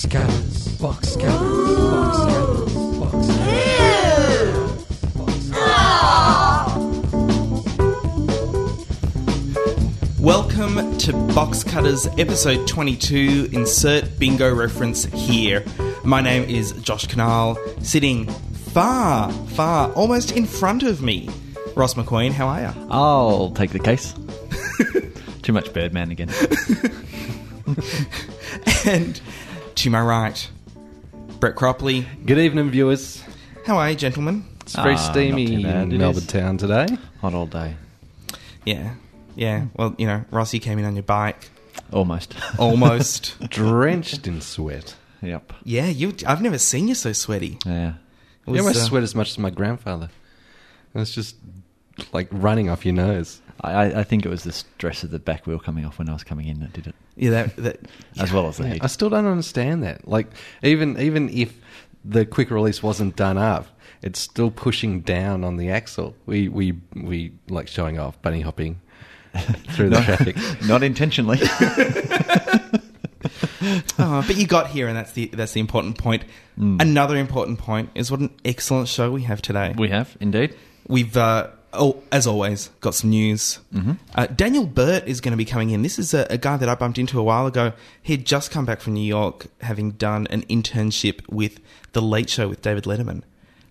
Box 0.00 0.12
cutters. 0.14 0.68
Box 0.78 1.16
cutters. 1.16 2.74
Box 2.98 3.26
cutters. 3.36 3.52
Box 5.14 5.50
cutters. 5.50 7.00
Welcome 10.18 10.96
to 10.98 11.12
Box 11.34 11.62
Cutters 11.64 12.06
episode 12.16 12.66
22. 12.66 13.50
Insert 13.52 14.18
bingo 14.18 14.54
reference 14.54 15.04
here. 15.04 15.66
My 16.02 16.22
name 16.22 16.44
is 16.44 16.72
Josh 16.80 17.06
Kinal, 17.06 17.58
sitting 17.84 18.26
far, 18.72 19.30
far, 19.30 19.92
almost 19.92 20.32
in 20.32 20.46
front 20.46 20.82
of 20.82 21.02
me. 21.02 21.28
Ross 21.76 21.92
McQueen, 21.92 22.32
how 22.32 22.48
are 22.48 22.62
you? 22.62 22.72
I'll 22.90 23.50
take 23.50 23.72
the 23.72 23.78
case. 23.78 24.14
Too 25.42 25.52
much 25.52 25.74
Birdman 25.74 26.10
again. 26.10 26.30
And 28.86 29.20
to 29.80 29.88
my 29.88 30.00
right, 30.02 30.50
Brett 31.38 31.56
Cropley. 31.56 32.04
Good 32.26 32.38
evening, 32.38 32.70
viewers. 32.70 33.24
How 33.64 33.78
are 33.78 33.88
you, 33.88 33.96
gentlemen? 33.96 34.44
It's 34.60 34.74
very 34.74 34.90
Ah, 34.94 34.96
not 34.96 35.10
steamy 35.12 35.46
too 35.46 35.62
bad, 35.62 35.90
in 35.90 35.96
Melbourne 35.96 36.18
is. 36.22 36.26
town 36.26 36.58
today. 36.58 36.86
Hot 37.22 37.32
all 37.32 37.46
day. 37.46 37.76
Yeah, 38.66 38.96
yeah. 39.36 39.66
Well, 39.74 39.94
you 39.96 40.06
know, 40.06 40.22
Ross, 40.30 40.52
you 40.52 40.60
came 40.60 40.78
in 40.78 40.84
on 40.84 40.96
your 40.96 41.02
bike, 41.02 41.48
Almost. 41.92 42.34
almost. 42.58 43.40
Drenched 43.48 44.26
in 44.26 44.42
sweat. 44.42 44.96
yep. 45.22 45.50
yeah, 45.64 45.86
you. 45.86 46.14
I've 46.26 46.42
never 46.42 46.58
seen 46.58 46.86
you 46.86 46.94
so 46.94 47.14
sweaty. 47.14 47.56
Yeah. 47.64 47.94
It 48.46 48.52
you 48.52 48.58
almost 48.58 48.80
uh, 48.80 48.84
sweat 48.84 49.02
as 49.02 49.14
much 49.14 49.30
as 49.30 49.38
my 49.38 49.48
grandfather. 49.50 50.10
It's 50.94 51.14
just 51.14 51.36
like 52.12 52.28
running 52.30 52.68
off 52.68 52.84
your 52.84 52.94
nose. 52.94 53.40
I, 53.62 53.72
I- 53.72 54.00
I 54.00 54.04
think 54.04 54.24
it 54.24 54.28
was 54.28 54.44
the 54.44 54.52
stress 54.52 55.02
of 55.04 55.10
the 55.10 55.18
back 55.18 55.46
wheel 55.46 55.58
coming 55.58 55.84
off 55.84 55.98
when 55.98 56.08
I 56.08 56.12
was 56.12 56.24
coming 56.24 56.46
in 56.48 56.60
that 56.60 56.72
did 56.72 56.86
it, 56.86 56.94
Yeah, 57.16 57.30
that. 57.30 57.56
that 57.56 57.80
as 58.18 58.32
well 58.32 58.46
as 58.48 58.56
the 58.58 58.64
Yeah, 58.64 58.72
heat. 58.74 58.84
I 58.84 58.86
still 58.86 59.10
don't 59.10 59.26
understand 59.26 59.82
that. 59.82 60.06
Like 60.08 60.28
even 60.62 60.98
even 61.00 61.28
if 61.28 61.58
the 62.04 62.24
quick 62.24 62.50
release 62.50 62.82
wasn't 62.82 63.16
done 63.16 63.36
up, 63.38 63.66
it's 64.02 64.18
still 64.18 64.50
pushing 64.50 65.00
down 65.02 65.44
on 65.44 65.56
the 65.58 65.70
axle. 65.70 66.14
We 66.26 66.48
we 66.48 66.74
we 66.94 67.32
like 67.48 67.68
showing 67.68 67.98
off 67.98 68.20
bunny 68.22 68.40
hopping 68.40 68.80
through 69.70 69.90
the 69.90 70.00
traffic. 70.00 70.36
Not 70.66 70.82
intentionally. 70.82 71.38
Oh, 73.98 74.24
but 74.26 74.36
you 74.36 74.46
got 74.46 74.68
here, 74.68 74.88
and 74.88 74.96
that's 74.96 75.12
the 75.12 75.26
that's 75.26 75.52
the 75.52 75.60
important 75.60 75.98
point. 75.98 76.24
Another 76.56 77.16
important 77.16 77.58
point 77.58 77.90
is 77.94 78.10
what 78.10 78.20
an 78.20 78.30
excellent 78.44 78.88
show 78.88 79.10
we 79.10 79.22
have 79.22 79.40
today. 79.42 79.74
we 79.76 79.88
have, 79.90 80.14
indeed. 80.20 80.54
We've, 80.88 81.16
uh, 81.16 81.48
oh, 81.72 82.02
as 82.10 82.26
always, 82.26 82.68
got 82.80 82.94
some 82.94 83.10
news. 83.10 83.58
Mm-hmm. 83.74 83.92
Uh, 84.14 84.26
Daniel 84.26 84.66
Burt 84.66 85.06
is 85.06 85.20
going 85.20 85.32
to 85.32 85.36
be 85.36 85.44
coming 85.44 85.70
in. 85.70 85.82
This 85.82 85.98
is 85.98 86.14
a, 86.14 86.26
a 86.30 86.38
guy 86.38 86.56
that 86.56 86.68
I 86.68 86.74
bumped 86.74 86.98
into 86.98 87.18
a 87.18 87.22
while 87.22 87.46
ago. 87.46 87.72
He 88.02 88.14
had 88.14 88.24
just 88.24 88.50
come 88.50 88.64
back 88.64 88.80
from 88.80 88.94
New 88.94 89.06
York, 89.06 89.46
having 89.60 89.92
done 89.92 90.26
an 90.28 90.42
internship 90.42 91.28
with 91.28 91.60
The 91.92 92.02
Late 92.02 92.30
Show 92.30 92.48
with 92.48 92.62
David 92.62 92.84
Letterman. 92.84 93.22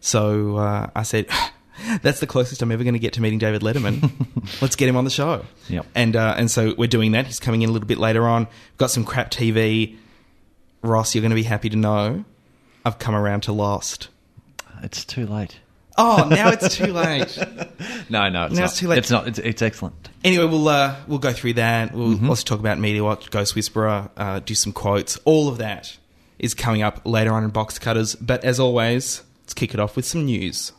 So 0.02 0.58
uh, 0.58 0.90
I 0.96 1.04
said, 1.04 1.28
"That's 2.02 2.20
the 2.20 2.28
closest 2.28 2.62
I'm 2.62 2.72
ever 2.72 2.84
going 2.84 2.94
to 2.94 3.00
get 3.00 3.14
to 3.14 3.22
meeting 3.22 3.40
David 3.40 3.62
Letterman. 3.62 4.12
Let's 4.62 4.76
get 4.76 4.88
him 4.88 4.96
on 4.96 5.04
the 5.04 5.10
show." 5.10 5.46
Yep. 5.68 5.86
And 5.96 6.16
uh, 6.16 6.36
and 6.38 6.50
so 6.50 6.74
we're 6.78 6.88
doing 6.88 7.12
that. 7.14 7.26
He's 7.26 7.40
coming 7.40 7.62
in 7.62 7.70
a 7.70 7.72
little 7.72 7.88
bit 7.88 7.98
later 7.98 8.28
on. 8.28 8.46
We've 8.46 8.78
got 8.78 8.92
some 8.92 9.06
crap 9.06 9.32
TV. 9.32 9.98
Ross, 10.82 11.14
you're 11.14 11.22
going 11.22 11.32
to 11.32 11.36
be 11.36 11.44
happy 11.44 11.70
to 11.70 11.76
know 11.76 12.24
I've 12.86 13.00
come 13.00 13.14
around 13.14 13.42
to 13.42 13.52
Lost. 13.52 14.08
It's 14.82 15.04
too 15.04 15.26
late. 15.26 15.60
Oh, 16.02 16.28
now 16.30 16.50
it's 16.50 16.76
too 16.76 16.94
late. 16.94 17.38
No, 18.12 18.28
no, 18.30 18.46
it's 18.46 18.56
No, 18.56 18.62
not. 18.62 18.70
it's 18.72 18.80
too 18.80 18.88
late. 18.88 18.98
It's 18.98 19.12
not. 19.12 19.28
It's, 19.28 19.38
it's 19.38 19.62
excellent. 19.62 20.10
Anyway, 20.24 20.46
we'll 20.46 20.68
uh, 20.68 20.96
we'll 21.08 21.20
go 21.20 21.32
through 21.32 21.54
that. 21.54 21.94
We'll 21.94 22.10
Mm-hmm. 22.16 22.30
also 22.30 22.44
talk 22.44 22.60
about 22.60 22.80
Media 22.80 23.04
Watch, 23.04 23.30
Ghost 23.30 23.56
Whisperer, 23.56 24.10
uh, 24.18 24.40
do 24.40 24.56
some 24.56 24.74
quotes. 24.74 25.18
All 25.26 25.48
of 25.48 25.60
that 25.60 25.96
is 26.40 26.54
coming 26.56 26.82
up 26.82 27.02
later 27.06 27.32
on 27.34 27.44
in 27.44 27.52
Box 27.52 27.78
Cutters. 27.78 28.16
But 28.16 28.44
as 28.44 28.60
always, 28.60 29.22
let's 29.44 29.54
kick 29.54 29.74
it 29.76 29.80
off 29.80 29.96
with 29.96 30.06
some 30.06 30.26
news. 30.26 30.72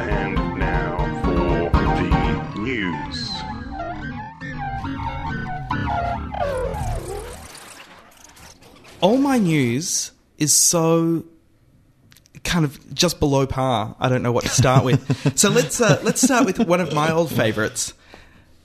And 0.00 0.34
now 0.58 0.96
for 1.22 1.70
the 1.70 2.60
news. 2.60 3.29
All 9.00 9.16
my 9.16 9.38
news 9.38 10.12
is 10.38 10.52
so 10.52 11.24
kind 12.44 12.64
of 12.64 12.94
just 12.94 13.20
below 13.20 13.46
par. 13.46 13.96
I 13.98 14.08
don't 14.08 14.22
know 14.22 14.32
what 14.32 14.44
to 14.44 14.50
start 14.50 14.84
with. 14.84 15.38
so 15.38 15.50
let's 15.50 15.80
uh, 15.80 16.00
let's 16.02 16.22
start 16.22 16.46
with 16.46 16.58
one 16.58 16.80
of 16.80 16.92
my 16.92 17.10
old 17.10 17.30
favorites. 17.30 17.94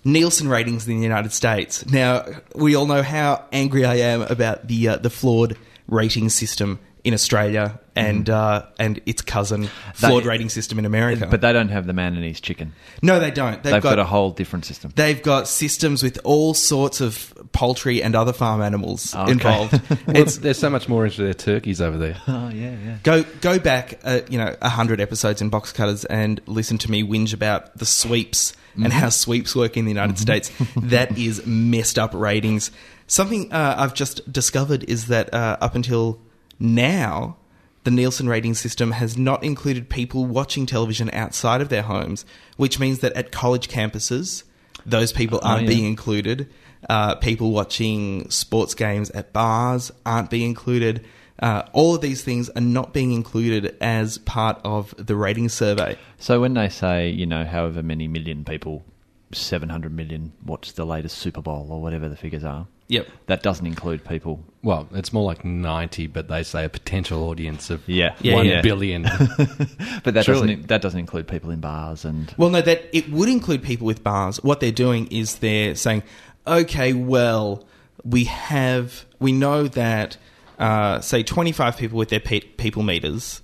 Nielsen 0.03 0.47
ratings 0.47 0.87
in 0.87 0.97
the 0.97 1.03
United 1.03 1.31
States. 1.31 1.85
Now 1.85 2.25
we 2.53 2.75
all 2.75 2.85
know 2.85 3.01
how 3.01 3.45
angry 3.51 3.85
I 3.85 3.95
am 3.95 4.21
about 4.21 4.67
the 4.67 4.89
uh, 4.89 4.97
the 4.97 5.09
flawed 5.09 5.57
rating 5.87 6.29
system 6.29 6.79
in 7.05 7.13
Australia 7.13 7.79
and 7.95 8.29
uh, 8.29 8.65
and 8.79 8.99
its 9.05 9.21
cousin 9.21 9.69
flawed 9.93 10.23
They- 10.23 10.27
rating 10.27 10.49
system 10.49 10.79
in 10.79 10.85
America. 10.85 11.27
But 11.29 11.39
they 11.41 11.53
don't 11.53 11.69
have 11.69 11.85
the 11.87 11.93
man 11.93 12.15
and 12.15 12.23
his 12.25 12.41
chicken. 12.41 12.73
no, 13.01 13.19
they 13.19 13.31
don't. 13.31 13.61
They've, 13.63 13.73
They've, 13.73 13.81
got, 13.83 13.99
a 13.99 14.03
whole 14.03 14.31
different 14.31 14.65
system. 14.65 14.91
they've 14.95 15.21
got 15.21 15.47
systems 15.47 16.03
with 16.03 16.19
all 16.23 16.53
sorts 16.53 16.99
of 16.99 17.31
poultry 17.53 18.01
and 18.03 18.15
other 18.15 18.33
farm 18.33 18.61
animals 18.61 19.15
Okay. 19.15 19.31
involved. 19.31 19.79
It's 20.07 20.37
there's 20.37 20.57
so 20.57 20.69
much 20.69 20.89
more 20.89 21.05
into 21.05 21.23
their 21.23 21.33
turkeys 21.35 21.79
over 21.79 21.97
there. 21.97 22.17
oh 22.27 22.49
yeah, 22.49 22.75
yeah. 22.83 22.97
Go 23.03 23.23
go 23.39 23.59
back, 23.59 23.99
uh, 24.03 24.21
you 24.29 24.37
know, 24.37 24.55
a 24.61 24.69
hundred 24.69 24.99
episodes 24.99 25.41
in 25.41 25.49
Box 25.49 25.71
Cutters 25.71 26.03
and 26.05 26.41
listen 26.47 26.77
to 26.79 26.91
me 26.91 27.03
whinge 27.03 27.33
about 27.33 27.77
the 27.77 27.85
sweeps 27.85 28.53
and 28.75 28.91
how 28.91 29.07
sweeps 29.07 29.55
work 29.55 29.77
in 29.77 29.85
the 29.85 29.91
United 29.91 30.17
States. 30.17 30.51
That 30.75 31.17
is 31.17 31.45
messed 31.45 31.97
up 31.97 32.13
ratings. 32.13 32.71
Something 33.07 33.53
uh, 33.53 33.75
I've 33.77 33.93
just 33.93 34.29
discovered 34.33 34.83
is 34.85 35.07
that 35.07 35.33
uh, 35.33 35.55
up 35.61 35.75
until 35.75 36.19
now, 36.59 37.37
the 37.83 37.91
Nielsen 37.91 38.27
rating 38.27 38.53
system 38.55 38.91
has 38.91 39.17
not 39.17 39.43
included 39.43 39.89
people 39.89 40.25
watching 40.25 40.65
television 40.65 41.09
outside 41.13 41.61
of 41.61 41.69
their 41.69 41.83
homes, 41.83 42.25
which 42.57 42.79
means 42.79 42.99
that 42.99 43.13
at 43.13 43.31
college 43.31 43.67
campuses, 43.67 44.43
those 44.85 45.11
people 45.13 45.39
Oh, 45.43 45.47
aren't 45.49 45.63
yeah. 45.63 45.69
being 45.69 45.85
included. 45.85 46.49
Uh, 46.89 47.15
people 47.15 47.51
watching 47.51 48.29
sports 48.29 48.73
games 48.75 49.09
at 49.11 49.33
bars 49.33 49.91
aren't 50.05 50.29
being 50.29 50.49
included. 50.49 51.05
Uh, 51.39 51.63
all 51.73 51.95
of 51.95 52.01
these 52.01 52.23
things 52.23 52.49
are 52.51 52.61
not 52.61 52.93
being 52.93 53.11
included 53.11 53.75
as 53.81 54.17
part 54.19 54.59
of 54.63 54.93
the 54.97 55.15
rating 55.15 55.49
survey. 55.49 55.97
So 56.17 56.39
when 56.39 56.53
they 56.53 56.69
say, 56.69 57.09
you 57.09 57.25
know, 57.25 57.43
however 57.43 57.83
many 57.83 58.07
million 58.07 58.45
people, 58.45 58.83
700 59.33 59.91
million 59.91 60.31
watch 60.45 60.73
the 60.73 60.85
latest 60.85 61.17
Super 61.17 61.41
Bowl 61.41 61.67
or 61.69 61.81
whatever 61.81 62.07
the 62.07 62.15
figures 62.15 62.43
are, 62.43 62.67
Yep. 62.87 63.07
that 63.27 63.41
doesn't 63.41 63.65
include 63.65 64.03
people. 64.05 64.43
Well, 64.61 64.87
it's 64.93 65.11
more 65.11 65.23
like 65.23 65.43
90, 65.43 66.07
but 66.07 66.27
they 66.27 66.43
say 66.43 66.65
a 66.65 66.69
potential 66.69 67.23
audience 67.29 67.69
of 67.71 67.81
Yeah. 67.87 68.15
Yeah, 68.21 68.33
one 68.35 68.45
yeah. 68.45 68.61
billion. 68.61 69.03
But 70.03 70.13
that 70.13 70.25
Surely. 70.25 70.47
doesn't 70.55 70.67
that 70.67 70.81
doesn't 70.81 70.99
include 70.99 71.27
people 71.27 71.49
in 71.49 71.59
bars 71.61 72.05
and 72.05 72.33
Well, 72.37 72.49
no, 72.51 72.61
that 72.61 72.83
it 72.93 73.09
would 73.11 73.29
include 73.29 73.63
people 73.63 73.87
with 73.87 74.03
bars. 74.03 74.37
What 74.43 74.59
they're 74.59 74.71
doing 74.71 75.07
is 75.07 75.35
they're 75.39 75.73
saying, 75.75 76.03
okay, 76.45 76.93
well, 76.93 77.65
we 78.03 78.25
have, 78.25 79.05
we 79.19 79.31
know 79.31 79.67
that, 79.67 80.17
uh, 80.59 80.99
say, 81.01 81.23
25 81.23 81.77
people 81.77 81.97
with 81.97 82.09
their 82.09 82.19
pe- 82.19 82.41
people 82.41 82.83
meters 82.83 83.41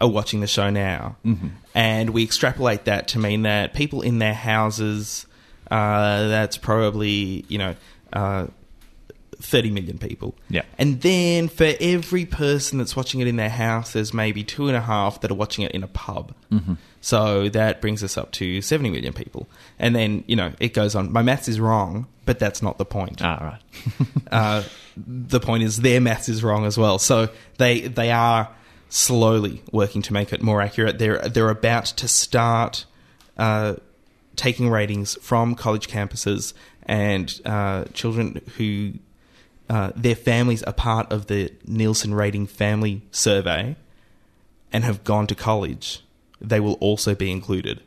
are 0.00 0.08
watching 0.08 0.40
the 0.40 0.46
show 0.46 0.70
now. 0.70 1.16
And 1.74 2.10
we 2.10 2.22
extrapolate 2.24 2.86
that 2.86 3.08
to 3.08 3.18
mean 3.18 3.42
that 3.42 3.74
people 3.74 4.00
in 4.00 4.18
their 4.18 4.34
houses, 4.34 5.26
uh, 5.70 6.28
that's 6.28 6.56
probably, 6.56 7.44
you 7.48 7.58
know, 7.58 7.74
uh, 8.14 8.46
30 9.42 9.70
million 9.70 9.98
people. 9.98 10.34
Yeah. 10.48 10.62
And 10.78 11.00
then 11.02 11.48
for 11.48 11.72
every 11.80 12.24
person 12.24 12.78
that's 12.78 12.94
watching 12.94 13.20
it 13.20 13.26
in 13.26 13.36
their 13.36 13.50
house, 13.50 13.92
there's 13.92 14.14
maybe 14.14 14.44
two 14.44 14.68
and 14.68 14.76
a 14.76 14.80
half 14.80 15.20
that 15.20 15.30
are 15.30 15.34
watching 15.34 15.64
it 15.64 15.72
in 15.72 15.82
a 15.82 15.88
pub. 15.88 16.32
Mm-hmm. 16.50 16.74
So 17.00 17.48
that 17.48 17.80
brings 17.80 18.04
us 18.04 18.16
up 18.16 18.30
to 18.32 18.62
70 18.62 18.90
million 18.90 19.12
people. 19.12 19.48
And 19.78 19.94
then, 19.94 20.22
you 20.26 20.36
know, 20.36 20.52
it 20.60 20.72
goes 20.72 20.94
on. 20.94 21.12
My 21.12 21.22
maths 21.22 21.48
is 21.48 21.58
wrong, 21.58 22.06
but 22.24 22.38
that's 22.38 22.62
not 22.62 22.78
the 22.78 22.84
point. 22.84 23.20
ah 23.22 23.38
right. 23.42 23.62
Uh, 24.32 24.62
the 24.96 25.40
point 25.40 25.62
is 25.62 25.78
their 25.78 26.00
maths 26.00 26.28
is 26.30 26.42
wrong 26.42 26.64
as 26.64 26.78
well. 26.78 26.98
So 26.98 27.28
they 27.58 27.80
they 27.80 28.10
are 28.10 28.48
slowly 28.88 29.62
working 29.70 30.00
to 30.02 30.12
make 30.14 30.32
it 30.32 30.42
more 30.42 30.62
accurate. 30.62 30.98
They're 30.98 31.18
they're 31.28 31.50
about 31.50 31.84
to 31.86 32.08
start 32.08 32.86
uh, 33.36 33.74
taking 34.36 34.70
ratings 34.70 35.16
from 35.20 35.54
college 35.54 35.86
campuses 35.88 36.54
and 36.84 37.40
uh, 37.44 37.84
children 37.92 38.40
who 38.56 38.94
uh, 39.72 39.90
their 39.96 40.14
families 40.14 40.62
are 40.64 40.72
part 40.72 41.10
of 41.10 41.26
the 41.28 41.50
Nielsen 41.66 42.12
Rating 42.14 42.46
Family 42.46 43.02
Survey 43.10 43.76
and 44.72 44.84
have 44.84 45.02
gone 45.04 45.26
to 45.28 45.34
college. 45.34 46.00
They 46.40 46.60
will 46.60 46.74
also 46.74 47.14
be 47.14 47.30
included 47.30 47.80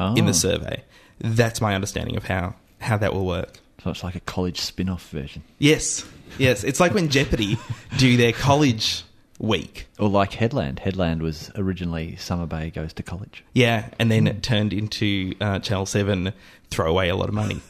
Oh. 0.00 0.14
in 0.14 0.24
the 0.26 0.32
survey. 0.34 0.82
That's 1.20 1.60
my 1.60 1.74
understanding 1.74 2.16
of 2.16 2.24
how 2.24 2.54
how 2.80 2.96
that 2.96 3.12
will 3.14 3.26
work. 3.26 3.60
So 3.84 3.90
it's 3.90 4.02
like 4.02 4.14
a 4.16 4.20
college 4.20 4.58
spin-off 4.60 5.08
version. 5.10 5.42
Yes, 5.58 6.04
yes. 6.38 6.64
It's 6.64 6.80
like 6.80 6.94
when 6.94 7.08
Jeopardy 7.10 7.58
do 7.98 8.16
their 8.16 8.32
college 8.32 9.04
week. 9.42 9.88
Or 9.98 10.08
like 10.08 10.32
Headland. 10.32 10.78
Headland 10.78 11.20
was 11.20 11.50
originally 11.56 12.16
Summer 12.16 12.46
Bay 12.46 12.70
Goes 12.70 12.94
to 12.94 13.02
College. 13.02 13.44
Yeah, 13.52 13.88
and 13.98 14.10
then 14.10 14.26
it 14.26 14.42
turned 14.42 14.72
into 14.72 15.34
uh, 15.40 15.58
Channel 15.58 15.84
7, 15.84 16.32
throw 16.70 16.88
away 16.88 17.10
a 17.10 17.16
lot 17.16 17.28
of 17.28 17.34
money. 17.34 17.60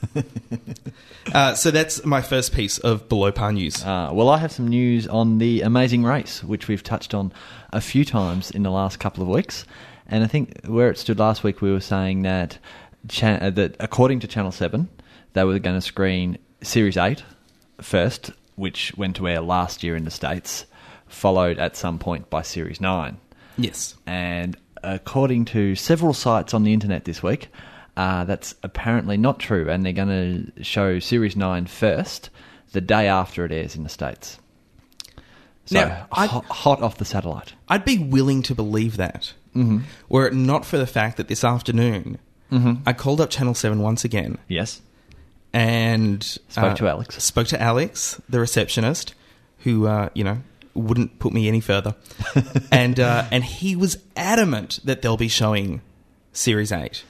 uh, 1.34 1.54
so 1.54 1.70
that's 1.70 2.04
my 2.04 2.20
first 2.20 2.54
piece 2.54 2.78
of 2.78 3.08
below 3.08 3.32
par 3.32 3.52
news. 3.52 3.82
Uh, 3.82 4.10
well, 4.12 4.28
I 4.28 4.38
have 4.38 4.52
some 4.52 4.68
news 4.68 5.08
on 5.08 5.38
the 5.38 5.62
Amazing 5.62 6.04
Race, 6.04 6.44
which 6.44 6.68
we've 6.68 6.82
touched 6.82 7.14
on 7.14 7.32
a 7.72 7.80
few 7.80 8.04
times 8.04 8.50
in 8.50 8.62
the 8.62 8.70
last 8.70 9.00
couple 9.00 9.22
of 9.22 9.28
weeks. 9.28 9.64
And 10.06 10.22
I 10.22 10.26
think 10.26 10.66
where 10.66 10.90
it 10.90 10.98
stood 10.98 11.18
last 11.18 11.42
week, 11.42 11.62
we 11.62 11.72
were 11.72 11.80
saying 11.80 12.22
that 12.22 12.58
uh, 13.22 13.50
that 13.50 13.76
according 13.80 14.20
to 14.20 14.26
Channel 14.28 14.52
Seven, 14.52 14.88
they 15.32 15.42
were 15.42 15.58
going 15.58 15.76
to 15.76 15.80
screen 15.80 16.38
Series 16.62 16.98
Eight 16.98 17.24
first, 17.80 18.30
which 18.56 18.94
went 18.96 19.16
to 19.16 19.26
air 19.26 19.40
last 19.40 19.82
year 19.82 19.96
in 19.96 20.04
the 20.04 20.10
states, 20.10 20.66
followed 21.12 21.58
at 21.58 21.76
some 21.76 21.98
point 21.98 22.28
by 22.30 22.42
Series 22.42 22.80
Nine. 22.80 23.18
yes. 23.56 23.94
And 24.06 24.56
according 24.82 25.44
to 25.46 25.74
several 25.76 26.12
sites 26.12 26.52
on 26.54 26.64
the 26.64 26.72
internet 26.72 27.04
this 27.04 27.22
week, 27.22 27.48
uh, 27.96 28.24
that's 28.24 28.54
apparently 28.62 29.16
not 29.16 29.38
true. 29.38 29.68
And 29.70 29.84
they're 29.84 29.92
going 29.92 30.52
to 30.56 30.64
show 30.64 30.98
Series 30.98 31.36
9 31.36 31.66
first, 31.66 32.30
the 32.72 32.80
day 32.80 33.06
after 33.06 33.44
it 33.44 33.52
airs 33.52 33.76
in 33.76 33.82
the 33.84 33.88
States. 33.88 34.38
So, 35.66 35.74
Now, 35.86 36.06
hot, 36.10 36.44
hot 36.46 36.82
off 36.82 36.96
the 36.98 37.04
satellite. 37.04 37.52
I'd 37.68 37.84
be 37.84 37.98
willing 37.98 38.42
to 38.44 38.54
believe 38.54 38.96
that. 38.96 39.32
Mm-hmm. 39.54 39.80
Were 40.08 40.26
it 40.26 40.34
not 40.34 40.64
for 40.64 40.78
the 40.78 40.86
fact 40.86 41.16
that 41.18 41.28
this 41.28 41.44
afternoon 41.44 42.18
I 42.84 42.92
called 42.92 43.20
up 43.20 43.30
Channel 43.30 43.54
7 43.54 43.78
once 43.80 44.04
again 44.04 44.36
Yes. 44.48 44.82
and 45.54 46.22
Spoke 46.48 46.76
to 46.76 46.88
Alex. 46.88 47.22
Spoke 47.22 47.46
to 47.48 47.60
Alex, 47.62 48.20
the 48.28 48.40
receptionist, 48.40 49.14
who 49.60 49.86
uh, 49.86 50.08
you 50.14 50.24
know 50.24 50.38
wouldn't 50.74 51.18
put 51.18 51.32
me 51.32 51.48
any 51.48 51.60
further, 51.60 51.94
and 52.72 52.98
uh, 52.98 53.26
and 53.30 53.44
he 53.44 53.76
was 53.76 53.98
adamant 54.16 54.80
that 54.84 55.02
they'll 55.02 55.16
be 55.16 55.28
showing 55.28 55.80
Series 56.32 56.72
Eight, 56.72 57.04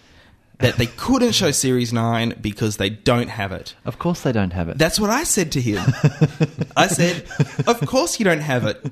that 0.59 0.77
they 0.77 0.87
couldn't 0.87 1.33
show 1.33 1.51
Series 1.51 1.93
Nine 1.93 2.35
because 2.41 2.77
they 2.77 2.91
don't 2.91 3.29
have 3.29 3.53
it. 3.53 3.75
Of 3.85 3.99
course, 3.99 4.23
they 4.23 4.33
don't 4.33 4.53
have 4.53 4.69
it. 4.69 4.79
That's 4.79 4.99
what 4.99 5.11
I 5.11 5.25
said 5.25 5.53
to 5.53 5.61
him. 5.61 5.79
I 6.77 6.87
said, 6.87 7.25
"Of 7.67 7.81
course 7.87 8.19
you 8.19 8.25
don't 8.25 8.41
have 8.41 8.65
it. 8.67 8.85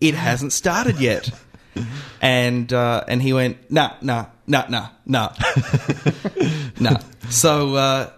It 0.00 0.14
hasn't 0.14 0.52
started 0.52 0.98
yet." 1.00 1.30
And 2.20 2.72
uh, 2.72 3.04
and 3.08 3.20
he 3.20 3.32
went, 3.32 3.70
"Nah, 3.70 3.94
nah, 4.00 4.26
nah, 4.46 4.66
nah, 4.68 4.88
nah, 5.06 5.32
nah." 6.80 6.98
So 7.30 7.74
uh, 7.74 8.10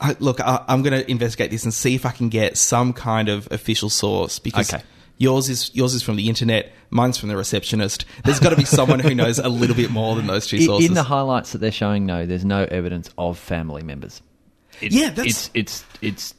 I, 0.00 0.16
look, 0.18 0.40
I, 0.40 0.64
I'm 0.68 0.82
going 0.82 0.98
to 0.98 1.10
investigate 1.10 1.50
this 1.50 1.64
and 1.64 1.74
see 1.74 1.94
if 1.94 2.06
I 2.06 2.10
can 2.10 2.28
get 2.28 2.56
some 2.56 2.92
kind 2.92 3.28
of 3.28 3.50
official 3.50 3.90
source 3.90 4.38
because. 4.38 4.72
Okay. 4.72 4.82
Yours 5.20 5.48
is 5.50 5.70
yours 5.74 5.94
is 5.94 6.02
from 6.02 6.16
the 6.16 6.28
internet. 6.28 6.72
Mine's 6.90 7.18
from 7.18 7.28
the 7.28 7.36
receptionist. 7.36 8.06
There's 8.24 8.40
got 8.40 8.50
to 8.50 8.56
be 8.56 8.64
someone 8.64 8.98
who 9.00 9.14
knows 9.14 9.38
a 9.38 9.48
little 9.50 9.76
bit 9.76 9.90
more 9.90 10.16
than 10.16 10.26
those 10.26 10.46
two 10.46 10.56
I- 10.56 10.64
sources. 10.64 10.88
in 10.88 10.94
the 10.94 11.02
highlights 11.04 11.52
that 11.52 11.58
they're 11.58 11.70
showing, 11.70 12.06
no, 12.06 12.24
there's 12.26 12.44
no 12.44 12.64
evidence 12.64 13.10
of 13.18 13.38
family 13.38 13.82
members. 13.82 14.22
It's, 14.80 14.94
Yeah, 14.94 15.10
that's- 15.10 15.26
it's 15.26 15.50
it's 15.54 15.84
it's 16.00 16.34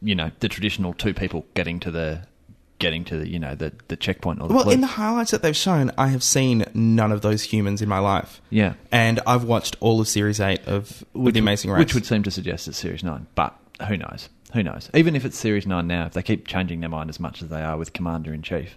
you 0.00 0.14
know 0.14 0.30
the 0.40 0.48
traditional 0.48 0.94
two 0.94 1.12
people 1.12 1.44
getting 1.54 1.80
to 1.80 1.90
the 1.90 2.22
getting 2.78 3.04
to 3.04 3.18
the 3.18 3.28
you 3.28 3.38
know 3.38 3.54
the 3.56 3.72
the 3.88 3.96
checkpoint 3.96 4.40
or 4.40 4.46
the 4.48 4.54
Well, 4.54 4.62
police. 4.62 4.76
in 4.76 4.80
the 4.80 4.86
highlights 4.86 5.32
that 5.32 5.42
they've 5.42 5.54
shown, 5.56 5.90
I 5.98 6.06
have 6.06 6.22
seen 6.22 6.64
none 6.72 7.10
of 7.12 7.20
those 7.22 7.42
humans 7.42 7.82
in 7.82 7.88
my 7.88 7.98
life. 7.98 8.40
Yeah. 8.48 8.74
and 8.92 9.18
I've 9.26 9.42
watched 9.44 9.76
all 9.80 10.00
of 10.00 10.06
Series 10.08 10.40
Eight 10.40 10.60
of 10.68 11.04
which, 11.12 11.34
The 11.34 11.40
Amazing 11.40 11.72
Race. 11.72 11.80
Which 11.80 11.94
would 11.94 12.06
seem 12.06 12.22
to 12.22 12.30
suggest 12.30 12.68
it's 12.68 12.78
Series 12.78 13.02
9. 13.02 13.26
But 13.34 13.54
who 13.88 13.96
knows? 13.96 14.28
Who 14.52 14.62
knows? 14.62 14.90
Even 14.94 15.14
if 15.14 15.24
it's 15.24 15.38
Series 15.38 15.66
9 15.66 15.86
now, 15.86 16.06
if 16.06 16.12
they 16.12 16.22
keep 16.22 16.46
changing 16.46 16.80
their 16.80 16.88
mind 16.90 17.08
as 17.10 17.20
much 17.20 17.42
as 17.42 17.48
they 17.48 17.62
are 17.62 17.76
with 17.76 17.92
Commander 17.92 18.34
in 18.34 18.42
Chief, 18.42 18.76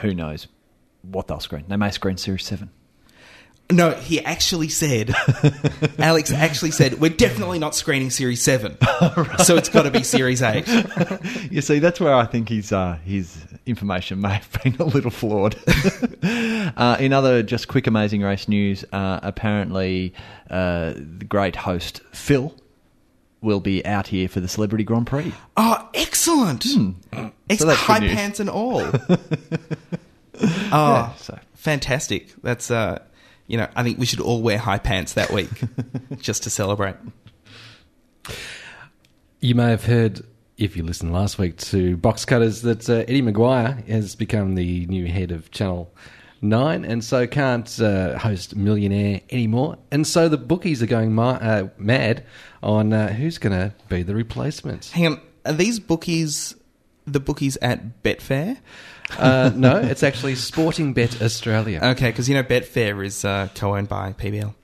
who 0.00 0.14
knows 0.14 0.48
what 1.02 1.28
they'll 1.28 1.40
screen? 1.40 1.64
They 1.68 1.76
may 1.76 1.90
screen 1.90 2.16
Series 2.16 2.44
7. 2.44 2.70
no, 3.70 3.90
he 3.92 4.24
actually 4.24 4.68
said. 4.68 5.14
Alex 5.98 6.32
actually 6.32 6.70
said 6.70 7.00
we're 7.00 7.10
definitely 7.10 7.58
not 7.58 7.74
screening 7.74 8.10
Series 8.10 8.42
Seven, 8.42 8.76
so 9.44 9.56
it's 9.56 9.68
got 9.68 9.82
to 9.82 9.90
be 9.90 10.02
Series 10.02 10.42
Eight. 10.42 10.66
You 11.50 11.62
see, 11.62 11.78
that's 11.78 12.00
where 12.00 12.14
I 12.14 12.26
think 12.26 12.48
his, 12.48 12.72
uh, 12.72 12.98
his 13.04 13.44
information 13.66 14.20
may 14.20 14.34
have 14.34 14.62
been 14.62 14.76
a 14.78 14.84
little 14.84 15.10
flawed. 15.10 15.56
uh, 16.76 16.96
in 16.98 17.12
other 17.12 17.42
just 17.42 17.68
quick 17.68 17.86
Amazing 17.86 18.22
Race 18.22 18.48
news, 18.48 18.84
uh, 18.92 19.20
apparently 19.22 20.12
uh, 20.50 20.94
the 20.94 21.24
great 21.26 21.56
host 21.56 22.00
Phil 22.12 22.54
will 23.40 23.60
be 23.60 23.84
out 23.86 24.08
here 24.08 24.28
for 24.28 24.40
the 24.40 24.48
Celebrity 24.48 24.84
Grand 24.84 25.06
Prix. 25.06 25.32
Oh, 25.56 25.88
excellent! 25.94 26.64
Ex- 26.66 26.74
Hmm. 26.74 26.90
So 27.56 27.64
that's 27.66 27.80
high 27.80 28.00
pants 28.00 28.40
and 28.40 28.50
all. 28.50 28.82
oh, 30.40 30.48
Yeah, 30.72 31.14
so. 31.14 31.38
fantastic! 31.54 32.34
That's 32.42 32.70
uh, 32.70 33.00
you 33.46 33.56
know, 33.56 33.68
I 33.74 33.82
think 33.82 33.98
we 33.98 34.06
should 34.06 34.20
all 34.20 34.42
wear 34.42 34.58
high 34.58 34.78
pants 34.78 35.14
that 35.14 35.30
week 35.30 35.48
just 36.18 36.42
to 36.44 36.50
celebrate. 36.50 36.96
You 39.40 39.54
may 39.54 39.70
have 39.70 39.84
heard, 39.84 40.22
if 40.56 40.76
you 40.76 40.82
listened 40.82 41.12
last 41.12 41.38
week 41.38 41.56
to 41.58 41.96
Box 41.96 42.24
Cutters, 42.24 42.62
that 42.62 42.88
uh, 42.90 42.94
Eddie 43.08 43.22
McGuire 43.22 43.86
has 43.88 44.14
become 44.16 44.54
the 44.56 44.84
new 44.86 45.06
head 45.06 45.30
of 45.30 45.50
Channel 45.50 45.90
9 46.42 46.84
and 46.84 47.02
so 47.04 47.26
can't 47.26 47.80
uh, 47.80 48.18
host 48.18 48.56
Millionaire 48.56 49.20
anymore. 49.30 49.78
And 49.90 50.06
so 50.06 50.28
the 50.28 50.36
bookies 50.36 50.82
are 50.82 50.86
going 50.86 51.14
ma- 51.14 51.38
uh, 51.40 51.68
mad 51.78 52.24
on 52.62 52.92
uh, 52.92 53.12
who's 53.12 53.38
going 53.38 53.52
to 53.52 53.74
be 53.88 54.02
the 54.02 54.14
replacement. 54.14 54.86
Hang 54.86 55.06
on, 55.06 55.20
are 55.44 55.52
these 55.52 55.78
bookies 55.80 56.54
the 57.12 57.20
bookies 57.20 57.56
at 57.62 58.02
Betfair? 58.02 58.58
Uh, 59.18 59.50
no, 59.54 59.76
it's 59.78 60.02
actually 60.02 60.34
Sporting 60.34 60.92
Bet 60.92 61.22
Australia. 61.22 61.80
Okay, 61.82 62.10
because 62.10 62.28
you 62.28 62.34
know 62.34 62.42
Betfair 62.42 63.04
is 63.04 63.24
uh, 63.24 63.48
co-owned 63.54 63.88
by 63.88 64.12
PBL. 64.12 64.54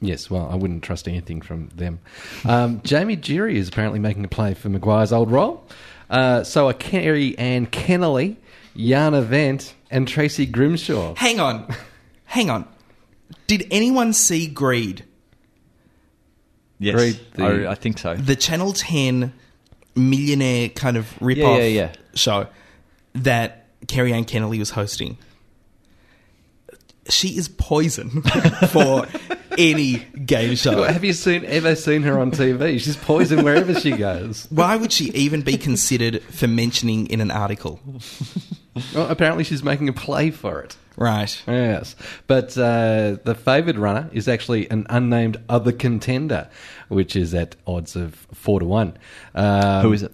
Yes, 0.00 0.30
well, 0.30 0.48
I 0.50 0.56
wouldn't 0.56 0.82
trust 0.82 1.08
anything 1.08 1.40
from 1.40 1.68
them. 1.68 2.00
Um, 2.44 2.82
Jamie 2.82 3.16
Durie 3.16 3.56
is 3.58 3.68
apparently 3.68 3.98
making 3.98 4.24
a 4.24 4.28
play 4.28 4.54
for 4.54 4.68
McGuire's 4.68 5.12
old 5.12 5.30
role. 5.30 5.66
Uh, 6.10 6.44
so 6.44 6.68
are 6.68 6.74
Kerry 6.74 7.36
Ann 7.38 7.66
Kennelly, 7.66 8.36
Jana 8.76 9.22
Wendt, 9.22 9.72
and 9.90 10.06
Tracy 10.06 10.46
Grimshaw. 10.46 11.14
Hang 11.16 11.40
on, 11.40 11.66
hang 12.24 12.50
on. 12.50 12.68
Did 13.46 13.66
anyone 13.70 14.12
see 14.12 14.46
Greed, 14.46 15.04
Yes, 16.78 16.94
Great, 16.94 17.32
the- 17.34 17.66
I, 17.66 17.72
I 17.72 17.74
think 17.74 17.98
so. 17.98 18.14
the 18.14 18.36
Channel 18.36 18.72
Ten 18.72 19.32
millionaire 19.94 20.68
kind 20.68 20.96
of 20.96 21.10
rip-off 21.22 21.58
Yeah, 21.58 21.64
yeah, 21.64 21.80
yeah. 21.86 21.92
show 22.14 22.46
that 23.14 23.66
Kerri-Anne 23.86 24.24
Kennerley 24.26 24.58
was 24.58 24.70
hosting? 24.70 25.16
She 27.08 27.38
is 27.38 27.48
poison 27.48 28.22
for 28.72 29.06
any 29.56 29.98
game 30.24 30.56
show. 30.56 30.82
Have 30.82 31.04
you 31.04 31.12
seen 31.12 31.44
ever 31.44 31.76
seen 31.76 32.02
her 32.02 32.18
on 32.18 32.32
TV? 32.32 32.80
She's 32.80 32.96
poison 32.96 33.44
wherever 33.44 33.78
she 33.78 33.92
goes. 33.92 34.46
Why 34.50 34.76
would 34.76 34.90
she 34.92 35.10
even 35.12 35.42
be 35.42 35.56
considered 35.56 36.20
for 36.24 36.48
mentioning 36.48 37.06
in 37.06 37.20
an 37.20 37.30
article? 37.30 37.78
Well, 38.92 39.08
apparently, 39.08 39.44
she's 39.44 39.62
making 39.62 39.88
a 39.88 39.92
play 39.92 40.30
for 40.32 40.60
it. 40.60 40.76
Right. 40.96 41.42
Yes, 41.46 41.94
but 42.26 42.56
uh, 42.56 43.18
the 43.22 43.34
favoured 43.34 43.76
runner 43.76 44.08
is 44.12 44.28
actually 44.28 44.70
an 44.70 44.86
unnamed 44.88 45.36
other 45.48 45.72
contender, 45.72 46.48
which 46.88 47.14
is 47.16 47.34
at 47.34 47.54
odds 47.66 47.96
of 47.96 48.14
four 48.32 48.60
to 48.60 48.66
one. 48.66 48.96
Um, 49.34 49.82
Who 49.82 49.92
is 49.92 50.02
it? 50.02 50.12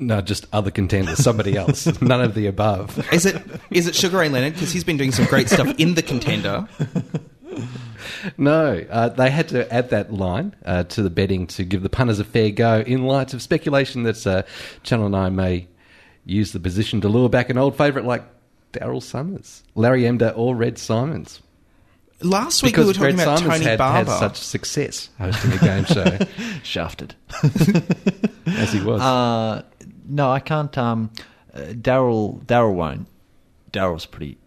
No, 0.00 0.20
just 0.20 0.46
other 0.52 0.72
contenders, 0.72 1.18
somebody 1.22 1.56
else, 1.56 2.00
none 2.00 2.20
of 2.20 2.34
the 2.34 2.46
above. 2.48 3.12
Is 3.12 3.24
it 3.24 3.40
is 3.70 3.86
it 3.86 3.94
Sugar 3.94 4.18
Ray 4.18 4.28
Leonard? 4.28 4.54
Because 4.54 4.72
he's 4.72 4.84
been 4.84 4.96
doing 4.96 5.12
some 5.12 5.26
great 5.26 5.48
stuff 5.48 5.72
in 5.78 5.94
the 5.94 6.02
contender. 6.02 6.68
No, 8.36 8.84
uh, 8.90 9.08
they 9.10 9.30
had 9.30 9.48
to 9.50 9.72
add 9.72 9.90
that 9.90 10.12
line 10.12 10.54
uh, 10.64 10.84
to 10.84 11.02
the 11.02 11.10
betting 11.10 11.46
to 11.48 11.64
give 11.64 11.82
the 11.82 11.88
punters 11.88 12.18
a 12.18 12.24
fair 12.24 12.50
go 12.50 12.80
in 12.80 13.04
light 13.04 13.32
of 13.34 13.42
speculation 13.42 14.02
that 14.04 14.26
uh, 14.26 14.42
Channel 14.82 15.08
9 15.08 15.36
may 15.36 15.68
use 16.24 16.52
the 16.52 16.60
position 16.60 17.00
to 17.02 17.08
lure 17.08 17.28
back 17.28 17.50
an 17.50 17.58
old 17.58 17.76
favourite 17.76 18.06
like 18.06 18.24
Daryl 18.74 19.02
Somers, 19.02 19.62
Larry 19.74 20.02
Emdur, 20.02 20.32
or 20.36 20.54
Red 20.54 20.78
Symons. 20.78 21.40
Last 22.20 22.62
week 22.62 22.72
Because 22.74 22.84
we 22.84 22.88
were 22.88 22.94
talking 22.94 23.16
Red 23.16 23.24
about 23.26 23.38
Symons 23.40 23.54
Tony 23.58 23.64
had, 23.70 23.78
Barber. 23.78 24.10
had 24.10 24.18
such 24.18 24.36
success 24.38 25.10
hosting 25.18 25.52
a 25.52 25.58
game 25.58 25.84
show 25.84 26.18
Shafted. 26.62 27.14
as 28.46 28.72
he 28.72 28.80
was. 28.82 29.00
Uh, 29.00 29.62
no, 30.08 30.30
I 30.30 30.40
can't. 30.40 30.76
Um, 30.78 31.10
uh, 31.52 31.58
Daryl 31.72 32.42
Daryl 32.44 32.74
won't. 32.74 33.08
Daryl's 33.72 34.06
pretty 34.06 34.38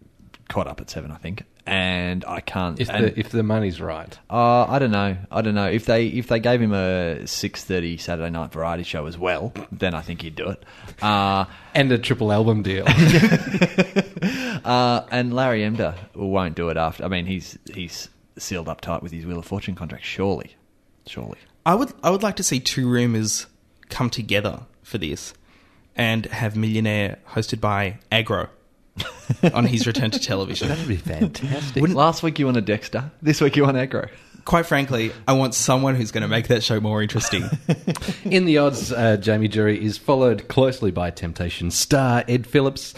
caught 0.49 0.67
up 0.67 0.79
at 0.81 0.89
seven, 0.89 1.11
I 1.11 1.17
think, 1.17 1.43
and 1.67 2.23
I 2.25 2.39
can't. 2.39 2.79
if, 2.79 2.89
and- 2.89 3.05
the, 3.05 3.19
if 3.19 3.29
the 3.29 3.43
money's 3.43 3.79
right. 3.81 4.17
Uh, 4.29 4.63
I 4.65 4.79
don't 4.79 4.91
know. 4.91 5.17
I 5.31 5.41
don't 5.41 5.55
know 5.55 5.67
if 5.67 5.85
they 5.85 6.07
if 6.07 6.27
they 6.27 6.39
gave 6.39 6.61
him 6.61 6.73
a 6.73 7.27
six 7.27 7.63
thirty 7.63 7.97
Saturday 7.97 8.29
night 8.29 8.51
variety 8.51 8.83
show 8.83 9.05
as 9.05 9.17
well, 9.17 9.53
then 9.71 9.93
I 9.93 10.01
think 10.01 10.21
he'd 10.21 10.35
do 10.35 10.49
it. 10.49 10.63
Uh, 11.01 11.45
And 11.73 11.91
a 11.91 11.97
triple 11.97 12.31
album 12.31 12.63
deal. 12.63 12.85
uh, 14.65 15.05
and 15.11 15.33
Larry 15.33 15.61
Emdur 15.61 15.95
won't 16.15 16.55
do 16.55 16.69
it 16.69 16.77
after. 16.77 17.03
I 17.03 17.07
mean, 17.07 17.25
he's 17.25 17.57
he's 17.73 18.09
sealed 18.37 18.67
up 18.69 18.81
tight 18.81 19.01
with 19.03 19.11
his 19.11 19.25
Wheel 19.25 19.39
of 19.39 19.45
Fortune 19.45 19.75
contract. 19.75 20.05
Surely, 20.05 20.55
surely. 21.05 21.37
I 21.65 21.75
would 21.75 21.93
I 22.03 22.09
would 22.09 22.23
like 22.23 22.35
to 22.37 22.43
see 22.43 22.59
two 22.59 22.87
rumors 22.89 23.47
come 23.89 24.09
together 24.09 24.61
for 24.83 24.97
this 24.97 25.33
and 25.95 26.25
have 26.27 26.55
Millionaire 26.55 27.17
hosted 27.31 27.59
by 27.59 27.99
Agro. 28.11 28.49
On 29.53 29.65
his 29.65 29.85
return 29.85 30.09
to 30.11 30.19
television. 30.19 30.69
That'd 30.69 30.87
be 30.87 30.95
fantastic. 30.97 31.81
Wouldn't- 31.81 31.97
Last 31.97 32.23
week 32.23 32.39
you 32.39 32.45
wanted 32.45 32.65
Dexter. 32.65 33.11
This 33.21 33.41
week 33.41 33.55
you 33.55 33.63
want 33.63 33.77
Agro. 33.77 34.07
Quite 34.45 34.65
frankly, 34.65 35.11
I 35.27 35.33
want 35.33 35.53
someone 35.53 35.95
who's 35.95 36.11
going 36.11 36.21
to 36.21 36.27
make 36.29 36.47
that 36.47 36.63
show 36.63 36.79
more 36.79 37.01
interesting. 37.01 37.43
In 38.23 38.45
the 38.45 38.59
odds, 38.59 38.93
uh, 38.93 39.17
Jamie 39.17 39.49
Durie 39.49 39.83
is 39.83 39.97
followed 39.97 40.47
closely 40.47 40.89
by 40.89 41.11
Temptation 41.11 41.69
star 41.69 42.23
Ed 42.29 42.47
Phillips, 42.47 42.93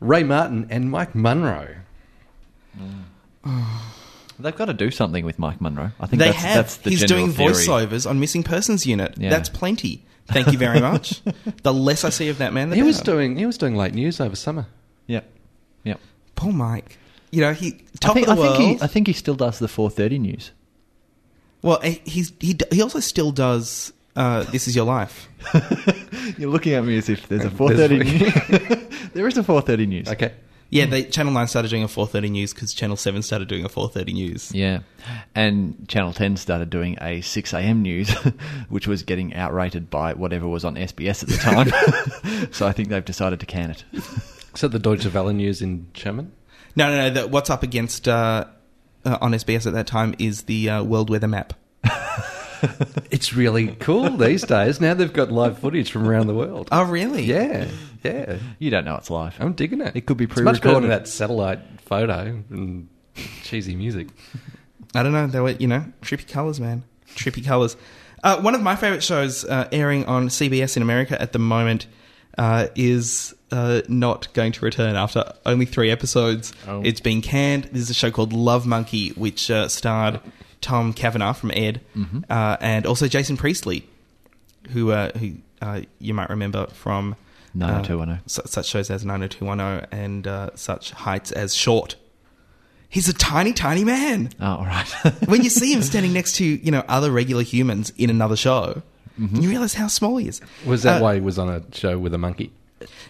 Ray 0.00 0.22
Martin, 0.22 0.66
and 0.68 0.90
Mike 0.90 1.14
Munro. 1.14 1.76
They've 4.38 4.56
got 4.56 4.66
to 4.66 4.74
do 4.74 4.90
something 4.90 5.24
with 5.24 5.38
Mike 5.38 5.60
Munro. 5.60 5.92
I 6.00 6.06
think 6.06 6.20
they 6.20 6.26
that's, 6.30 6.38
have. 6.42 6.54
that's 6.56 6.76
the 6.78 6.90
He's 6.90 7.00
general 7.04 7.26
doing 7.26 7.36
theory. 7.36 7.52
voiceovers 7.52 8.08
on 8.08 8.20
Missing 8.20 8.42
Persons 8.44 8.86
Unit. 8.86 9.14
Yeah. 9.18 9.30
That's 9.30 9.48
plenty. 9.48 10.04
Thank 10.28 10.52
you 10.52 10.58
very 10.58 10.80
much. 10.80 11.20
the 11.62 11.74
less 11.74 12.04
I 12.04 12.10
see 12.10 12.28
of 12.28 12.38
that 12.38 12.52
man, 12.52 12.70
the 12.70 12.76
He 12.76 12.82
was 12.82 12.98
better. 12.98 13.12
doing 13.12 13.36
he 13.36 13.46
was 13.46 13.58
doing 13.58 13.74
late 13.74 13.94
news 13.94 14.20
over 14.20 14.36
summer. 14.36 14.66
Yep. 15.08 15.28
Poor 16.40 16.52
Mike. 16.52 16.96
You 17.30 17.42
know, 17.42 17.52
he 17.52 17.68
I 17.68 17.98
top 18.00 18.14
think, 18.14 18.26
of 18.28 18.36
the 18.36 18.42
I, 18.42 18.44
world. 18.46 18.56
think 18.56 18.78
he, 18.78 18.84
I 18.84 18.86
think 18.86 19.06
he 19.06 19.12
still 19.12 19.34
does 19.34 19.58
the 19.58 19.66
4.30 19.68 20.18
news. 20.18 20.50
well, 21.62 21.78
he- 21.80 22.00
he's 22.04 22.32
he 22.40 22.56
he 22.72 22.82
also 22.82 23.00
still 23.00 23.30
does. 23.30 23.92
Uh, 24.16 24.42
this 24.44 24.66
is 24.66 24.74
your 24.74 24.84
life. 24.86 25.28
You're 26.38 26.50
looking 26.50 26.72
at 26.74 26.84
me 26.84 26.98
as 26.98 27.08
if 27.08 27.28
there's 27.28 27.44
a 27.44 27.50
4.30 27.50 28.80
news. 29.00 29.10
there 29.14 29.28
is 29.28 29.38
a 29.38 29.42
4.30 29.42 29.86
news. 29.86 30.08
Okay. 30.08 30.32
Yeah, 30.72 30.86
they 30.86 31.02
Channel 31.02 31.32
Nine 31.32 31.48
started 31.48 31.68
doing 31.68 31.82
a 31.82 31.88
four 31.88 32.06
thirty 32.06 32.30
news 32.30 32.54
because 32.54 32.72
Channel 32.72 32.96
Seven 32.96 33.22
started 33.22 33.48
doing 33.48 33.64
a 33.64 33.68
four 33.68 33.88
thirty 33.88 34.12
news. 34.12 34.52
Yeah. 34.54 34.80
And 35.34 35.88
Channel 35.88 36.12
10 36.12 36.36
started 36.36 36.70
doing 36.70 36.96
a 37.00 37.22
6 37.22 37.52
a.m. 37.54 37.82
news, 37.82 38.10
which 38.68 38.86
was 38.86 39.02
getting 39.02 39.34
outrated 39.34 39.90
by 39.90 40.14
whatever 40.14 40.46
was 40.46 40.64
on 40.64 40.76
SBS 40.76 41.24
at 41.24 41.28
the 41.28 41.38
time. 41.38 42.48
so 42.52 42.68
I 42.68 42.72
think 42.72 42.88
they've 42.88 43.04
decided 43.04 43.40
to 43.40 43.46
can 43.46 43.70
it. 43.72 43.84
So 44.54 44.68
the 44.68 44.78
Deutsche 44.78 45.06
Welle 45.12 45.32
news 45.32 45.62
in 45.62 45.88
German. 45.92 46.32
No, 46.76 46.88
no, 46.88 47.08
no. 47.08 47.10
The, 47.10 47.28
what's 47.28 47.50
up 47.50 47.62
against 47.62 48.08
uh, 48.08 48.44
uh, 49.04 49.18
on 49.20 49.32
SBS 49.32 49.66
at 49.66 49.72
that 49.74 49.86
time 49.86 50.14
is 50.18 50.42
the 50.42 50.70
uh, 50.70 50.82
world 50.82 51.10
weather 51.10 51.28
map. 51.28 51.54
It's 53.10 53.32
really 53.32 53.68
cool 53.80 54.10
these 54.10 54.42
days. 54.44 54.80
Now 54.80 54.94
they've 54.94 55.12
got 55.12 55.32
live 55.32 55.58
footage 55.58 55.90
from 55.90 56.06
around 56.08 56.26
the 56.26 56.34
world. 56.34 56.68
Oh, 56.70 56.84
really? 56.84 57.22
Yeah, 57.22 57.66
yeah. 58.04 58.38
You 58.58 58.70
don't 58.70 58.84
know 58.84 58.96
it's 58.96 59.10
live. 59.10 59.36
I'm 59.40 59.52
digging 59.52 59.80
it. 59.80 59.96
It 59.96 60.06
could 60.06 60.16
be 60.16 60.24
It's 60.24 60.36
much 60.40 60.60
better 60.60 60.74
than 60.74 60.82
pre-recorded. 60.82 60.90
that 60.90 61.08
satellite 61.08 61.60
photo 61.80 62.42
and 62.50 62.88
cheesy 63.42 63.74
music. 63.74 64.08
I 64.94 65.02
don't 65.02 65.12
know. 65.12 65.26
They 65.26 65.40
were, 65.40 65.50
you 65.50 65.68
know, 65.68 65.84
trippy 66.02 66.28
colors, 66.28 66.60
man. 66.60 66.84
Trippy 67.14 67.44
colors. 67.44 67.76
Uh, 68.22 68.40
one 68.40 68.54
of 68.54 68.62
my 68.62 68.76
favorite 68.76 69.02
shows 69.02 69.44
uh, 69.44 69.68
airing 69.72 70.04
on 70.06 70.28
CBS 70.28 70.76
in 70.76 70.82
America 70.82 71.20
at 71.20 71.32
the 71.32 71.38
moment 71.38 71.86
uh, 72.38 72.68
is 72.74 73.34
uh, 73.52 73.82
not 73.88 74.32
going 74.32 74.52
to 74.52 74.64
return 74.64 74.96
after 74.96 75.32
only 75.46 75.66
three 75.66 75.90
episodes. 75.90 76.52
Oh. 76.68 76.82
It's 76.84 77.00
been 77.00 77.20
canned. 77.22 77.64
This 77.64 77.82
is 77.82 77.90
a 77.90 77.94
show 77.94 78.10
called 78.10 78.32
Love 78.32 78.66
Monkey, 78.66 79.10
which 79.10 79.50
uh, 79.50 79.68
starred 79.68 80.20
Tom 80.60 80.92
Cavanagh 80.92 81.32
from 81.34 81.50
Ed 81.52 81.80
uh, 82.28 82.56
and 82.60 82.86
also 82.86 83.08
Jason 83.08 83.36
Priestley, 83.36 83.86
who 84.70 84.90
uh, 84.92 85.10
who 85.18 85.32
uh, 85.62 85.80
you 85.98 86.14
might 86.14 86.30
remember 86.30 86.66
from 86.68 87.12
uh, 87.12 87.66
90210. 87.66 88.28
su- 88.28 88.42
such 88.46 88.66
shows 88.68 88.90
as 88.90 89.04
90210 89.04 89.88
and 89.98 90.26
uh, 90.26 90.50
such 90.54 90.92
heights 90.92 91.32
as 91.32 91.54
Short. 91.54 91.96
He's 92.88 93.08
a 93.08 93.12
tiny, 93.12 93.52
tiny 93.52 93.84
man 93.84 94.30
Oh, 94.40 94.46
all 94.56 94.64
right. 94.64 94.88
when 95.26 95.42
you 95.44 95.50
see 95.50 95.72
him 95.72 95.80
standing 95.90 96.12
next 96.12 96.34
to 96.36 96.44
you 96.44 96.70
know 96.70 96.82
other 96.88 97.10
regular 97.10 97.42
humans 97.42 97.92
in 97.96 98.10
another 98.10 98.36
show, 98.36 98.82
you 99.18 99.48
realize 99.50 99.74
how 99.74 99.86
small 99.86 100.16
he 100.16 100.28
is. 100.28 100.40
Was 100.64 100.82
that 100.84 100.98
Uh, 101.00 101.04
why 101.04 101.14
he 101.16 101.20
was 101.20 101.38
on 101.38 101.48
a 101.50 101.62
show 101.72 101.98
with 101.98 102.14
a 102.14 102.18
monkey? 102.18 102.52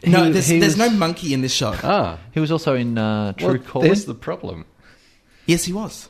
No, 0.07 0.25
He- 0.25 0.31
there's, 0.33 0.47
he 0.49 0.59
there's 0.61 0.79
was- 0.79 0.91
no 0.91 0.97
monkey 0.97 1.35
in 1.35 1.41
this 1.43 1.53
show. 1.53 1.75
Ah, 1.83 2.19
he 2.33 2.41
was 2.41 2.51
also 2.51 2.75
in 2.75 2.97
uh, 2.99 3.33
True 3.35 3.49
well, 3.49 3.59
Calling. 3.59 3.89
there's 3.89 4.05
the 4.07 4.15
problem. 4.15 4.65
yes, 5.47 5.65
he 5.65 5.73
was. 5.73 6.09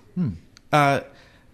Uh, 0.73 1.01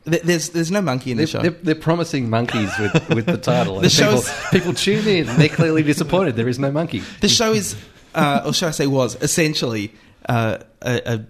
th- 0.08 0.22
there's 0.22 0.50
there's 0.50 0.70
no 0.70 0.82
monkey 0.82 1.10
in 1.12 1.16
They're, 1.16 1.22
this 1.24 1.30
show. 1.30 1.40
they're, 1.42 1.50
they're 1.52 1.74
promising 1.74 2.28
monkeys 2.28 2.70
with, 2.78 3.08
with 3.08 3.26
the 3.26 3.38
title. 3.38 3.80
The 3.80 3.86
And 3.86 4.16
people, 4.22 4.50
people 4.50 4.72
tune 4.74 5.06
in. 5.08 5.28
and 5.28 5.40
They're 5.40 5.48
clearly 5.48 5.82
disappointed. 5.82 6.36
There 6.36 6.48
is 6.48 6.58
no 6.58 6.70
monkey. 6.70 7.02
The 7.20 7.28
show 7.28 7.52
is, 7.52 7.76
uh, 8.14 8.42
or 8.44 8.52
should 8.52 8.68
I 8.68 8.72
say, 8.72 8.86
was 8.86 9.16
essentially 9.22 9.92
uh, 10.28 10.58
a, 10.82 11.14
a 11.14 11.26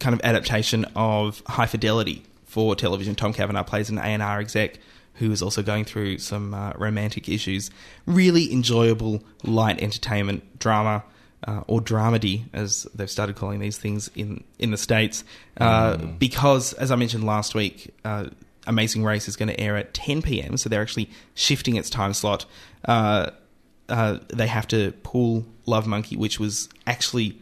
kind 0.00 0.12
of 0.14 0.20
adaptation 0.22 0.84
of 0.94 1.42
High 1.46 1.66
Fidelity 1.66 2.22
for 2.44 2.74
television. 2.76 3.14
Tom 3.14 3.32
Cavanagh 3.32 3.62
plays 3.64 3.88
an 3.88 3.96
A 3.98 4.02
and 4.02 4.22
R 4.22 4.40
exec 4.40 4.78
who 5.18 5.30
is 5.32 5.42
also 5.42 5.62
going 5.62 5.84
through 5.84 6.18
some 6.18 6.54
uh, 6.54 6.72
romantic 6.76 7.28
issues. 7.28 7.70
Really 8.06 8.52
enjoyable, 8.52 9.22
light 9.44 9.80
entertainment 9.80 10.58
drama. 10.58 11.04
Uh, 11.46 11.62
or 11.68 11.80
dramedy, 11.80 12.44
as 12.54 12.88
they've 12.94 13.10
started 13.10 13.36
calling 13.36 13.60
these 13.60 13.76
things 13.76 14.10
in 14.16 14.42
in 14.58 14.70
the 14.70 14.76
states, 14.76 15.22
uh, 15.58 15.96
because 15.96 16.72
as 16.72 16.90
I 16.90 16.96
mentioned 16.96 17.24
last 17.24 17.54
week, 17.54 17.94
uh, 18.04 18.30
Amazing 18.66 19.04
Race 19.04 19.28
is 19.28 19.36
going 19.36 19.48
to 19.48 19.60
air 19.60 19.76
at 19.76 19.94
10 19.94 20.22
p.m. 20.22 20.56
So 20.56 20.68
they're 20.68 20.82
actually 20.82 21.10
shifting 21.34 21.76
its 21.76 21.88
time 21.88 22.14
slot. 22.14 22.46
Uh, 22.84 23.30
uh, 23.88 24.18
they 24.28 24.46
have 24.46 24.66
to 24.68 24.92
pull 25.02 25.46
Love 25.66 25.86
Monkey, 25.86 26.16
which 26.16 26.40
was 26.40 26.68
actually 26.86 27.40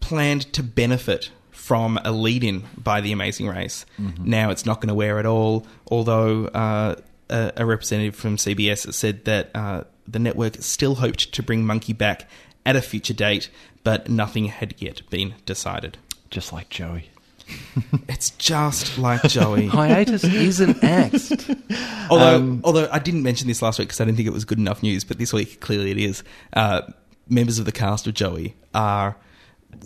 planned 0.00 0.52
to 0.52 0.62
benefit 0.62 1.30
from 1.62 1.96
a 2.04 2.10
lead 2.10 2.42
in 2.42 2.64
by 2.76 3.00
The 3.00 3.12
Amazing 3.12 3.46
Race. 3.46 3.86
Now 4.18 4.50
it's 4.50 4.66
not 4.66 4.80
going 4.80 4.88
to 4.88 4.94
wear 4.94 5.20
at 5.20 5.26
all, 5.26 5.64
although 5.86 6.46
uh, 6.46 6.96
a, 7.30 7.52
a 7.58 7.64
representative 7.64 8.16
from 8.16 8.36
CBS 8.36 8.92
said 8.92 9.24
that 9.26 9.50
uh, 9.54 9.84
the 10.08 10.18
network 10.18 10.56
still 10.60 10.96
hoped 10.96 11.32
to 11.32 11.40
bring 11.42 11.64
Monkey 11.64 11.92
back 11.92 12.28
at 12.66 12.74
a 12.74 12.80
future 12.82 13.14
date, 13.14 13.48
but 13.84 14.08
nothing 14.10 14.46
had 14.46 14.74
yet 14.78 15.02
been 15.08 15.34
decided. 15.46 15.98
Just 16.30 16.52
like 16.52 16.68
Joey. 16.68 17.10
It's 18.08 18.30
just 18.30 18.98
like 18.98 19.22
Joey. 19.24 19.66
Hiatus 19.78 20.24
is 20.24 20.58
an 20.60 20.82
axed. 20.84 21.48
Although, 22.10 22.36
Um, 22.36 22.60
although 22.64 22.88
I 22.90 22.98
didn't 22.98 23.22
mention 23.22 23.46
this 23.48 23.62
last 23.62 23.78
week 23.78 23.88
because 23.88 24.00
I 24.00 24.04
didn't 24.04 24.16
think 24.16 24.26
it 24.26 24.32
was 24.32 24.44
good 24.44 24.58
enough 24.58 24.82
news, 24.82 25.04
but 25.04 25.18
this 25.18 25.32
week 25.32 25.60
clearly 25.60 25.90
it 25.92 25.98
is. 25.98 26.22
Uh, 26.52 26.82
members 27.28 27.58
of 27.58 27.64
the 27.66 27.72
cast 27.72 28.06
of 28.06 28.14
Joey 28.14 28.54
are, 28.74 29.16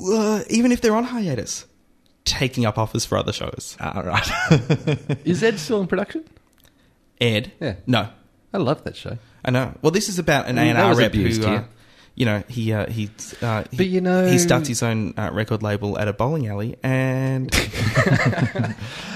uh, 0.03 0.43
even 0.51 0.73
if 0.73 0.81
they're 0.81 0.97
on 0.97 1.05
hiatus, 1.05 1.67
taking 2.25 2.65
up 2.67 2.79
offers 2.79 3.05
for 3.05 3.17
other 3.19 3.33
shows. 3.33 3.77
All 3.81 4.03
right. 4.03 4.29
Is 5.25 5.43
Ed 5.43 5.59
still 5.59 5.81
in 5.81 5.87
production? 5.87 6.25
Ed, 7.21 7.53
Yeah. 7.61 7.77
no, 7.87 8.09
I 8.53 8.59
love 8.59 8.85
that 8.85 8.97
show. 8.97 9.19
I 9.45 9.51
know. 9.51 9.75
Well, 9.81 9.93
this 9.93 10.09
is 10.09 10.19
about 10.19 10.49
an 10.49 10.59
A 10.59 10.63
and 10.63 10.77
that 10.77 10.83
R 10.85 10.89
was 10.91 10.99
rep 10.99 11.15
who, 11.15 11.25
uh, 11.29 11.49
here. 11.49 11.69
you 12.17 12.27
know, 12.27 12.43
he 12.49 12.73
uh, 12.73 12.91
he, 12.91 13.09
uh, 13.41 13.63
he 13.71 13.77
But 13.77 13.87
you 13.87 14.01
know- 14.01 14.27
he 14.27 14.39
starts 14.39 14.69
his 14.69 14.83
own 14.83 15.15
uh, 15.17 15.31
record 15.33 15.63
label 15.63 15.99
at 15.99 16.09
a 16.09 16.13
bowling 16.13 16.47
alley, 16.49 16.77
and 16.83 17.51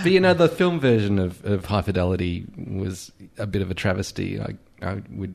But 0.03 0.12
you 0.12 0.21
know, 0.21 0.35
the 0.35 0.49
film 0.49 0.81
version 0.81 1.19
of, 1.19 1.45
of 1.45 1.65
High 1.67 1.83
Fidelity 1.83 2.47
was 2.57 3.12
a 3.39 3.47
bit 3.47 3.61
of 3.62 3.71
a 3.71 3.75
travesty. 3.75 4.41
I, 4.41 4.55
I 4.83 5.03
would 5.11 5.35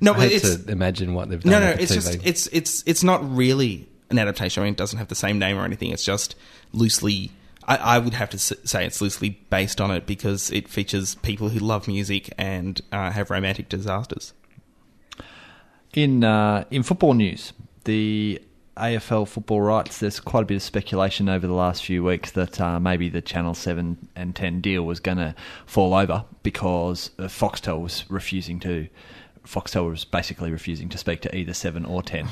no, 0.00 0.12
I 0.12 0.16
but 0.16 0.28
hate 0.28 0.42
it's 0.42 0.56
to 0.64 0.72
imagine 0.72 1.14
what 1.14 1.28
they've 1.28 1.40
done. 1.42 1.52
no, 1.52 1.60
no. 1.60 1.70
with 1.72 1.80
It's 1.82 1.92
TV. 1.92 1.94
just 1.94 2.26
it's 2.26 2.46
it's 2.48 2.82
it's 2.86 3.04
not 3.04 3.36
really 3.36 3.86
an 4.10 4.18
adaptation. 4.18 4.62
I 4.62 4.64
mean, 4.64 4.74
it 4.74 4.78
doesn't 4.78 4.98
have 4.98 5.08
the 5.08 5.14
same 5.14 5.38
name 5.38 5.58
or 5.58 5.64
anything. 5.64 5.90
It's 5.90 6.04
just 6.04 6.34
loosely. 6.72 7.32
I, 7.66 7.76
I 7.76 7.98
would 7.98 8.14
have 8.14 8.30
to 8.30 8.38
say 8.38 8.86
it's 8.86 9.00
loosely 9.00 9.40
based 9.50 9.80
on 9.80 9.90
it 9.90 10.06
because 10.06 10.50
it 10.50 10.68
features 10.68 11.14
people 11.16 11.50
who 11.50 11.58
love 11.58 11.86
music 11.86 12.32
and 12.38 12.80
uh, 12.92 13.10
have 13.10 13.30
romantic 13.30 13.68
disasters. 13.68 14.32
In 15.94 16.24
uh, 16.24 16.64
in 16.70 16.82
football 16.82 17.14
news, 17.14 17.52
the 17.84 18.40
AFL 18.80 19.28
football 19.28 19.60
rights. 19.60 19.98
There's 19.98 20.20
quite 20.20 20.42
a 20.42 20.46
bit 20.46 20.56
of 20.56 20.62
speculation 20.62 21.28
over 21.28 21.46
the 21.46 21.52
last 21.52 21.84
few 21.84 22.02
weeks 22.02 22.30
that 22.32 22.60
uh, 22.60 22.80
maybe 22.80 23.08
the 23.08 23.20
Channel 23.20 23.54
Seven 23.54 24.08
and 24.16 24.34
Ten 24.34 24.60
deal 24.60 24.84
was 24.84 25.00
going 25.00 25.18
to 25.18 25.34
fall 25.66 25.94
over 25.94 26.24
because 26.42 27.10
Foxtel 27.18 27.82
was 27.82 28.04
refusing 28.08 28.58
to. 28.60 28.88
Foxtel 29.46 29.90
was 29.90 30.04
basically 30.04 30.50
refusing 30.50 30.88
to 30.90 30.98
speak 30.98 31.20
to 31.22 31.36
either 31.36 31.52
Seven 31.52 31.84
or 31.84 32.02
Ten. 32.02 32.28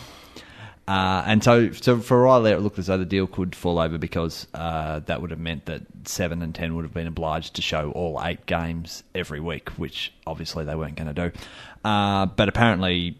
Uh, 0.88 1.22
and 1.26 1.44
so, 1.44 1.70
so 1.72 2.00
for 2.00 2.24
a 2.24 2.26
while 2.26 2.40
there, 2.42 2.56
it 2.56 2.60
looked 2.60 2.78
as 2.78 2.86
though 2.86 2.96
the 2.96 3.04
deal 3.04 3.26
could 3.26 3.54
fall 3.54 3.78
over 3.78 3.98
because 3.98 4.46
uh, 4.54 5.00
that 5.00 5.20
would 5.20 5.30
have 5.30 5.38
meant 5.38 5.66
that 5.66 5.82
seven 6.04 6.40
and 6.40 6.54
ten 6.54 6.74
would 6.74 6.82
have 6.82 6.94
been 6.94 7.06
obliged 7.06 7.54
to 7.56 7.60
show 7.60 7.90
all 7.90 8.18
eight 8.24 8.46
games 8.46 9.02
every 9.14 9.38
week, 9.38 9.68
which 9.70 10.14
obviously 10.26 10.64
they 10.64 10.74
weren't 10.74 10.96
going 10.96 11.14
to 11.14 11.30
do. 11.30 11.38
Uh, 11.84 12.24
but 12.24 12.48
apparently, 12.48 13.18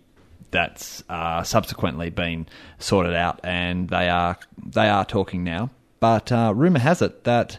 that's 0.50 1.04
uh, 1.10 1.42
subsequently 1.42 2.08
been 2.08 2.46
sorted 2.78 3.14
out, 3.14 3.38
and 3.44 3.90
they 3.90 4.08
are 4.08 4.38
they 4.64 4.88
are 4.88 5.04
talking 5.04 5.44
now. 5.44 5.68
But 6.00 6.32
uh, 6.32 6.54
rumor 6.56 6.78
has 6.78 7.02
it 7.02 7.25
that 7.25 7.58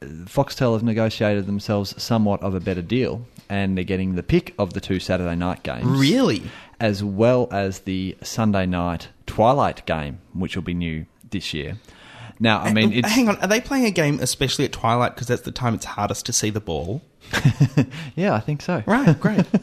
Foxtel 0.00 0.74
have 0.74 0.84
negotiated 0.84 1.46
themselves 1.46 2.00
somewhat 2.00 2.42
of 2.42 2.54
a 2.54 2.60
better 2.60 2.82
deal, 2.82 3.26
and 3.48 3.76
they're 3.76 3.82
getting 3.84 4.14
the 4.14 4.22
pick 4.22 4.54
of 4.56 4.72
the 4.74 4.80
two 4.80 5.00
Saturday 5.00 5.34
night 5.34 5.64
games 5.64 5.84
Really? 5.84 6.42
as 6.78 7.02
well 7.02 7.48
as 7.50 7.80
the 7.80 8.16
Sunday 8.22 8.66
night 8.66 9.08
Twilight 9.32 9.86
game, 9.86 10.20
which 10.34 10.56
will 10.56 10.62
be 10.62 10.74
new 10.74 11.06
this 11.30 11.54
year. 11.54 11.78
Now, 12.38 12.60
I 12.60 12.72
mean, 12.72 12.92
it's 12.92 13.08
hang 13.08 13.28
on. 13.28 13.36
Are 13.36 13.46
they 13.46 13.60
playing 13.60 13.86
a 13.86 13.90
game 13.90 14.18
especially 14.20 14.64
at 14.64 14.72
twilight 14.72 15.14
because 15.14 15.28
that's 15.28 15.42
the 15.42 15.52
time 15.52 15.74
it's 15.74 15.84
hardest 15.84 16.26
to 16.26 16.32
see 16.32 16.50
the 16.50 16.60
ball? 16.60 17.00
yeah, 18.16 18.34
I 18.34 18.40
think 18.40 18.62
so. 18.62 18.82
Right. 18.86 19.18
Great. 19.18 19.46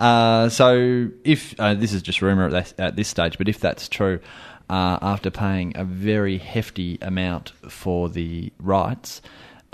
Uh, 0.00 0.48
so, 0.48 1.08
if 1.24 1.54
uh, 1.58 1.74
this 1.74 1.92
is 1.92 2.00
just 2.00 2.22
rumor 2.22 2.46
at 2.46 2.52
this, 2.52 2.74
at 2.78 2.96
this 2.96 3.06
stage, 3.06 3.36
but 3.36 3.50
if 3.50 3.60
that's 3.60 3.86
true, 3.86 4.18
uh, 4.70 4.98
after 5.02 5.30
paying 5.30 5.76
a 5.76 5.84
very 5.84 6.38
hefty 6.38 6.96
amount 7.02 7.50
for 7.68 8.08
the 8.08 8.50
rights, 8.58 9.20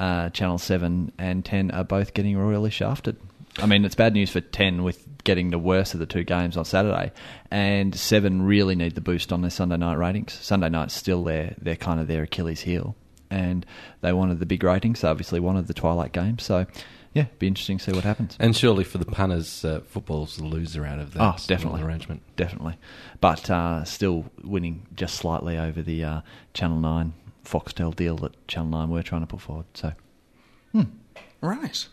uh, 0.00 0.30
Channel 0.30 0.58
7 0.58 1.12
and 1.16 1.44
10 1.44 1.70
are 1.70 1.84
both 1.84 2.12
getting 2.12 2.36
royally 2.36 2.70
shafted. 2.70 3.16
I 3.58 3.66
mean, 3.66 3.84
it's 3.84 3.94
bad 3.94 4.12
news 4.12 4.30
for 4.30 4.40
10 4.40 4.82
with 4.82 5.06
getting 5.24 5.50
the 5.50 5.58
worst 5.58 5.94
of 5.94 6.00
the 6.00 6.06
two 6.06 6.24
games 6.24 6.56
on 6.56 6.64
Saturday, 6.64 7.12
and 7.50 7.94
7 7.94 8.42
really 8.42 8.74
need 8.74 8.94
the 8.94 9.00
boost 9.00 9.32
on 9.32 9.40
their 9.40 9.50
Sunday 9.50 9.76
night 9.78 9.94
ratings. 9.98 10.32
Sunday 10.34 10.68
night's 10.68 10.94
still 10.94 11.24
their, 11.24 11.54
their 11.58 11.76
kind 11.76 11.98
of 12.00 12.06
their 12.06 12.24
Achilles 12.24 12.60
heel, 12.60 12.94
and 13.30 13.64
they 14.02 14.12
wanted 14.12 14.40
the 14.40 14.46
big 14.46 14.62
ratings, 14.62 15.00
they 15.00 15.08
obviously 15.08 15.40
wanted 15.40 15.66
the 15.68 15.74
Twilight 15.74 16.12
game, 16.12 16.38
so 16.38 16.66
yeah, 17.14 17.26
be 17.38 17.46
interesting 17.46 17.78
to 17.78 17.84
see 17.84 17.92
what 17.92 18.04
happens. 18.04 18.36
And 18.38 18.54
surely 18.54 18.84
for 18.84 18.98
the 18.98 19.06
punters, 19.06 19.64
uh, 19.64 19.80
football's 19.86 20.36
the 20.36 20.44
loser 20.44 20.84
out 20.84 20.98
of 20.98 21.14
that 21.14 21.22
Oh, 21.22 21.36
definitely. 21.46 21.80
arrangement. 21.82 22.20
Definitely. 22.36 22.76
But 23.22 23.48
uh, 23.48 23.84
still 23.84 24.26
winning 24.44 24.86
just 24.94 25.14
slightly 25.14 25.56
over 25.56 25.80
the 25.80 26.04
uh, 26.04 26.20
Channel 26.52 26.78
9 26.80 27.14
Foxtel 27.42 27.96
deal 27.96 28.16
that 28.18 28.46
Channel 28.48 28.68
9 28.68 28.90
were 28.90 29.02
trying 29.02 29.22
to 29.22 29.26
put 29.26 29.40
forward. 29.40 29.64
So, 29.72 29.94
Right. 31.40 31.86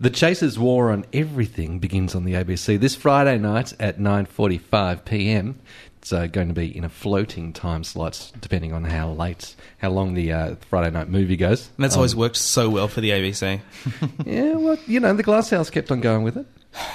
The 0.00 0.10
Chasers' 0.10 0.58
war 0.58 0.90
on 0.90 1.04
everything 1.12 1.78
begins 1.78 2.14
on 2.14 2.24
the 2.24 2.32
ABC 2.34 2.78
this 2.80 2.94
Friday 2.96 3.38
night 3.38 3.72
at 3.78 3.98
9:45 3.98 5.04
p.m. 5.04 5.60
It's 5.98 6.12
uh, 6.12 6.26
going 6.26 6.48
to 6.48 6.54
be 6.54 6.76
in 6.76 6.84
a 6.84 6.88
floating 6.90 7.52
time 7.54 7.82
slot, 7.82 8.30
depending 8.38 8.72
on 8.74 8.84
how 8.84 9.10
late, 9.12 9.54
how 9.78 9.88
long 9.90 10.12
the 10.14 10.32
uh, 10.32 10.54
Friday 10.68 10.90
night 10.90 11.08
movie 11.08 11.36
goes. 11.36 11.70
And 11.78 11.84
that's 11.84 11.94
Um, 11.94 12.00
always 12.00 12.14
worked 12.14 12.36
so 12.36 12.68
well 12.68 12.88
for 12.88 13.00
the 13.00 13.10
ABC. 13.10 13.60
yeah. 14.26 14.52
Well, 14.54 14.76
you 14.86 15.00
know, 15.00 15.14
the 15.14 15.22
Glass 15.22 15.48
House 15.50 15.70
kept 15.70 15.90
on 15.90 16.00
going 16.00 16.22
with 16.22 16.36
it. 16.36 16.46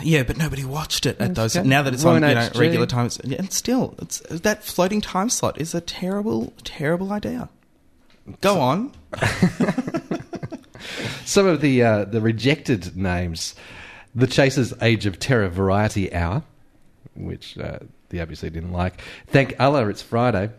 Yeah, 0.03 0.23
but 0.23 0.37
nobody 0.37 0.63
watched 0.65 1.05
it 1.07 1.19
at 1.21 1.33
those. 1.35 1.55
okay. 1.55 1.67
Now 1.67 1.81
that 1.83 1.93
it's 1.93 2.03
on 2.05 2.15
you 2.21 2.35
know, 2.35 2.49
regular 2.55 2.85
times, 2.85 3.17
and 3.19 3.51
still, 3.51 3.95
it's 3.99 4.19
that 4.29 4.63
floating 4.63 4.99
time 5.01 5.29
slot 5.29 5.59
is 5.59 5.73
a 5.73 5.79
terrible, 5.81 6.53
terrible 6.63 7.11
idea. 7.13 7.47
Go 8.41 8.59
on. 8.59 8.91
Some 11.29 11.45
of 11.45 11.61
the 11.61 11.83
uh, 11.83 12.05
the 12.05 12.21
rejected 12.21 12.97
names: 12.97 13.53
the 14.15 14.25
Chasers' 14.25 14.73
Age 14.81 15.05
of 15.05 15.19
Terror 15.19 15.47
Variety 15.47 16.11
Hour, 16.11 16.41
which 17.13 17.55
uh, 17.55 17.77
the 18.09 18.17
ABC 18.17 18.51
didn't 18.51 18.73
like. 18.73 18.99
Thank 19.27 19.53
Allah, 19.59 19.87
it's 19.89 20.01
Friday. 20.01 20.49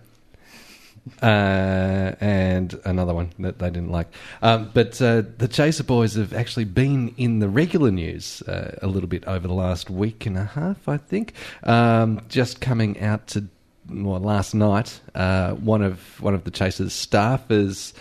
Uh, 1.20 2.14
and 2.20 2.78
another 2.84 3.12
one 3.12 3.32
that 3.40 3.58
they 3.58 3.68
didn't 3.68 3.90
like. 3.90 4.06
Um, 4.42 4.70
but 4.72 5.02
uh, 5.02 5.22
the 5.38 5.48
Chaser 5.48 5.82
Boys 5.82 6.14
have 6.14 6.32
actually 6.32 6.66
been 6.66 7.14
in 7.16 7.40
the 7.40 7.48
regular 7.48 7.90
news 7.90 8.40
uh, 8.42 8.78
a 8.80 8.86
little 8.86 9.08
bit 9.08 9.24
over 9.26 9.48
the 9.48 9.54
last 9.54 9.90
week 9.90 10.24
and 10.24 10.38
a 10.38 10.44
half, 10.44 10.88
I 10.88 10.98
think. 10.98 11.32
Um, 11.64 12.20
just 12.28 12.60
coming 12.60 13.00
out 13.00 13.26
to 13.28 13.48
well, 13.88 14.20
last 14.20 14.54
night, 14.54 15.00
uh, 15.16 15.54
one 15.54 15.82
of 15.82 16.20
one 16.20 16.34
of 16.34 16.44
the 16.44 16.52
Chasers 16.52 16.92
staffers 16.92 17.92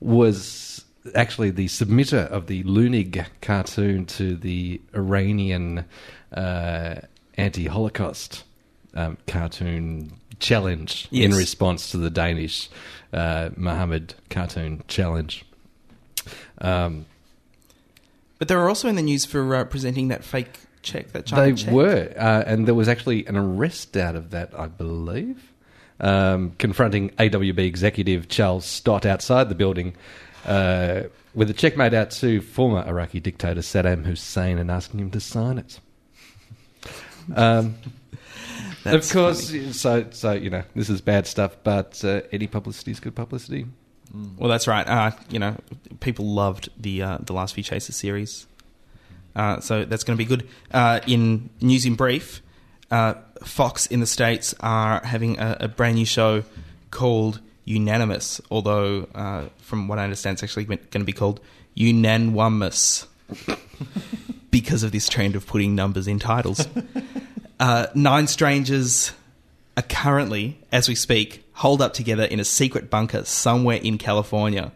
was 0.00 0.85
actually 1.14 1.50
the 1.50 1.66
submitter 1.66 2.26
of 2.28 2.46
the 2.46 2.62
Leunig 2.64 3.26
cartoon 3.40 4.06
to 4.06 4.36
the 4.36 4.80
Iranian 4.94 5.84
uh, 6.32 6.96
anti-Holocaust 7.36 8.44
um, 8.94 9.18
cartoon 9.26 10.12
challenge 10.38 11.08
in 11.10 11.32
response 11.32 11.90
to 11.90 11.98
the 11.98 12.10
Danish 12.10 12.68
uh, 13.12 13.50
Muhammad 13.56 14.14
cartoon 14.30 14.82
challenge. 14.88 15.44
Um, 16.60 17.06
But 18.38 18.48
they 18.48 18.56
were 18.56 18.68
also 18.68 18.88
in 18.88 18.96
the 18.96 19.02
news 19.02 19.24
for 19.24 19.54
uh, 19.54 19.64
presenting 19.64 20.08
that 20.08 20.24
fake 20.24 20.58
check. 20.82 21.12
That 21.12 21.26
they 21.26 21.30
China 21.30 21.56
check. 21.56 21.72
were, 21.72 22.12
uh, 22.16 22.44
and 22.46 22.66
there 22.66 22.74
was 22.74 22.88
actually 22.88 23.26
an 23.26 23.36
arrest 23.36 23.96
out 23.96 24.14
of 24.16 24.30
that, 24.30 24.58
I 24.58 24.66
believe, 24.66 25.52
um, 26.00 26.52
confronting 26.58 27.10
AWB 27.18 27.58
executive 27.58 28.28
Charles 28.28 28.66
Stott 28.66 29.06
outside 29.06 29.48
the 29.48 29.54
building 29.54 29.94
uh, 30.46 31.02
with 31.34 31.50
a 31.50 31.54
check 31.54 31.76
made 31.76 31.92
out 31.92 32.10
to 32.12 32.40
former 32.40 32.86
Iraqi 32.86 33.20
dictator 33.20 33.60
Saddam 33.60 34.06
Hussein 34.06 34.58
and 34.58 34.70
asking 34.70 35.00
him 35.00 35.10
to 35.10 35.20
sign 35.20 35.58
it. 35.58 35.80
Um, 37.34 37.74
of 38.84 39.10
course, 39.10 39.50
funny. 39.50 39.72
so 39.72 40.06
so 40.10 40.32
you 40.32 40.48
know 40.48 40.62
this 40.74 40.88
is 40.88 41.00
bad 41.00 41.26
stuff, 41.26 41.56
but 41.64 42.02
uh, 42.04 42.22
any 42.32 42.46
publicity 42.46 42.92
is 42.92 43.00
good 43.00 43.14
publicity. 43.14 43.66
Well, 44.38 44.48
that's 44.48 44.66
right. 44.66 44.86
Uh, 44.86 45.10
you 45.30 45.38
know, 45.38 45.56
people 46.00 46.26
loved 46.26 46.70
the 46.78 47.02
uh, 47.02 47.18
the 47.20 47.32
last 47.32 47.54
few 47.54 47.62
Chasers 47.62 47.96
series, 47.96 48.46
uh, 49.34 49.60
so 49.60 49.84
that's 49.84 50.04
going 50.04 50.16
to 50.16 50.24
be 50.24 50.28
good. 50.28 50.48
Uh, 50.70 51.00
in 51.06 51.50
news 51.60 51.84
in 51.84 51.96
brief, 51.96 52.40
uh, 52.90 53.14
Fox 53.44 53.86
in 53.86 54.00
the 54.00 54.06
states 54.06 54.54
are 54.60 55.04
having 55.04 55.38
a, 55.38 55.56
a 55.60 55.68
brand 55.68 55.96
new 55.96 56.06
show 56.06 56.44
called 56.90 57.40
Unanimous. 57.66 58.40
Although, 58.50 59.08
uh, 59.14 59.46
from 59.58 59.88
what 59.88 59.98
I 59.98 60.04
understand, 60.04 60.36
it's 60.36 60.42
actually 60.42 60.64
going 60.64 60.78
to 60.90 61.04
be 61.04 61.12
called 61.12 61.40
Unanimous 61.74 63.06
because 64.50 64.82
of 64.82 64.92
this 64.92 65.08
trend 65.08 65.36
of 65.36 65.46
putting 65.46 65.74
numbers 65.74 66.08
in 66.08 66.18
titles. 66.18 66.66
Uh, 67.58 67.86
nine 67.94 68.26
strangers 68.26 69.12
are 69.78 69.82
currently, 69.82 70.58
as 70.70 70.88
we 70.90 70.94
speak, 70.94 71.42
holed 71.52 71.80
up 71.80 71.94
together 71.94 72.24
in 72.24 72.38
a 72.38 72.44
secret 72.44 72.90
bunker 72.90 73.24
somewhere 73.24 73.78
in 73.78 73.96
California. 73.96 74.72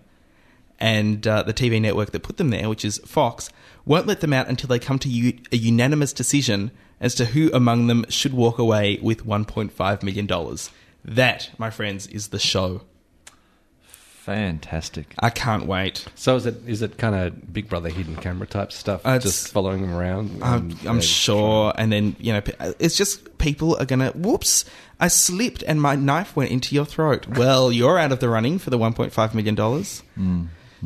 And 0.79 1.27
uh, 1.27 1.43
the 1.43 1.53
TV 1.53 1.79
network 1.79 2.13
that 2.13 2.23
put 2.23 2.39
them 2.39 2.49
there, 2.49 2.71
which 2.71 2.87
is 2.87 2.97
Fox, 3.05 3.51
won't 3.85 4.07
let 4.07 4.21
them 4.21 4.33
out 4.33 4.49
until 4.49 4.69
they 4.69 4.79
come 4.79 4.99
to 5.01 5.11
u- 5.11 5.39
a 5.53 5.57
unanimous 5.57 6.15
decision 6.15 6.71
as 7.01 7.15
to 7.17 7.27
who 7.27 7.51
among 7.53 7.87
them 7.87 8.07
should 8.09 8.33
walk 8.33 8.59
away 8.59 8.99
with 9.03 9.27
$1.5 9.27 10.03
million. 10.03 10.27
That, 11.05 11.51
my 11.59 11.71
friends, 11.71 12.07
is 12.07 12.29
the 12.29 12.39
show. 12.39 12.83
fantastic. 14.21 15.15
I 15.19 15.31
can't 15.31 15.67
wait. 15.67 16.07
So 16.15 16.37
is 16.37 16.47
it 16.47 16.57
is 16.67 16.83
it 16.83 16.99
kind 16.99 17.15
of 17.15 17.53
Big 17.53 17.69
Brother 17.69 17.89
hidden 17.89 18.17
camera 18.17 18.47
type 18.47 18.71
stuff, 18.71 19.01
Uh, 19.05 19.19
just 19.19 19.49
following 19.51 19.81
them 19.83 19.95
around? 19.95 20.43
I'm, 20.43 20.77
I'm 20.87 21.01
sure. 21.01 21.73
And 21.77 21.91
then, 21.91 22.15
you 22.21 22.33
know, 22.35 22.43
it's 22.79 22.97
just 22.97 23.39
people 23.39 23.77
are 23.77 23.87
going 23.87 24.01
to, 24.01 24.11
whoops, 24.11 24.65
I 25.01 25.09
slipped 25.09 25.63
and 25.67 25.81
my 25.81 25.97
knife 25.97 26.37
went 26.37 26.51
into 26.51 26.75
your 26.75 26.85
throat. 26.85 27.27
Well, 27.29 27.73
you're 27.73 27.99
out 27.99 28.13
of 28.13 28.21
the 28.21 28.29
running 28.29 28.59
for 28.59 28.71
the 28.71 28.79
$1.5 28.79 29.35
million. 29.35 29.57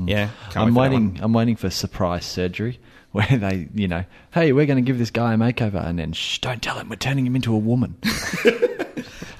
Yeah. 0.09 0.31
can't 0.51 0.57
I'm 0.69 0.75
wait 0.75 0.91
waiting. 0.91 1.19
I'm 1.21 1.33
waiting 1.33 1.57
for 1.57 1.71
surprise 1.71 2.25
surgery 2.25 2.79
where 3.13 3.27
they, 3.27 3.69
you 3.75 3.89
know, 3.89 4.05
hey, 4.33 4.53
we're 4.53 4.67
going 4.67 4.77
to 4.83 4.87
give 4.87 4.99
this 4.99 5.11
guy 5.11 5.35
a 5.35 5.37
makeover, 5.37 5.85
and 5.85 5.99
then 5.99 6.13
shh, 6.13 6.39
don't 6.39 6.63
tell 6.63 6.79
him 6.79 6.89
we're 6.89 6.97
turning 6.97 7.27
him 7.27 7.37
into 7.37 7.53
a 7.55 7.59
woman. 7.59 7.97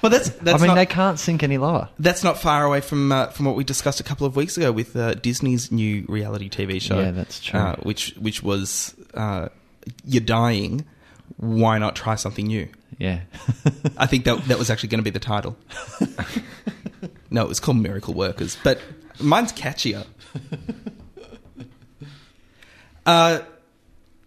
Well, 0.05 0.11
that's, 0.11 0.29
that's 0.29 0.61
I 0.61 0.61
mean, 0.61 0.67
not, 0.67 0.75
they 0.75 0.85
can't 0.85 1.19
sink 1.19 1.41
any 1.41 1.57
lower. 1.57 1.89
that's 1.97 2.23
not 2.23 2.37
far 2.37 2.63
away 2.63 2.81
from 2.81 3.11
uh, 3.11 3.27
from 3.27 3.47
what 3.47 3.55
we 3.55 3.63
discussed 3.63 3.99
a 3.99 4.03
couple 4.03 4.27
of 4.27 4.35
weeks 4.35 4.55
ago 4.55 4.71
with 4.71 4.95
uh, 4.95 5.15
Disney's 5.15 5.71
new 5.71 6.05
reality 6.07 6.47
TV 6.47 6.79
show. 6.79 6.99
Yeah, 6.99 7.09
that's 7.09 7.39
true. 7.39 7.59
Uh, 7.59 7.75
which 7.77 8.13
which 8.19 8.43
was 8.43 8.93
uh, 9.15 9.49
you're 10.05 10.23
dying. 10.23 10.85
Why 11.37 11.79
not 11.79 11.95
try 11.95 12.15
something 12.15 12.45
new? 12.45 12.69
Yeah. 12.99 13.21
I 13.97 14.05
think 14.05 14.25
that 14.25 14.45
that 14.45 14.59
was 14.59 14.69
actually 14.69 14.89
going 14.89 14.99
to 14.99 15.03
be 15.03 15.09
the 15.09 15.19
title. 15.19 15.57
no, 17.31 17.41
it 17.41 17.47
was 17.47 17.59
called 17.59 17.77
Miracle 17.77 18.13
Workers, 18.13 18.57
but 18.63 18.79
mine's 19.19 19.51
catchier. 19.53 20.05
Uh, 23.07 23.41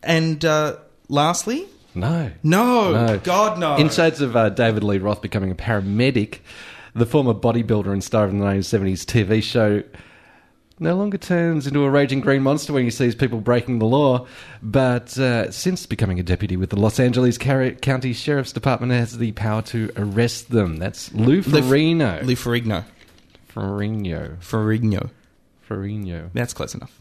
and 0.05 0.45
uh, 0.45 0.77
lastly, 1.09 1.67
No. 2.01 2.31
no, 2.43 2.93
No. 3.07 3.19
God 3.19 3.59
no. 3.59 3.77
In 3.77 3.89
shades 3.89 4.21
of 4.21 4.37
uh, 4.37 4.49
David 4.51 4.85
Lee 4.85 4.99
Roth 4.99 5.21
becoming 5.23 5.51
a 5.51 5.55
paramedic, 5.55 6.39
the 6.95 7.07
former 7.07 7.35
bodybuilder 7.35 7.93
and 7.93 8.03
star 8.03 8.25
of 8.25 8.33
the 8.33 8.39
1970s 8.39 9.05
TV 9.05 9.43
show 9.43 9.83
no 10.81 10.95
longer 10.95 11.19
turns 11.19 11.67
into 11.67 11.83
a 11.83 11.91
raging 11.91 12.21
green 12.21 12.43
monster 12.43 12.73
when 12.73 12.85
he 12.85 12.91
sees 12.91 13.15
people 13.15 13.41
breaking 13.41 13.81
the 13.81 13.85
law. 13.87 14.27
But 14.63 15.19
uh, 15.19 15.51
since 15.51 15.87
becoming 15.87 16.21
a 16.21 16.23
deputy 16.23 16.57
with 16.57 16.71
the 16.71 16.79
Los 16.79 17.01
Angeles 17.01 17.37
Car- 17.37 17.73
County 17.73 18.13
Sheriff's 18.13 18.53
Department, 18.53 18.93
has 18.93 19.19
the 19.19 19.33
power 19.33 19.63
to 19.63 19.91
arrest 19.97 20.51
them. 20.51 20.77
That's 20.77 21.13
Lou 21.13 21.43
Ferrigno. 21.43 22.23
Lou 22.25 22.35
Ferrigno. 22.37 22.85
Ferrigno. 23.53 24.39
Ferrigno. 24.39 25.11
Ferrigno. 25.69 26.31
That's 26.33 26.55
close 26.55 26.75
enough. 26.75 26.97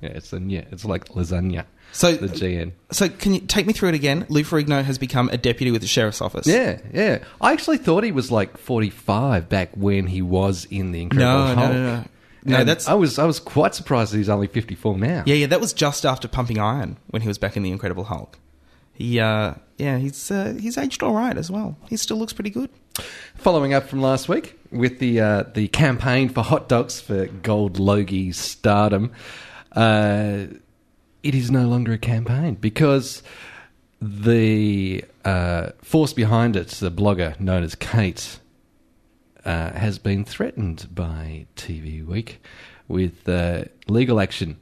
Yeah, 0.00 0.10
it's 0.10 0.32
a 0.32 0.38
yeah, 0.40 0.64
it's 0.70 0.84
like 0.84 1.06
lasagna. 1.10 1.64
So, 1.94 2.12
The 2.16 2.26
GN. 2.28 2.72
so 2.90 3.08
can 3.08 3.34
you 3.34 3.40
take 3.40 3.66
me 3.66 3.72
through 3.72 3.90
it 3.90 3.94
again? 3.94 4.26
Lou 4.28 4.42
Ferrigno 4.42 4.82
has 4.82 4.98
become 4.98 5.28
a 5.28 5.36
deputy 5.36 5.70
with 5.70 5.80
the 5.80 5.86
sheriff's 5.86 6.20
office. 6.20 6.46
Yeah, 6.46 6.80
yeah. 6.92 7.18
I 7.40 7.52
actually 7.52 7.78
thought 7.78 8.02
he 8.04 8.10
was 8.12 8.30
like 8.32 8.58
45 8.58 9.48
back 9.48 9.70
when 9.76 10.08
he 10.08 10.20
was 10.20 10.66
in 10.70 10.90
the 10.92 11.00
Incredible 11.02 11.32
No, 11.32 11.48
no, 11.48 11.54
Hulk. 11.54 11.72
no, 11.72 11.82
no. 11.96 12.04
No, 12.46 12.56
And 12.58 12.68
that's- 12.68 12.88
I 12.88 12.94
was 12.94 13.18
I 13.18 13.24
was 13.24 13.40
quite 13.40 13.74
surprised 13.74 14.12
that 14.12 14.18
he's 14.18 14.28
only 14.28 14.48
54 14.48 14.98
now. 14.98 15.22
Yeah, 15.24 15.34
yeah, 15.36 15.46
that 15.46 15.60
was 15.60 15.72
just 15.72 16.04
after 16.04 16.28
pumping 16.28 16.58
iron 16.58 16.98
when 17.10 17.22
he 17.22 17.28
was 17.28 17.38
back 17.38 17.56
in 17.56 17.62
the 17.62 17.70
Incredible 17.70 18.04
Hulk. 18.04 18.38
He, 18.92 19.18
uh, 19.18 19.54
yeah, 19.78 19.96
he's 19.98 20.30
uh, 20.30 20.54
he's 20.60 20.76
aged 20.76 21.02
all 21.02 21.14
right 21.14 21.36
as 21.38 21.50
well. 21.50 21.76
He 21.88 21.96
still 21.96 22.16
looks 22.18 22.32
pretty 22.32 22.50
good. 22.50 22.70
Following 23.36 23.72
up 23.72 23.88
from 23.88 24.02
last 24.02 24.28
week 24.28 24.58
with 24.70 24.98
the 24.98 25.20
uh, 25.20 25.44
the 25.54 25.68
campaign 25.68 26.28
for 26.28 26.42
hot 26.42 26.68
dogs 26.68 27.00
for 27.00 27.26
Gold 27.26 27.78
Logie 27.80 28.30
stardom, 28.32 29.10
uh, 29.72 30.44
it 31.24 31.34
is 31.34 31.50
no 31.50 31.66
longer 31.66 31.94
a 31.94 31.98
campaign 31.98 32.54
because 32.54 33.22
the 34.00 35.02
uh, 35.24 35.70
force 35.82 36.12
behind 36.12 36.54
it, 36.54 36.68
the 36.68 36.90
blogger 36.90 37.40
known 37.40 37.64
as 37.64 37.74
Kate, 37.74 38.38
uh, 39.44 39.72
has 39.72 39.98
been 39.98 40.24
threatened 40.24 40.86
by 40.94 41.46
TV 41.56 42.04
Week 42.04 42.42
with 42.88 43.26
uh, 43.28 43.64
legal 43.88 44.20
action 44.20 44.58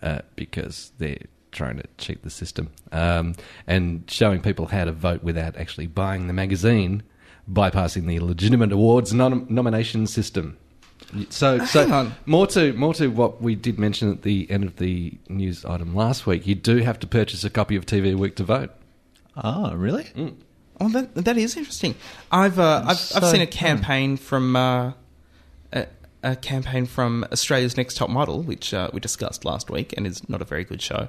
uh, 0.00 0.20
because 0.36 0.92
they're 0.98 1.18
trying 1.50 1.78
to 1.78 1.84
cheat 1.98 2.22
the 2.22 2.30
system 2.30 2.70
um, 2.92 3.34
and 3.66 4.08
showing 4.08 4.40
people 4.40 4.66
how 4.66 4.84
to 4.84 4.92
vote 4.92 5.24
without 5.24 5.56
actually 5.56 5.88
buying 5.88 6.28
the 6.28 6.32
magazine, 6.32 7.02
bypassing 7.50 8.06
the 8.06 8.20
legitimate 8.20 8.70
awards 8.70 9.12
nom- 9.12 9.46
nomination 9.48 10.06
system. 10.06 10.58
So, 11.30 11.64
so 11.64 12.12
more 12.26 12.46
to 12.48 12.72
more 12.72 12.92
to 12.94 13.08
what 13.08 13.40
we 13.40 13.54
did 13.54 13.78
mention 13.78 14.10
at 14.10 14.22
the 14.22 14.50
end 14.50 14.64
of 14.64 14.76
the 14.76 15.14
news 15.28 15.64
item 15.64 15.94
last 15.94 16.26
week. 16.26 16.46
You 16.46 16.54
do 16.54 16.78
have 16.78 16.98
to 17.00 17.06
purchase 17.06 17.44
a 17.44 17.50
copy 17.50 17.76
of 17.76 17.86
TV 17.86 18.14
Week 18.14 18.36
to 18.36 18.44
vote. 18.44 18.70
Oh, 19.36 19.74
really? 19.74 20.06
Oh, 20.80 20.88
that 20.90 21.14
that 21.14 21.38
is 21.38 21.56
interesting. 21.56 21.94
I've 22.30 22.58
uh, 22.58 22.82
I've, 22.84 23.12
I've 23.14 23.24
seen 23.26 23.40
a 23.40 23.46
campaign 23.46 24.16
from 24.16 24.56
uh, 24.56 24.92
a, 25.72 25.86
a 26.22 26.36
campaign 26.36 26.86
from 26.86 27.24
Australia's 27.32 27.76
Next 27.76 27.96
Top 27.96 28.10
Model, 28.10 28.42
which 28.42 28.74
uh, 28.74 28.90
we 28.92 29.00
discussed 29.00 29.44
last 29.44 29.70
week, 29.70 29.94
and 29.96 30.06
is 30.06 30.28
not 30.28 30.42
a 30.42 30.44
very 30.44 30.64
good 30.64 30.82
show, 30.82 31.08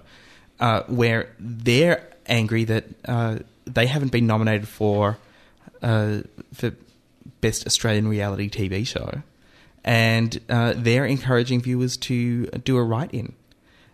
uh, 0.60 0.83
where 0.83 1.33
they're 1.39 2.07
angry 2.27 2.63
that 2.65 2.86
uh, 3.05 3.39
they 3.65 3.88
haven't 3.88 4.12
been 4.12 4.27
nominated 4.27 4.67
for 4.67 5.17
uh, 5.81 6.19
for 6.53 6.71
best 7.41 7.65
Australian 7.65 8.07
reality 8.07 8.49
TV 8.49 8.86
show, 8.86 9.21
and 9.88 10.39
uh, 10.50 10.73
they're 10.76 11.06
encouraging 11.06 11.62
viewers 11.62 11.97
to 11.97 12.45
do 12.47 12.78
a 12.78 12.84
write-in, 12.84 13.34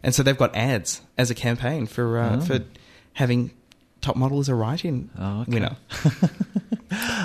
and 0.01 0.13
so 0.13 0.23
they've 0.23 0.37
got 0.37 0.53
ads 0.55 1.01
as 1.17 1.29
a 1.31 1.35
campaign 1.35 1.85
for 1.85 2.17
uh, 2.19 2.37
Oh. 2.37 2.41
for 2.41 2.59
having 3.13 3.51
top 4.01 4.15
model 4.17 4.39
as 4.39 4.49
a 4.49 4.55
write-in 4.55 5.09
Oh, 5.17 5.41
okay. 5.41 5.51
winner. 5.53 5.77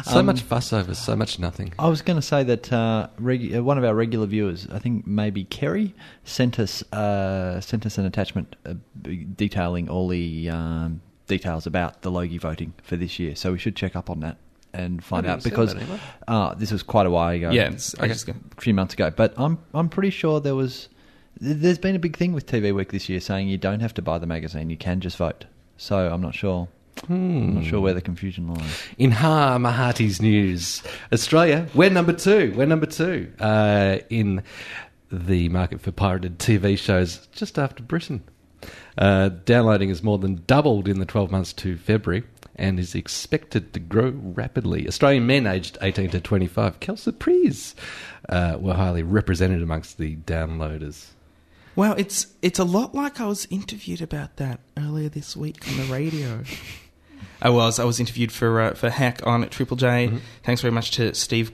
So 0.04 0.22
much 0.22 0.40
fuss 0.40 0.72
over 0.72 0.94
so 0.94 1.14
much 1.14 1.38
nothing. 1.38 1.74
I 1.78 1.88
was 1.88 2.00
going 2.00 2.16
to 2.18 2.22
say 2.22 2.42
that 2.44 2.72
uh, 2.72 3.08
regu- 3.20 3.58
uh, 3.58 3.62
one 3.62 3.76
of 3.76 3.84
our 3.84 3.94
regular 3.94 4.24
viewers, 4.26 4.66
I 4.72 4.78
think 4.78 5.06
maybe 5.06 5.44
Kerry, 5.44 5.94
sent 6.24 6.58
us 6.58 6.82
uh, 6.92 7.60
sent 7.60 7.84
us 7.84 7.98
an 7.98 8.06
attachment 8.06 8.56
uh, 8.64 8.74
detailing 9.02 9.90
all 9.90 10.08
the 10.08 10.48
um, 10.48 11.02
details 11.26 11.66
about 11.66 12.00
the 12.00 12.10
Logie 12.10 12.38
voting 12.38 12.72
for 12.82 12.96
this 12.96 13.18
year. 13.18 13.36
So 13.36 13.52
we 13.52 13.58
should 13.58 13.76
check 13.76 13.94
up 13.94 14.08
on 14.08 14.20
that 14.20 14.38
and 14.72 15.02
find 15.02 15.26
out 15.26 15.42
because 15.42 15.74
that 15.74 15.82
email. 15.82 15.98
uh, 16.26 16.54
this 16.54 16.70
was 16.70 16.82
quite 16.82 17.06
a 17.06 17.10
while 17.10 17.30
ago. 17.34 17.50
Yeah, 17.50 17.70
it's 17.70 17.94
Okay. 17.94 18.06
ages 18.06 18.26
a 18.28 18.34
few 18.60 18.74
months 18.74 18.94
ago. 18.94 19.10
But 19.10 19.34
I'm 19.36 19.58
I'm 19.74 19.88
pretty 19.88 20.10
sure 20.10 20.40
there 20.40 20.54
was 20.54 20.88
there's 21.40 21.78
been 21.78 21.94
a 21.94 21.98
big 22.00 22.16
thing 22.16 22.32
with 22.32 22.46
TV 22.46 22.74
Week 22.74 22.90
this 22.90 23.08
year 23.08 23.20
saying 23.20 23.48
you 23.48 23.58
don't 23.58 23.80
have 23.80 23.94
to 23.94 24.02
buy 24.02 24.18
the 24.18 24.26
magazine, 24.26 24.70
you 24.70 24.76
can 24.76 25.00
just 25.00 25.16
vote. 25.16 25.44
So 25.76 26.08
I'm 26.12 26.20
not 26.20 26.34
sure. 26.34 26.68
I'm 27.08 27.54
not 27.54 27.64
sure 27.64 27.80
where 27.80 27.94
the 27.94 28.00
confusion 28.00 28.48
lies. 28.52 28.82
In 28.98 29.12
Ha 29.12 29.56
Mahati's 29.58 30.20
news, 30.20 30.82
Australia, 31.12 31.68
we're 31.72 31.90
number 31.90 32.12
two. 32.12 32.52
We're 32.56 32.66
number 32.66 32.86
two 32.86 33.32
uh, 33.38 33.98
in 34.10 34.42
the 35.12 35.48
market 35.48 35.80
for 35.80 35.92
pirated 35.92 36.40
TV 36.40 36.76
shows, 36.76 37.28
just 37.30 37.56
after 37.56 37.84
Britain. 37.84 38.24
Uh, 38.98 39.28
downloading 39.44 39.90
has 39.90 40.02
more 40.02 40.18
than 40.18 40.42
doubled 40.48 40.88
in 40.88 40.98
the 40.98 41.06
12 41.06 41.30
months 41.30 41.52
to 41.52 41.76
February 41.76 42.24
and 42.58 42.78
is 42.78 42.94
expected 42.94 43.72
to 43.72 43.80
grow 43.80 44.10
rapidly. 44.10 44.86
Australian 44.86 45.26
men 45.26 45.46
aged 45.46 45.78
18 45.80 46.10
to 46.10 46.20
25, 46.20 46.80
quelle 46.80 46.96
surprise, 46.96 47.74
uh, 48.28 48.56
were 48.60 48.74
highly 48.74 49.02
represented 49.02 49.62
amongst 49.62 49.98
the 49.98 50.16
downloaders. 50.16 51.06
Well, 51.76 51.94
it's 51.96 52.26
it's 52.42 52.58
a 52.58 52.64
lot 52.64 52.94
like 52.94 53.20
I 53.20 53.26
was 53.26 53.46
interviewed 53.50 54.02
about 54.02 54.36
that 54.36 54.58
earlier 54.76 55.08
this 55.08 55.36
week 55.36 55.66
on 55.68 55.76
the 55.76 55.84
radio. 55.84 56.42
I 57.42 57.50
was 57.50 57.78
I 57.78 57.84
was 57.84 58.00
interviewed 58.00 58.32
for 58.32 58.60
uh, 58.60 58.74
for 58.74 58.90
Hack 58.90 59.24
on 59.24 59.48
Triple 59.48 59.76
J. 59.76 60.12
Thanks 60.42 60.60
very 60.60 60.72
much 60.72 60.90
to 60.92 61.14
Steve 61.14 61.52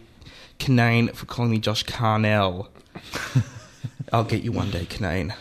Cannane 0.59 1.15
for 1.15 1.27
calling 1.27 1.51
me 1.51 1.59
Josh 1.59 1.85
Carnell. 1.85 2.69
I'll 4.13 4.25
get 4.25 4.43
you 4.43 4.53
one 4.53 4.71
day, 4.71 4.87
Cannane. 4.87 5.35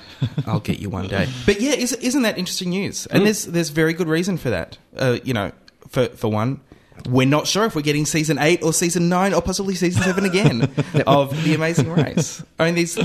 I'll 0.47 0.59
get 0.59 0.79
you 0.79 0.89
one 0.89 1.07
day. 1.07 1.27
But 1.45 1.61
yeah, 1.61 1.73
is, 1.73 1.93
isn't 1.93 2.21
that 2.23 2.37
interesting 2.37 2.69
news? 2.69 3.05
And 3.07 3.25
there's 3.25 3.45
there's 3.45 3.69
very 3.69 3.93
good 3.93 4.07
reason 4.07 4.37
for 4.37 4.49
that. 4.49 4.77
Uh, 4.97 5.19
you 5.23 5.33
know, 5.33 5.51
for 5.87 6.07
for 6.09 6.29
one, 6.31 6.59
we're 7.09 7.27
not 7.27 7.47
sure 7.47 7.65
if 7.65 7.75
we're 7.75 7.81
getting 7.81 8.05
season 8.05 8.37
eight 8.39 8.61
or 8.63 8.71
season 8.73 9.09
nine 9.09 9.33
or 9.33 9.41
possibly 9.41 9.73
season 9.75 10.03
seven 10.03 10.25
again 10.25 10.61
of 11.07 11.43
The 11.43 11.55
Amazing 11.55 11.89
Race. 11.91 12.43
I 12.59 12.65
mean, 12.65 12.75
these 12.75 12.95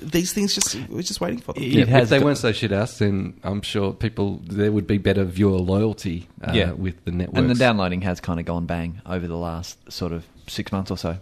these 0.00 0.32
things 0.32 0.54
just 0.54 0.76
we're 0.88 1.02
just 1.02 1.20
waiting 1.20 1.38
for 1.40 1.54
them. 1.54 1.62
It 1.62 1.68
Yeah, 1.72 1.84
has 1.86 2.04
if 2.04 2.08
they 2.10 2.18
got- 2.18 2.24
weren't 2.26 2.38
so 2.38 2.52
shit 2.52 2.72
ass, 2.72 2.98
then 2.98 3.34
I'm 3.42 3.62
sure 3.62 3.92
people 3.92 4.40
there 4.44 4.70
would 4.70 4.86
be 4.86 4.98
better 4.98 5.24
viewer 5.24 5.58
loyalty 5.58 6.28
uh, 6.46 6.52
Yeah. 6.52 6.72
with 6.72 7.02
the 7.04 7.10
network 7.12 7.38
And 7.38 7.50
the 7.50 7.54
downloading 7.54 8.02
has 8.02 8.20
kind 8.20 8.38
of 8.38 8.46
gone 8.46 8.66
bang 8.66 9.00
over 9.06 9.26
the 9.26 9.36
last 9.38 9.90
sort 9.90 10.12
of 10.12 10.24
six 10.46 10.70
months 10.72 10.90
or 10.90 10.98
so. 10.98 11.16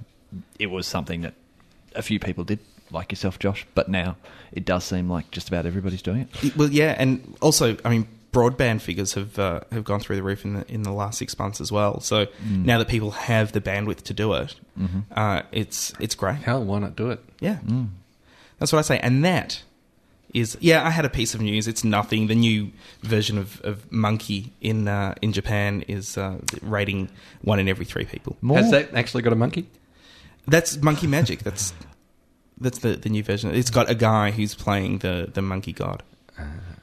It 0.58 0.66
was 0.66 0.86
something 0.86 1.22
that 1.22 1.34
a 1.94 2.02
few 2.02 2.18
people 2.18 2.44
did, 2.44 2.58
like 2.90 3.10
yourself, 3.12 3.38
Josh, 3.38 3.64
but 3.74 3.88
now 3.88 4.16
it 4.52 4.64
does 4.64 4.84
seem 4.84 5.08
like 5.08 5.30
just 5.30 5.48
about 5.48 5.64
everybody's 5.64 6.02
doing 6.02 6.28
it. 6.42 6.56
Well, 6.56 6.70
yeah, 6.70 6.94
and 6.98 7.34
also, 7.40 7.76
I 7.84 7.88
mean, 7.88 8.06
broadband 8.32 8.80
figures 8.80 9.14
have 9.14 9.38
uh, 9.38 9.60
have 9.72 9.84
gone 9.84 10.00
through 10.00 10.16
the 10.16 10.22
roof 10.22 10.44
in 10.44 10.54
the 10.54 10.72
in 10.72 10.82
the 10.82 10.92
last 10.92 11.18
six 11.18 11.38
months 11.38 11.60
as 11.60 11.70
well. 11.72 12.00
So 12.00 12.26
now 12.48 12.78
that 12.78 12.88
people 12.88 13.12
have 13.12 13.52
the 13.52 13.60
bandwidth 13.60 14.02
to 14.02 14.14
do 14.14 14.32
it, 14.34 14.54
uh, 15.14 15.42
it's 15.52 15.92
it's 16.00 16.14
great. 16.14 16.36
Hell, 16.36 16.62
why 16.64 16.78
not 16.78 16.96
do 16.96 17.10
it? 17.10 17.20
Yeah, 17.40 17.58
that's 18.58 18.72
what 18.72 18.78
I 18.78 18.82
say. 18.82 18.98
And 18.98 19.24
that 19.24 19.62
is, 20.34 20.58
yeah, 20.60 20.86
I 20.86 20.90
had 20.90 21.04
a 21.06 21.08
piece 21.08 21.34
of 21.34 21.40
news. 21.40 21.66
It's 21.66 21.82
nothing. 21.84 22.26
The 22.26 22.34
new 22.34 22.72
version 23.00 23.38
of, 23.38 23.60
of 23.62 23.90
Monkey 23.90 24.52
in 24.60 24.86
uh, 24.88 25.14
in 25.22 25.32
Japan 25.32 25.82
is 25.88 26.18
uh, 26.18 26.38
rating 26.62 27.08
one 27.42 27.58
in 27.58 27.68
every 27.68 27.84
three 27.86 28.04
people. 28.04 28.36
More, 28.42 28.58
Has 28.58 28.70
that 28.70 28.92
actually 28.94 29.22
got 29.22 29.32
a 29.32 29.36
monkey? 29.36 29.66
That's 30.46 30.76
Monkey 30.82 31.06
Magic. 31.06 31.40
That's 31.40 31.72
that's 32.58 32.78
the, 32.80 32.96
the 32.96 33.08
new 33.08 33.22
version. 33.22 33.54
It's 33.54 33.70
got 33.70 33.90
a 33.90 33.94
guy 33.94 34.30
who's 34.30 34.54
playing 34.54 34.98
the, 34.98 35.30
the 35.32 35.42
monkey 35.42 35.72
god. 35.72 36.02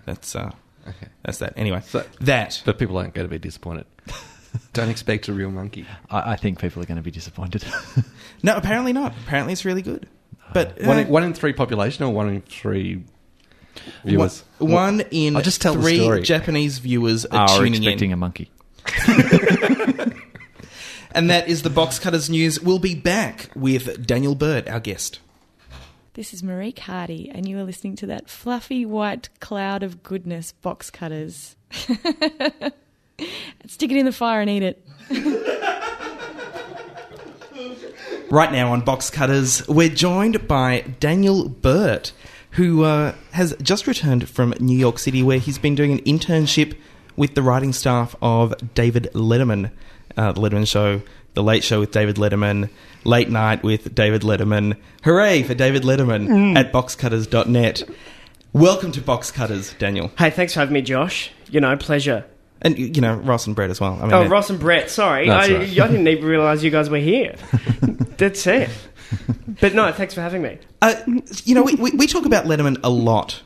That's 0.06 0.36
uh, 0.36 0.52
Okay. 0.88 1.08
that's 1.24 1.38
that. 1.40 1.54
Anyway, 1.58 1.82
So- 1.86 2.06
that 2.22 2.62
But 2.66 2.78
people 2.78 2.98
aren't 2.98 3.14
going 3.14 3.28
to 3.28 3.32
be 3.32 3.40
disappointed. 3.40 3.86
Don't 4.74 4.90
expect 4.90 5.28
a 5.30 5.34
real 5.34 5.50
monkey. 5.50 5.86
I, 6.10 6.34
I 6.34 6.36
think 6.36 6.60
people 6.60 6.82
are 6.84 6.86
going 6.86 6.98
to 6.98 7.04
be 7.04 7.12
disappointed. 7.12 7.66
no, 8.44 8.56
apparently 8.56 8.94
not. 8.94 9.14
Apparently 9.26 9.54
it's 9.54 9.66
really 9.66 9.82
good. 9.82 10.08
But 10.54 10.80
One 10.82 10.98
uh, 10.98 11.02
in, 11.02 11.08
one 11.08 11.24
in 11.24 11.34
three 11.34 11.54
population 11.54 12.06
or 12.06 12.14
one 12.14 12.30
in 12.30 12.42
three 12.42 13.04
viewers? 14.04 14.44
one, 14.60 14.72
one 14.72 15.02
in 15.10 15.36
I'll 15.36 15.42
just 15.42 15.62
tell 15.62 15.74
the 15.74 15.82
three 15.82 16.00
story. 16.00 16.22
Japanese 16.22 16.78
viewers 16.78 17.26
are, 17.26 17.50
are 17.50 17.58
tuning 17.58 17.82
expecting 17.82 18.12
in, 18.12 18.14
a 18.14 18.18
monkey. 18.18 18.52
and 21.12 21.30
that 21.30 21.48
is 21.48 21.64
the 21.64 21.70
Box 21.72 21.98
Cutters 21.98 22.30
news. 22.30 22.60
We'll 22.60 22.80
be 22.80 22.94
back 22.96 23.50
with 23.56 24.06
Daniel 24.06 24.36
Burt, 24.36 24.68
our 24.68 24.80
guest. 24.80 25.20
This 26.16 26.32
is 26.32 26.44
Marieke 26.44 26.78
Hardy, 26.78 27.28
and 27.34 27.48
you 27.48 27.58
are 27.58 27.64
listening 27.64 27.96
to 27.96 28.06
that 28.06 28.30
fluffy 28.30 28.86
white 28.86 29.30
cloud 29.40 29.82
of 29.82 30.04
goodness, 30.04 30.52
box 30.52 30.92
cutters. 30.92 31.56
Stick 31.72 32.76
it 33.92 33.98
in 33.98 34.06
the 34.06 34.12
fire 34.12 34.40
and 34.40 34.50
eat 34.50 34.62
it. 34.62 34.86
Right 38.30 38.52
now 38.52 38.72
on 38.72 38.82
Box 38.82 39.12
Cutters, 39.12 39.68
we're 39.68 39.90
joined 39.90 40.48
by 40.48 40.82
Daniel 41.00 41.48
Burt, 41.48 42.14
who 42.52 42.84
uh, 42.84 43.14
has 43.32 43.56
just 43.62 43.86
returned 43.86 44.28
from 44.28 44.56
New 44.60 44.78
York 44.78 44.98
City, 44.98 45.22
where 45.22 45.38
he's 45.38 45.60
been 45.60 45.76
doing 45.76 45.92
an 45.92 46.00
internship 46.00 46.76
with 47.16 47.36
the 47.36 47.44
writing 47.44 47.74
staff 47.74 48.16
of 48.24 48.56
David 48.74 49.10
Letterman, 49.14 49.70
uh, 50.18 50.32
the 50.32 50.42
Letterman 50.42 50.68
Show, 50.68 51.04
The 51.34 51.44
Late 51.44 51.64
Show 51.64 51.80
with 51.80 51.92
David 51.92 52.18
Letterman, 52.18 52.70
Late 53.06 53.30
Night 53.30 53.64
with 53.64 53.94
David 53.96 54.22
Letterman. 54.22 54.78
Hooray 55.04 55.44
for 55.44 55.54
David 55.56 55.84
Letterman 55.84 56.56
at 56.56 56.72
boxcutters.net. 56.72 57.84
Welcome 58.54 58.92
to 58.92 59.02
Box 59.02 59.32
Cutters, 59.32 59.74
Daniel. 59.80 60.12
Hey, 60.18 60.30
thanks 60.30 60.54
for 60.54 60.60
having 60.60 60.74
me, 60.74 60.82
Josh. 60.84 61.32
You 61.50 61.60
know, 61.60 61.76
pleasure. 61.76 62.26
And, 62.62 62.78
you 62.78 63.02
know, 63.02 63.16
Ross 63.16 63.48
and 63.48 63.56
Brett 63.56 63.72
as 63.72 63.82
well. 63.82 63.98
I 64.00 64.04
mean, 64.04 64.14
Oh, 64.14 64.28
Ross 64.28 64.50
and 64.52 64.60
Brett, 64.60 64.90
sorry. 64.92 65.28
That's 65.28 65.50
I, 65.50 65.54
right. 65.54 65.80
I 65.80 65.88
didn't 65.88 66.08
even 66.08 66.24
realise 66.26 66.62
you 66.64 66.70
guys 66.70 66.90
were 66.90 66.98
here. 66.98 67.36
That's 68.18 68.46
it. 68.48 68.70
But 69.60 69.74
no, 69.74 69.92
thanks 69.92 70.14
for 70.14 70.22
having 70.22 70.44
me. 70.44 70.60
Uh, 70.82 70.96
you 71.44 71.56
know, 71.56 71.64
we, 71.64 71.76
we, 71.76 71.92
we 71.92 72.08
talk 72.08 72.26
about 72.26 72.46
Letterman 72.46 72.80
a 72.84 72.90
lot 72.90 73.42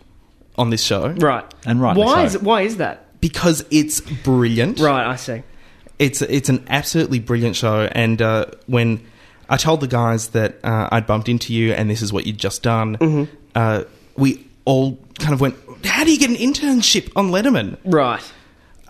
on 0.58 0.70
this 0.72 0.84
show 0.84 1.10
Right. 1.10 1.46
And 1.66 1.82
rightly 1.82 2.04
Why 2.04 2.28
so. 2.28 2.38
is 2.38 2.44
why 2.44 2.62
is 2.64 2.78
that? 2.78 3.04
because 3.22 3.66
it's 3.72 4.02
brilliant. 4.02 4.80
Right, 4.80 5.06
I 5.08 5.16
see. 5.16 5.42
It's 6.00 6.22
it's 6.22 6.50
an 6.50 6.64
absolutely 6.70 7.20
brilliant 7.20 7.56
show, 7.56 7.82
and 7.92 8.22
uh, 8.22 8.46
when 8.68 9.02
I 9.50 9.58
told 9.58 9.82
the 9.82 9.88
guys 9.88 10.30
that 10.30 10.60
uh, 10.64 10.90
I'd 10.92 11.08
bumped 11.08 11.28
into 11.30 11.54
you 11.54 11.74
and 11.74 11.90
this 11.90 12.02
is 12.02 12.14
what 12.14 12.26
you'd 12.28 12.38
just 12.38 12.62
done, 12.64 13.28
uh, 13.56 13.84
we 14.16 14.46
all 14.66 15.00
kind 15.18 15.34
of 15.34 15.42
went, 15.42 15.56
"How 15.86 16.04
do 16.04 16.12
you 16.12 16.20
get 16.20 16.30
an 16.30 16.36
internship 16.36 17.12
on 17.16 17.30
Letterman?" 17.32 17.78
Right. 17.84 18.22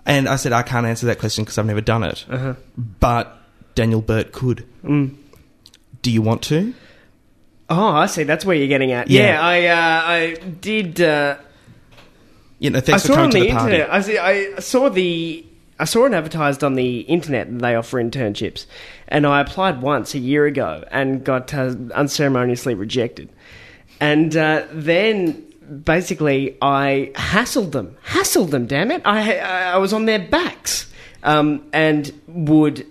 And 0.04 0.28
I 0.28 0.36
said, 0.36 0.52
"I 0.52 0.62
can't 0.62 0.86
answer 0.86 1.06
that 1.06 1.18
question 1.18 1.44
because 1.44 1.56
I've 1.58 1.66
never 1.66 1.80
done 1.80 2.02
it." 2.02 2.26
Uh-huh. 2.28 2.54
But 3.00 3.40
Daniel 3.74 4.02
Burt 4.02 4.32
could. 4.32 4.66
Do 4.82 6.10
you 6.12 6.20
want 6.22 6.42
to? 6.44 6.74
Oh, 7.70 7.88
I 7.88 8.06
see. 8.06 8.22
That's 8.24 8.44
where 8.44 8.56
you're 8.56 8.68
getting 8.68 8.92
at. 8.92 9.08
Yeah. 9.08 9.26
Yeah, 9.32 9.40
I 9.42 9.66
uh, 9.66 10.02
I 10.06 10.34
did. 10.60 11.00
Uh, 11.00 11.36
You 12.58 12.70
know, 12.70 12.78
I 12.78 12.80
thanks 12.82 13.06
for 13.06 13.14
coming 13.14 13.30
to 13.30 13.38
the 13.40 13.46
the 13.48 13.52
party. 13.52 13.74
internet. 13.76 13.92
I, 13.94 14.00
see, 14.00 14.18
I 14.18 14.58
saw 14.60 14.88
the 14.88 15.44
I 15.78 15.84
saw 15.84 16.06
it 16.06 16.12
advertised 16.12 16.64
on 16.64 16.74
the 16.74 17.00
internet 17.00 17.50
that 17.50 17.58
they 17.60 17.74
offer 17.74 18.02
internships, 18.02 18.66
and 19.06 19.26
I 19.26 19.40
applied 19.40 19.80
once 19.80 20.14
a 20.14 20.18
year 20.18 20.46
ago 20.46 20.84
and 20.90 21.24
got 21.24 21.54
uh, 21.54 21.74
unceremoniously 21.94 22.74
rejected. 22.74 23.28
And 24.00 24.36
uh, 24.36 24.66
then 24.72 25.44
basically 25.84 26.56
I 26.60 27.12
hassled 27.14 27.72
them, 27.72 27.96
hassled 28.06 28.50
them. 28.50 28.66
Damn 28.66 28.90
it! 28.90 29.02
I 29.04 29.38
I 29.38 29.78
was 29.78 29.92
on 29.92 30.06
their 30.06 30.18
backs 30.18 30.90
um, 31.22 31.66
and 31.72 32.12
would 32.26 32.86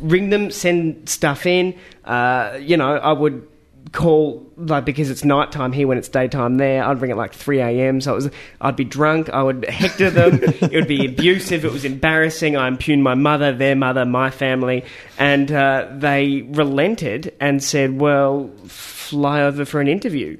ring 0.00 0.30
them, 0.30 0.50
send 0.50 1.08
stuff 1.08 1.46
in. 1.46 1.78
Uh, 2.04 2.58
you 2.60 2.76
know, 2.76 2.96
I 2.96 3.12
would 3.12 3.46
call 3.94 4.44
like 4.56 4.84
because 4.84 5.08
it's 5.08 5.24
nighttime 5.24 5.72
here 5.72 5.86
when 5.86 5.96
it's 5.96 6.08
daytime 6.08 6.58
there. 6.58 6.84
I'd 6.84 7.00
ring 7.00 7.12
at 7.12 7.16
like 7.16 7.32
three 7.32 7.60
a.m. 7.60 8.00
So 8.00 8.12
it 8.12 8.16
was 8.16 8.30
I'd 8.60 8.76
be 8.76 8.84
drunk. 8.84 9.30
I 9.30 9.42
would 9.42 9.64
hector 9.64 10.10
them. 10.10 10.40
it 10.42 10.72
would 10.72 10.88
be 10.88 11.06
abusive. 11.06 11.64
It 11.64 11.72
was 11.72 11.84
embarrassing. 11.84 12.56
I 12.56 12.68
impugned 12.68 13.02
my 13.02 13.14
mother, 13.14 13.52
their 13.52 13.76
mother, 13.76 14.04
my 14.04 14.30
family, 14.30 14.84
and 15.18 15.50
uh, 15.50 15.88
they 15.92 16.42
relented 16.42 17.34
and 17.40 17.62
said, 17.62 17.98
"Well, 17.98 18.50
fly 18.66 19.42
over 19.42 19.64
for 19.64 19.80
an 19.80 19.88
interview. 19.88 20.38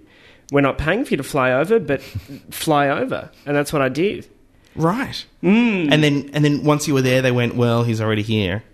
We're 0.52 0.60
not 0.60 0.76
paying 0.76 1.04
for 1.04 1.12
you 1.12 1.16
to 1.16 1.22
fly 1.22 1.52
over, 1.52 1.78
but 1.78 2.02
fly 2.02 2.88
over." 2.88 3.30
And 3.46 3.56
that's 3.56 3.72
what 3.72 3.80
I 3.80 3.88
did. 3.88 4.28
Right. 4.76 5.24
Mm. 5.42 5.92
And 5.92 6.02
then 6.02 6.30
and 6.34 6.44
then 6.44 6.64
once 6.64 6.86
you 6.88 6.94
were 6.94 7.02
there, 7.02 7.22
they 7.22 7.32
went, 7.32 7.54
"Well, 7.54 7.84
he's 7.84 8.00
already 8.00 8.22
here." 8.22 8.64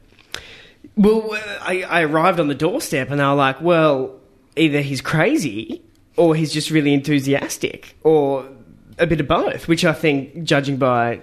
Well, 0.96 1.32
uh, 1.32 1.38
I, 1.60 1.82
I 1.82 2.02
arrived 2.02 2.40
on 2.40 2.48
the 2.48 2.54
doorstep 2.54 3.10
and 3.10 3.20
they 3.20 3.24
were 3.24 3.32
like, 3.32 3.62
well, 3.62 4.19
either 4.56 4.80
he's 4.80 5.00
crazy 5.00 5.82
or 6.16 6.34
he's 6.34 6.52
just 6.52 6.70
really 6.70 6.92
enthusiastic 6.92 7.96
or 8.02 8.46
a 8.98 9.06
bit 9.06 9.20
of 9.20 9.28
both, 9.28 9.68
which 9.68 9.84
I 9.84 9.92
think, 9.92 10.42
judging 10.44 10.76
by 10.76 11.20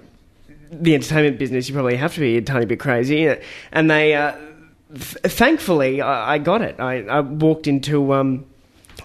the 0.72 0.96
entertainment 0.96 1.38
business, 1.38 1.68
you 1.70 1.74
probably 1.76 1.96
have 1.98 2.14
to 2.16 2.20
be 2.20 2.38
a 2.38 2.42
tiny 2.42 2.66
bit 2.66 2.80
crazy. 2.80 3.34
And 3.72 3.90
they, 3.90 4.16
uh, 4.16 4.36
th- 4.94 5.34
thankfully, 5.34 6.02
I, 6.02 6.36
I, 6.36 6.38
got 6.40 6.62
it. 6.62 6.80
I, 6.80 7.04
I 7.04 7.20
walked 7.22 7.68
into, 7.68 8.14
um, 8.14 8.46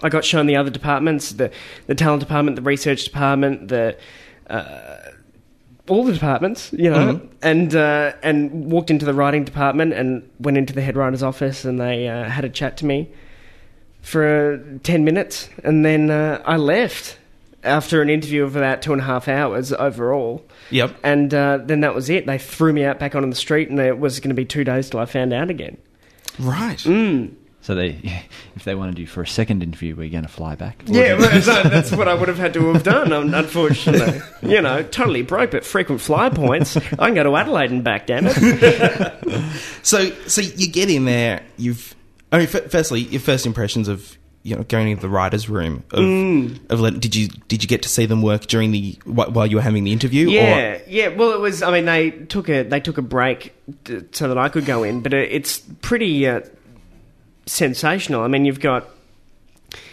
I 0.01 0.09
got 0.09 0.25
shown 0.25 0.47
the 0.47 0.55
other 0.55 0.71
departments, 0.71 1.33
the, 1.33 1.51
the 1.87 1.95
talent 1.95 2.21
department, 2.21 2.55
the 2.55 2.61
research 2.63 3.03
department, 3.05 3.67
the, 3.67 3.97
uh, 4.49 4.97
all 5.89 6.03
the 6.03 6.13
departments, 6.13 6.71
you 6.73 6.89
know, 6.89 7.15
Mhm. 7.15 7.29
and 7.41 7.75
uh, 7.75 8.13
and 8.23 8.71
walked 8.71 8.89
into 8.89 9.05
the 9.05 9.13
writing 9.13 9.43
department 9.43 9.91
and 9.91 10.27
went 10.39 10.57
into 10.57 10.71
the 10.73 10.81
head 10.81 10.95
writer's 10.95 11.21
office 11.21 11.65
and 11.65 11.77
they 11.79 12.07
uh, 12.07 12.23
had 12.29 12.45
a 12.45 12.49
chat 12.49 12.77
to 12.77 12.85
me 12.85 13.09
for 14.03 14.53
uh, 14.53 14.77
ten 14.83 15.03
minutes, 15.03 15.49
and 15.63 15.83
then 15.83 16.11
uh, 16.11 16.41
I 16.45 16.57
left 16.57 17.17
after 17.63 18.01
an 18.01 18.09
interview 18.09 18.43
of 18.43 18.55
about 18.55 18.81
two 18.81 18.91
and 18.93 19.01
a 19.01 19.05
half 19.05 19.27
hours 19.27 19.71
overall, 19.73 20.45
Yep. 20.69 20.95
and 21.03 21.33
uh, 21.33 21.59
then 21.63 21.79
that 21.81 21.95
was 21.95 22.09
it. 22.09 22.25
They 22.25 22.37
threw 22.37 22.73
me 22.73 22.83
out 22.83 22.99
back 22.99 23.15
onto 23.15 23.29
the 23.29 23.35
street, 23.35 23.69
and 23.69 23.79
it 23.79 23.97
was 23.97 24.19
going 24.19 24.29
to 24.29 24.35
be 24.35 24.45
two 24.45 24.63
days 24.65 24.89
till 24.89 24.99
I 24.99 25.05
found 25.05 25.33
out 25.33 25.49
again. 25.49 25.77
Right. 26.37 26.77
Mm. 26.79 27.35
So 27.61 27.73
they, 27.75 28.21
if 28.57 28.65
they 28.65 28.75
wanted 28.75 28.99
you 28.99 29.07
for 29.07 29.21
a 29.21 29.27
second 29.27 29.63
interview, 29.63 29.95
we're 29.95 30.09
going 30.09 30.23
to 30.23 30.29
fly 30.29 30.55
back. 30.55 30.83
Yeah, 30.85 31.17
well, 31.17 31.41
so 31.41 31.63
that's 31.63 31.93
what 31.93 32.09
I 32.09 32.13
would 32.13 32.27
have 32.27 32.37
had 32.37 32.53
to 32.55 32.73
have 32.73 32.83
done, 32.83 33.13
unfortunately. 33.33 34.19
You 34.41 34.61
know, 34.61 34.83
totally 34.83 35.21
broke, 35.21 35.51
but 35.51 35.63
frequent 35.63 36.01
fly 36.01 36.27
points. 36.27 36.75
I 36.75 36.81
can 36.81 37.13
go 37.13 37.23
to 37.23 37.37
Adelaide 37.37 37.71
and 37.71 37.81
back, 37.83 38.07
damn 38.07 38.25
it. 38.27 39.13
So 39.83 40.09
so 40.27 40.41
you 40.41 40.69
get 40.69 40.89
in 40.89 41.05
there. 41.05 41.43
You've 41.57 41.93
I 42.33 42.39
mean, 42.39 42.47
f- 42.51 42.69
firstly, 42.69 42.99
your 43.01 43.21
first 43.21 43.45
impressions 43.45 43.87
of 43.87 44.17
you 44.45 44.57
know 44.57 44.63
going 44.63 44.89
into 44.89 45.01
the 45.01 45.07
writers' 45.09 45.47
room 45.47 45.83
of 45.91 45.99
Mm. 45.99 46.59
of 46.69 46.99
did 46.99 47.15
you 47.15 47.29
did 47.47 47.63
you 47.63 47.69
get 47.69 47.81
to 47.83 47.89
see 47.89 48.05
them 48.05 48.21
work 48.21 48.47
during 48.47 48.71
the 48.71 48.91
wh- 49.05 49.31
while 49.33 49.47
you 49.47 49.55
were 49.55 49.61
having 49.61 49.85
the 49.85 49.93
interview? 49.93 50.27
Yeah, 50.29 50.79
yeah. 50.87 51.07
Well, 51.09 51.31
it 51.31 51.39
was. 51.39 51.61
I 51.63 51.71
mean, 51.71 51.85
they 51.85 52.09
took 52.11 52.49
a 52.49 52.63
they 52.63 52.81
took 52.81 52.97
a 52.97 53.01
break 53.01 53.53
so 54.11 54.27
that 54.27 54.37
I 54.37 54.49
could 54.49 54.65
go 54.65 54.83
in, 54.83 54.99
but 55.01 55.13
it, 55.13 55.31
it's 55.31 55.59
pretty 55.81 56.27
uh, 56.27 56.41
sensational. 57.45 58.21
I 58.23 58.27
mean, 58.27 58.45
you've 58.45 58.59
got 58.59 58.89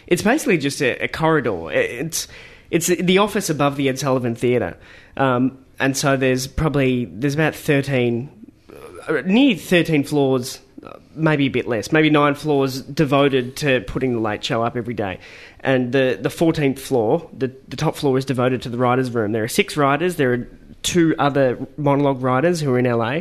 it's 0.07 0.23
basically 0.23 0.59
just 0.59 0.81
a, 0.81 1.05
a 1.05 1.09
corridor. 1.09 1.71
It- 1.71 1.91
It's 2.07 2.29
it's 2.71 2.87
the 2.87 3.19
office 3.19 3.51
above 3.51 3.77
the 3.77 3.89
Ed 3.89 3.99
Sullivan 3.99 4.35
Theatre, 4.37 4.77
um, 5.17 5.59
and 5.81 5.97
so 5.97 6.17
there's 6.17 6.47
probably 6.47 7.05
there's 7.07 7.35
about 7.35 7.55
thirteen, 7.57 8.31
uh, 9.09 9.23
near 9.27 9.57
thirteen 9.57 10.05
floors, 10.05 10.59
uh, 10.59 10.61
maybe 11.15 11.47
a 11.47 11.51
bit 11.51 11.67
less, 11.67 11.93
maybe 11.93 12.11
nine 12.11 12.35
floors 12.35 12.83
devoted 12.83 13.57
to 13.57 13.81
putting 13.83 14.13
the 14.13 14.21
late 14.21 14.43
show 14.45 14.63
up 14.63 14.77
every 14.77 14.95
day, 14.95 15.19
and 15.61 15.93
the 15.93 16.19
the 16.21 16.31
fourteenth 16.31 16.79
floor, 16.79 17.29
the 17.37 17.53
the 17.69 17.77
top 17.77 17.97
floor 17.97 18.19
is 18.19 18.25
devoted 18.25 18.63
to 18.63 18.69
the 18.69 18.79
writers' 18.79 19.11
room. 19.11 19.33
There 19.33 19.45
are 19.45 19.49
six 19.49 19.77
writers. 19.77 20.17
There 20.17 20.33
are 20.33 20.49
two 20.83 21.15
other 21.19 21.59
monologue 21.77 22.23
writers 22.23 22.61
who 22.61 22.73
are 22.73 22.79
in 22.79 22.87
LA 22.87 23.21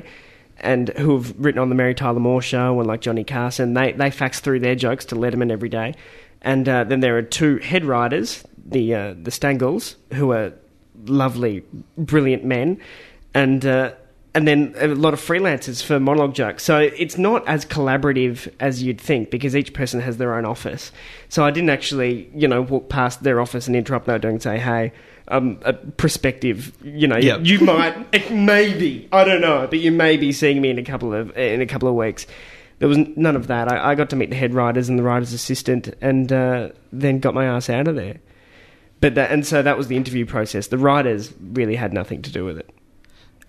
and 0.62 0.90
who 0.90 1.18
have 1.18 1.34
written 1.38 1.60
on 1.60 1.70
the 1.70 1.76
Mary 1.76 1.96
Tyler 1.96 2.20
Moore 2.20 2.42
show 2.42 2.80
and 2.80 2.88
like 2.88 3.02
Johnny 3.02 3.24
Carson, 3.24 3.74
they 3.74 3.92
they 3.94 4.12
fax 4.12 4.40
through 4.40 4.60
their 4.60 4.76
jokes 4.76 5.06
to 5.06 5.16
Letterman 5.16 5.52
every 5.52 5.70
day, 5.70 5.96
and 6.42 6.68
uh, 6.68 6.84
then 6.84 7.00
there 7.00 7.18
are 7.18 7.22
two 7.22 7.58
head 7.58 7.86
writers, 7.86 8.44
the 8.66 8.94
uh, 8.94 9.14
the 9.22 9.32
Stangels, 9.32 9.96
who 10.14 10.32
are 10.32 10.54
lovely, 11.06 11.64
brilliant 11.98 12.44
men, 12.44 12.80
and 13.34 13.66
uh, 13.66 13.94
and 14.36 14.48
then 14.48 14.76
a 14.78 14.88
lot 14.88 15.14
of 15.14 15.20
freelancers 15.20 15.84
for 15.84 16.00
monologue 16.00 16.34
jokes. 16.36 16.64
So 16.64 16.80
it's 16.80 17.18
not 17.18 17.48
as 17.48 17.66
collaborative 17.66 18.52
as 18.60 18.84
you'd 18.84 19.02
think 19.02 19.32
because 19.32 19.56
each 19.56 19.74
person 19.74 20.02
has 20.02 20.18
their 20.18 20.36
own 20.36 20.46
office. 20.46 20.92
So 21.30 21.44
I 21.44 21.52
didn't 21.52 21.72
actually, 21.72 22.30
you 22.36 22.48
know, 22.48 22.62
walk 22.62 22.90
past 22.90 23.24
their 23.24 23.40
office 23.40 23.68
and 23.68 23.76
interrupt 23.76 24.08
were 24.08 24.16
and 24.16 24.42
say, 24.42 24.58
hey. 24.60 24.92
Um, 25.32 25.60
a 25.62 25.74
prospective, 25.74 26.74
you 26.84 27.08
know, 27.08 27.18
Yep. 27.18 27.42
you 27.44 27.60
might, 27.60 28.32
maybe, 28.32 29.08
I 29.12 29.24
don't 29.24 29.42
know, 29.42 29.68
but 29.70 29.78
you 29.78 29.92
may 29.92 30.18
be 30.18 30.32
seeing 30.32 30.60
me 30.60 30.72
in 30.72 30.80
a 30.80 30.84
couple 30.84 31.14
of 31.14 31.38
in 31.38 31.62
a 31.62 31.68
couple 31.68 31.88
of 31.88 31.94
weeks. 31.94 32.26
There 32.80 32.90
was 32.90 32.98
none 33.16 33.36
of 33.36 33.46
that. 33.46 33.72
I, 33.72 33.92
I 33.92 33.94
got 33.96 34.10
to 34.10 34.16
meet 34.16 34.32
the 34.32 34.36
head 34.36 34.56
writers 34.56 34.90
and 34.90 34.98
the 34.98 35.04
writer's 35.04 35.32
assistant, 35.32 35.94
and 36.02 36.34
uh, 36.34 36.70
then 36.92 37.20
got 37.20 37.36
my 37.36 37.46
ass 37.46 37.70
out 37.70 37.88
of 37.88 37.96
there. 37.96 38.18
But 39.02 39.14
that, 39.14 39.30
and 39.30 39.46
so 39.46 39.62
that 39.62 39.78
was 39.78 39.88
the 39.88 39.98
interview 39.98 40.26
process. 40.26 40.66
The 40.70 40.80
writers 40.80 41.32
really 41.40 41.76
had 41.76 41.94
nothing 41.94 42.24
to 42.24 42.32
do 42.32 42.44
with 42.44 42.58
it. 42.58 42.68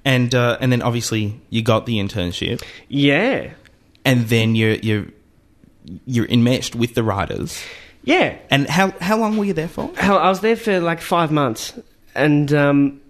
And 0.04 0.34
uh, 0.34 0.58
and 0.60 0.70
then 0.72 0.82
obviously 0.82 1.40
you 1.50 1.62
got 1.62 1.86
the 1.86 1.98
internship, 1.98 2.62
Yeah, 2.88 3.50
and 4.04 4.28
then 4.28 4.54
you're 4.54 4.74
you're 4.74 5.06
you're 6.06 6.26
enmeshed 6.28 6.74
with 6.76 6.94
the 6.94 7.02
writers. 7.02 7.62
yeah. 8.04 8.36
And 8.50 8.68
how 8.68 8.90
how 9.00 9.16
long 9.18 9.36
were 9.36 9.44
you 9.44 9.52
there 9.54 9.68
for? 9.68 9.90
I 10.00 10.28
was 10.28 10.40
there 10.40 10.56
for 10.56 10.80
like 10.80 11.00
five 11.00 11.30
months, 11.32 11.72
and 12.14 12.52
um, 12.52 13.00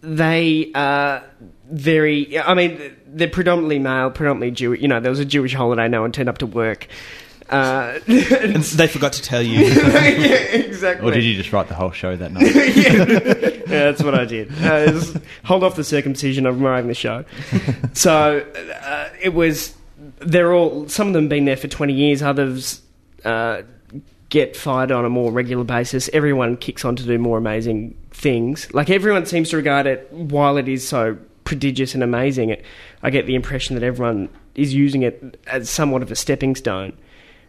they 0.00 0.70
are 0.74 1.22
very. 1.70 2.38
I 2.40 2.54
mean, 2.54 2.80
they're 3.06 3.28
predominantly 3.28 3.78
male, 3.78 4.10
predominantly 4.10 4.50
Jewish. 4.52 4.80
You 4.80 4.88
know, 4.88 5.00
there 5.00 5.10
was 5.10 5.20
a 5.20 5.24
Jewish 5.24 5.54
holiday. 5.54 5.88
No 5.88 6.02
one 6.02 6.12
turned 6.12 6.28
up 6.28 6.38
to 6.38 6.46
work. 6.46 6.86
Uh, 7.48 7.98
And 8.08 8.62
they 8.62 8.86
forgot 8.86 9.14
to 9.14 9.22
tell 9.22 9.42
you. 9.42 9.64
yeah, 9.66 10.04
exactly. 10.52 11.08
Or 11.08 11.12
did 11.12 11.24
you 11.24 11.34
just 11.34 11.52
write 11.52 11.68
the 11.68 11.74
whole 11.74 11.90
show 11.90 12.16
that 12.16 12.32
night? 12.32 12.54
yeah. 12.54 13.04
yeah, 13.72 13.90
that's 13.90 14.02
what 14.02 14.14
I 14.14 14.24
did. 14.24 14.50
Uh, 14.62 14.92
just 14.92 15.16
hold 15.44 15.64
off 15.64 15.76
the 15.76 15.84
circumcision 15.84 16.46
of 16.46 16.60
writing 16.60 16.88
the 16.88 16.94
show. 16.94 17.24
So 17.94 18.46
uh, 18.82 19.08
it 19.20 19.34
was. 19.34 19.74
They're 20.20 20.52
all. 20.52 20.88
Some 20.88 21.08
of 21.08 21.12
them 21.14 21.28
been 21.28 21.44
there 21.44 21.56
for 21.56 21.68
twenty 21.68 21.94
years. 21.94 22.22
Others 22.22 22.82
uh, 23.24 23.62
get 24.28 24.56
fired 24.56 24.92
on 24.92 25.04
a 25.04 25.08
more 25.10 25.32
regular 25.32 25.64
basis. 25.64 26.08
Everyone 26.12 26.56
kicks 26.56 26.84
on 26.84 26.96
to 26.96 27.02
do 27.02 27.18
more 27.18 27.38
amazing 27.38 27.96
things. 28.10 28.72
Like 28.74 28.90
everyone 28.90 29.26
seems 29.26 29.50
to 29.50 29.56
regard 29.56 29.86
it, 29.86 30.12
while 30.12 30.56
it 30.56 30.68
is 30.68 30.86
so 30.86 31.16
prodigious 31.44 31.94
and 31.94 32.02
amazing. 32.02 32.50
It, 32.50 32.64
I 33.02 33.10
get 33.10 33.26
the 33.26 33.34
impression 33.34 33.74
that 33.74 33.82
everyone 33.82 34.28
is 34.54 34.74
using 34.74 35.02
it 35.02 35.40
as 35.46 35.70
somewhat 35.70 36.02
of 36.02 36.10
a 36.10 36.16
stepping 36.16 36.54
stone. 36.56 36.96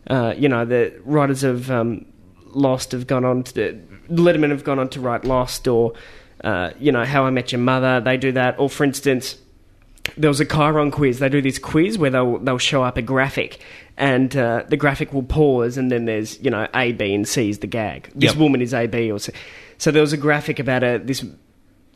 Uh, 0.07 0.33
you 0.37 0.49
know, 0.49 0.65
the 0.65 0.93
writers 1.05 1.43
of 1.43 1.69
um, 1.69 2.05
Lost 2.47 2.91
have 2.93 3.05
gone 3.07 3.25
on 3.25 3.43
to 3.43 3.79
Letterman 4.09 4.49
have 4.49 4.63
gone 4.63 4.79
on 4.79 4.89
to 4.89 4.99
write 5.01 5.23
Lost, 5.25 5.67
or 5.67 5.93
uh, 6.43 6.71
you 6.79 6.91
know, 6.91 7.05
How 7.05 7.25
I 7.25 7.29
Met 7.29 7.51
Your 7.51 7.59
Mother. 7.61 7.99
They 8.01 8.17
do 8.17 8.31
that. 8.31 8.59
Or 8.59 8.69
for 8.69 8.83
instance, 8.83 9.37
there 10.17 10.29
was 10.29 10.39
a 10.39 10.45
Chiron 10.45 10.89
quiz. 10.89 11.19
They 11.19 11.29
do 11.29 11.41
this 11.41 11.59
quiz 11.59 11.97
where 11.97 12.09
they'll 12.09 12.39
they'll 12.39 12.57
show 12.57 12.83
up 12.83 12.97
a 12.97 13.01
graphic, 13.03 13.59
and 13.97 14.35
uh, 14.35 14.63
the 14.67 14.77
graphic 14.77 15.13
will 15.13 15.23
pause, 15.23 15.77
and 15.77 15.91
then 15.91 16.05
there's 16.05 16.39
you 16.41 16.49
know 16.49 16.67
A, 16.73 16.91
B, 16.93 17.13
and 17.13 17.27
C 17.27 17.49
is 17.49 17.59
the 17.59 17.67
gag. 17.67 18.09
This 18.15 18.31
Yep. 18.31 18.37
woman 18.41 18.61
is 18.61 18.73
A, 18.73 18.87
B, 18.87 19.11
or 19.11 19.19
C. 19.19 19.31
So 19.77 19.91
there 19.91 20.01
was 20.01 20.13
a 20.13 20.17
graphic 20.17 20.57
about 20.59 20.83
a 20.83 20.97
this 20.97 21.23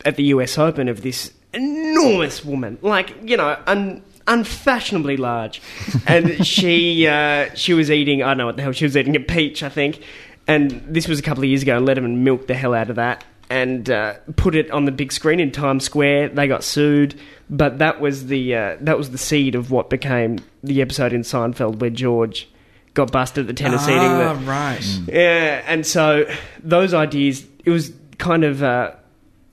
at 0.04 0.16
the 0.16 0.24
US 0.24 0.56
Open 0.58 0.88
of 0.88 1.02
this 1.02 1.32
enormous 1.52 2.44
woman, 2.44 2.78
like 2.82 3.14
you 3.24 3.36
know, 3.36 3.58
un, 3.66 4.02
unfashionably 4.26 5.16
large, 5.16 5.60
and 6.06 6.46
she 6.46 7.06
uh, 7.06 7.54
she 7.54 7.74
was 7.74 7.90
eating 7.90 8.22
I 8.22 8.28
don't 8.28 8.38
know 8.38 8.46
what 8.46 8.56
the 8.56 8.62
hell 8.62 8.72
she 8.72 8.84
was 8.84 8.96
eating 8.96 9.16
a 9.16 9.20
peach, 9.20 9.62
I 9.62 9.68
think, 9.68 10.00
and 10.46 10.70
this 10.86 11.08
was 11.08 11.18
a 11.18 11.22
couple 11.22 11.42
of 11.42 11.48
years 11.48 11.62
ago, 11.62 11.76
and 11.76 11.86
Letterman 11.86 12.18
milked 12.18 12.48
the 12.48 12.54
hell 12.54 12.74
out 12.74 12.90
of 12.90 12.96
that 12.96 13.24
and 13.50 13.88
uh, 13.90 14.14
put 14.36 14.54
it 14.54 14.70
on 14.70 14.84
the 14.84 14.92
big 14.92 15.12
screen 15.12 15.40
in 15.40 15.50
Times 15.50 15.84
Square. 15.84 16.30
They 16.30 16.48
got 16.48 16.64
sued, 16.64 17.18
but 17.50 17.78
that 17.78 18.00
was 18.00 18.26
the 18.26 18.54
uh, 18.54 18.76
that 18.80 18.98
was 18.98 19.10
the 19.10 19.18
seed 19.18 19.54
of 19.54 19.70
what 19.70 19.90
became 19.90 20.38
the 20.62 20.82
episode 20.82 21.12
in 21.12 21.22
Seinfeld 21.22 21.78
where 21.78 21.90
George 21.90 22.48
got 22.94 23.10
busted 23.12 23.42
at 23.42 23.46
the 23.48 23.54
tennis 23.54 23.84
eating. 23.84 23.98
ah, 23.98 24.40
right. 24.44 25.00
yeah, 25.06 25.62
and 25.66 25.86
so 25.86 26.26
those 26.62 26.94
ideas, 26.94 27.44
it 27.64 27.70
was 27.70 27.92
kind 28.18 28.44
of 28.44 28.62
uh, 28.62 28.92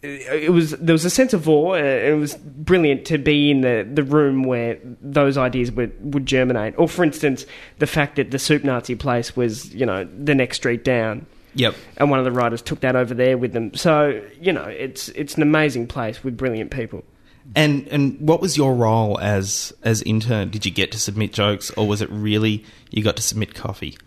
it 0.04 0.52
was 0.52 0.72
there 0.72 0.94
was 0.94 1.06
a 1.06 1.10
sense 1.10 1.34
of 1.34 1.48
awe. 1.48 1.74
And 1.74 1.86
it 1.86 2.16
was 2.20 2.36
brilliant 2.36 3.06
to 3.06 3.18
be 3.18 3.52
in 3.52 3.62
the, 3.62 3.88
the 3.92 4.04
room 4.04 4.44
where 4.44 4.80
those 5.02 5.38
ideas 5.38 5.72
would 5.72 6.14
would 6.14 6.26
germinate. 6.26 6.74
Or, 6.78 6.88
for 6.88 7.04
instance, 7.04 7.46
the 7.80 7.88
fact 7.88 8.16
that 8.16 8.32
the 8.32 8.40
Soup 8.40 8.64
Nazi 8.64 8.96
place 8.96 9.36
was 9.36 9.74
you 9.74 9.86
know 9.86 10.08
the 10.18 10.36
next 10.36 10.58
street 10.58 10.84
down, 10.84 11.26
Yep. 11.56 11.76
and 11.98 12.10
one 12.10 12.20
of 12.20 12.26
the 12.26 12.32
writers 12.32 12.62
took 12.62 12.80
that 12.82 12.96
over 12.96 13.14
there 13.14 13.38
with 13.38 13.54
them. 13.54 13.74
So 13.74 14.22
you 14.40 14.52
know, 14.54 14.64
it's 14.66 15.10
it's 15.10 15.36
an 15.36 15.44
amazing 15.44 15.88
place 15.88 16.24
with 16.24 16.38
brilliant 16.38 16.72
people. 16.72 17.04
And 17.56 17.88
and 17.90 18.20
what 18.20 18.40
was 18.42 18.56
your 18.56 18.74
role 18.76 19.20
as 19.20 19.74
as 19.84 20.02
intern? 20.04 20.50
Did 20.50 20.66
you 20.66 20.72
get 20.72 20.92
to 20.94 21.00
submit 21.00 21.34
jokes, 21.34 21.70
or 21.72 21.88
was 21.88 22.02
it 22.02 22.10
really 22.12 22.64
you 22.92 23.04
got 23.04 23.16
to 23.18 23.22
submit 23.24 23.54
coffee? 23.56 23.98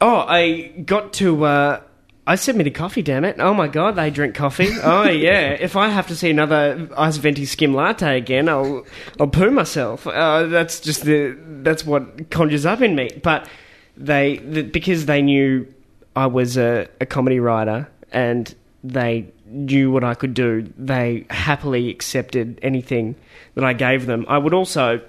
Oh, 0.00 0.24
I 0.28 0.72
got 0.84 1.12
to. 1.14 1.44
Uh, 1.44 1.80
I 2.28 2.34
submitted 2.34 2.74
coffee. 2.74 3.00
Damn 3.00 3.24
it! 3.24 3.36
Oh 3.38 3.54
my 3.54 3.68
god, 3.68 3.96
they 3.96 4.10
drink 4.10 4.34
coffee. 4.34 4.68
Oh 4.82 5.04
yeah. 5.08 5.56
if 5.58 5.76
I 5.76 5.88
have 5.88 6.08
to 6.08 6.14
see 6.14 6.28
another 6.28 6.86
ice 6.94 7.16
venti 7.16 7.46
skim 7.46 7.72
latte 7.72 8.18
again, 8.18 8.50
I'll 8.50 8.84
I'll 9.18 9.28
poo 9.28 9.50
myself. 9.50 10.06
Uh, 10.06 10.42
that's 10.42 10.78
just 10.78 11.04
the 11.04 11.38
that's 11.62 11.86
what 11.86 12.28
conjures 12.28 12.66
up 12.66 12.82
in 12.82 12.94
me. 12.94 13.08
But 13.22 13.48
they 13.96 14.36
the, 14.36 14.60
because 14.60 15.06
they 15.06 15.22
knew 15.22 15.66
I 16.14 16.26
was 16.26 16.58
a, 16.58 16.86
a 17.00 17.06
comedy 17.06 17.40
writer 17.40 17.88
and 18.12 18.54
they 18.84 19.32
knew 19.46 19.90
what 19.90 20.04
I 20.04 20.12
could 20.12 20.34
do. 20.34 20.70
They 20.76 21.24
happily 21.30 21.88
accepted 21.88 22.58
anything 22.60 23.16
that 23.54 23.64
I 23.64 23.72
gave 23.72 24.04
them. 24.04 24.26
I 24.28 24.36
would 24.36 24.52
also 24.52 25.00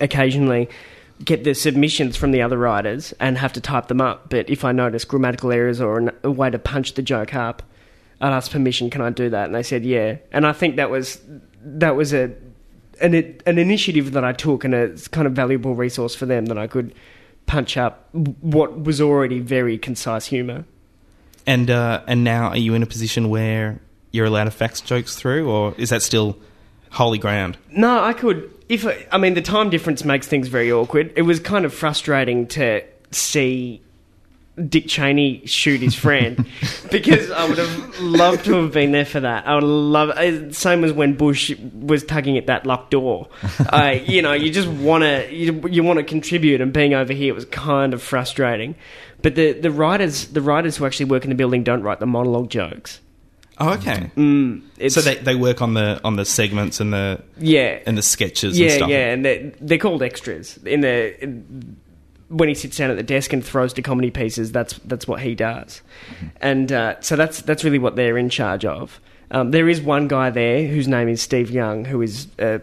occasionally 0.00 0.68
get 1.24 1.44
the 1.44 1.54
submissions 1.54 2.16
from 2.16 2.30
the 2.30 2.42
other 2.42 2.58
writers 2.58 3.14
and 3.20 3.38
have 3.38 3.52
to 3.54 3.60
type 3.60 3.88
them 3.88 4.00
up. 4.00 4.28
But 4.28 4.50
if 4.50 4.64
I 4.64 4.72
notice 4.72 5.04
grammatical 5.04 5.50
errors 5.52 5.80
or 5.80 6.12
a 6.22 6.30
way 6.30 6.50
to 6.50 6.58
punch 6.58 6.94
the 6.94 7.02
joke 7.02 7.34
up, 7.34 7.62
I'd 8.20 8.32
ask 8.32 8.50
permission. 8.50 8.90
Can 8.90 9.00
I 9.00 9.10
do 9.10 9.30
that? 9.30 9.46
And 9.46 9.54
they 9.54 9.62
said 9.62 9.84
yeah. 9.84 10.16
And 10.32 10.46
I 10.46 10.52
think 10.52 10.76
that 10.76 10.90
was 10.90 11.20
that 11.62 11.96
was 11.96 12.12
a 12.12 12.34
an 13.00 13.14
an 13.46 13.58
initiative 13.58 14.12
that 14.12 14.24
I 14.24 14.32
took 14.32 14.64
and 14.64 14.74
a 14.74 14.96
kind 15.10 15.26
of 15.26 15.32
valuable 15.32 15.74
resource 15.74 16.14
for 16.14 16.26
them 16.26 16.46
that 16.46 16.58
I 16.58 16.66
could 16.66 16.94
punch 17.46 17.76
up 17.76 18.08
what 18.12 18.82
was 18.82 19.00
already 19.00 19.40
very 19.40 19.78
concise 19.78 20.26
humour. 20.26 20.64
And 21.46 21.70
uh, 21.70 22.02
and 22.06 22.24
now 22.24 22.48
are 22.48 22.56
you 22.56 22.74
in 22.74 22.82
a 22.82 22.86
position 22.86 23.28
where 23.28 23.80
you're 24.12 24.26
allowed 24.26 24.44
to 24.44 24.50
fax 24.50 24.80
jokes 24.80 25.14
through, 25.14 25.48
or 25.48 25.74
is 25.78 25.90
that 25.90 26.02
still 26.02 26.38
holy 26.90 27.18
ground? 27.18 27.56
No, 27.70 28.02
I 28.02 28.12
could. 28.12 28.50
If 28.68 28.86
I, 28.86 29.06
I 29.12 29.18
mean, 29.18 29.34
the 29.34 29.42
time 29.42 29.70
difference 29.70 30.04
makes 30.04 30.26
things 30.26 30.48
very 30.48 30.72
awkward. 30.72 31.12
It 31.16 31.22
was 31.22 31.38
kind 31.40 31.64
of 31.64 31.72
frustrating 31.72 32.46
to 32.48 32.82
see 33.12 33.80
Dick 34.68 34.88
Cheney 34.88 35.44
shoot 35.46 35.80
his 35.80 35.94
friend 35.94 36.46
because 36.90 37.30
I 37.30 37.46
would 37.48 37.58
have 37.58 38.00
loved 38.00 38.44
to 38.46 38.54
have 38.62 38.72
been 38.72 38.90
there 38.90 39.04
for 39.04 39.20
that. 39.20 39.46
I 39.46 39.54
would 39.54 39.62
love. 39.62 40.10
uh, 40.10 40.50
Same 40.52 40.82
as 40.82 40.92
when 40.92 41.14
Bush 41.14 41.54
was 41.74 42.02
tugging 42.04 42.38
at 42.38 42.46
that 42.46 42.66
locked 42.66 42.90
door. 42.90 43.28
I, 43.70 44.02
you 44.06 44.22
know, 44.22 44.32
you 44.32 44.50
just 44.50 44.68
want 44.68 45.02
to 45.02 45.28
you, 45.32 45.62
you 45.68 45.82
want 45.84 45.98
to 45.98 46.04
contribute, 46.04 46.60
and 46.60 46.72
being 46.72 46.94
over 46.94 47.12
here 47.12 47.34
was 47.34 47.44
kind 47.44 47.92
of 47.94 48.02
frustrating. 48.02 48.74
But 49.22 49.34
the 49.34 49.52
the 49.52 49.70
writers 49.70 50.28
the 50.28 50.40
writers 50.42 50.76
who 50.78 50.86
actually 50.86 51.06
work 51.06 51.24
in 51.24 51.28
the 51.30 51.36
building 51.36 51.62
don't 51.62 51.82
write 51.82 52.00
the 52.00 52.06
monologue 52.06 52.48
jokes. 52.50 53.00
Oh, 53.58 53.72
okay. 53.74 54.10
It's, 54.78 54.94
So 54.94 55.00
they, 55.00 55.16
they 55.16 55.34
work 55.34 55.62
on 55.62 55.74
the 55.74 56.00
on 56.04 56.16
the 56.16 56.24
segments 56.24 56.80
and 56.80 56.92
the 56.92 57.22
yeah 57.38 57.78
and 57.86 57.96
the 57.96 58.02
sketches 58.02 58.58
yeah, 58.58 58.66
and 58.66 58.74
stuff. 58.74 58.90
Yeah, 58.90 59.12
and 59.12 59.24
they're, 59.24 59.52
they're 59.60 59.78
called 59.78 60.02
extras. 60.02 60.58
In 60.58 60.80
the 60.82 61.22
in, 61.22 61.76
when 62.28 62.48
he 62.48 62.54
sits 62.54 62.76
down 62.76 62.90
at 62.90 62.96
the 62.96 63.02
desk 63.02 63.32
and 63.32 63.44
throws 63.44 63.72
to 63.74 63.82
comedy 63.82 64.10
pieces, 64.10 64.52
that's 64.52 64.74
that's 64.84 65.08
what 65.08 65.20
he 65.20 65.34
does, 65.34 65.80
and 66.40 66.70
uh, 66.70 67.00
so 67.00 67.16
that's 67.16 67.40
that's 67.42 67.64
really 67.64 67.78
what 67.78 67.96
they're 67.96 68.18
in 68.18 68.28
charge 68.28 68.64
of. 68.64 69.00
Um, 69.30 69.52
there 69.52 69.68
is 69.68 69.80
one 69.80 70.06
guy 70.06 70.30
there 70.30 70.66
whose 70.66 70.86
name 70.86 71.08
is 71.08 71.22
Steve 71.22 71.50
Young, 71.50 71.84
who 71.84 72.02
is 72.02 72.28
uh, 72.38 72.58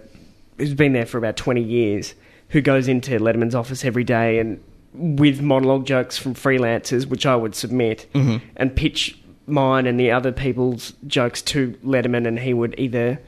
who's 0.58 0.74
been 0.74 0.94
there 0.94 1.06
for 1.06 1.18
about 1.18 1.38
twenty 1.38 1.64
years, 1.64 2.14
who 2.50 2.62
goes 2.62 2.88
into 2.88 3.18
Letterman's 3.20 3.56
office 3.56 3.84
every 3.84 4.04
day 4.04 4.40
and 4.40 4.64
with 4.94 5.42
monologue 5.42 5.88
jokes 5.88 6.20
from 6.20 6.36
freelancers, 6.36 7.08
which 7.08 7.26
I 7.26 7.36
would 7.36 7.56
submit 7.56 8.06
and 8.56 8.76
pitch 8.76 9.18
mine 9.48 9.86
and 9.86 10.00
the 10.00 10.12
other 10.12 10.32
people's 10.32 10.94
jokes 11.08 11.42
to 11.44 11.72
Letterman, 11.84 12.28
and 12.28 12.40
he 12.40 12.54
would 12.54 12.76
either, 12.78 13.20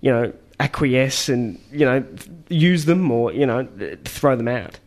you 0.00 0.10
know, 0.10 0.32
acquiesce 0.60 1.28
and 1.28 1.58
you 1.72 1.84
know 1.84 2.04
use 2.48 2.84
them 2.84 3.10
or 3.10 3.32
you 3.32 3.46
know 3.46 3.66
throw 4.04 4.36
them 4.36 4.48
out. 4.48 4.78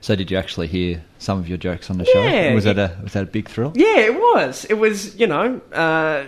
So, 0.00 0.14
did 0.14 0.30
you 0.30 0.36
actually 0.36 0.66
hear 0.66 1.02
some 1.18 1.38
of 1.38 1.48
your 1.48 1.56
jokes 1.56 1.88
on 1.88 1.96
the 1.96 2.04
show? 2.04 2.22
Yeah. 2.22 2.54
Was 2.54 2.64
that 2.64 2.78
a 2.78 2.98
was 3.02 3.14
that 3.14 3.22
a 3.22 3.26
big 3.26 3.48
thrill? 3.48 3.72
Yeah, 3.74 4.00
it 4.00 4.14
was. 4.14 4.66
It 4.66 4.74
was, 4.74 5.16
you 5.16 5.26
know, 5.26 5.62
uh, 5.72 6.26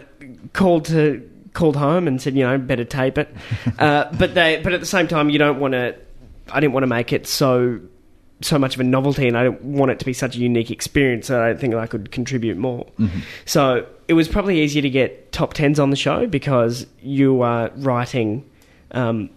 called 0.54 0.86
to 0.86 1.28
called 1.52 1.76
home 1.76 2.08
and 2.08 2.20
said, 2.20 2.34
you 2.34 2.44
know, 2.44 2.56
better 2.56 2.84
tape 2.84 3.18
it. 3.18 3.34
uh, 3.78 4.10
but 4.16 4.34
they, 4.34 4.60
but 4.62 4.72
at 4.72 4.80
the 4.80 4.86
same 4.86 5.08
time, 5.08 5.28
you 5.28 5.38
don't 5.38 5.60
want 5.60 5.72
to. 5.72 5.94
I 6.50 6.60
didn't 6.60 6.72
want 6.72 6.84
to 6.84 6.88
make 6.88 7.12
it 7.12 7.26
so 7.26 7.80
so 8.42 8.58
much 8.58 8.74
of 8.74 8.80
a 8.80 8.84
novelty, 8.84 9.26
and 9.26 9.36
I 9.36 9.44
don't 9.44 9.62
want 9.62 9.90
it 9.90 9.98
to 9.98 10.04
be 10.04 10.12
such 10.12 10.36
a 10.36 10.38
unique 10.38 10.70
experience. 10.70 11.28
that 11.28 11.40
I 11.40 11.48
don't 11.48 11.60
think 11.60 11.74
I 11.74 11.86
could 11.86 12.10
contribute 12.10 12.56
more. 12.58 12.86
So 13.46 13.86
it 14.08 14.12
was 14.12 14.28
probably 14.28 14.60
easier 14.60 14.82
to 14.82 14.90
get 14.90 15.32
top 15.32 15.54
tens 15.54 15.80
on 15.80 15.90
the 15.90 15.96
show 15.96 16.26
because 16.26 16.86
you 17.00 17.42
are 17.42 17.70
writing. 17.76 18.48
Um, 18.90 19.30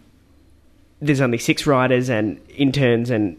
there's 1.01 1.21
only 1.21 1.37
six 1.37 1.65
writers 1.65 2.09
and 2.09 2.39
interns 2.49 3.09
and 3.09 3.37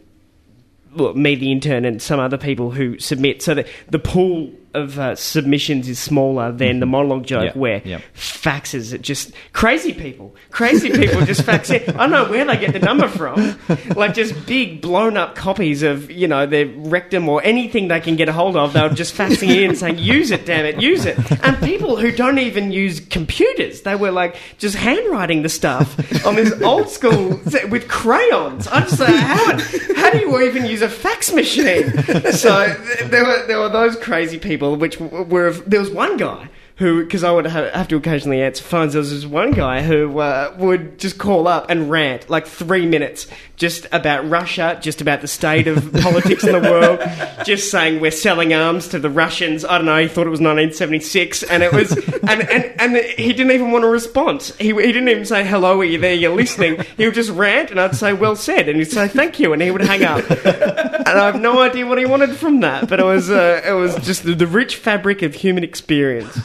well, 0.94 1.14
me, 1.14 1.34
the 1.34 1.52
intern, 1.52 1.84
and 1.84 2.00
some 2.02 2.18
other 2.18 2.38
people 2.38 2.70
who 2.70 2.98
submit. 2.98 3.42
So 3.42 3.54
the, 3.54 3.68
the 3.90 3.98
pool 3.98 4.50
of 4.74 4.98
uh, 4.98 5.14
submissions 5.16 5.88
is 5.88 5.98
smaller 5.98 6.52
than 6.52 6.80
the 6.80 6.86
monologue 6.86 7.26
joke, 7.26 7.54
where 7.54 7.80
faxes 8.14 8.92
it 8.92 9.02
just 9.02 9.32
crazy 9.52 9.92
people, 9.92 10.34
crazy 10.50 10.90
people 10.90 11.20
just 11.26 11.42
fax 11.42 11.70
it. 11.70 11.88
I 11.88 11.92
don't 12.06 12.10
know 12.10 12.30
where 12.30 12.44
they 12.44 12.56
get 12.56 12.72
the 12.72 12.78
number 12.78 13.08
from, 13.08 13.58
like 13.96 14.14
just 14.14 14.46
big 14.46 14.80
blown 14.80 15.16
up 15.16 15.34
copies 15.34 15.82
of 15.82 16.10
you 16.10 16.28
know 16.28 16.46
their 16.46 16.66
rectum 16.66 17.28
or 17.28 17.42
anything 17.42 17.88
they 17.88 18.00
can 18.00 18.16
get 18.16 18.28
a 18.28 18.32
hold 18.32 18.56
of. 18.56 18.72
They're 18.72 18.88
just 18.90 19.14
faxing 19.14 19.48
it 19.50 19.62
in, 19.62 19.76
saying 19.76 19.98
use 19.98 20.30
it, 20.30 20.46
damn 20.46 20.64
it, 20.64 20.80
use 20.80 21.04
it. 21.04 21.16
And 21.44 21.56
people 21.62 21.96
who 21.96 22.12
don't 22.12 22.38
even 22.38 22.70
use 22.72 23.00
computers, 23.00 23.82
they 23.82 23.96
were 23.96 24.10
like 24.10 24.36
just 24.58 24.76
handwriting 24.76 25.42
the 25.42 25.48
stuff 25.48 26.24
on 26.26 26.36
this 26.36 26.52
old 26.62 26.88
school 26.90 27.40
with 27.70 27.88
crayons. 27.88 28.68
i'm 28.70 28.82
just 28.82 28.98
say 28.98 29.16
how 29.16 29.58
how 29.96 30.10
do 30.10 30.18
you 30.18 30.40
even 30.42 30.64
use 30.66 30.82
a 30.82 30.88
fax 30.88 31.32
machine? 31.32 31.92
So 32.32 32.68
there 33.06 33.24
were 33.24 33.46
there 33.46 33.58
were 33.58 33.68
those 33.68 33.96
crazy 33.96 34.38
people, 34.38 34.59
which 34.60 35.00
were 35.00 35.52
there 35.66 35.80
was 35.80 35.90
one 35.90 36.16
guy. 36.16 36.48
Who, 36.80 37.04
because 37.04 37.22
I 37.24 37.30
would 37.30 37.46
have, 37.46 37.74
have 37.74 37.88
to 37.88 37.96
occasionally 37.96 38.40
answer 38.40 38.64
phones. 38.64 38.94
There 38.94 39.00
was 39.00 39.10
this 39.10 39.26
one 39.26 39.50
guy 39.50 39.82
who 39.82 40.18
uh, 40.18 40.54
would 40.58 40.98
just 40.98 41.18
call 41.18 41.46
up 41.46 41.68
and 41.68 41.90
rant 41.90 42.30
like 42.30 42.46
three 42.46 42.86
minutes 42.86 43.26
just 43.60 43.86
about 43.92 44.26
Russia, 44.30 44.78
just 44.80 45.02
about 45.02 45.20
the 45.20 45.28
state 45.28 45.68
of 45.68 45.92
politics 46.00 46.42
in 46.42 46.52
the 46.52 46.70
world, 46.70 46.98
just 47.44 47.70
saying 47.70 48.00
we're 48.00 48.10
selling 48.10 48.54
arms 48.54 48.88
to 48.88 48.98
the 48.98 49.10
Russians. 49.10 49.62
I 49.66 49.76
don't 49.76 49.84
know. 49.84 50.00
He 50.00 50.08
thought 50.08 50.26
it 50.26 50.30
was 50.30 50.40
1976, 50.40 51.42
and 51.42 51.62
it 51.62 51.70
was, 51.70 51.92
and 52.26 52.40
and, 52.48 52.80
and 52.80 52.96
he 52.96 53.34
didn't 53.34 53.52
even 53.52 53.70
want 53.70 53.84
a 53.84 53.88
response. 53.88 54.56
He, 54.56 54.68
he 54.68 54.72
didn't 54.92 55.10
even 55.10 55.26
say 55.26 55.46
hello. 55.46 55.78
Are 55.80 55.84
you 55.84 55.98
there? 55.98 56.14
You're 56.14 56.34
listening. 56.34 56.82
He 56.96 57.04
would 57.04 57.14
just 57.14 57.30
rant, 57.32 57.70
and 57.70 57.78
I'd 57.78 57.94
say 57.94 58.14
well 58.14 58.36
said, 58.36 58.70
and 58.70 58.78
he'd 58.78 58.90
say 58.90 59.06
thank 59.06 59.38
you, 59.38 59.52
and 59.52 59.60
he 59.60 59.70
would 59.70 59.82
hang 59.82 60.04
up. 60.04 60.24
And 60.30 61.18
I 61.18 61.26
have 61.26 61.38
no 61.38 61.60
idea 61.60 61.86
what 61.86 61.98
he 61.98 62.06
wanted 62.06 62.30
from 62.36 62.60
that, 62.60 62.88
but 62.88 63.00
it 63.00 63.04
was 63.04 63.28
uh, 63.30 63.60
it 63.66 63.72
was 63.72 63.94
just 63.96 64.24
the, 64.24 64.34
the 64.34 64.46
rich 64.46 64.76
fabric 64.76 65.20
of 65.20 65.34
human 65.34 65.64
experience. 65.64 66.40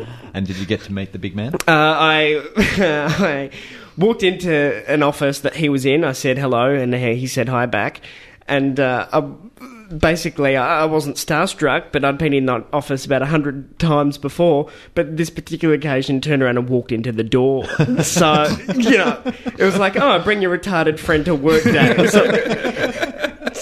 And 0.34 0.46
did 0.46 0.56
you 0.56 0.64
get 0.64 0.80
to 0.82 0.92
meet 0.92 1.12
the 1.12 1.18
big 1.18 1.36
man? 1.36 1.54
Uh, 1.54 1.60
I, 1.68 2.42
I 2.56 3.50
walked 3.98 4.22
into 4.22 4.82
an 4.90 5.02
office 5.02 5.40
that 5.40 5.56
he 5.56 5.68
was 5.68 5.84
in. 5.84 6.04
I 6.04 6.12
said 6.12 6.38
hello, 6.38 6.72
and 6.72 6.94
he 6.94 7.16
he 7.16 7.26
said 7.26 7.50
hi 7.50 7.66
back. 7.66 8.00
And 8.48 8.80
uh, 8.80 9.08
I, 9.12 9.20
basically, 9.94 10.56
I 10.56 10.82
I 10.82 10.84
wasn't 10.86 11.16
starstruck, 11.16 11.92
but 11.92 12.04
I'd 12.04 12.18
been 12.18 12.32
in 12.32 12.46
that 12.46 12.64
office 12.72 13.04
about 13.04 13.22
a 13.22 13.26
hundred 13.26 13.78
times 13.78 14.18
before. 14.18 14.70
But 14.94 15.16
this 15.16 15.30
particular 15.30 15.74
occasion, 15.74 16.20
turned 16.20 16.42
around 16.42 16.58
and 16.58 16.68
walked 16.68 16.92
into 16.92 17.12
the 17.12 17.24
door. 17.24 17.66
so 18.02 18.46
you 18.74 18.96
know, 18.96 19.20
it 19.24 19.64
was 19.64 19.78
like, 19.78 19.96
oh, 19.96 20.18
bring 20.20 20.40
your 20.40 20.56
retarded 20.56 20.98
friend 20.98 21.24
to 21.26 21.34
work 21.34 21.64
day. 21.64 23.08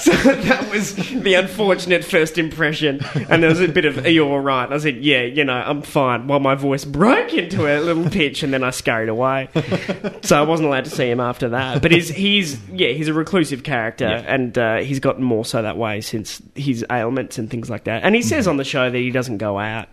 So 0.11 0.35
that 0.35 0.71
was 0.71 0.95
the 0.95 1.35
unfortunate 1.35 2.05
first 2.05 2.39
impression. 2.39 3.01
And 3.29 3.43
there 3.43 3.51
was 3.51 3.61
a 3.61 3.69
bit 3.69 3.85
of, 3.85 4.05
are 4.05 4.09
you 4.11 4.25
alright? 4.25 4.73
I 4.73 4.79
said, 4.79 5.05
yeah, 5.05 5.23
you 5.23 5.45
know, 5.45 5.55
I'm 5.55 5.83
fine. 5.83 6.27
While 6.27 6.41
my 6.41 6.55
voice 6.55 6.85
broke 6.85 7.33
into 7.35 7.67
a 7.67 7.81
little 7.81 8.09
pitch 8.11 8.43
and 8.43 8.53
then 8.53 8.65
I 8.65 8.71
scurried 8.71 9.09
away. 9.09 9.49
So 10.23 10.39
I 10.39 10.43
wasn't 10.43 10.69
allowed 10.69 10.85
to 10.85 10.91
see 10.91 11.09
him 11.11 11.19
after 11.19 11.49
that. 11.51 11.81
But 11.83 11.93
he's, 11.93 12.09
he's 12.09 12.59
yeah, 12.69 12.89
he's 12.89 13.09
a 13.09 13.15
reclusive 13.15 13.63
character 13.63 14.05
and 14.07 14.57
uh, 14.57 14.77
he's 14.79 15.01
gotten 15.01 15.25
more 15.25 15.45
so 15.45 15.63
that 15.63 15.77
way 15.79 16.01
since 16.03 16.43
his 16.55 16.85
ailments 16.91 17.39
and 17.39 17.51
things 17.51 17.71
like 17.71 17.85
that. 17.85 18.03
And 18.05 18.15
he 18.15 18.23
says 18.23 18.47
on 18.47 18.57
the 18.59 18.65
show 18.65 18.91
that 18.91 18.99
he 18.99 19.11
doesn't 19.11 19.39
go 19.39 19.59
out. 19.59 19.89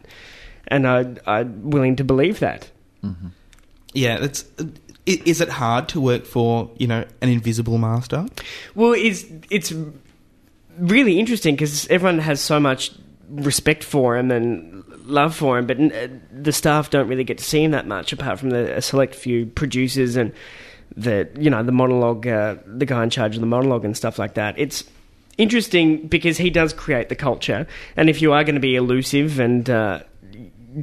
And 0.67 0.85
I, 0.87 1.15
I'm 1.25 1.69
willing 1.69 1.95
to 1.97 2.03
believe 2.03 2.39
that. 2.39 2.69
Yeah, 3.93 4.17
it's. 4.23 4.43
Is 5.07 5.39
it 5.39 5.47
hard 5.47 5.87
to 5.89 6.01
work 6.01 6.25
for 6.25 6.69
you 6.77 6.85
know 6.85 7.05
an 7.21 7.29
invisible 7.29 7.77
master? 7.77 8.25
Well, 8.75 8.93
it's 8.93 9.25
it's 9.49 9.73
really 10.77 11.17
interesting 11.19 11.55
because 11.55 11.87
everyone 11.87 12.19
has 12.19 12.41
so 12.41 12.59
much 12.59 12.91
respect 13.29 13.83
for 13.83 14.17
him 14.17 14.31
and 14.31 14.83
love 15.05 15.35
for 15.35 15.57
him, 15.57 15.65
but 15.65 15.79
uh, 15.79 16.07
the 16.31 16.51
staff 16.51 16.89
don't 16.89 17.07
really 17.07 17.23
get 17.23 17.37
to 17.37 17.43
see 17.43 17.63
him 17.63 17.71
that 17.71 17.87
much, 17.87 18.13
apart 18.13 18.39
from 18.39 18.49
the 18.49 18.77
a 18.77 18.81
select 18.81 19.15
few 19.15 19.45
producers 19.45 20.15
and 20.15 20.33
the 20.95 21.29
you 21.39 21.49
know 21.49 21.63
the 21.63 21.71
monologue, 21.71 22.27
uh, 22.27 22.55
the 22.65 22.85
guy 22.85 23.03
in 23.03 23.09
charge 23.09 23.35
of 23.35 23.41
the 23.41 23.47
monologue 23.47 23.85
and 23.85 23.95
stuff 23.95 24.19
like 24.19 24.33
that. 24.33 24.55
It's 24.57 24.83
interesting 25.37 26.07
because 26.07 26.37
he 26.37 26.49
does 26.49 26.73
create 26.73 27.09
the 27.09 27.15
culture, 27.15 27.65
and 27.95 28.09
if 28.09 28.21
you 28.21 28.33
are 28.33 28.43
going 28.43 28.55
to 28.55 28.61
be 28.61 28.75
elusive 28.75 29.39
and 29.39 29.69
uh, 29.69 30.01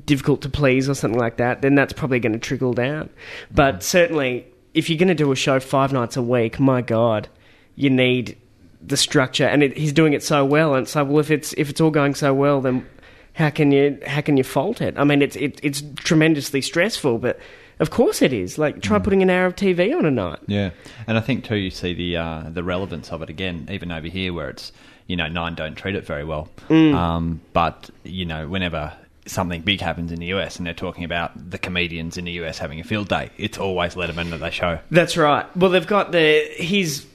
difficult 0.07 0.43
to 0.43 0.49
please 0.49 0.89
or 0.89 0.95
something 0.95 1.19
like 1.19 1.37
that, 1.37 1.63
then 1.63 1.75
that's 1.75 1.93
probably 1.93 2.21
going 2.21 2.33
to 2.33 2.39
trickle 2.39 2.73
down. 2.73 3.11
But 3.51 3.83
certainly, 3.83 4.47
if 4.73 4.91
you're 4.91 4.99
going 4.99 5.09
to 5.09 5.15
do 5.15 5.31
a 5.33 5.37
show 5.37 5.61
five 5.61 5.93
nights 5.93 6.17
a 6.17 6.23
week, 6.23 6.59
my 6.59 6.83
God, 6.83 7.29
you 7.77 7.91
need 7.91 8.37
the 8.83 8.97
structure, 8.97 9.47
and 9.47 9.63
it, 9.63 9.77
he's 9.77 9.93
doing 9.93 10.13
it 10.13 10.23
so 10.23 10.45
well. 10.45 10.75
And 10.75 10.87
so, 10.87 11.05
well, 11.05 11.21
if 11.21 11.31
it's 11.31 11.53
if 11.55 11.71
it's 11.71 11.81
all 11.81 11.91
going 11.91 12.15
so 12.15 12.35
well, 12.35 12.61
then 12.61 12.87
how 13.35 13.51
can 13.51 13.73
you 13.73 13.99
how 14.07 14.21
can 14.21 14.37
you 14.37 14.45
fault 14.45 14.81
it? 14.81 14.99
I 14.99 15.05
mean, 15.05 15.23
it's 15.23 15.37
it, 15.37 15.61
it's 15.63 15.83
tremendously 15.97 16.61
stressful, 16.61 17.19
but 17.19 17.39
of 17.81 17.91
course 17.91 18.23
it 18.23 18.33
is. 18.33 18.59
Like, 18.59 18.83
try 18.83 18.99
putting 18.99 19.23
an 19.23 19.31
hour 19.31 19.47
of 19.47 19.57
TV 19.57 19.97
on 19.97 20.05
a 20.05 20.11
night. 20.11 20.41
Yeah, 20.47 20.71
and 21.07 21.17
I 21.17 21.21
think 21.21 21.45
too 21.45 21.57
you 21.57 21.71
see 21.71 21.95
the 21.95 22.17
uh, 22.17 22.43
the 22.51 22.63
relevance 22.63 23.11
of 23.11 23.23
it 23.23 23.31
again, 23.31 23.69
even 23.71 23.91
over 23.91 24.09
here 24.09 24.33
where 24.33 24.51
it's 24.51 24.73
you 25.07 25.17
know 25.17 25.29
nine 25.29 25.55
don't 25.55 25.75
treat 25.75 25.95
it 25.95 26.05
very 26.05 26.25
well, 26.25 26.49
um, 26.69 27.41
but 27.53 27.91
you 28.05 28.25
know 28.25 28.49
whenever 28.49 28.93
something 29.27 29.63
big 29.63 29.81
happens 29.81 30.13
in 30.13 30.21
the 30.21 30.27
US 30.27 30.57
and 30.57 30.67
they're 30.67 30.75
talking 30.75 31.05
about 31.05 31.51
the 31.51 31.59
comedians 31.59 32.17
in 32.17 32.25
the 32.25 32.33
US 32.33 32.59
having 32.59 32.81
a 32.81 32.85
field 32.85 33.09
day, 33.09 33.31
it's 33.39 33.59
always 33.59 33.95
Letterman 33.95 34.31
that 34.31 34.39
they 34.39 34.51
show. 34.51 34.79
That's 34.91 35.17
right. 35.17 35.45
Well, 35.57 35.71
they've 35.71 35.87
got 35.87 36.13
the 36.13 36.47
he's 36.57 37.07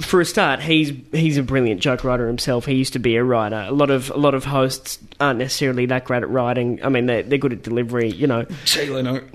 for 0.00 0.20
a 0.20 0.24
start, 0.24 0.60
he's 0.60 0.92
he's 1.12 1.36
a 1.36 1.42
brilliant 1.42 1.80
joke 1.80 2.02
writer 2.04 2.26
himself. 2.26 2.66
He 2.66 2.74
used 2.74 2.94
to 2.94 2.98
be 2.98 3.16
a 3.16 3.24
writer. 3.24 3.64
A 3.68 3.72
lot 3.72 3.90
of 3.90 4.10
a 4.10 4.16
lot 4.16 4.34
of 4.34 4.44
hosts 4.44 4.98
aren't 5.20 5.38
necessarily 5.38 5.86
that 5.86 6.04
great 6.04 6.22
at 6.22 6.28
writing. 6.28 6.80
I 6.82 6.88
mean, 6.88 7.06
they're 7.06 7.22
they're 7.22 7.38
good 7.38 7.52
at 7.52 7.62
delivery. 7.62 8.10
You 8.10 8.26
know. 8.26 8.44
Jay 8.64 8.88
Leno. 8.88 9.22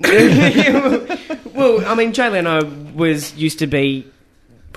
well, 1.54 1.86
I 1.86 1.94
mean, 1.94 2.12
Jay 2.12 2.28
Leno 2.28 2.64
was 2.94 3.34
used 3.36 3.60
to 3.60 3.66
be, 3.66 4.06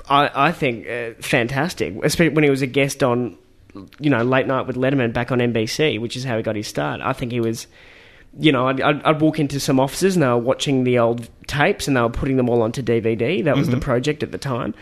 I 0.08 0.48
I 0.48 0.52
think, 0.52 0.88
uh, 0.88 1.20
fantastic, 1.20 1.94
especially 2.02 2.34
when 2.34 2.44
he 2.44 2.50
was 2.50 2.62
a 2.62 2.66
guest 2.66 3.02
on, 3.02 3.36
you 3.98 4.10
know, 4.10 4.22
late 4.22 4.46
night 4.46 4.66
with 4.66 4.76
Letterman 4.76 5.12
back 5.12 5.32
on 5.32 5.38
NBC, 5.38 6.00
which 6.00 6.16
is 6.16 6.24
how 6.24 6.36
he 6.36 6.42
got 6.42 6.56
his 6.56 6.66
start. 6.68 7.00
I 7.00 7.12
think 7.12 7.32
he 7.32 7.40
was. 7.40 7.66
You 8.36 8.50
know, 8.50 8.66
I'd, 8.66 8.80
I'd, 8.80 9.00
I'd 9.04 9.20
walk 9.20 9.38
into 9.38 9.60
some 9.60 9.78
offices 9.78 10.16
and 10.16 10.22
they 10.24 10.26
were 10.26 10.36
watching 10.36 10.82
the 10.82 10.98
old 10.98 11.28
tapes 11.46 11.86
and 11.86 11.96
they 11.96 12.00
were 12.00 12.08
putting 12.10 12.36
them 12.36 12.48
all 12.50 12.62
onto 12.62 12.82
DVD. 12.82 13.44
That 13.44 13.56
was 13.56 13.68
the 13.68 13.76
project 13.76 14.24
at 14.24 14.32
the 14.32 14.38
time, 14.38 14.74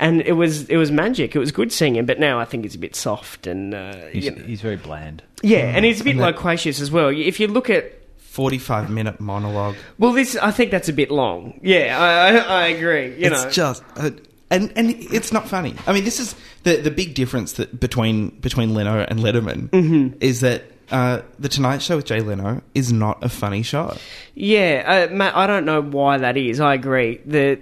and 0.00 0.22
it 0.22 0.32
was 0.32 0.68
it 0.68 0.76
was 0.76 0.90
magic. 0.90 1.36
It 1.36 1.38
was 1.38 1.52
good 1.52 1.70
seeing 1.70 1.94
him, 1.94 2.04
but 2.04 2.18
now 2.18 2.40
I 2.40 2.44
think 2.44 2.64
he's 2.64 2.74
a 2.74 2.78
bit 2.80 2.96
soft 2.96 3.46
and 3.46 3.74
uh, 3.74 3.94
He's, 4.06 4.24
you 4.24 4.30
know- 4.32 4.42
he's 4.44 4.60
very 4.60 4.74
bland. 4.74 5.22
yeah, 5.44 5.58
and 5.76 5.84
he's 5.84 6.00
a 6.00 6.04
bit 6.04 6.16
And 6.16 6.20
loquacious 6.20 6.80
as 6.80 6.90
well. 6.90 7.10
If 7.10 7.38
you 7.38 7.46
look 7.46 7.70
at 7.70 7.92
45 8.16 8.90
minute 8.90 9.20
monologue. 9.20 9.76
well, 10.00 10.10
this 10.12 10.34
I 10.36 10.50
think 10.50 10.72
that's 10.72 10.88
a 10.88 10.92
bit 10.92 11.12
long. 11.12 11.60
Yeah, 11.62 11.96
I, 11.96 12.38
I, 12.38 12.62
I 12.64 12.66
agree. 12.70 13.10
You 13.20 13.30
it's 13.30 13.44
know, 13.44 13.50
just 13.50 13.84
uh, 13.96 14.10
and 14.50 14.72
and 14.76 14.90
it's 15.12 15.32
not 15.32 15.48
funny. 15.48 15.74
I 15.86 15.92
mean, 15.92 16.04
this 16.04 16.20
is 16.20 16.34
the 16.62 16.76
the 16.76 16.90
big 16.90 17.14
difference 17.14 17.52
that 17.54 17.78
between 17.80 18.30
between 18.40 18.74
Leno 18.74 19.04
and 19.08 19.20
Letterman 19.20 19.68
Mm-hmm. 19.70 20.18
is 20.20 20.40
that 20.40 20.64
uh, 20.90 21.22
the 21.38 21.48
Tonight 21.48 21.82
Show 21.82 21.96
with 21.96 22.04
Jay 22.06 22.20
Leno 22.20 22.62
is 22.74 22.92
not 22.92 23.22
a 23.24 23.28
funny 23.28 23.62
show. 23.62 23.96
Yeah, 24.34 25.08
uh, 25.10 25.14
Matt, 25.14 25.36
I 25.36 25.46
don't 25.48 25.64
know 25.64 25.82
why 25.82 26.18
that 26.18 26.36
is. 26.36 26.60
I 26.60 26.74
agree. 26.74 27.20
The 27.26 27.60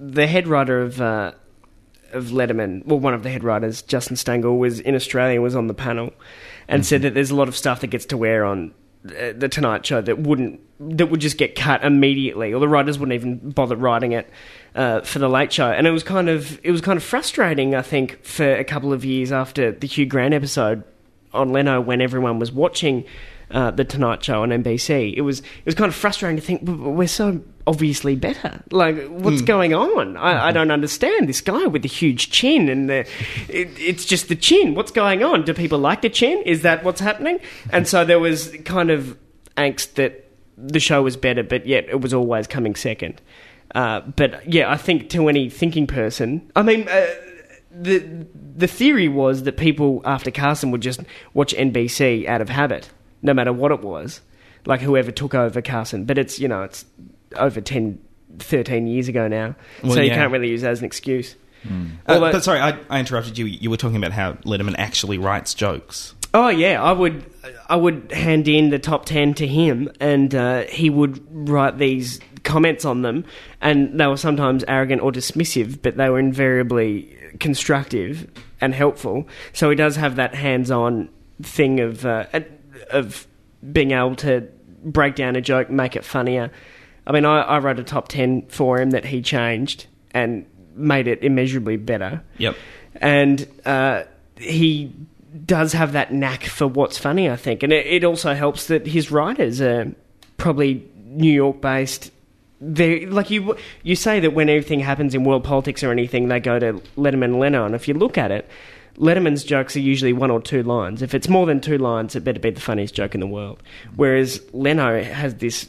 the 0.00 0.26
head 0.26 0.48
writer 0.48 0.80
of 0.80 1.00
uh, 1.00 1.32
of 2.12 2.26
Letterman, 2.26 2.84
well, 2.86 2.98
one 2.98 3.14
of 3.14 3.22
the 3.22 3.30
head 3.30 3.44
writers, 3.44 3.82
Justin 3.82 4.16
Stangel, 4.16 4.58
was 4.58 4.80
in 4.80 4.94
Australia, 4.94 5.40
was 5.40 5.54
on 5.54 5.66
the 5.66 5.74
panel, 5.74 6.12
and 6.68 6.84
said 6.84 7.02
that 7.02 7.14
there's 7.14 7.30
a 7.30 7.36
lot 7.36 7.48
of 7.48 7.56
stuff 7.56 7.80
that 7.82 7.88
gets 7.88 8.06
to 8.06 8.16
wear 8.16 8.44
on 8.44 8.72
the 9.04 9.48
Tonight 9.48 9.84
Show 9.84 10.00
that 10.00 10.18
wouldn't 10.18 10.60
that 10.98 11.06
would 11.06 11.20
just 11.20 11.38
get 11.38 11.54
cut 11.54 11.84
immediately, 11.84 12.52
or 12.52 12.60
the 12.60 12.68
writers 12.68 12.98
wouldn't 12.98 13.14
even 13.14 13.50
bother 13.50 13.76
writing 13.76 14.12
it. 14.12 14.28
Uh, 14.74 15.02
for 15.02 15.18
the 15.18 15.28
late 15.28 15.52
show, 15.52 15.70
and 15.70 15.86
it 15.86 15.90
was 15.90 16.02
kind 16.02 16.30
of 16.30 16.58
it 16.64 16.70
was 16.70 16.80
kind 16.80 16.96
of 16.96 17.02
frustrating. 17.02 17.74
I 17.74 17.82
think 17.82 18.24
for 18.24 18.54
a 18.54 18.64
couple 18.64 18.94
of 18.94 19.04
years 19.04 19.30
after 19.30 19.70
the 19.70 19.86
Hugh 19.86 20.06
Grant 20.06 20.32
episode 20.32 20.82
on 21.34 21.52
Leno, 21.52 21.78
when 21.78 22.00
everyone 22.00 22.38
was 22.38 22.50
watching 22.50 23.04
uh, 23.52 23.70
the 23.70 23.84
Tonight 23.84 24.24
Show 24.24 24.42
on 24.42 24.50
NBC. 24.50 25.14
It 25.14 25.22
was 25.22 25.40
it 25.40 25.66
was 25.66 25.74
kind 25.74 25.88
of 25.88 25.94
frustrating 25.94 26.36
to 26.36 26.42
think 26.42 26.62
we're 26.62 27.06
so 27.08 27.40
obviously 27.66 28.16
better. 28.16 28.62
Like, 28.70 29.06
what's 29.08 29.42
going 29.42 29.74
on? 29.74 30.16
I, 30.16 30.48
I 30.48 30.52
don't 30.52 30.70
understand 30.70 31.28
this 31.28 31.40
guy 31.40 31.66
with 31.66 31.82
the 31.82 31.88
huge 31.88 32.30
chin 32.30 32.68
and 32.68 32.88
the 32.88 33.00
it, 33.48 33.68
it's 33.78 34.04
just 34.04 34.28
the 34.28 34.36
chin. 34.36 34.74
What's 34.74 34.90
going 34.90 35.22
on? 35.22 35.44
Do 35.44 35.54
people 35.54 35.78
like 35.78 36.02
the 36.02 36.10
chin? 36.10 36.42
Is 36.42 36.62
that 36.62 36.82
what's 36.84 37.00
happening? 37.00 37.40
And 37.70 37.86
so 37.86 38.04
there 38.04 38.18
was 38.18 38.54
kind 38.64 38.90
of 38.90 39.18
angst 39.56 39.94
that 39.94 40.28
the 40.56 40.80
show 40.80 41.02
was 41.02 41.16
better, 41.16 41.42
but 41.42 41.66
yet 41.66 41.88
it 41.88 42.00
was 42.00 42.14
always 42.14 42.46
coming 42.46 42.74
second. 42.74 43.20
Uh, 43.74 44.00
but 44.00 44.46
yeah, 44.52 44.70
I 44.70 44.76
think 44.76 45.10
to 45.10 45.28
any 45.28 45.48
thinking 45.48 45.86
person, 45.86 46.50
I 46.56 46.62
mean. 46.62 46.88
Uh, 46.88 47.06
the 47.74 48.26
the 48.54 48.66
theory 48.66 49.08
was 49.08 49.44
that 49.44 49.56
people 49.56 50.02
after 50.04 50.30
Carson 50.30 50.70
would 50.72 50.82
just 50.82 51.00
watch 51.32 51.54
NBC 51.54 52.26
out 52.26 52.42
of 52.42 52.50
habit, 52.50 52.90
no 53.22 53.32
matter 53.34 53.52
what 53.52 53.72
it 53.72 53.80
was, 53.80 54.20
like 54.66 54.80
whoever 54.80 55.10
took 55.10 55.34
over 55.34 55.62
Carson. 55.62 56.04
But 56.04 56.18
it's 56.18 56.38
you 56.38 56.48
know 56.48 56.62
it's 56.62 56.84
over 57.36 57.60
10, 57.60 57.98
13 58.38 58.86
years 58.86 59.08
ago 59.08 59.26
now, 59.28 59.54
Well, 59.82 59.92
so 59.94 60.00
you 60.00 60.08
yeah. 60.08 60.16
can't 60.16 60.32
really 60.32 60.48
use 60.50 60.62
that 60.62 60.70
as 60.72 60.80
an 60.80 60.84
excuse. 60.84 61.34
Uh, 61.64 61.68
Although- 62.08 62.32
but 62.32 62.42
sorry, 62.44 62.58
I, 62.60 62.76
I 62.90 62.98
interrupted 63.00 63.38
you. 63.38 63.46
You 63.46 63.70
were 63.70 63.76
talking 63.76 63.96
about 63.96 64.12
how 64.12 64.32
Letterman 64.44 64.74
actually 64.78 65.16
writes 65.18 65.54
jokes. 65.54 66.14
Oh 66.34 66.48
yeah, 66.48 66.82
I 66.82 66.92
would 66.92 67.24
I 67.68 67.76
would 67.76 68.10
hand 68.10 68.48
in 68.48 68.70
the 68.70 68.78
top 68.78 69.04
ten 69.04 69.34
to 69.34 69.46
him, 69.46 69.90
and 70.00 70.34
uh, 70.34 70.62
he 70.62 70.88
would 70.90 71.20
write 71.30 71.78
these 71.78 72.20
comments 72.42 72.84
on 72.84 73.02
them, 73.02 73.24
and 73.60 74.00
they 74.00 74.06
were 74.06 74.16
sometimes 74.16 74.64
arrogant 74.66 75.02
or 75.02 75.12
dismissive, 75.12 75.80
but 75.82 75.96
they 75.96 76.08
were 76.08 76.18
invariably 76.18 77.16
constructive 77.38 78.26
and 78.60 78.74
helpful. 78.74 79.28
So 79.52 79.68
he 79.70 79.76
does 79.76 79.94
have 79.96 80.16
that 80.16 80.34
hands-on 80.34 81.08
thing 81.42 81.80
of 81.80 82.04
uh, 82.06 82.26
of 82.90 83.26
being 83.72 83.92
able 83.92 84.16
to 84.16 84.48
break 84.84 85.14
down 85.14 85.36
a 85.36 85.40
joke, 85.40 85.70
make 85.70 85.96
it 85.96 86.04
funnier. 86.04 86.50
I 87.06 87.12
mean, 87.12 87.24
I, 87.24 87.40
I 87.42 87.58
wrote 87.58 87.78
a 87.78 87.84
top 87.84 88.08
ten 88.08 88.46
for 88.48 88.80
him 88.80 88.90
that 88.90 89.04
he 89.04 89.22
changed 89.22 89.86
and 90.12 90.46
made 90.74 91.06
it 91.06 91.22
immeasurably 91.22 91.76
better 91.76 92.22
Yep. 92.38 92.56
and 92.96 93.46
uh, 93.66 94.04
he 94.36 94.92
does 95.44 95.72
have 95.74 95.92
that 95.92 96.12
knack 96.12 96.44
for 96.44 96.66
what's 96.66 96.96
funny, 96.98 97.28
I 97.28 97.36
think, 97.36 97.62
and 97.62 97.72
it, 97.72 97.86
it 97.86 98.04
also 98.04 98.34
helps 98.34 98.66
that 98.68 98.86
his 98.86 99.10
writers 99.10 99.60
are 99.60 99.92
probably 100.38 100.82
New 101.06 101.32
York 101.32 101.60
based. 101.60 102.10
They 102.60 103.06
like 103.06 103.30
you. 103.30 103.56
You 103.82 103.96
say 103.96 104.20
that 104.20 104.34
when 104.34 104.48
everything 104.48 104.80
happens 104.80 105.14
in 105.14 105.24
world 105.24 105.42
politics 105.44 105.82
or 105.82 105.90
anything, 105.90 106.28
they 106.28 106.38
go 106.40 106.58
to 106.58 106.74
Letterman 106.96 107.24
and 107.24 107.40
Leno, 107.40 107.66
and 107.66 107.74
if 107.74 107.88
you 107.88 107.94
look 107.94 108.16
at 108.16 108.30
it, 108.30 108.48
Letterman's 108.96 109.44
jokes 109.44 109.76
are 109.76 109.80
usually 109.80 110.12
one 110.12 110.30
or 110.30 110.40
two 110.40 110.62
lines. 110.62 111.02
If 111.02 111.14
it's 111.14 111.28
more 111.28 111.46
than 111.46 111.60
two 111.60 111.78
lines, 111.78 112.14
it 112.14 112.24
better 112.24 112.40
be 112.40 112.50
the 112.50 112.60
funniest 112.60 112.94
joke 112.94 113.14
in 113.14 113.20
the 113.20 113.26
world. 113.26 113.62
Whereas 113.96 114.40
Leno 114.52 115.02
has 115.02 115.36
this 115.36 115.68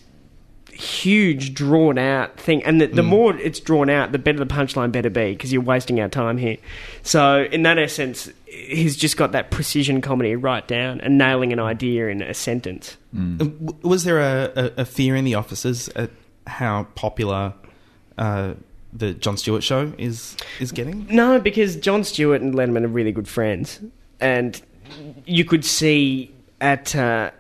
huge 0.74 1.54
drawn 1.54 1.98
out 1.98 2.40
thing 2.40 2.64
and 2.64 2.82
the, 2.82 2.88
the 2.88 3.04
hmm. 3.04 3.10
more 3.10 3.38
it's 3.38 3.60
drawn 3.60 3.90
out 3.90 4.12
the 4.12 4.18
better 4.18 4.40
the 4.40 4.46
punchline 4.46 4.92
better 4.92 5.10
be 5.10 5.32
because 5.32 5.54
you're 5.54 5.62
wasting 5.62 6.00
our 6.00 6.10
time 6.10 6.36
here 6.36 6.58
so 7.04 7.44
in 7.52 7.62
that 7.62 7.78
essence 7.78 8.32
he's 8.48 8.98
just 8.98 9.16
got 9.16 9.34
that 9.34 9.52
precision 9.52 10.02
comedy 10.02 10.36
right 10.36 10.68
down 10.68 11.00
and 11.02 11.16
nailing 11.16 11.54
an 11.54 11.60
idea 11.60 12.08
in 12.08 12.24
a 12.24 12.34
sentence 12.34 12.98
hmm. 13.14 13.36
uh, 13.36 13.46
w- 13.46 13.78
Was 13.84 14.04
there 14.04 14.20
a, 14.20 14.52
a, 14.56 14.82
a 14.82 14.86
fear 14.86 15.16
in 15.16 15.26
the 15.26 15.36
offices 15.36 15.90
at 15.90 16.10
how 16.48 16.88
popular 16.96 17.54
uh, 18.18 18.56
the 18.96 19.14
Jon 19.14 19.38
Stewart 19.38 19.64
show 19.64 19.92
is 19.98 20.38
is 20.60 20.72
getting? 20.72 21.08
no 21.10 21.40
because 21.40 21.76
jon 21.76 22.04
stewart 22.04 22.42
and 22.42 22.54
letterman 22.54 22.84
are 22.84 22.88
really 22.90 23.12
good 23.12 23.28
friends 23.28 23.80
and 24.20 24.62
you 25.26 25.44
could 25.44 25.66
see 25.66 26.34
at 26.62 26.96
uh, 26.96 27.32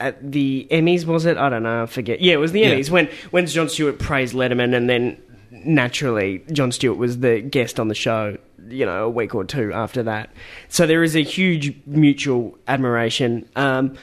at 0.00 0.32
the 0.32 0.66
Emmys 0.70 1.04
was 1.04 1.26
it? 1.26 1.36
I 1.36 1.48
don't 1.50 1.62
know. 1.62 1.82
I 1.82 1.86
forget. 1.86 2.20
Yeah, 2.20 2.34
it 2.34 2.38
was 2.38 2.52
the 2.52 2.60
Yeah. 2.60 2.70
Emmys 2.74 2.90
when 2.90 3.08
when 3.30 3.46
Jon 3.46 3.68
Stewart 3.68 3.98
praised 3.98 4.34
Letterman, 4.34 4.74
and 4.74 4.88
then 4.88 5.16
naturally 5.50 6.42
Jon 6.52 6.72
Stewart 6.72 6.98
was 6.98 7.18
the 7.18 7.40
guest 7.40 7.78
on 7.78 7.88
the 7.88 7.94
show. 7.94 8.36
You 8.68 8.86
know, 8.86 9.04
a 9.04 9.10
week 9.10 9.34
or 9.34 9.44
two 9.44 9.72
after 9.72 10.02
that. 10.04 10.30
So 10.68 10.86
there 10.86 11.02
is 11.02 11.14
a 11.16 11.22
huge 11.22 11.74
mutual 11.86 12.56
admiration. 12.68 13.48
Um, 13.56 13.94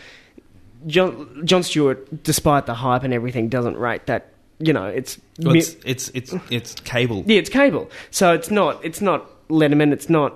John 0.85 1.41
Jon 1.45 1.63
Stewart, 1.63 2.23
despite 2.23 2.65
the 2.67 2.75
hype 2.75 3.03
and 3.03 3.13
everything, 3.13 3.49
doesn't 3.49 3.77
rate 3.77 4.05
that. 4.05 4.31
You 4.60 4.74
know, 4.74 4.86
it's, 4.86 5.20
Well, 5.39 5.55
it's, 5.55 5.76
it's 5.86 6.10
it's 6.16 6.34
it's 6.49 6.74
cable. 6.82 7.24
yeah, 7.28 7.38
it's 7.38 7.49
cable. 7.49 7.91
So 8.10 8.34
it's 8.34 8.49
not 8.49 8.84
it's 8.84 9.01
not 9.01 9.30
Letterman. 9.49 9.91
It's 9.93 10.10
not. 10.10 10.36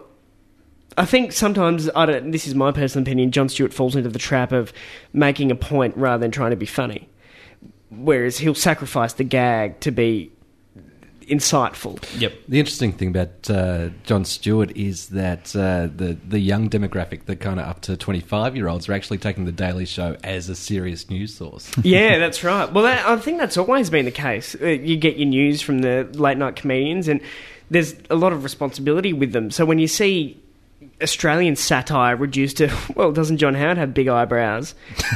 I 0.97 1.05
think 1.05 1.31
sometimes 1.31 1.89
I 1.95 2.05
don't. 2.05 2.31
This 2.31 2.45
is 2.47 2.53
my 2.53 2.71
personal 2.71 3.03
opinion. 3.03 3.31
Jon 3.31 3.49
Stewart 3.49 3.73
falls 3.73 3.95
into 3.95 4.09
the 4.09 4.19
trap 4.19 4.51
of 4.51 4.71
making 5.13 5.49
a 5.49 5.55
point 5.55 5.97
rather 5.97 6.21
than 6.21 6.31
trying 6.31 6.51
to 6.51 6.55
be 6.57 6.65
funny. 6.65 7.09
Whereas 7.89 8.37
he'll 8.37 8.55
sacrifice 8.55 9.13
the 9.13 9.23
gag 9.23 9.79
to 9.81 9.91
be 9.91 10.31
insightful. 11.31 11.97
Yep. 12.19 12.33
The 12.49 12.59
interesting 12.59 12.91
thing 12.91 13.07
about 13.07 13.49
uh, 13.49 13.89
Jon 14.03 14.25
Stewart 14.25 14.75
is 14.77 15.07
that 15.09 15.55
uh, 15.55 15.87
the 15.95 16.17
the 16.27 16.39
young 16.39 16.69
demographic, 16.69 17.25
the 17.25 17.35
kind 17.35 17.59
of 17.59 17.65
up 17.65 17.81
to 17.81 17.97
twenty 17.97 18.19
five 18.19 18.55
year 18.55 18.67
olds, 18.67 18.87
are 18.89 18.93
actually 18.93 19.17
taking 19.17 19.45
the 19.45 19.51
Daily 19.51 19.85
Show 19.85 20.17
as 20.23 20.49
a 20.49 20.55
serious 20.55 21.09
news 21.09 21.33
source. 21.33 21.71
yeah, 21.83 22.19
that's 22.19 22.43
right. 22.43 22.71
Well, 22.71 22.83
that, 22.83 23.07
I 23.07 23.15
think 23.17 23.39
that's 23.39 23.57
always 23.57 23.89
been 23.89 24.05
the 24.05 24.11
case. 24.11 24.55
Uh, 24.61 24.67
You 24.67 24.97
get 24.97 25.17
your 25.17 25.27
news 25.29 25.61
from 25.61 25.79
the 25.79 26.07
late 26.13 26.37
night 26.37 26.55
comedians, 26.57 27.07
and 27.07 27.21
there's 27.69 27.95
a 28.09 28.15
lot 28.15 28.33
of 28.33 28.43
responsibility 28.43 29.13
with 29.13 29.31
them. 29.31 29.49
So 29.49 29.65
when 29.65 29.79
you 29.79 29.87
see 29.87 30.37
Australian 31.01 31.55
satire 31.55 32.15
reduced 32.17 32.57
to, 32.57 32.69
well, 32.95 33.11
doesn't 33.11 33.37
John 33.37 33.55
Howard 33.55 33.77
have 33.77 33.93
big 33.93 34.09
eyebrows? 34.09 34.75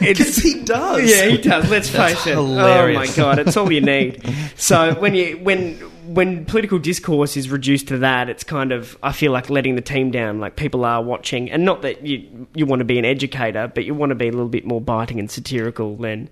Because 0.00 0.36
he 0.36 0.62
does. 0.64 1.08
Yeah, 1.08 1.26
he 1.26 1.36
does. 1.38 1.70
Let's 1.70 1.88
face 1.88 2.26
it. 2.26 2.34
hilarious. 2.34 2.96
Oh 2.96 3.00
my 3.00 3.16
god, 3.16 3.38
it's 3.38 3.56
all 3.56 3.70
you 3.70 3.80
need. 3.80 4.22
So 4.56 4.94
when 4.98 5.14
you 5.14 5.38
when 5.38 5.74
when 6.14 6.44
political 6.44 6.78
discourse 6.78 7.36
is 7.36 7.50
reduced 7.50 7.88
to 7.88 7.98
that, 7.98 8.28
it's 8.28 8.42
kind 8.42 8.72
of 8.72 8.98
I 9.02 9.12
feel 9.12 9.32
like 9.32 9.48
letting 9.50 9.76
the 9.76 9.82
team 9.82 10.10
down. 10.10 10.40
Like 10.40 10.56
people 10.56 10.84
are 10.84 11.02
watching, 11.02 11.50
and 11.50 11.64
not 11.64 11.82
that 11.82 12.04
you 12.06 12.48
you 12.54 12.66
want 12.66 12.80
to 12.80 12.84
be 12.84 12.98
an 12.98 13.04
educator, 13.04 13.70
but 13.74 13.84
you 13.84 13.94
want 13.94 14.10
to 14.10 14.16
be 14.16 14.28
a 14.28 14.32
little 14.32 14.48
bit 14.48 14.64
more 14.66 14.80
biting 14.80 15.18
and 15.18 15.30
satirical 15.30 15.96
than 15.96 16.28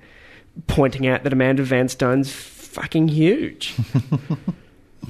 pointing 0.67 1.07
out 1.07 1.23
that 1.25 1.33
Amanda 1.33 1.63
Vanstone's 1.65 2.33
fucking 2.33 3.09
huge. 3.09 3.75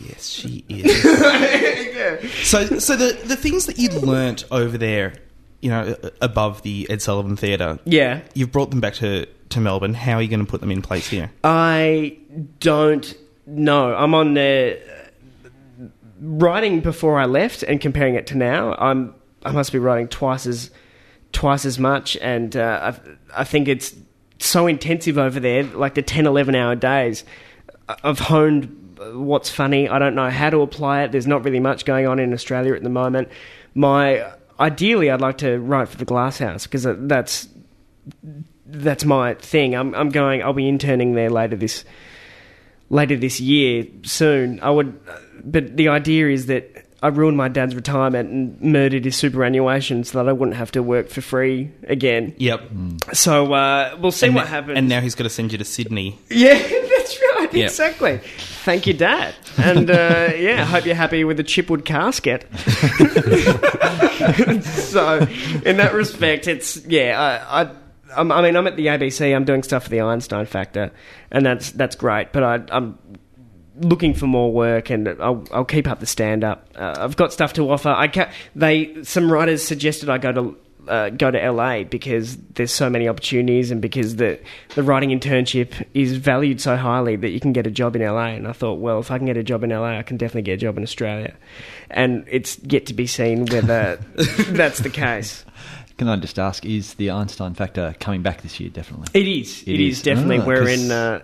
Yes, 0.01 0.29
she 0.29 0.65
is. 0.69 1.05
So, 2.45 2.79
so 2.79 2.97
the 2.97 3.19
the 3.27 3.37
things 3.37 3.67
that 3.67 3.79
you 3.79 3.91
learnt 3.91 4.45
over 4.51 4.79
there, 4.79 5.15
you 5.61 5.71
know, 5.71 5.97
above 6.21 6.63
the 6.63 6.87
Ed 6.91 7.03
Sullivan 7.03 7.37
Theatre, 7.37 7.79
yeah, 7.85 8.21
you've 8.35 8.53
brought 8.53 8.71
them 8.71 8.81
back 8.81 8.95
to 8.95 9.27
to 9.51 9.61
Melbourne. 9.61 9.95
How 9.95 10.15
are 10.15 10.23
you 10.23 10.29
going 10.29 10.45
to 10.45 10.51
put 10.51 10.61
them 10.61 10.71
in 10.71 10.83
place 10.83 11.09
here? 11.09 11.31
I 11.45 12.19
don't 12.61 13.15
know. 13.47 13.95
I'm 13.95 14.15
on 14.15 14.35
the 14.35 14.81
writing 16.21 16.81
before 16.81 17.19
I 17.19 17.27
left 17.27 17.63
and 17.63 17.81
comparing 17.81 18.15
it 18.15 18.27
to 18.29 18.37
now. 18.37 18.75
I'm 18.75 19.15
I 19.45 19.53
must 19.53 19.73
be 19.73 19.79
writing 19.79 20.09
twice 20.09 20.47
as 20.47 20.71
twice 21.33 21.65
as 21.65 21.79
much, 21.79 22.17
and 22.17 22.57
uh, 22.57 22.93
I, 23.35 23.41
I 23.41 23.45
think 23.45 23.69
it's 23.69 23.95
so 24.39 24.67
intensive 24.67 25.19
over 25.19 25.41
there, 25.41 25.65
like 25.65 25.95
the 25.95 26.03
10, 26.03 26.27
11 26.27 26.55
hour 26.55 26.75
days. 26.75 27.25
I've 27.89 28.19
honed 28.19 28.99
what's 29.15 29.51
funny. 29.51 29.89
I 29.89 29.99
don't 29.99 30.15
know 30.15 30.31
how 30.31 30.51
to 30.51 30.61
apply 30.61 31.03
it. 31.03 31.13
There's 31.13 31.27
not 31.27 31.45
really 31.45 31.61
much 31.61 31.85
going 31.85 32.07
on 32.07 32.19
in 32.19 32.33
Australia 32.33 32.75
at 32.75 32.83
the 32.83 32.89
moment. 32.89 33.29
My 33.75 34.33
ideally, 34.59 35.11
I'd 35.11 35.21
like 35.21 35.39
to 35.39 35.59
write 35.59 35.89
for 35.89 35.97
the 35.97 36.05
Glass 36.05 36.39
House 36.39 36.67
because 36.67 36.87
that's 37.07 37.49
that's 38.67 39.05
my 39.05 39.35
thing. 39.35 39.75
I'm 39.75 39.95
I'm 39.95 40.11
going. 40.11 40.43
I'll 40.43 40.53
be 40.53 40.69
interning 40.69 41.15
there 41.15 41.31
later 41.31 41.57
this 41.57 41.85
later 42.91 43.17
this 43.17 43.41
year 43.41 43.87
soon. 44.03 44.61
I 44.61 44.71
would, 44.71 44.99
but 45.45 45.77
the 45.77 45.89
idea 45.89 46.29
is 46.29 46.47
that 46.47 46.87
I 47.03 47.09
ruined 47.09 47.37
my 47.37 47.49
dad's 47.49 47.77
retirement 47.77 48.29
and 48.31 48.61
murdered 48.61 49.05
his 49.05 49.17
superannuation 49.17 50.03
so 50.03 50.19
that 50.19 50.29
I 50.29 50.33
wouldn't 50.33 50.57
have 50.57 50.73
to 50.73 50.83
work 50.83 51.09
for 51.09 51.21
free 51.21 51.71
again. 51.85 52.35
Yep. 52.39 52.63
So 53.13 53.53
uh, 53.53 53.97
we'll 54.01 54.11
see 54.11 54.27
and, 54.27 54.35
what 54.35 54.49
happens. 54.49 54.79
And 54.79 54.89
now 54.89 55.01
he's 55.01 55.15
got 55.15 55.25
to 55.25 55.31
send 55.31 55.53
you 55.53 55.59
to 55.59 55.65
Sydney. 55.65 56.19
yeah, 56.29 56.59
that's 57.09 57.37
right. 57.37 57.55
Yep. 57.55 57.71
Exactly. 57.71 58.21
Thank 58.65 58.87
you, 58.87 58.95
Dad. 58.95 59.35
And 59.57 59.91
uh, 59.91 60.31
yeah, 60.37 60.63
I 60.63 60.65
hope 60.65 60.87
you're 60.87 60.95
happy 60.95 61.25
with 61.25 61.37
the 61.37 61.45
chipwood 61.45 61.85
casket. 61.85 62.47
so, 64.65 65.19
in 65.65 65.79
that 65.79 65.93
respect, 65.95 66.47
it's 66.47 66.85
yeah. 66.87 67.43
I, 67.49 67.63
I, 67.63 67.71
I'm, 68.17 68.29
mean, 68.29 68.57
I'm 68.57 68.67
at 68.67 68.77
the 68.77 68.87
ABC. 68.87 69.35
I'm 69.35 69.45
doing 69.45 69.63
stuff 69.63 69.85
for 69.85 69.91
the 69.91 70.01
Einstein 70.01 70.47
Factor, 70.47 70.93
and 71.31 71.45
that's 71.47 71.73
that's 71.73 71.97
great. 71.97 72.33
But 72.33 72.43
I, 72.43 72.61
I'm 72.71 72.99
looking 73.81 74.15
for 74.15 74.27
more 74.27 74.53
work, 74.53 74.91
and 74.91 75.09
I'll, 75.09 75.45
I'll 75.53 75.65
keep 75.65 75.87
up 75.87 76.01
the 76.01 76.07
stand 76.07 76.45
up. 76.45 76.69
Uh, 76.75 76.95
I've 76.99 77.17
got 77.17 77.33
stuff 77.33 77.53
to 77.55 77.71
offer. 77.71 77.91
I 77.91 78.09
ca- 78.09 78.31
they 78.55 79.03
some 79.05 79.33
writers 79.33 79.63
suggested 79.63 80.09
I 80.09 80.19
go 80.19 80.33
to. 80.33 80.57
Uh, 80.89 81.11
go 81.11 81.31
to 81.31 81.51
LA 81.51 81.83
because 81.85 82.37
there's 82.55 82.73
so 82.73 82.89
many 82.89 83.09
opportunities 83.09 83.71
and 83.71 83.83
because 83.83 84.17
the 84.17 84.39
the 84.75 84.83
writing 84.83 85.11
internship 85.11 85.87
is 85.95 86.17
valued 86.17 86.61
so 86.61 86.77
highly 86.77 87.17
that 87.17 87.31
you 87.31 87.41
can 87.41 87.53
get 87.53 87.67
a 87.67 87.71
job 87.71 87.95
in 87.95 88.03
LA. 88.03 88.29
And 88.29 88.49
I 88.49 88.53
thought, 88.53 88.81
well, 88.81 88.99
if 88.99 89.11
I 89.11 89.19
can 89.19 89.27
get 89.27 89.37
a 89.37 89.43
job 89.43 89.63
in 89.65 89.71
LA, 89.71 89.99
I 89.99 90.03
can 90.03 90.17
definitely 90.17 90.43
get 90.43 90.55
a 90.55 90.57
job 90.57 90.77
in 90.77 90.83
Australia. 90.83 91.35
And 91.91 92.25
it's 92.29 92.59
yet 92.65 92.87
to 92.87 92.95
be 92.95 93.07
seen 93.07 93.47
whether 93.47 93.97
that's 94.49 94.79
the 94.81 94.91
case. 94.91 95.45
Can 95.99 96.09
I 96.09 96.17
just 96.17 96.39
ask, 96.39 96.65
is 96.65 96.95
the 96.95 97.11
Einstein 97.11 97.55
factor 97.55 97.95
coming 97.99 98.23
back 98.23 98.43
this 98.43 98.61
year? 98.61 98.71
Definitely. 98.71 99.09
It 99.21 99.27
is. 99.27 99.63
It 99.63 99.75
it 99.75 99.81
is, 99.81 99.97
is. 99.99 100.03
definitely. 100.03 100.39
Ah, 100.39 100.47
We're 100.47 100.69
in. 100.69 100.91
Uh, 100.93 101.23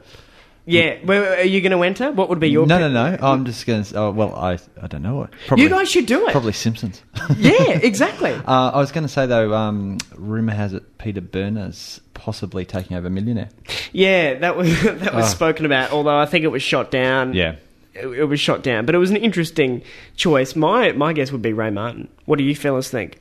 yeah. 0.66 0.96
Well, 1.04 1.34
are 1.40 1.42
you 1.42 1.60
going 1.60 1.72
to 1.72 1.82
enter? 1.82 2.10
What 2.12 2.28
would 2.28 2.40
be 2.40 2.48
your? 2.48 2.66
no, 2.66 2.78
pick? 2.78 2.92
no, 2.92 3.10
no. 3.16 3.18
I'm 3.26 3.44
just 3.44 3.66
going 3.66 3.82
to. 3.84 3.96
Oh, 3.98 4.10
well, 4.10 4.34
I 4.34 4.58
I 4.80 4.86
don't 4.86 5.02
know. 5.02 5.28
Probably, 5.46 5.64
You 5.64 5.70
guys 5.70 5.90
should 5.90 6.06
do 6.06 6.26
it. 6.26 6.32
Probably 6.32 6.52
Simpsons. 6.52 7.02
Yeah, 7.36 7.70
exactly. 7.82 8.32
Uh, 8.46 8.70
I 8.74 8.78
was 8.78 8.92
going 8.92 9.04
to 9.06 9.12
say 9.12 9.26
though, 9.26 9.54
um, 9.54 9.98
rumor 10.16 10.52
has 10.54 10.72
it 10.74 10.98
Peter 10.98 11.20
Berner's 11.20 12.00
possibly 12.14 12.64
taking 12.64 12.96
over 12.96 13.08
Millionaire. 13.10 13.48
Yeah, 13.92 14.34
that 14.38 14.56
was 14.56 14.82
that 14.82 15.14
was 15.14 15.26
Oh. 15.26 15.28
spoken 15.28 15.66
about. 15.66 15.92
Although 15.92 16.18
I 16.18 16.26
think 16.26 16.44
it 16.44 16.48
was 16.48 16.62
shot 16.62 16.90
down. 16.90 17.34
Yeah. 17.34 17.56
it, 17.94 18.06
it 18.06 18.24
was 18.24 18.40
shot 18.40 18.62
down, 18.62 18.86
but 18.86 18.94
it 18.94 18.98
was 18.98 19.10
an 19.10 19.16
interesting 19.16 19.82
choice. 20.16 20.54
My 20.56 20.92
my 20.92 21.12
guess 21.12 21.30
would 21.32 21.42
be 21.42 21.52
Ray 21.52 21.70
Martin. 21.70 22.08
What 22.26 22.38
do 22.38 22.44
you 22.44 22.54
fellas 22.54 22.90
think? 22.90 23.18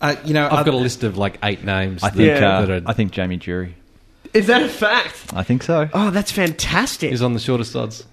Uh, 0.00 0.14
you 0.24 0.32
know, 0.34 0.46
I've 0.46 0.52
I- 0.60 0.62
got 0.64 0.74
a 0.74 0.78
list 0.78 1.02
of 1.04 1.16
like 1.16 1.38
eight 1.42 1.64
names. 1.64 2.02
I 2.04 2.10
that- 2.10 2.16
think. 2.16 2.28
Yeah. 2.40 2.48
Uh, 2.58 2.66
that 2.66 2.70
are, 2.84 2.88
I 2.88 2.92
think 2.92 3.12
Jamie 3.12 3.36
Durie. 3.36 3.74
Is 4.34 4.46
that 4.48 4.62
a 4.62 4.68
fact? 4.68 5.32
I 5.34 5.42
think 5.42 5.62
so. 5.62 5.88
Oh, 5.92 6.10
that's 6.10 6.30
fantastic. 6.32 7.12
is 7.12 7.22
on 7.22 7.34
the 7.34 7.40
shortest 7.40 7.74
odds. 7.76 8.04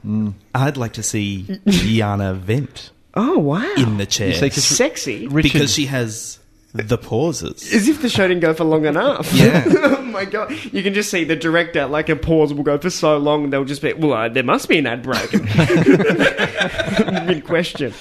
I'd 0.54 0.78
like 0.78 0.94
to 0.94 1.04
see 1.04 1.44
Jana 1.68 2.36
Wendt 2.36 2.90
oh 3.14 3.38
wow, 3.40 3.74
in 3.78 3.98
the 3.98 4.06
chair 4.06 4.28
You 4.30 4.34
see, 4.36 4.50
'cause 4.50 4.64
sexy. 4.66 5.28
Richard- 5.28 5.54
because 5.54 5.74
she 5.74 5.86
has 5.86 6.40
the 6.74 6.98
pauses. 6.98 7.74
As 7.74 7.88
if 7.88 8.02
the 8.02 8.10
show 8.10 8.28
didn't 8.28 8.42
go 8.42 8.54
for 8.54 8.66
long 8.66 8.86
enough. 8.86 9.32
Yeah. 9.34 9.64
oh 9.70 10.02
my 10.02 10.26
god. 10.26 10.52
You 10.74 10.84
can 10.84 10.94
just 10.94 11.10
see 11.10 11.24
the 11.24 11.36
director, 11.38 11.86
like 11.86 12.10
a 12.10 12.18
pause 12.18 12.54
will 12.54 12.64
go 12.64 12.78
for 12.78 12.90
so 12.90 13.18
long, 13.18 13.46
and 13.46 13.54
they'll 13.54 13.64
just 13.64 13.82
be, 13.82 13.94
well, 13.94 14.12
uh, 14.14 14.28
there 14.28 14.44
must 14.44 14.68
be 14.68 14.78
an 14.80 14.86
ad 14.86 15.02
break. 15.02 15.32
Mid 17.28 17.46
question. 17.46 17.94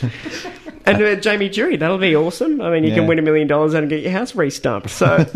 And 0.86 1.02
uh, 1.02 1.16
Jamie 1.16 1.48
Durie, 1.48 1.76
that'll 1.76 1.98
be 1.98 2.14
awesome. 2.14 2.60
I 2.60 2.70
mean, 2.70 2.84
you 2.84 2.92
can 2.94 3.06
win 3.06 3.18
a 3.18 3.22
million 3.22 3.46
dollars 3.48 3.74
and 3.74 3.88
get 3.88 4.02
your 4.02 4.12
house 4.12 4.32
restumped. 4.32 4.90
So, 4.90 5.26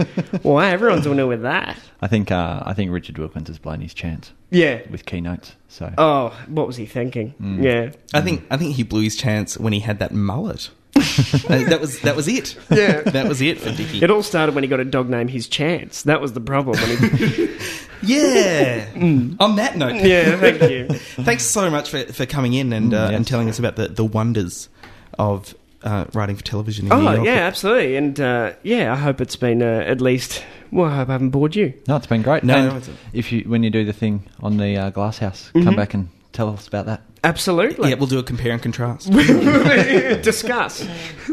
wow, 0.48 0.58
everyone's 0.58 1.08
winning 1.08 1.26
with 1.28 1.42
that. 1.42 1.78
I 2.02 2.06
think. 2.06 2.30
Uh, 2.30 2.62
I 2.66 2.74
think 2.74 2.90
Richard 2.92 3.18
Wilkins 3.18 3.48
has 3.48 3.58
blown 3.58 3.80
his 3.80 3.94
chance 3.94 4.32
Yeah. 4.50 4.80
with 4.90 5.06
keynotes. 5.06 5.54
So 5.68 5.92
Oh, 5.98 6.38
what 6.48 6.66
was 6.66 6.76
he 6.76 6.86
thinking? 6.86 7.34
Yeah. 7.60 7.92
I 8.14 8.20
think 8.20 8.44
I 8.50 8.56
think 8.56 8.74
he 8.76 8.82
blew 8.82 9.02
his 9.02 9.16
chance 9.16 9.56
when 9.58 9.72
he 9.72 9.80
had 9.80 9.98
that 10.00 10.12
mullet. 10.12 10.70
Uh, 11.48 11.64
that 11.64 11.80
was 11.80 12.00
that 12.00 12.14
was 12.14 12.28
it. 12.28 12.56
Yeah. 12.70 13.00
that 13.02 13.26
was 13.26 13.40
it 13.42 13.58
for 13.60 13.70
Dickie. 13.72 14.02
It 14.02 14.10
all 14.10 14.22
started 14.22 14.54
when 14.54 14.62
he 14.62 14.68
got 14.68 14.78
a 14.80 14.84
dog 14.84 15.08
named 15.08 15.30
His 15.30 15.48
Chance. 15.48 16.02
That 16.02 16.20
was 16.20 16.32
the 16.32 16.40
problem. 16.40 16.78
When 16.80 16.96
he, 17.16 17.56
Yeah. 18.02 18.86
On 19.40 19.56
that 19.56 19.76
note, 19.76 19.96
yeah, 19.96 20.36
thank 20.36 20.62
you. 20.62 20.88
thanks 21.24 21.44
so 21.44 21.70
much 21.70 21.90
for, 21.90 22.04
for 22.12 22.24
coming 22.26 22.52
in 22.54 22.72
and 22.72 22.94
uh, 22.94 23.08
yes. 23.10 23.16
and 23.16 23.26
telling 23.26 23.48
us 23.48 23.58
about 23.58 23.74
the, 23.76 23.88
the 23.88 24.04
wonders 24.04 24.68
of 25.18 25.54
uh, 25.82 26.04
writing 26.12 26.36
for 26.36 26.42
television 26.44 26.86
in 26.90 26.98
New 26.98 27.08
Oh, 27.08 27.12
York. 27.14 27.26
yeah, 27.26 27.46
absolutely. 27.46 27.96
And 27.96 28.18
uh, 28.20 28.52
yeah, 28.62 28.92
I 28.92 28.96
hope 28.96 29.20
it's 29.20 29.36
been 29.36 29.62
uh, 29.62 29.84
at 29.86 30.00
least. 30.00 30.44
Well, 30.70 30.90
I 30.90 30.96
hope 30.96 31.08
I 31.08 31.12
haven't 31.12 31.30
bored 31.30 31.56
you. 31.56 31.72
no, 31.86 31.96
it's 31.96 32.06
been 32.06 32.22
great. 32.22 32.44
No, 32.44 32.54
And 32.56 32.68
no, 32.68 32.76
it's- 32.76 32.90
if 33.12 33.32
you 33.32 33.40
when 33.48 33.62
you 33.62 33.70
do 33.70 33.84
the 33.84 33.92
thing 33.92 34.24
on 34.40 34.56
the 34.58 34.76
uh, 34.76 34.90
glass 34.90 35.18
house, 35.18 35.50
Mm-hmm. 35.54 35.64
come 35.66 35.76
back 35.76 35.94
and 35.94 36.08
tell 36.32 36.48
us 36.50 36.66
about 36.68 36.86
that. 36.86 37.02
Absolutely. 37.24 37.90
Yeah, 37.90 37.96
we'll 37.96 38.06
do 38.06 38.18
a 38.18 38.22
compare 38.22 38.52
and 38.52 38.62
contrast. 38.62 39.10
Discuss. 40.22 40.82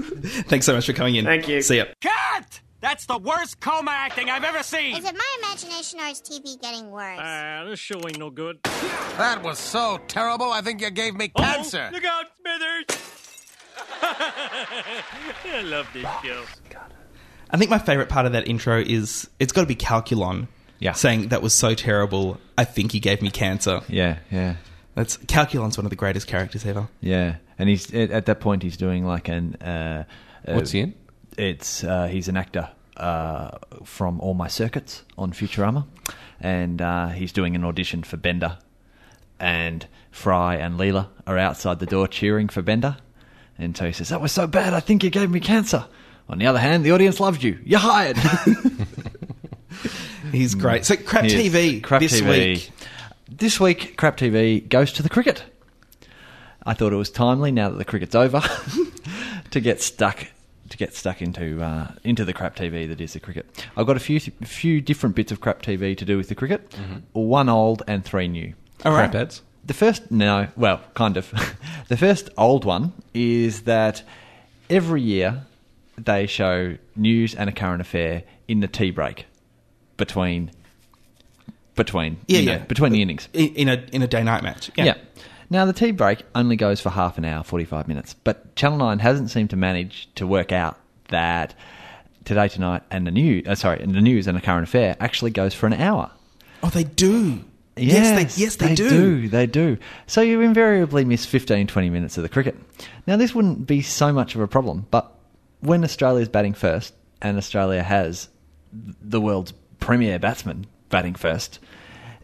Thanks 0.48 0.66
so 0.66 0.74
much 0.74 0.86
for 0.86 0.94
coming 0.94 1.16
in. 1.16 1.26
Thank 1.26 1.48
you. 1.48 1.62
See 1.62 1.78
ya. 1.78 1.86
Cut! 2.02 2.62
That's 2.82 3.06
the 3.08 3.18
worst 3.18 3.60
coma 3.62 3.92
acting 3.92 4.30
I've 4.30 4.44
ever 4.44 4.62
seen. 4.62 4.96
Is 4.96 5.06
it 5.06 5.16
my 5.16 5.38
imagination 5.44 6.00
or 6.00 6.06
is 6.08 6.22
TV 6.22 6.62
getting 6.62 6.92
worse? 6.92 7.18
Ah, 7.20 7.64
this 7.68 7.80
show 7.80 7.98
ain't 8.08 8.20
no 8.20 8.30
good. 8.30 8.60
That 8.64 9.42
was 9.44 9.58
so 9.58 10.00
terrible, 10.08 10.52
I 10.52 10.62
think 10.62 10.82
you 10.82 10.92
gave 10.92 11.16
me 11.16 11.30
cancer. 11.30 11.90
Look 11.92 12.04
out, 12.06 12.26
Smithers! 12.42 13.25
I 14.02 15.62
love 15.64 15.88
this 15.94 16.04
show. 16.24 16.44
I 17.50 17.58
think 17.58 17.70
my 17.70 17.80
favourite 17.80 18.10
part 18.10 18.26
of 18.26 18.32
that 18.34 18.48
intro 18.48 18.80
is 18.80 19.30
it's 19.40 19.52
got 19.54 19.62
to 19.62 19.68
be 19.68 19.76
Calculon. 19.76 20.48
Yeah. 20.80 20.92
Saying 20.92 21.30
that 21.30 21.42
was 21.42 21.54
so 21.54 21.74
terrible, 21.74 22.38
I 22.58 22.66
think 22.66 22.92
he 22.92 23.00
gave 23.00 23.22
me 23.22 23.30
cancer. 23.32 23.82
Yeah, 23.88 24.18
yeah, 24.30 24.56
That's 24.94 25.16
Calculon's 25.18 25.78
one 25.78 25.86
of 25.86 25.90
the 25.90 25.96
greatest 25.96 26.28
characters 26.28 26.66
ever. 26.66 26.88
yeah. 27.02 27.38
And 27.58 27.70
he's 27.70 27.94
at, 27.94 28.12
at 28.12 28.26
that 28.26 28.42
point 28.42 28.64
he's 28.64 28.76
doing 28.76 29.06
like 29.06 29.30
an. 29.30 29.56
Uh, 29.56 30.04
uh, 30.46 30.54
What's 30.54 30.72
he 30.72 30.82
in? 30.82 30.94
It's 31.38 31.86
uh, 31.86 32.08
he's 32.08 32.28
an 32.28 32.36
actor 32.36 32.70
uh, 32.98 33.58
from 33.86 34.20
All 34.20 34.34
My 34.34 34.50
Circuits 34.50 35.04
on 35.18 35.32
Futurama, 35.32 35.86
and 36.42 36.82
uh, 36.82 37.08
he's 37.08 37.32
doing 37.32 37.56
an 37.56 37.64
audition 37.64 38.04
for 38.04 38.18
Bender, 38.18 38.58
and 39.40 39.88
Fry 40.12 40.56
and 40.56 40.78
Leela 40.78 41.08
are 41.26 41.38
outside 41.38 41.80
the 41.80 41.86
door 41.86 42.10
cheering 42.10 42.50
for 42.50 42.62
Bender, 42.62 42.98
and 43.58 43.76
so 43.76 43.86
he 43.86 43.92
says, 43.92 44.10
"That 44.10 44.22
was 44.22 44.32
so 44.32 44.48
bad. 44.48 44.74
I 44.74 44.80
think 44.80 45.04
you 45.04 45.10
gave 45.10 45.30
me 45.30 45.40
cancer." 45.40 45.86
On 46.28 46.40
the 46.40 46.48
other 46.48 46.60
hand, 46.60 46.84
the 46.84 46.92
audience 46.92 47.20
loved 47.20 47.44
you. 47.44 47.60
You're 47.64 47.80
hired. 47.80 48.18
He's 50.32 50.56
great. 50.56 50.86
So 50.86 50.96
Crap 50.96 51.26
He. 51.26 51.50
TV 51.50 51.84
Crap 51.84 52.02
this 52.02 52.20
TV. 52.20 52.56
week. 52.56 52.72
this 53.30 53.60
week, 53.60 53.96
Crap 53.98 54.18
TV 54.18 54.68
goes 54.68 54.92
to 54.94 55.04
the 55.04 55.10
cricket. 55.10 55.44
I 56.66 56.74
thought 56.74 56.94
it 56.94 56.98
was 56.98 57.12
timely 57.12 57.52
now 57.52 57.70
that 57.70 57.78
the 57.78 57.86
cricket's 57.86 58.16
over 58.16 58.42
to 59.52 59.60
get 59.60 59.82
stuck 59.82 60.26
to 60.70 60.78
get 60.78 60.96
stuck 60.96 61.22
into 61.22 61.62
uh, 61.62 61.92
into 62.04 62.26
the 62.26 62.34
crap 62.34 62.56
TV 62.56 62.88
that 62.88 63.00
is 63.00 63.14
the 63.14 63.20
cricket. 63.20 63.46
I've 63.78 63.86
got 63.86 63.98
a 63.98 64.00
few 64.00 64.20
few 64.20 64.82
different 64.82 65.16
bits 65.16 65.32
of 65.32 65.42
crap 65.42 65.62
TV 65.62 65.96
to 65.96 66.06
do 66.06 66.18
with 66.18 66.28
the 66.28 66.36
cricket. 66.36 66.74
One 67.14 67.50
old 67.50 67.84
and 67.88 68.04
three 68.04 68.28
new. 68.28 68.56
All 68.84 68.94
right. 68.94 69.12
Crap 69.12 69.22
ads. 69.22 69.42
The 69.66 69.74
first, 69.74 70.12
no, 70.12 70.48
well, 70.56 70.82
kind 70.94 71.18
of. 71.18 71.32
the 71.88 71.98
first 71.98 72.30
old 72.38 72.66
one 72.66 72.94
is 73.14 73.64
that 73.64 74.04
every 74.70 75.02
year 75.02 75.46
they 75.98 76.28
show 76.28 76.78
news 76.96 77.34
and 77.34 77.50
a 77.50 77.54
current 77.54 77.82
affair 77.82 78.24
in 78.48 78.60
the 78.60 78.68
tea 78.68 78.92
break 78.92 79.26
between 79.98 80.52
between 81.76 82.18
Yeah, 82.28 82.42
know, 82.42 82.66
between 82.68 82.92
the 82.92 83.02
innings. 83.02 83.28
In, 83.34 83.56
in 83.56 83.70
a 83.70 83.86
in 83.92 84.02
a 84.02 84.08
day 84.08 84.24
night 84.24 84.44
match. 84.44 84.72
Yeah. 84.76 84.86
Yeah. 84.86 84.98
Now 85.50 85.66
the 85.66 85.74
tea 85.74 85.92
break 85.92 86.24
only 86.34 86.56
goes 86.56 86.80
for 86.82 86.90
half 86.90 87.18
an 87.18 87.26
hour, 87.26 87.44
forty 87.44 87.66
five 87.66 87.88
minutes, 87.88 88.14
but 88.14 88.56
Channel 88.56 88.78
Nine 88.78 89.00
hasn't 89.00 89.30
seemed 89.30 89.50
to 89.52 89.56
manage 89.56 90.10
to 90.16 90.28
work 90.28 90.52
out 90.52 90.80
that 91.10 91.54
today 92.24 92.48
tonight 92.48 92.84
and 92.90 93.06
the 93.06 93.12
news, 93.12 93.48
uh, 93.48 93.56
sorry, 93.56 93.82
and 93.82 93.94
the 93.94 94.02
news 94.02 94.28
and 94.28 94.36
the 94.36 94.42
current 94.42 94.68
affair 94.68 94.96
actually 95.00 95.32
goes 95.32 95.54
for 95.54 95.68
an 95.68 95.74
hour. 95.74 96.12
Oh, 96.64 96.70
they 96.70 96.84
do. 96.84 97.44
Yes, 97.78 98.36
they 98.36 98.42
yes 98.44 98.56
they, 98.58 98.76
do. 98.76 99.28
They 99.28 99.46
do. 99.46 99.78
So 100.08 100.22
you 100.22 100.42
invariably 100.42 101.06
miss 101.06 101.26
15, 101.26 101.68
20 101.68 101.90
minutes 101.90 102.18
of 102.18 102.24
the 102.24 102.30
cricket. 102.30 102.56
Now, 103.08 103.18
this 103.18 103.34
wouldn't 103.36 103.68
be 103.68 103.82
so 103.82 104.12
much 104.14 104.36
of 104.36 104.42
a 104.42 104.48
problem, 104.48 104.86
but 104.92 105.12
when 105.62 105.84
Australia's 105.84 106.30
batting 106.30 106.54
first, 106.54 106.94
and 107.22 107.38
Australia 107.38 107.82
has 107.84 108.30
the 108.74 109.22
world's 109.22 109.52
premier 109.80 110.20
batsman 110.20 110.68
batting 110.90 111.16
first, 111.16 111.60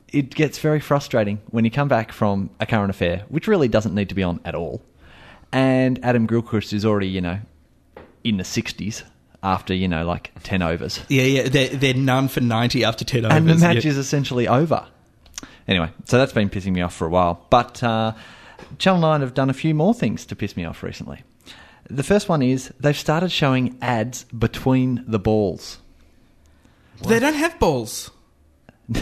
it 0.10 0.34
gets 0.36 0.60
very 0.60 0.80
frustrating 0.80 1.40
when 1.50 1.64
you 1.66 1.72
come 1.72 1.88
back 1.88 2.12
from 2.12 2.50
a 2.60 2.66
current 2.66 2.90
affair, 2.90 3.24
which 3.30 3.48
really 3.48 3.68
doesn't 3.68 3.96
need 3.96 4.10
to 4.10 4.16
be 4.16 4.24
on 4.24 4.40
at 4.46 4.54
all, 4.56 4.82
and 5.52 6.04
Adam 6.04 6.28
Gilchrist 6.28 6.74
is 6.74 6.86
already, 6.86 7.08
you 7.08 7.22
know, 7.22 7.40
in 8.24 8.38
the 8.38 8.44
60s 8.44 9.04
after, 9.44 9.74
you 9.74 9.88
know, 9.88 10.06
like 10.06 10.32
10 10.44 10.62
overs 10.62 11.00
Yeah, 11.10 11.24
yeah. 11.24 11.50
They're, 11.50 11.70
they're 11.70 11.94
none 11.96 12.28
for 12.28 12.42
ninety 12.42 12.84
after 12.84 13.04
ten 13.04 13.26
overs. 13.26 13.38
and 13.38 13.50
the 13.50 13.56
match 13.56 13.84
Yeah. 13.86 13.92
is 13.92 13.98
essentially 13.98 14.48
over. 14.48 14.86
Anyway, 15.68 15.92
so 16.06 16.18
that's 16.18 16.34
been 16.34 16.50
pissing 16.50 16.74
me 16.74 16.82
off 16.82 16.94
for 16.94 17.06
a 17.06 17.10
while. 17.10 17.46
But 17.50 17.82
uh, 17.84 18.14
Channel 18.78 19.02
9 19.02 19.22
have 19.22 19.34
done 19.34 19.50
a 19.50 19.54
few 19.54 19.74
more 19.74 19.94
things 19.94 20.26
to 20.28 20.36
piss 20.36 20.58
me 20.58 20.66
off 20.66 20.84
recently. 20.84 21.24
The 21.90 22.04
first 22.04 22.30
one 22.30 22.42
is 22.42 22.72
they've 22.80 22.98
started 22.98 23.32
showing 23.32 23.78
ads 23.82 24.24
between 24.26 25.04
the 25.08 25.20
balls. 25.20 25.80
They 27.08 27.20
don't 27.20 27.34
have 27.34 27.60
balls. 27.60 28.12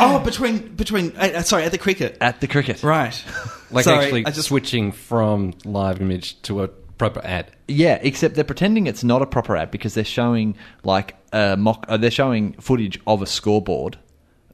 oh, 0.00 0.22
between 0.24 0.74
between. 0.74 1.16
Uh, 1.16 1.30
uh, 1.36 1.42
sorry, 1.42 1.64
at 1.64 1.72
the 1.72 1.78
cricket. 1.78 2.16
At 2.20 2.40
the 2.40 2.46
cricket. 2.46 2.82
Right. 2.82 3.22
Like 3.72 3.84
Sorry, 3.84 4.04
actually 4.04 4.26
I 4.26 4.32
just 4.32 4.48
switching 4.48 4.90
from 4.90 5.54
live 5.64 6.00
image 6.00 6.42
to 6.42 6.64
a 6.64 6.66
proper 6.66 7.20
ad. 7.24 7.52
Yeah, 7.68 8.00
except 8.02 8.34
they're 8.34 8.42
pretending 8.42 8.88
it's 8.88 9.04
not 9.04 9.22
a 9.22 9.26
proper 9.26 9.56
ad 9.56 9.70
because 9.70 9.94
they're 9.94 10.02
showing 10.02 10.56
like 10.82 11.14
a 11.32 11.56
mock. 11.56 11.86
Uh, 11.88 11.96
they're 11.96 12.10
showing 12.10 12.54
footage 12.54 12.98
of 13.06 13.22
a 13.22 13.26
scoreboard 13.26 13.96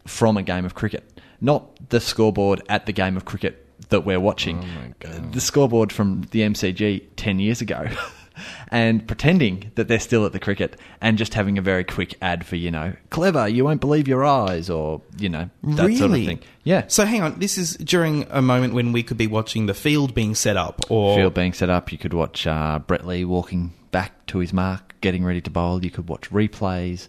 from 0.06 0.36
a 0.36 0.42
game 0.42 0.66
of 0.66 0.74
cricket, 0.74 1.15
not 1.40 1.88
the 1.90 2.00
scoreboard 2.00 2.62
at 2.68 2.86
the 2.86 2.92
game 2.92 3.16
of 3.16 3.24
cricket 3.24 3.66
that 3.88 4.04
we're 4.04 4.20
watching. 4.20 4.94
The 5.00 5.40
scoreboard 5.40 5.92
from 5.92 6.22
the 6.30 6.40
MCG 6.40 7.08
ten 7.16 7.38
years 7.38 7.60
ago, 7.60 7.88
and 8.68 9.06
pretending 9.06 9.70
that 9.74 9.88
they're 9.88 10.00
still 10.00 10.24
at 10.26 10.32
the 10.32 10.38
cricket 10.38 10.78
and 11.00 11.18
just 11.18 11.34
having 11.34 11.58
a 11.58 11.62
very 11.62 11.84
quick 11.84 12.14
ad 12.20 12.44
for 12.46 12.56
you 12.56 12.70
know 12.70 12.94
clever. 13.10 13.48
You 13.48 13.64
won't 13.64 13.80
believe 13.80 14.08
your 14.08 14.24
eyes, 14.24 14.70
or 14.70 15.02
you 15.18 15.28
know 15.28 15.50
that 15.62 15.82
really. 15.82 15.96
sort 15.96 16.10
of 16.10 16.16
thing. 16.16 16.40
Yeah. 16.64 16.84
So 16.88 17.04
hang 17.04 17.22
on. 17.22 17.38
This 17.38 17.58
is 17.58 17.76
during 17.76 18.26
a 18.30 18.42
moment 18.42 18.74
when 18.74 18.92
we 18.92 19.02
could 19.02 19.18
be 19.18 19.26
watching 19.26 19.66
the 19.66 19.74
field 19.74 20.14
being 20.14 20.34
set 20.34 20.56
up, 20.56 20.90
or 20.90 21.16
field 21.16 21.34
being 21.34 21.52
set 21.52 21.70
up. 21.70 21.92
You 21.92 21.98
could 21.98 22.14
watch 22.14 22.46
uh, 22.46 22.78
Brett 22.80 23.06
Lee 23.06 23.24
walking 23.24 23.72
back 23.90 24.26
to 24.26 24.38
his 24.38 24.52
mark, 24.52 24.94
getting 25.00 25.24
ready 25.24 25.40
to 25.40 25.50
bowl. 25.50 25.84
You 25.84 25.90
could 25.90 26.08
watch 26.08 26.30
replays. 26.30 27.08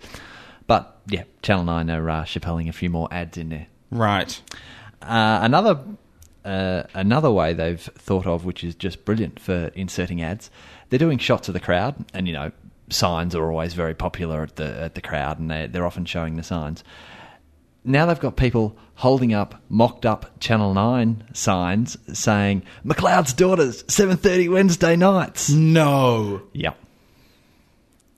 But 0.68 1.00
yeah, 1.08 1.24
Channel 1.42 1.64
9 1.64 1.90
are 1.90 2.10
uh, 2.10 2.24
chappelling 2.24 2.68
a 2.68 2.74
few 2.74 2.90
more 2.90 3.08
ads 3.10 3.38
in 3.38 3.50
there. 3.50 3.68
Right. 3.92 4.42
Uh, 5.02 5.40
another 5.42 5.80
uh, 6.46 6.84
another 6.94 7.32
way 7.32 7.54
they've 7.54 7.80
thought 7.82 8.26
of, 8.26 8.46
which 8.46 8.64
is 8.64 8.74
just 8.76 9.06
brilliant 9.06 9.40
for 9.40 9.68
inserting 9.76 10.22
ads, 10.22 10.50
they're 10.90 11.00
doing 11.00 11.18
shots 11.18 11.48
of 11.48 11.54
the 11.54 11.60
crowd, 11.60 11.96
and 12.14 12.28
you 12.28 12.34
know 12.34 12.52
signs 12.90 13.36
are 13.36 13.52
always 13.52 13.74
very 13.74 13.94
popular 13.94 14.44
at 14.44 14.56
the 14.56 14.82
at 14.82 14.96
the 14.96 15.02
crowd, 15.02 15.40
and 15.40 15.52
they 15.52 15.68
they're 15.68 15.86
often 15.86 16.06
showing 16.06 16.36
the 16.36 16.44
signs. 16.44 16.84
Now 17.84 18.06
they've 18.06 18.20
got 18.20 18.36
people 18.36 18.76
holding 18.96 19.34
up 19.34 19.62
mocked 19.70 20.06
up 20.06 20.40
Channel 20.40 20.74
Nine 20.74 21.24
signs 21.34 21.98
saying 22.14 22.64
"McLeod's 22.86 23.34
daughters, 23.34 23.84
seven 23.88 24.18
thirty 24.18 24.50
Wednesday 24.50 24.96
nights." 24.96 25.50
No. 25.50 26.42
Yep. 26.54 26.78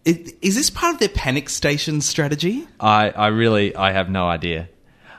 I- 0.08 0.26
Is 0.42 0.56
this 0.56 0.70
part 0.70 0.94
of 0.94 1.00
their 1.00 1.10
panic 1.10 1.50
station 1.50 2.02
strategy? 2.02 2.68
I, 2.80 3.10
I 3.12 3.28
really 3.28 3.76
I 3.76 3.92
have 3.92 4.10
no 4.10 4.28
idea. 4.28 4.70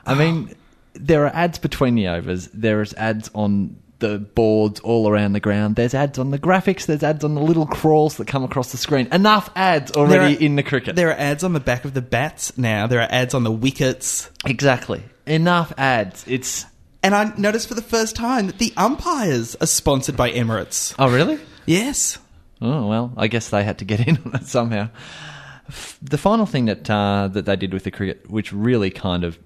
I 0.05 0.15
mean, 0.15 0.55
there 0.93 1.25
are 1.25 1.35
ads 1.35 1.59
between 1.59 1.95
the 1.95 2.07
overs. 2.07 2.47
There 2.53 2.81
is 2.81 2.93
ads 2.95 3.29
on 3.35 3.77
the 3.99 4.17
boards 4.17 4.79
all 4.79 5.07
around 5.07 5.33
the 5.33 5.39
ground. 5.39 5.75
There's 5.75 5.93
ads 5.93 6.17
on 6.17 6.31
the 6.31 6.39
graphics. 6.39 6.87
There's 6.87 7.03
ads 7.03 7.23
on 7.23 7.35
the 7.35 7.41
little 7.41 7.67
crawls 7.67 8.17
that 8.17 8.25
come 8.27 8.43
across 8.43 8.71
the 8.71 8.77
screen. 8.77 9.07
Enough 9.11 9.51
ads 9.55 9.91
already 9.91 10.13
There 10.33 10.41
are- 10.41 10.43
in 10.45 10.55
the 10.55 10.63
cricket. 10.63 10.95
There 10.95 11.09
are 11.09 11.17
ads 11.19 11.43
on 11.43 11.53
the 11.53 11.59
back 11.59 11.85
of 11.85 11.93
the 11.93 12.01
bats 12.01 12.57
now. 12.57 12.87
There 12.87 12.99
are 12.99 13.07
ads 13.11 13.33
on 13.35 13.43
the 13.43 13.51
wickets. 13.51 14.29
exactly. 14.45 15.03
Enough 15.27 15.71
ads. 15.77 16.25
It's 16.27 16.65
And 17.03 17.13
I 17.13 17.31
noticed 17.37 17.67
for 17.67 17.75
the 17.75 17.81
first 17.83 18.15
time 18.15 18.47
that 18.47 18.57
the 18.57 18.73
umpires 18.75 19.55
are 19.61 19.67
sponsored 19.67 20.17
by 20.17 20.31
Emirates. 20.31 20.95
oh 20.97 21.09
really? 21.11 21.37
Yes. 21.67 22.17
Oh 22.59 22.87
well, 22.87 23.13
I 23.17 23.27
guess 23.27 23.49
they 23.49 23.63
had 23.63 23.77
to 23.79 23.85
get 23.85 23.99
in 24.07 24.17
on 24.25 24.33
it 24.35 24.47
somehow. 24.47 24.89
F- 25.67 25.97
The 26.01 26.17
final 26.17 26.45
thing 26.47 26.65
that 26.65 26.89
uh, 26.89 27.29
that 27.33 27.45
they 27.45 27.55
did 27.55 27.71
with 27.71 27.83
the 27.83 27.91
cricket, 27.91 28.29
which 28.31 28.51
really 28.51 28.89
kind 28.89 29.23
of 29.23 29.37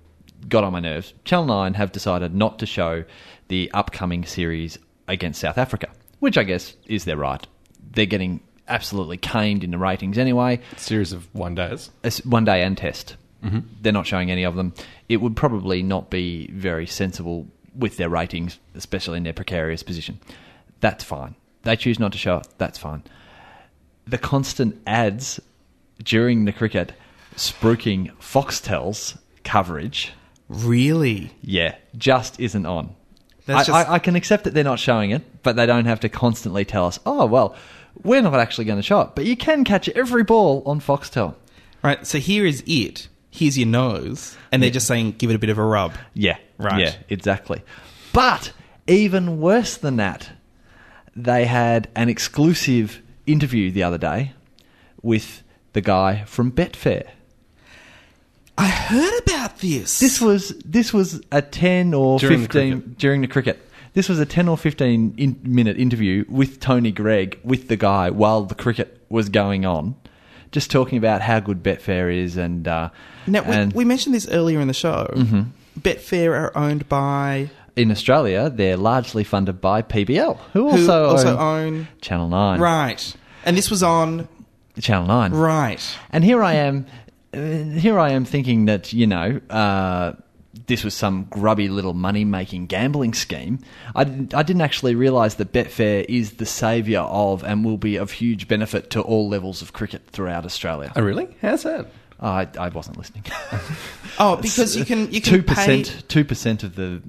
got 0.48 0.64
on 0.64 0.74
my 0.74 0.80
nerves, 0.80 1.14
Channel 1.24 1.46
Nine 1.46 1.74
have 1.76 1.92
decided 1.92 2.36
not 2.36 2.60
to 2.60 2.66
show 2.66 3.04
the 3.48 3.72
upcoming 3.74 4.26
series 4.26 4.78
against 5.08 5.42
South 5.42 5.58
Africa, 5.58 5.90
which 6.20 6.38
I 6.38 6.44
guess 6.44 6.76
is 6.86 7.06
their 7.06 7.18
right. 7.18 7.46
They're 7.92 8.06
getting 8.06 8.42
absolutely 8.68 9.18
caned 9.18 9.64
in 9.64 9.72
the 9.72 9.78
ratings 9.78 10.18
anyway. 10.18 10.60
Series 10.78 11.14
of 11.14 11.34
one 11.34 11.56
days. 11.56 11.92
One 12.24 12.46
day 12.46 12.64
and 12.64 12.78
test. 12.78 13.16
Mm-hmm. 13.44 13.60
They're 13.82 13.94
not 13.94 14.08
showing 14.08 14.32
any 14.32 14.44
of 14.44 14.56
them. 14.56 14.74
It 15.08 15.18
would 15.18 15.36
probably 15.36 15.84
not 15.84 16.10
be 16.10 16.50
very 16.52 16.88
sensible 16.88 17.48
with 17.76 17.98
their 17.98 18.10
ratings, 18.10 18.58
especially 18.74 19.18
in 19.18 19.24
their 19.24 19.34
precarious 19.34 19.84
position. 19.84 20.20
That's 20.80 21.04
fine. 21.04 21.36
They 21.64 21.76
choose 21.76 22.00
not 22.00 22.12
to 22.14 22.18
show 22.18 22.38
it. 22.38 22.48
That's 22.58 22.78
fine. 22.78 23.04
The 24.08 24.18
constant 24.18 24.82
ads 24.88 25.40
during 26.04 26.46
the 26.46 26.52
cricket 26.54 26.94
spruiking 27.36 28.12
Foxtel's 28.18 29.18
coverage, 29.44 30.14
Really? 30.48 31.32
yeah, 31.42 31.76
just 31.98 32.40
isn't 32.40 32.66
on. 32.66 32.96
That's 33.46 33.70
I, 33.70 33.72
just- 33.74 33.90
I, 33.90 33.94
I 33.96 34.00
can 34.00 34.16
accept 34.16 34.44
that 34.46 34.54
they're 34.54 34.64
not 34.64 34.80
showing 34.80 35.12
it, 35.12 35.22
but 35.44 35.56
they 35.56 35.66
don't 35.66 35.86
have 35.86 36.00
to 36.02 36.10
constantly 36.10 36.66
tell 36.66 36.86
us, 36.86 37.00
oh, 37.06 37.26
well, 37.26 37.56
we're 38.04 38.22
not 38.22 38.34
actually 38.36 38.66
going 38.66 38.78
to 38.80 38.84
show 38.84 39.02
it. 39.02 39.10
But 39.16 39.26
you 39.26 39.38
can 39.38 39.64
catch 39.64 39.88
every 39.90 40.24
ball 40.24 40.64
on 40.66 40.80
Foxtel. 40.82 41.36
Right. 41.84 42.06
So 42.06 42.18
here 42.18 42.46
is 42.46 42.64
it. 42.66 43.08
Here's 43.32 43.58
your 43.58 43.68
nose, 43.68 44.38
and 44.52 44.64
they're 44.64 44.70
just 44.70 44.88
saying, 44.88 45.16
give 45.18 45.30
it 45.30 45.36
a 45.36 45.40
bit 45.40 45.50
of 45.50 45.58
a 45.58 45.64
rub. 45.64 45.94
Yeah, 46.14 46.38
Right. 46.58 46.80
Yeah, 46.80 46.96
exactly. 47.10 47.62
But 48.14 48.54
even 48.88 49.42
worse 49.42 49.76
than 49.76 49.98
that, 49.98 50.30
they 51.16 51.46
had 51.46 51.90
an 51.96 52.08
exclusive 52.08 53.02
interview 53.28 53.72
the 53.72 53.84
other 53.84 53.98
day 53.98 54.32
with 55.02 55.44
the 55.74 55.82
guy 55.82 56.24
from 56.26 56.52
Betfair. 56.52 57.08
I 58.58 58.68
heard 58.68 59.24
about 59.24 59.60
this. 59.60 60.00
This 60.00 60.22
was 60.22 60.50
this 60.66 60.94
was 60.94 61.22
a 61.32 61.42
ten 61.42 61.94
or 61.94 62.20
During 62.20 62.42
fifteen 62.42 62.82
cricket. 62.82 62.98
during 62.98 63.22
the 63.22 63.28
cricket. 63.28 63.62
This 63.94 64.10
was 64.10 64.20
a 64.20 64.26
ten 64.26 64.48
or 64.48 64.58
fifteen 64.58 65.14
in, 65.18 65.40
minute 65.44 65.78
interview 65.78 66.26
with 66.30 66.60
Tony 66.60 66.92
Greig 66.92 67.40
with 67.44 67.68
the 67.68 67.78
guy 67.78 68.10
while 68.10 68.44
the 68.44 68.56
cricket 68.56 69.06
was 69.10 69.30
going 69.30 69.66
on, 69.66 69.96
just 70.52 70.72
talking 70.72 70.98
about 70.98 71.22
how 71.22 71.40
good 71.40 71.64
Betfair 71.64 72.14
is 72.14 72.38
and 72.38 72.68
uh, 72.68 72.90
Now, 73.28 73.44
we, 73.44 73.56
and 73.56 73.74
we 73.74 73.86
mentioned 73.86 74.16
this 74.16 74.28
earlier 74.30 74.60
in 74.60 74.68
the 74.68 74.74
show. 74.74 75.10
Mm-hmm. 75.14 75.42
Betfair 75.80 76.32
are 76.32 76.58
owned 76.58 76.88
by 76.88 77.50
in 77.76 77.92
Australia 77.92 78.50
they're 78.50 78.78
largely 78.78 79.26
funded 79.26 79.60
by 79.60 79.82
PBL, 79.82 80.38
who 80.54 80.70
who 80.72 80.78
also, 80.78 81.06
also 81.10 81.38
own 81.38 81.40
own 81.40 81.88
Channel 82.00 82.30
Nine. 82.30 82.60
right, 82.62 83.16
and 83.44 83.58
this 83.58 83.70
was 83.70 83.84
on 83.84 84.30
Channel 84.80 85.08
Nine. 85.08 85.34
right. 85.34 85.98
And 86.12 86.24
here 86.24 86.44
I 86.44 86.54
am, 86.54 86.86
here 87.36 88.00
I 88.00 88.12
am 88.12 88.26
thinking 88.26 88.66
that 88.66 88.94
you 88.94 89.08
know 89.08 89.40
uh, 89.50 90.14
this 90.68 90.84
was 90.84 90.94
some 90.94 91.26
grubby 91.30 91.68
little 91.70 91.94
money 91.94 92.26
making 92.26 92.68
gambling 92.68 93.14
scheme. 93.14 93.60
I 93.96 94.04
didn't, 94.04 94.34
I 94.34 94.44
didn't 94.44 94.62
actually 94.62 94.96
realise 94.96 95.36
that 95.36 95.52
Betfair 95.52 96.06
is 96.08 96.34
the 96.34 96.46
saviour 96.46 97.04
of 97.04 97.44
and 97.44 97.64
will 97.66 97.78
be 97.78 97.98
of 97.98 98.12
huge 98.12 98.48
benefit 98.48 98.90
to 98.92 99.02
all 99.02 99.28
levels 99.30 99.62
of 99.62 99.74
cricket 99.74 100.08
throughout 100.08 100.46
Australia. 100.46 100.92
Oh, 100.96 101.02
really? 101.02 101.36
How's 101.42 101.64
that? 101.64 101.88
Oh, 102.20 102.30
I, 102.30 102.48
I 102.58 102.70
wasn't 102.70 102.98
listening. 102.98 103.26
Oh, 104.18 104.38
because 104.38 104.78
you 104.78 104.86
can 104.86 105.12
you 105.12 105.20
can 105.20 105.34
two 105.34 105.44
pay 105.44 105.54
percent, 105.84 106.04
two 106.08 106.24
percent 106.24 106.64
of 106.64 106.76
the 106.76 107.02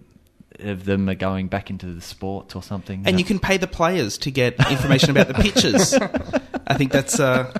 of 0.59 0.85
them 0.87 1.09
are 1.09 1.15
going 1.15 1.47
back 1.47 1.71
into 1.71 1.87
the 1.87 2.01
sports 2.01 2.57
or 2.57 2.65
something. 2.65 3.05
and 3.07 3.21
you 3.21 3.25
can 3.25 3.39
pay 3.39 3.59
the 3.59 3.69
players 3.69 4.19
to 4.19 4.33
get 4.33 4.55
information 4.73 5.11
about 5.11 5.29
the 5.29 5.35
pitches. 5.35 5.95
I 6.67 6.75
think 6.75 6.91
that's 6.91 7.21
uh, 7.21 7.57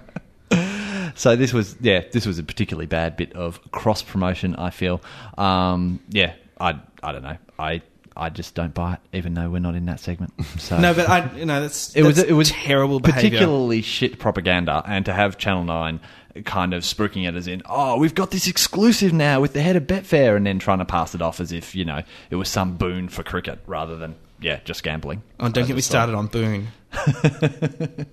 So 1.17 1.35
this 1.35 1.53
was 1.53 1.77
yeah, 1.81 2.05
this 2.13 2.27
was 2.27 2.39
a 2.39 2.45
particularly 2.45 2.87
bad 2.87 3.17
bit 3.17 3.33
of 3.35 3.61
cross 3.73 4.03
promotion. 4.03 4.55
I 4.57 4.71
feel, 4.71 5.01
um, 5.37 6.01
yeah, 6.11 6.35
I 6.61 6.79
I 7.03 7.13
don't 7.13 7.23
know, 7.23 7.39
I 7.59 7.83
I 8.15 8.31
just 8.31 8.55
don't 8.55 8.73
buy 8.75 8.95
it, 8.95 9.01
even 9.13 9.35
though 9.35 9.51
we're 9.51 9.59
not 9.59 9.75
in 9.75 9.87
that 9.87 9.99
segment. 9.99 10.33
So 10.59 10.79
no, 10.79 10.95
but 10.95 11.09
I 11.09 11.35
you 11.35 11.47
know 11.47 11.61
that's 11.61 11.97
it 11.97 12.03
was 12.03 12.19
it 12.19 12.33
was 12.33 12.51
terrible 12.51 13.01
behavior. 13.01 13.31
particularly 13.31 13.83
shit 13.83 14.19
propaganda, 14.19 14.83
and 14.87 15.05
to 15.07 15.13
have 15.13 15.39
Channel 15.39 15.65
Nine 15.65 16.01
kind 16.45 16.75
of 16.75 16.83
spooking 16.83 17.27
it 17.27 17.35
as 17.35 17.47
in, 17.47 17.63
oh, 17.65 17.97
we've 17.97 18.15
got 18.15 18.31
this 18.31 18.47
exclusive 18.47 19.11
now 19.11 19.41
with 19.41 19.55
the 19.55 19.63
head 19.63 19.75
of 19.75 19.85
Betfair, 19.85 20.37
and 20.37 20.47
then 20.47 20.59
trying 20.59 20.79
to 20.79 20.85
pass 20.85 21.15
it 21.15 21.23
off 21.23 21.41
as 21.41 21.51
if 21.51 21.75
you 21.75 21.85
know 21.85 22.03
it 22.31 22.37
was 22.37 22.49
some 22.49 22.77
boon 22.77 23.09
for 23.09 23.23
cricket 23.23 23.59
rather 23.67 23.97
than 23.97 24.17
yeah, 24.41 24.61
just 24.65 24.83
gambling. 24.83 25.23
Oh, 25.41 25.49
don't 25.49 25.67
get 25.67 25.77
me 25.77 25.83
started 25.83 26.15
on 26.15 26.27
Boone. 26.27 26.69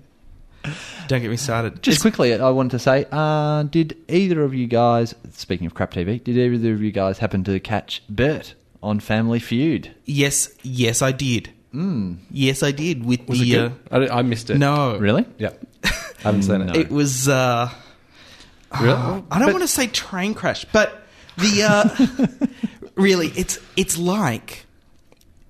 don't 1.08 1.22
get 1.22 1.30
me 1.30 1.38
started. 1.38 1.82
Just 1.84 1.98
It's- 1.98 2.02
quickly, 2.02 2.34
I 2.34 2.50
wanted 2.50 2.72
to 2.72 2.80
say, 2.80 3.06
uh, 3.12 3.64
did 3.64 3.98
either 4.08 4.42
of 4.44 4.54
you 4.54 4.68
guys, 4.68 5.14
speaking 5.34 5.68
of 5.68 5.74
crap 5.74 5.94
TV, 5.94 6.24
did 6.24 6.38
either 6.38 6.74
of 6.74 6.82
you 6.82 6.92
guys 6.92 7.18
happen 7.20 7.44
to 7.46 7.60
catch 7.60 8.02
Bert 8.10 8.54
on 8.82 9.00
Family 9.00 9.40
Feud? 9.40 9.92
Yes, 10.06 10.50
yes, 10.64 11.02
I 11.02 11.12
did. 11.12 11.50
Mm. 11.74 12.18
Yes, 12.32 12.62
I 12.64 12.72
did. 12.72 13.04
With 13.06 13.28
Was 13.28 13.40
the 13.40 13.54
it 13.54 13.58
good? 13.92 14.10
I, 14.12 14.20
I 14.20 14.22
missed 14.22 14.52
uh, 14.52 14.54
it. 14.54 14.58
no, 14.60 14.98
Really? 14.98 15.26
Yeah, 15.40 15.50
I 15.84 15.90
haven't 16.20 16.44
seen 16.44 16.62
it. 16.62 16.76
it 16.76 16.90
was. 16.92 17.28
Uh, 17.28 17.70
Really? 18.82 19.24
I 19.30 19.38
don't 19.38 19.52
want 19.54 19.62
to 19.62 19.68
say 19.68 19.86
train 19.86 20.34
crash, 20.34 20.66
but 20.66 21.04
the 21.38 21.62
uh, 21.64 22.48
really, 22.96 23.28
it's 23.36 23.60
it's 23.76 24.00
like 24.00 24.66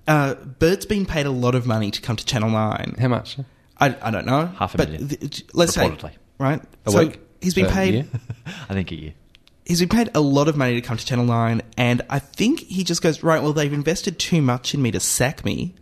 uh, 0.06 0.34
Bert's 0.34 0.84
been 0.84 1.06
paid 1.06 1.24
a 1.24 1.30
lot 1.30 1.54
of 1.54 1.66
money 1.66 1.90
to 1.90 2.02
come 2.02 2.16
to 2.16 2.24
Channel 2.26 2.50
Nine. 2.50 2.96
How 3.00 3.08
much? 3.08 3.38
I, 3.78 3.96
I 4.00 4.10
don't 4.10 4.26
know, 4.26 4.46
Half 4.46 4.74
a 4.74 4.78
but 4.78 4.90
million, 4.90 5.08
th- 5.08 5.44
let's 5.52 5.74
say 5.74 5.88
reportedly. 5.88 6.12
right. 6.38 6.62
A 6.86 6.90
so 6.90 6.98
week? 7.00 7.20
he's 7.40 7.54
been 7.54 7.70
paid. 7.70 8.08
I 8.68 8.74
think 8.74 8.90
a 8.92 8.94
year. 8.94 9.14
He's 9.64 9.80
been 9.80 9.88
paid 9.88 10.10
a 10.14 10.20
lot 10.20 10.48
of 10.48 10.56
money 10.56 10.74
to 10.74 10.80
come 10.80 10.96
to 10.96 11.04
Channel 11.04 11.24
Nine, 11.24 11.62
and 11.76 12.02
I 12.10 12.18
think 12.18 12.60
he 12.60 12.84
just 12.84 13.02
goes 13.02 13.22
right. 13.22 13.42
Well, 13.42 13.52
they've 13.52 13.72
invested 13.72 14.18
too 14.18 14.42
much 14.42 14.74
in 14.74 14.82
me 14.82 14.90
to 14.90 15.00
sack 15.00 15.44
me. 15.44 15.74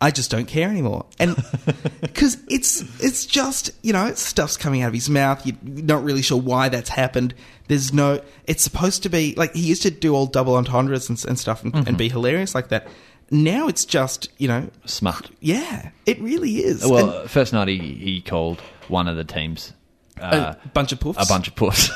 I 0.00 0.10
just 0.10 0.30
don't 0.30 0.46
care 0.46 0.68
anymore, 0.68 1.06
and 1.18 1.34
because 2.02 2.36
it's 2.48 2.82
it's 3.02 3.24
just 3.24 3.70
you 3.82 3.94
know 3.94 4.12
stuff's 4.14 4.58
coming 4.58 4.82
out 4.82 4.88
of 4.88 4.94
his 4.94 5.08
mouth. 5.08 5.46
You're 5.46 5.56
not 5.62 6.04
really 6.04 6.20
sure 6.20 6.38
why 6.38 6.68
that's 6.68 6.90
happened. 6.90 7.34
There's 7.68 7.92
no. 7.92 8.20
It's 8.46 8.62
supposed 8.62 9.04
to 9.04 9.08
be 9.08 9.34
like 9.34 9.54
he 9.54 9.62
used 9.62 9.82
to 9.82 9.90
do 9.90 10.14
all 10.14 10.26
double 10.26 10.56
entendres 10.56 11.08
and, 11.08 11.24
and 11.26 11.38
stuff 11.38 11.64
and, 11.64 11.74
and 11.74 11.86
mm-hmm. 11.86 11.96
be 11.96 12.08
hilarious 12.10 12.54
like 12.54 12.68
that. 12.68 12.86
Now 13.30 13.68
it's 13.68 13.84
just 13.84 14.28
you 14.38 14.48
know 14.48 14.70
Smut. 14.84 15.30
yeah, 15.40 15.90
it 16.06 16.20
really 16.20 16.58
is. 16.58 16.86
Well, 16.86 17.20
And 17.20 17.30
first 17.30 17.52
night 17.52 17.68
he, 17.68 17.78
he 17.78 18.20
called 18.20 18.60
one 18.88 19.08
of 19.08 19.16
the 19.16 19.24
teams 19.24 19.72
uh, 20.20 20.54
a 20.64 20.68
bunch 20.68 20.92
of 20.92 21.00
poofs. 21.00 21.22
a 21.22 21.26
bunch 21.26 21.48
of 21.48 21.56
puss, 21.56 21.90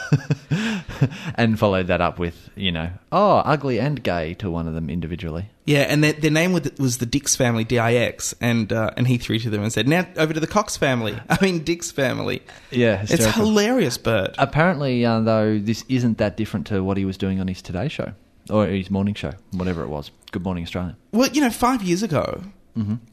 and 1.37 1.59
followed 1.59 1.87
that 1.87 2.01
up 2.01 2.19
with 2.19 2.51
you 2.57 2.73
know, 2.73 2.91
oh, 3.13 3.37
ugly 3.39 3.79
and 3.79 4.03
gay 4.03 4.35
to 4.35 4.51
one 4.51 4.67
of 4.67 4.75
them 4.75 4.91
individually. 4.91 5.49
Yeah, 5.67 5.83
and 5.83 6.03
their, 6.03 6.15
their 6.15 6.31
name 6.31 6.53
was, 6.53 6.71
was 6.79 6.99
the 6.99 7.07
Dix 7.07 7.37
family, 7.37 7.63
D-I-X, 7.65 8.35
and 8.41 8.73
uh, 8.73 8.91
and 8.97 9.07
he 9.07 9.19
threw 9.19 9.39
to 9.39 9.51
them 9.51 9.63
and 9.63 9.73
said, 9.73 9.87
"Now 9.87 10.07
over 10.17 10.33
to 10.33 10.41
the 10.41 10.47
Cox 10.47 10.77
family." 10.77 11.17
I 11.29 11.39
mean, 11.41 11.63
Dix 11.63 11.91
family. 11.93 12.43
Yeah, 12.71 13.05
it's 13.09 13.25
hilarious, 13.25 13.99
Bert. 13.99 14.35
Apparently, 14.39 15.05
uh, 15.05 15.21
though, 15.21 15.59
this 15.59 15.85
isn't 15.89 16.19
that 16.19 16.37
different 16.37 16.67
to 16.69 16.83
what 16.83 16.97
he 16.97 17.05
was 17.05 17.17
doing 17.17 17.41
on 17.41 17.47
his 17.49 17.63
Today 17.63 17.89
Show 17.89 18.13
or 18.51 18.67
his 18.67 18.91
morning 18.91 19.15
show, 19.15 19.33
whatever 19.53 19.83
it 19.83 19.89
was. 19.89 20.11
Good 20.31 20.43
Morning 20.45 20.63
Australia. 20.65 20.97
well, 21.13 21.29
you 21.31 21.41
know, 21.41 21.51
five 21.51 21.83
years 21.83 22.03
ago, 22.03 22.43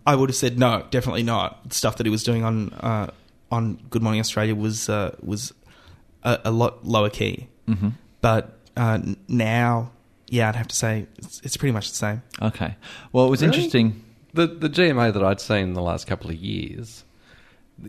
I 0.05 0.15
would 0.15 0.29
have 0.29 0.36
said 0.36 0.59
no, 0.59 0.86
definitely 0.91 1.23
not. 1.23 1.67
The 1.69 1.73
stuff 1.75 1.97
that 1.97 2.05
he 2.05 2.09
was 2.11 2.23
doing 2.23 2.43
on 2.43 2.71
uh, 2.73 3.09
on 3.51 3.75
Good 3.89 4.03
Morning 4.03 4.19
Australia 4.19 4.53
was 4.53 4.89
uh, 4.89 5.15
was 5.23 5.53
a, 6.23 6.39
a 6.45 6.51
lot 6.51 6.86
lower 6.86 7.09
key. 7.09 7.47
Mm-hmm. 7.67 7.89
But 8.21 8.57
uh, 8.77 8.99
now, 9.27 9.91
yeah, 10.27 10.49
I'd 10.49 10.55
have 10.55 10.67
to 10.67 10.75
say 10.75 11.07
it's, 11.17 11.41
it's 11.41 11.57
pretty 11.57 11.71
much 11.73 11.89
the 11.89 11.95
same. 11.95 12.21
Okay. 12.41 12.75
Well, 13.11 13.25
it 13.25 13.29
was 13.29 13.41
Really? 13.41 13.55
interesting. 13.55 14.03
The 14.33 14.45
the 14.47 14.69
GMA 14.69 15.13
that 15.13 15.23
I'd 15.23 15.41
seen 15.41 15.59
in 15.69 15.73
the 15.73 15.81
last 15.81 16.05
couple 16.05 16.29
of 16.29 16.36
years, 16.36 17.03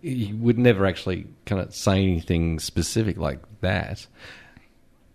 he 0.01 0.33
would 0.33 0.59
never 0.59 0.87
actually 0.87 1.27
kind 1.45 1.61
of 1.61 1.75
say 1.75 2.03
anything 2.03 2.59
specific 2.61 3.19
like 3.19 3.41
that. 3.61 4.07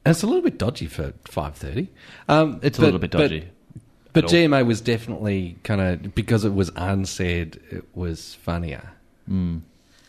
And 0.03 0.11
it's 0.13 0.23
a 0.23 0.27
little 0.27 0.41
bit 0.41 0.57
dodgy 0.57 0.87
for 0.87 1.13
five 1.25 1.55
thirty. 1.55 1.89
Um, 2.27 2.59
It's 2.63 2.77
a 2.77 2.81
but- 2.81 2.85
little 2.85 2.99
bit 2.99 3.11
dodgy. 3.11 3.45
But, 4.13 4.25
at 4.25 4.33
all. 4.33 4.39
GMA 4.39 4.65
was 4.65 4.81
definitely 4.81 5.55
kind 5.63 5.79
of 5.79 6.13
because 6.13 6.43
it 6.43 6.53
was 6.53 6.69
unsaid, 6.75 7.61
it 7.71 7.85
was 7.95 8.35
funnier. 8.43 8.91
Mm. 9.29 9.61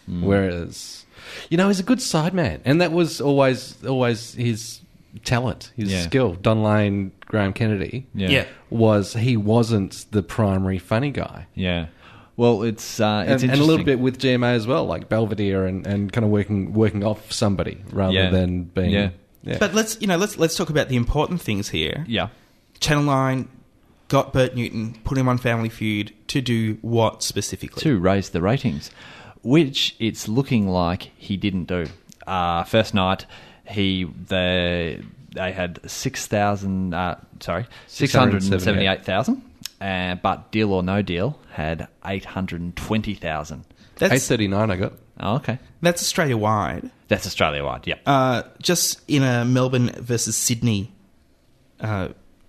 Whereas, 0.09 1.07
you 1.51 1.57
know, 1.57 1.69
he's 1.69 1.79
a 1.79 1.85
good 1.85 1.99
sideman, 1.99 2.61
and 2.65 2.81
that 2.81 2.91
was 2.93 3.21
always 3.21 3.77
always 3.87 4.35
his 4.35 4.81
talent, 5.25 5.71
his 5.77 5.93
Yeah. 5.93 6.03
skill. 6.03 6.35
Don 6.35 6.63
Lane, 6.65 7.13
Graham 7.27 7.53
Kennedy, 7.53 8.07
Yeah. 8.15 8.29
Yeah. 8.29 8.45
was 8.71 9.15
he 9.15 9.37
wasn't 9.37 10.07
the 10.11 10.23
primary 10.23 10.79
funny 10.79 11.11
guy. 11.13 11.47
Yeah. 11.55 11.87
Well, 12.37 12.63
it's 12.63 12.99
uh, 12.99 13.25
it's 13.29 13.43
and, 13.45 13.53
and 13.53 13.61
a 13.61 13.65
little 13.65 13.85
bit 13.85 14.01
with 14.01 14.19
GMA 14.19 14.55
as 14.55 14.67
well, 14.67 14.85
like 14.87 15.09
Belvedere, 15.09 15.67
and, 15.67 15.87
and 15.87 16.13
kind 16.13 16.25
of 16.25 16.31
working 16.31 16.73
working 16.73 17.05
off 17.05 17.31
somebody 17.31 17.79
rather 17.93 18.15
Yeah. 18.15 18.31
than 18.31 18.65
being. 18.65 19.13
Yeah. 19.43 19.53
yeah. 19.53 19.59
But 19.59 19.75
let's 19.75 20.01
you 20.01 20.07
know 20.07 20.17
let's 20.17 20.39
let's 20.39 20.57
talk 20.57 20.71
about 20.71 20.89
the 20.89 20.97
important 20.97 21.41
things 21.41 21.69
here. 21.69 22.05
Yeah. 22.09 22.29
Channel 22.81 23.05
Nine 23.05 23.49
got 24.09 24.33
Bert 24.33 24.55
Newton, 24.55 24.99
put 25.05 25.17
him 25.17 25.29
on 25.29 25.39
Family 25.39 25.71
Feud 25.71 26.13
to 26.29 26.41
do 26.41 26.79
what 26.83 27.23
specifically? 27.23 27.81
to 27.81 27.99
raise 27.99 28.31
the 28.31 28.43
ratings, 28.43 28.91
which 29.43 29.97
it's 29.99 30.29
looking 30.29 30.69
like 30.69 31.11
he 31.17 31.37
didn't 31.37 31.65
do. 31.65 31.87
Uh, 32.27 32.65
first 32.65 32.93
night, 32.93 33.27
he 33.67 34.05
they 34.05 35.03
they 35.35 35.53
had 35.53 35.81
six 35.91 36.27
thousand. 36.27 36.95
Uh, 36.95 37.17
sorry, 37.41 37.67
six 37.87 38.13
hundred 38.13 38.43
and 38.43 38.61
seventy-eight 38.61 39.05
thousand. 39.05 39.43
Uh, 39.81 40.15
but 40.17 40.53
Deal 40.53 40.73
or 40.73 40.83
No 40.83 41.03
Deal 41.03 41.39
had 41.51 41.89
eight 42.05 42.25
hundred 42.25 42.61
and 42.61 42.77
twenty 42.77 43.15
thousand. 43.15 43.65
Eight 44.01 44.11
That's 44.11 44.29
thirty 44.29 44.49
nine, 44.49 44.71
I 44.71 44.77
got. 44.77 44.93
Oh, 45.21 45.37
okay, 45.37 45.59
that's 45.81 46.03
Australia 46.03 46.37
wide. 46.37 46.91
That's 47.13 47.27
Australia 47.27 47.63
wide. 47.63 47.87
Yep. 47.87 48.01
Uh, 48.07 48.43
just 48.61 49.03
in 49.07 49.23
a 49.23 49.45
Melbourne 49.45 49.91
versus 49.99 50.35
Sydney 50.35 50.91
uh, 51.81 52.09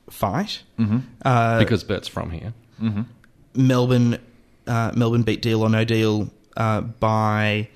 fight, 0.10 0.64
mm-hmm. 0.80 1.00
uh, 1.26 1.60
because 1.60 1.84
Bert's 1.84 2.08
from 2.08 2.32
here. 2.32 2.54
Melbourne 3.54 4.20
uh, 4.66 4.92
Melbourne 4.96 5.24
beat 5.24 5.42
Deal 5.42 5.62
or 5.62 5.70
No 5.70 5.84
Deal 5.84 6.30
uh, 6.56 6.82
by 6.82 7.68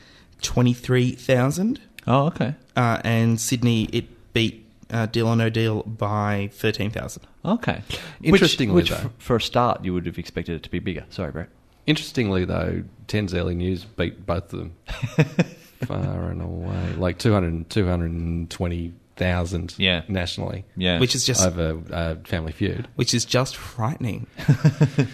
twenty 0.42 0.74
three 0.74 1.12
thousand, 1.12 1.82
oh, 2.08 2.28
okay. 2.28 2.56
uh, 2.76 3.02
and 3.04 3.40
Sydney 3.40 3.90
it 3.92 4.34
beat 4.34 4.66
uh, 4.90 5.08
Deal 5.08 5.28
or 5.28 5.36
No 5.36 5.50
Deal 5.50 5.84
by 5.84 6.50
thirteen 6.54 6.90
thousand. 6.90 7.28
Okay. 7.44 7.82
Interestingly, 8.24 8.74
which, 8.76 8.90
though- 8.90 8.96
which 8.96 9.06
f- 9.06 9.12
for 9.18 9.36
a 9.36 9.42
start, 9.42 9.84
you 9.84 9.94
would 9.94 10.06
have 10.06 10.18
expected 10.18 10.56
it 10.56 10.64
to 10.64 10.70
be 10.70 10.80
bigger. 10.80 11.06
Sorry, 11.10 11.32
Brett. 11.32 11.50
Interestingly, 11.86 12.44
though, 12.44 12.84
Ten's 13.08 13.34
early 13.34 13.56
news 13.56 13.86
beat 13.86 14.26
both 14.26 14.52
of 14.52 14.60
them 14.60 14.76
far 15.86 16.30
and 16.30 16.42
away, 16.42 16.94
like 16.98 17.18
200, 17.20 17.70
220,000 17.70 19.76
Yeah. 19.78 20.02
nationally. 20.08 20.66
Yeah. 20.76 21.00
Which 21.00 21.16
is 21.16 21.26
just 21.26 21.46
over 21.46 21.82
uh, 21.94 22.16
Family 22.26 22.52
Feud. 22.52 22.88
which 22.96 23.14
is 23.14 23.26
just 23.26 23.56
frightening. 23.56 24.28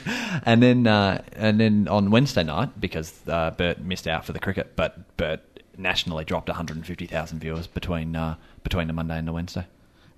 And 0.45 0.61
then, 0.63 0.87
uh, 0.87 1.21
and 1.35 1.59
then 1.59 1.87
on 1.87 2.09
Wednesday 2.11 2.43
night, 2.43 2.79
because 2.81 3.13
uh, 3.27 3.51
Bert 3.51 3.79
missed 3.79 4.07
out 4.07 4.25
for 4.25 4.33
the 4.33 4.39
cricket, 4.39 4.75
but 4.75 5.15
Bert 5.15 5.39
nationally 5.77 6.25
dropped 6.25 6.49
150,000 6.49 7.39
viewers 7.39 7.67
between 7.67 8.15
uh, 8.15 8.35
between 8.63 8.87
the 8.87 8.93
Monday 8.93 9.17
and 9.17 9.27
the 9.27 9.31
Wednesday. 9.31 9.65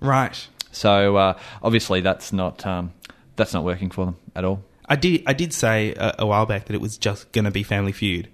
right. 0.00 0.48
So 0.72 1.16
uh, 1.16 1.38
obviously, 1.62 2.00
that's 2.00 2.32
not 2.32 2.66
um, 2.66 2.92
that's 3.36 3.52
not 3.54 3.62
working 3.62 3.90
for 3.90 4.06
them 4.06 4.16
at 4.34 4.44
all. 4.44 4.64
I 4.88 4.96
did. 4.96 5.22
I 5.26 5.32
did 5.32 5.52
say 5.52 5.94
a, 5.94 6.16
a 6.20 6.26
while 6.26 6.46
back 6.46 6.64
that 6.66 6.74
it 6.74 6.80
was 6.80 6.98
just 6.98 7.30
going 7.32 7.44
to 7.44 7.50
be 7.50 7.62
Family 7.62 7.92
Feud. 7.92 8.28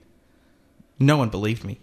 No 0.98 1.16
one 1.18 1.28
believed 1.30 1.64
me. 1.64 1.80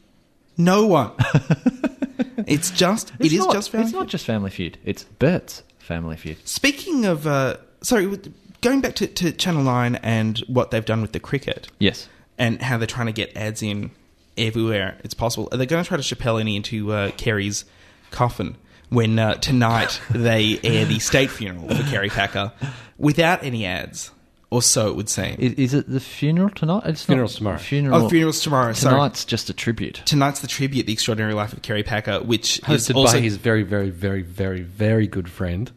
No 0.60 0.86
one. 0.86 1.12
it's 2.45 2.70
just. 2.70 3.12
It's 3.20 3.28
it 3.28 3.34
is 3.34 3.39
not, 3.45 3.53
just 3.53 3.70
Family 3.72 3.84
It's 3.86 3.91
Feud. 3.91 3.99
not 4.01 4.07
just 4.10 4.26
Family 4.26 4.49
Feud. 4.51 4.78
It's 4.86 5.03
Bert's 5.05 5.64
Family 5.80 6.18
Feud. 6.18 6.38
Speaking 6.47 7.05
of, 7.05 7.26
uh, 7.26 7.57
sorry, 7.82 8.16
going 8.62 8.82
back 8.82 8.95
to, 8.95 9.07
to 9.07 9.32
Channel 9.32 9.64
Nine 9.64 9.95
and 9.95 10.38
what 10.47 10.72
they've 10.72 10.84
done 10.86 11.01
with 11.01 11.14
the 11.14 11.20
cricket 11.20 11.70
Yes. 11.80 12.07
and 12.38 12.62
how 12.62 12.78
they're 12.78 12.88
trying 12.88 13.07
to 13.07 13.14
get 13.14 13.36
ads 13.38 13.64
in 13.64 13.91
everywhere 14.38 14.97
it's 15.03 15.14
possible. 15.14 15.47
Are 15.51 15.57
they 15.57 15.66
going 15.66 15.84
to 15.84 15.88
try 15.88 15.97
to 15.97 16.03
Chappelle 16.03 16.39
any 16.39 16.55
into 16.55 16.91
uh, 16.91 17.12
Kerry's 17.12 17.66
coffin 18.12 18.55
when 18.89 19.18
uh, 19.20 19.36
tonight 19.36 20.01
they 20.12 20.60
air 20.64 20.86
the 20.86 20.99
state 20.99 21.30
funeral 21.30 21.68
for 21.74 21.84
Kerry 21.89 22.10
Packer 22.10 22.51
without 22.97 23.43
any 23.43 23.66
ads 23.66 24.12
or 24.51 24.61
so 24.61 24.87
it 24.87 24.95
would 24.95 25.09
seem. 25.09 25.35
Is, 25.37 25.53
is 25.53 25.73
it 25.73 25.89
the 25.89 25.99
funeral 25.99 26.49
tonight? 26.49 26.83
It's 26.85 27.03
Funeral's 27.03 27.33
not, 27.35 27.37
tomorrow. 27.37 27.57
Funeral. 27.57 28.05
oh, 28.05 28.09
funerals 28.09 28.41
tomorrow. 28.41 28.73
Sorry. 28.73 28.93
Tonight's 28.93 29.25
just 29.25 29.49
a 29.49 29.53
tribute. 29.53 30.01
Tonight's 30.05 30.39
the 30.39 30.47
tribute, 30.47 30.87
the 30.87 30.93
extraordinary 30.93 31.33
life 31.33 31.53
of 31.53 31.61
Kerry 31.61 31.83
Packer, 31.83 32.21
which 32.21 32.57
is 32.59 32.65
Hosted 32.65 32.95
also 32.95 33.17
by 33.17 33.21
his 33.21 33.37
very, 33.37 33.63
very, 33.63 33.89
very, 33.89 34.23
very, 34.23 34.61
very 34.61 35.07
good 35.07 35.29
friend, 35.29 35.71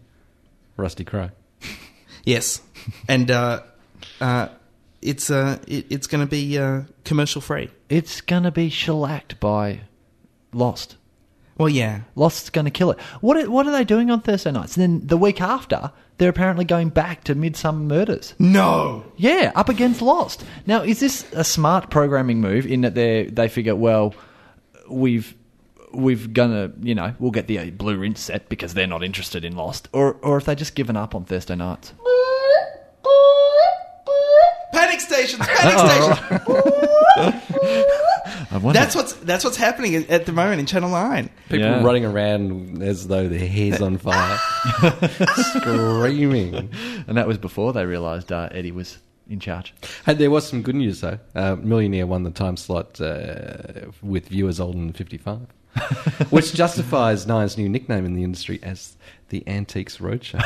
Rusty 0.76 1.04
Crowe. 1.04 1.30
yes, 2.24 2.62
and 3.08 3.30
uh, 3.30 3.62
uh, 4.20 4.48
it's 5.02 5.30
uh, 5.30 5.58
it, 5.66 5.86
it's 5.90 6.06
going 6.06 6.24
to 6.24 6.30
be 6.30 6.58
uh, 6.58 6.82
commercial 7.04 7.40
free. 7.40 7.70
It's 7.90 8.22
gonna 8.22 8.52
be 8.52 8.70
shellacked 8.70 9.38
by 9.38 9.80
Lost. 10.52 10.96
Well, 11.58 11.68
yeah, 11.68 12.02
Lost's 12.16 12.50
going 12.50 12.64
to 12.64 12.70
kill 12.70 12.90
it. 12.90 13.00
What 13.20 13.36
are, 13.36 13.50
what 13.50 13.66
are 13.66 13.72
they 13.72 13.84
doing 13.84 14.10
on 14.10 14.22
Thursday 14.22 14.50
nights? 14.50 14.76
And 14.76 14.82
then 15.00 15.06
the 15.06 15.18
week 15.18 15.40
after, 15.40 15.92
they're 16.22 16.30
apparently 16.30 16.64
going 16.64 16.88
back 16.88 17.24
to 17.24 17.34
Midsomer 17.34 17.82
Murders. 17.82 18.34
no, 18.38 19.04
Yeah, 19.16 19.50
up 19.56 19.68
against 19.68 20.00
Lost. 20.00 20.44
Now, 20.68 20.82
is 20.82 21.00
this 21.00 21.26
a 21.32 21.42
smart 21.42 21.90
programming 21.90 22.40
move 22.40 22.64
in 22.64 22.82
that 22.82 22.94
they 22.94 23.24
they 23.24 23.48
figure, 23.48 23.74
well, 23.74 24.14
we've 24.88 25.34
we've 25.92 26.32
gonna 26.32 26.70
you 26.80 26.94
know 26.94 27.12
we'll 27.18 27.32
get 27.32 27.48
the 27.48 27.58
uh, 27.58 27.66
blue 27.70 27.96
rinse 27.98 28.20
set 28.20 28.48
because 28.48 28.72
they're 28.74 28.86
not 28.86 29.02
interested 29.02 29.44
in 29.44 29.56
Lost, 29.56 29.88
or 29.92 30.14
or 30.22 30.36
if 30.36 30.44
they 30.44 30.54
just 30.54 30.76
given 30.76 30.96
up 30.96 31.12
on 31.16 31.24
Thursday 31.24 31.56
nights. 31.56 31.92
Panic 34.72 35.00
stations, 35.00 35.46
panic 35.46 35.78
stations. 35.78 36.18
I 38.50 38.58
wonder. 38.58 38.78
That's 38.78 38.94
what's 38.94 39.12
that's 39.14 39.44
what's 39.44 39.56
happening 39.56 39.94
at- 39.94 40.10
at 40.10 40.26
the 40.26 40.32
moment 40.32 40.60
in 40.60 40.66
Channel 40.66 40.90
Nine. 40.90 41.30
People 41.48 41.60
Yeah. 41.66 41.82
running 41.82 42.04
around 42.04 42.82
as 42.82 43.06
though 43.08 43.28
their 43.28 43.46
hair's 43.48 43.80
on 43.80 43.98
fire, 43.98 44.38
screaming. 45.56 46.70
and 47.06 47.16
that 47.16 47.26
was 47.26 47.38
before 47.38 47.72
they 47.72 47.86
realised 47.86 48.30
uh, 48.32 48.48
Eddie 48.52 48.72
was 48.72 48.98
in 49.28 49.40
charge. 49.40 49.72
Hey, 50.04 50.14
there 50.14 50.30
was 50.30 50.46
some 50.46 50.62
good 50.62 50.74
news 50.74 51.00
though. 51.00 51.18
Uh, 51.34 51.56
Millionaire 51.56 52.06
won 52.06 52.22
the 52.24 52.30
time 52.30 52.56
slot 52.56 53.00
uh, 53.00 53.56
with 54.02 54.28
viewers 54.28 54.60
older 54.60 54.78
than 54.78 54.92
fifty-five, 54.92 55.46
which 56.30 56.52
justifies 56.52 57.26
Nine's 57.26 57.56
new 57.56 57.68
nickname 57.68 58.04
in 58.04 58.14
the 58.14 58.22
industry 58.24 58.60
as 58.62 58.96
the 59.30 59.42
Antiques 59.46 59.96
Roadshow. 59.98 60.42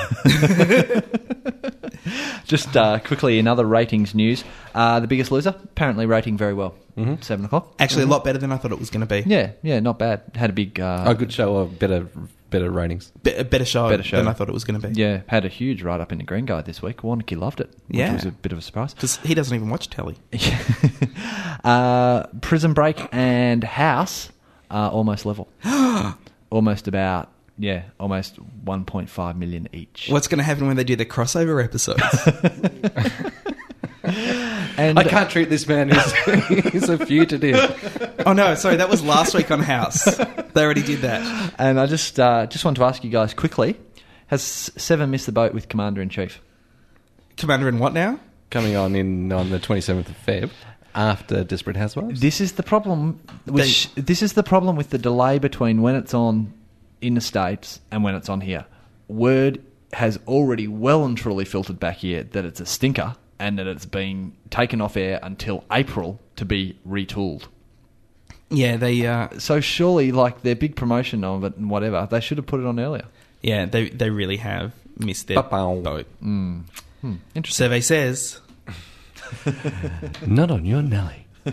Just 2.45 2.77
uh, 2.77 2.99
quickly, 3.01 3.39
another 3.39 3.65
ratings 3.65 4.15
news, 4.15 4.45
uh, 4.75 5.01
The 5.01 5.07
Biggest 5.07 5.31
Loser 5.33 5.55
apparently 5.65 6.07
rating 6.07 6.37
very 6.37 6.55
well. 6.55 6.75
Mm-hmm. 6.97 7.21
Seven 7.23 7.45
o'clock. 7.45 7.75
Actually, 7.79 8.05
a 8.05 8.07
lot 8.07 8.25
better 8.25 8.39
than 8.39 8.53
I 8.53 8.57
thought 8.57 8.73
it 8.73 8.79
was 8.79 8.89
going 8.91 9.07
to 9.07 9.23
be. 9.23 9.23
Yeah, 9.29 9.53
yeah, 9.63 9.81
not 9.81 9.99
bad. 9.99 10.23
Had 10.35 10.51
a 10.51 10.53
big. 10.55 10.81
Uh, 10.81 11.05
a 11.07 11.15
good 11.15 11.31
show, 11.33 11.55
or 11.55 11.67
better, 11.67 12.07
better 12.49 12.71
ratings. 12.71 13.13
Be- 13.23 13.35
a 13.35 13.45
better 13.45 13.67
show, 13.67 13.91
Better 13.91 14.03
show. 14.03 14.17
than 14.17 14.29
I 14.29 14.33
thought 14.33 14.49
it 14.49 14.53
was 14.55 14.65
going 14.65 14.81
to 14.81 14.89
be. 14.89 14.99
Yeah, 14.99 15.21
had 15.27 15.45
a 15.45 15.49
huge 15.49 15.83
write 15.83 16.01
up 16.01 16.11
in 16.11 16.17
the 16.19 16.25
Green 16.25 16.47
Guide 16.47 16.65
this 16.65 16.81
week. 16.81 16.99
Warnicky 17.03 17.37
loved 17.37 17.61
it, 17.61 17.69
which 17.89 17.99
Yeah. 17.99 18.15
was 18.15 18.25
a 18.25 18.31
bit 18.31 18.53
of 18.53 18.57
a 18.59 18.63
surprise. 18.63 18.95
because 18.95 19.17
he 19.19 19.35
doesn't 19.35 19.55
even 19.55 19.69
watch 19.69 19.91
telly. 19.91 20.17
uh, 21.65 22.27
Prison 22.41 22.73
Break 22.73 23.09
and 23.13 23.63
House 23.65 24.31
are 24.71 24.91
almost 24.91 25.27
level. 25.27 25.49
almost 26.51 26.89
about, 26.89 27.31
yeah, 27.59 27.85
almost 27.99 28.39
1.5 28.65 29.37
million 29.37 29.69
each. 29.73 30.09
What's 30.09 30.29
going 30.29 30.39
to 30.39 30.45
happen 30.45 30.67
when 30.67 30.77
they 30.77 30.85
do 30.85 30.97
the 30.97 31.07
crossover 31.07 31.63
episodes? 31.63 32.03
And 34.79 34.99
I 34.99 35.05
can't 35.05 35.31
treat 35.31 35.49
this 35.49 35.67
man 35.67 35.91
as 35.91 36.13
he's 36.49 36.89
a 36.89 36.99
fugitive. 37.05 37.57
oh 38.27 38.35
no, 38.35 38.55
sorry, 38.55 38.77
that 38.77 38.89
was 38.91 39.03
last 39.03 39.35
week 39.35 39.51
on 39.51 39.61
House. 39.61 40.05
They 40.05 40.63
already 40.63 40.83
did 40.83 41.01
that. 41.01 41.55
and 41.59 41.81
I 41.81 41.87
just 41.87 42.21
uh, 42.21 42.47
just 42.47 42.65
want 42.65 42.77
to 42.77 42.85
ask 42.85 43.03
you 43.03 43.11
guys 43.11 43.33
quickly: 43.33 43.77
Has 44.27 44.43
Seven 44.43 45.11
missed 45.11 45.27
the 45.27 45.33
boat 45.33 45.55
with 45.55 45.69
Commander 45.69 46.03
in 46.03 46.09
Chief? 46.11 46.41
Commander 47.37 47.69
in 47.69 47.79
what 47.79 47.95
now? 47.95 48.21
Coming 48.51 48.77
on 48.77 48.95
in 48.95 49.33
on 49.33 49.51
the 49.51 49.59
twenty 49.59 49.81
seventh 49.81 50.11
of 50.11 50.17
Feb 50.27 50.51
after 50.95 51.43
Desperate 51.43 51.77
Housewives. 51.77 52.21
This 52.21 52.41
is 52.41 52.53
the 52.53 52.63
problem. 52.63 53.19
With 53.47 53.95
They- 53.95 54.03
this 54.03 54.23
is 54.23 54.35
the 54.35 54.43
problem 54.43 54.77
with 54.77 54.91
the 54.91 54.99
delay 54.99 55.39
between 55.39 55.81
when 55.83 55.95
it's 55.97 56.13
on 56.15 56.53
in 57.01 57.15
the 57.15 57.21
states 57.21 57.81
and 57.91 58.03
when 58.03 58.15
it's 58.15 58.29
on 58.29 58.41
here. 58.41 58.67
Word 59.09 59.63
has 59.93 60.19
already 60.27 60.67
well 60.69 61.05
and 61.05 61.17
truly 61.17 61.45
filtered 61.45 61.79
back 61.79 61.97
here 61.99 62.23
that 62.25 62.45
it's 62.45 62.61
a 62.61 62.67
stinker 62.67 63.17
and 63.39 63.59
that 63.59 63.67
it's 63.67 63.87
being 63.87 64.37
taken 64.51 64.81
off 64.81 64.97
air 64.97 65.21
until 65.23 65.65
April 65.71 66.21
to 66.37 66.45
be 66.45 66.79
retooled. 66.87 67.45
Yeah, 68.51 68.77
they 68.77 69.07
uh, 69.07 69.39
So 69.39 69.61
surely, 69.61 70.13
like 70.13 70.43
their 70.43 70.55
big 70.57 70.77
promotion 70.77 71.25
of 71.25 71.45
it 71.45 71.57
and 71.57 71.69
whatever, 71.71 72.07
they 72.11 72.21
should 72.21 72.39
have 72.39 72.47
put 72.47 72.61
it 72.61 72.67
on 72.67 72.79
earlier. 72.81 73.07
yeah 73.43 73.67
they 73.67 73.89
they 73.91 74.11
really 74.11 74.37
have 74.39 74.73
missed 74.99 75.27
their 75.29 75.43
Ba-bow. 75.43 75.81
boat. 75.83 76.07
Interesting. 76.23 77.45
Survey 77.45 77.81
says, 77.81 78.41
Not 80.27 80.51
on 80.51 80.65
your 80.65 80.83
Nelly. 80.83 81.27
uh, 81.47 81.51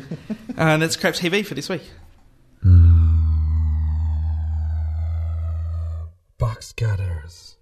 and 0.57 0.81
that's 0.81 0.95
Crap 0.95 1.13
TV 1.13 1.45
for 1.45 1.53
this 1.53 1.69
week. 1.69 1.83
Box 6.37 6.71
cutters. 6.73 7.57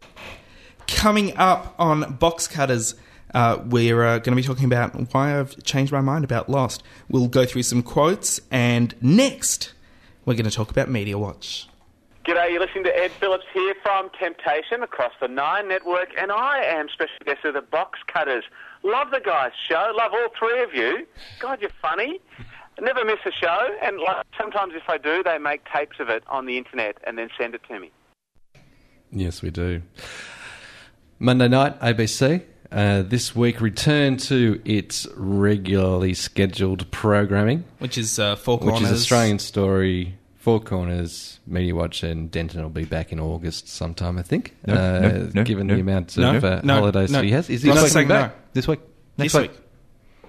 Coming 0.88 1.36
up 1.38 1.76
on 1.78 2.14
Box 2.16 2.48
Cutters, 2.48 2.96
uh, 3.34 3.60
we're 3.66 4.04
uh, 4.04 4.20
going 4.20 4.36
to 4.36 4.36
be 4.36 4.44
talking 4.44 4.66
about 4.66 5.14
why 5.14 5.40
I've 5.40 5.62
changed 5.64 5.92
my 5.92 6.02
mind 6.02 6.24
about 6.24 6.50
Lost. 6.50 6.84
We'll 7.10 7.28
go 7.28 7.46
through 7.46 7.64
some 7.64 7.82
quotes, 7.82 8.40
and 8.52 8.94
next, 9.02 9.74
we're 10.26 10.34
going 10.36 10.46
to 10.46 10.52
talk 10.52 10.70
about 10.70 10.90
Media 10.90 11.18
Watch. 11.18 11.68
G'day, 12.26 12.52
you're 12.52 12.60
listening 12.62 12.84
to 12.84 12.96
Ed 12.98 13.12
Phillips 13.12 13.46
here 13.54 13.74
from 13.82 14.10
Temptation 14.20 14.84
across 14.84 15.14
the 15.20 15.28
Nine 15.28 15.68
Network, 15.68 16.10
and 16.18 16.32
I 16.32 16.64
am 16.64 16.88
special 16.90 17.16
guest 17.26 17.44
of 17.46 17.56
the 17.56 17.62
Box 17.62 18.00
Cutters. 18.08 18.44
Love 18.84 19.12
the 19.12 19.22
guys' 19.22 19.54
show, 19.68 19.92
love 19.96 20.12
all 20.14 20.28
three 20.38 20.62
of 20.62 20.74
you. 20.74 21.08
God, 21.40 21.62
you're 21.62 21.72
funny. 21.82 22.20
Never 22.80 23.04
miss 23.06 23.20
a 23.26 23.32
show, 23.32 23.76
and 23.82 24.00
like, 24.00 24.26
sometimes 24.38 24.74
if 24.76 24.84
I 24.88 24.98
do, 24.98 25.24
they 25.24 25.38
make 25.38 25.62
tapes 25.66 26.00
of 26.00 26.10
it 26.10 26.24
on 26.28 26.46
the 26.46 26.58
internet 26.58 26.98
and 27.06 27.18
then 27.18 27.30
send 27.38 27.56
it 27.56 27.62
to 27.70 27.80
me. 27.80 27.92
Yes, 29.12 29.42
we 29.42 29.50
do. 29.50 29.82
Monday 31.20 31.48
night, 31.48 31.80
ABC. 31.80 32.44
Uh, 32.72 33.02
this 33.02 33.36
week, 33.36 33.60
return 33.60 34.16
to 34.16 34.62
its 34.64 35.06
regularly 35.16 36.14
scheduled 36.14 36.90
programming, 36.90 37.66
Which 37.80 37.98
is 37.98 38.18
uh, 38.18 38.38
Four 38.38 38.60
which 38.60 38.70
Corners. 38.70 38.92
is 38.92 39.02
Australian 39.02 39.40
Story, 39.40 40.16
Four 40.38 40.62
Corners, 40.62 41.42
Media 41.46 41.76
Watch, 41.76 42.02
and 42.04 42.32
Denton 42.32 42.62
will 42.64 42.70
be 42.70 42.86
back 42.86 43.12
in 43.12 43.20
August 43.20 43.68
sometime, 43.68 44.18
I 44.18 44.22
think. 44.22 44.56
No, 44.66 44.74
uh, 44.74 45.00
no, 45.00 45.32
no, 45.34 45.44
given 45.44 45.68
no, 45.68 45.76
the 45.76 45.82
amount 45.82 46.18
no, 46.18 46.38
of 46.38 46.46
uh, 46.46 46.62
no, 46.64 46.76
holidays 46.76 47.12
no. 47.12 47.18
that 47.18 47.26
he 47.26 47.32
has, 47.32 47.50
is 47.50 47.62
I'm 47.64 47.68
he 47.68 47.68
not 47.70 47.76
coming 47.76 47.92
saying 47.92 48.08
back? 48.08 48.54
This 48.54 48.68
week, 48.70 48.80
next 49.18 49.34
This 49.34 49.42
week, 49.42 49.52
week. 49.52 49.62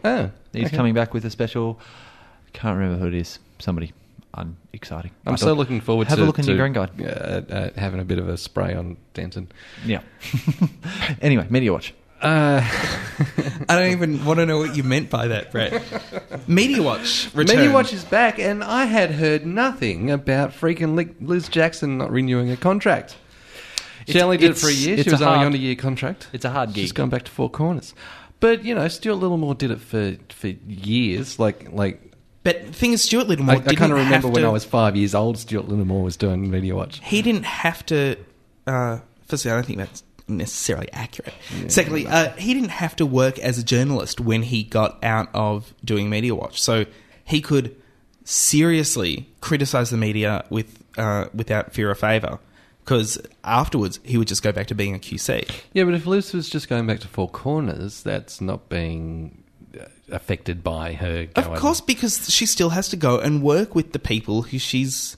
Oh, 0.04 0.30
he's 0.52 0.66
okay. 0.66 0.76
coming 0.76 0.94
back 0.94 1.14
with 1.14 1.24
a 1.24 1.30
special. 1.30 1.78
Can't 2.52 2.76
remember 2.76 2.98
who 2.98 3.06
it 3.06 3.14
is. 3.14 3.38
Somebody 3.60 3.92
unexciting. 4.34 5.12
I'm 5.26 5.36
so 5.36 5.52
looking 5.52 5.80
forward 5.80 6.08
Have 6.08 6.18
to 6.18 6.24
a 6.24 6.26
look 6.26 6.38
in 6.38 6.46
your 6.46 6.56
green 6.56 6.72
guide. 6.72 6.90
Uh, 7.00 7.04
uh, 7.52 7.70
having 7.76 8.00
a 8.00 8.04
bit 8.04 8.18
of 8.18 8.28
a 8.28 8.36
spray 8.36 8.74
on 8.74 8.96
Denton. 9.14 9.50
Yeah. 9.84 10.00
anyway, 11.22 11.46
Media 11.50 11.72
Watch. 11.72 11.94
Uh, 12.20 12.60
I 13.68 13.74
don't 13.74 13.90
even 13.90 14.24
want 14.24 14.38
to 14.38 14.46
know 14.46 14.58
what 14.58 14.76
you 14.76 14.84
meant 14.84 15.10
by 15.10 15.26
that, 15.28 15.50
Brett. 15.50 15.82
Media 16.46 16.82
Watch. 16.82 17.34
Media 17.34 17.70
Watch 17.72 17.92
is 17.92 18.04
back, 18.04 18.38
and 18.38 18.62
I 18.62 18.84
had 18.84 19.10
heard 19.10 19.44
nothing 19.44 20.10
about 20.10 20.50
freaking 20.52 20.94
Liz 21.20 21.48
Jackson 21.48 21.98
not 21.98 22.12
renewing 22.12 22.50
a 22.50 22.56
contract. 22.56 23.16
She 24.06 24.12
It's- 24.12 24.22
only 24.24 24.36
did 24.36 24.52
it 24.52 24.58
for 24.58 24.68
a 24.68 24.72
year. 24.72 25.02
She 25.02 25.10
was 25.10 25.20
a 25.20 25.28
only 25.28 25.46
on 25.46 25.54
a 25.54 25.58
year 25.58 25.74
contract. 25.74 26.28
It's 26.32 26.44
a 26.44 26.50
hard 26.50 26.74
she's 26.74 26.92
gone 26.92 27.08
back 27.08 27.24
to 27.24 27.30
Four 27.30 27.50
Corners. 27.50 27.94
But 28.40 28.64
you 28.64 28.74
know, 28.74 28.88
Stuart 28.88 29.16
Littlemore 29.16 29.56
did 29.56 29.70
it 29.70 29.80
for 29.80 30.16
for 30.30 30.48
years. 30.48 31.38
Like 31.38 31.72
like 31.72 32.11
But 32.44 32.66
the 32.66 32.72
thing 32.72 32.92
is, 32.92 33.02
Stuart 33.04 33.28
Littlemore 33.28 33.56
I, 33.56 33.70
I 33.70 33.74
kind 33.74 33.92
of 33.92 33.98
remember 33.98 34.28
when 34.28 34.42
to- 34.42 34.48
I 34.48 34.52
was 34.52 34.64
five 34.64 34.96
years 34.96 35.14
old. 35.14 35.38
Stuart 35.38 35.68
Littlemore 35.68 36.02
was 36.02 36.16
doing 36.16 36.50
Media 36.50 36.74
Watch. 36.74 37.00
he 37.04 37.22
didn't 37.22 37.44
have 37.44 37.84
to. 37.86 38.16
Uh, 38.66 38.98
firstly, 39.28 39.50
I 39.50 39.54
don't 39.54 39.66
think 39.66 39.78
that's 39.78 40.02
necessarily 40.28 40.88
accurate. 40.92 41.34
Secondly, 41.68 42.06
uh, 42.06 42.30
he 42.32 42.54
didn't 42.54 42.70
have 42.70 42.96
to 42.96 43.06
work 43.06 43.38
as 43.38 43.58
a 43.58 43.64
journalist 43.64 44.20
when 44.20 44.42
he 44.42 44.62
got 44.64 45.02
out 45.04 45.28
of 45.34 45.72
doing 45.84 46.08
Media 46.10 46.34
Watch, 46.34 46.60
so 46.60 46.84
he 47.24 47.40
could 47.40 47.76
seriously 48.24 49.28
criticize 49.40 49.90
the 49.90 49.96
media 49.96 50.44
with 50.50 50.82
uh, 50.96 51.26
without 51.34 51.72
fear 51.72 51.90
or 51.90 51.94
favor. 51.94 52.38
Because 52.84 53.16
afterwards, 53.44 54.00
he 54.02 54.18
would 54.18 54.26
just 54.26 54.42
go 54.42 54.50
back 54.50 54.66
to 54.66 54.74
being 54.74 54.92
a 54.94 54.98
QC. 54.98 55.48
Yeah, 55.72 55.84
but 55.84 55.94
if 55.94 56.04
Liz 56.04 56.32
was 56.32 56.50
just 56.50 56.68
going 56.68 56.84
back 56.88 56.98
to 57.00 57.08
Four 57.08 57.28
Corners, 57.28 58.02
that's 58.02 58.40
not 58.40 58.68
being 58.68 59.41
affected 60.10 60.62
by 60.62 60.94
her. 60.94 61.28
Of 61.36 61.54
course, 61.54 61.80
because 61.80 62.30
she 62.30 62.46
still 62.46 62.70
has 62.70 62.88
to 62.88 62.96
go 62.96 63.18
and 63.18 63.42
work 63.42 63.74
with 63.74 63.92
the 63.92 63.98
people 63.98 64.42
who 64.42 64.58
she's, 64.58 65.16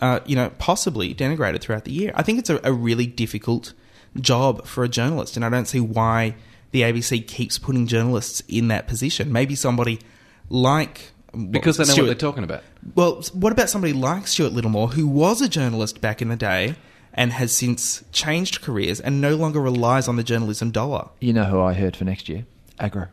uh, 0.00 0.20
you 0.26 0.36
know, 0.36 0.50
possibly 0.58 1.14
denigrated 1.14 1.60
throughout 1.60 1.84
the 1.84 1.92
year. 1.92 2.12
I 2.14 2.22
think 2.22 2.38
it's 2.38 2.50
a, 2.50 2.60
a 2.64 2.72
really 2.72 3.06
difficult 3.06 3.72
job 4.20 4.66
for 4.66 4.84
a 4.84 4.88
journalist, 4.88 5.36
and 5.36 5.44
I 5.44 5.48
don't 5.48 5.66
see 5.66 5.80
why 5.80 6.34
the 6.70 6.82
ABC 6.82 7.26
keeps 7.26 7.58
putting 7.58 7.86
journalists 7.86 8.42
in 8.48 8.68
that 8.68 8.88
position. 8.88 9.32
Maybe 9.32 9.54
somebody 9.54 10.00
like 10.48 11.12
because 11.50 11.76
they 11.76 11.84
know 11.84 11.92
Stuart- 11.92 12.02
what 12.02 12.06
they're 12.06 12.14
talking 12.30 12.44
about. 12.44 12.62
Well, 12.94 13.22
what 13.32 13.52
about 13.52 13.70
somebody 13.70 13.92
like 13.92 14.26
Stuart 14.26 14.52
Littlemore, 14.52 14.88
who 14.88 15.06
was 15.06 15.40
a 15.40 15.48
journalist 15.48 16.00
back 16.00 16.20
in 16.20 16.28
the 16.28 16.36
day 16.36 16.74
and 17.14 17.32
has 17.32 17.52
since 17.52 18.04
changed 18.12 18.60
careers 18.60 19.00
and 19.00 19.20
no 19.20 19.36
longer 19.36 19.60
relies 19.60 20.08
on 20.08 20.16
the 20.16 20.22
journalism 20.22 20.70
dollar? 20.70 21.08
You 21.20 21.32
know 21.32 21.44
who 21.44 21.60
I 21.60 21.74
heard 21.74 21.96
for 21.96 22.04
next 22.04 22.28
year? 22.28 22.44
Agro. 22.78 23.08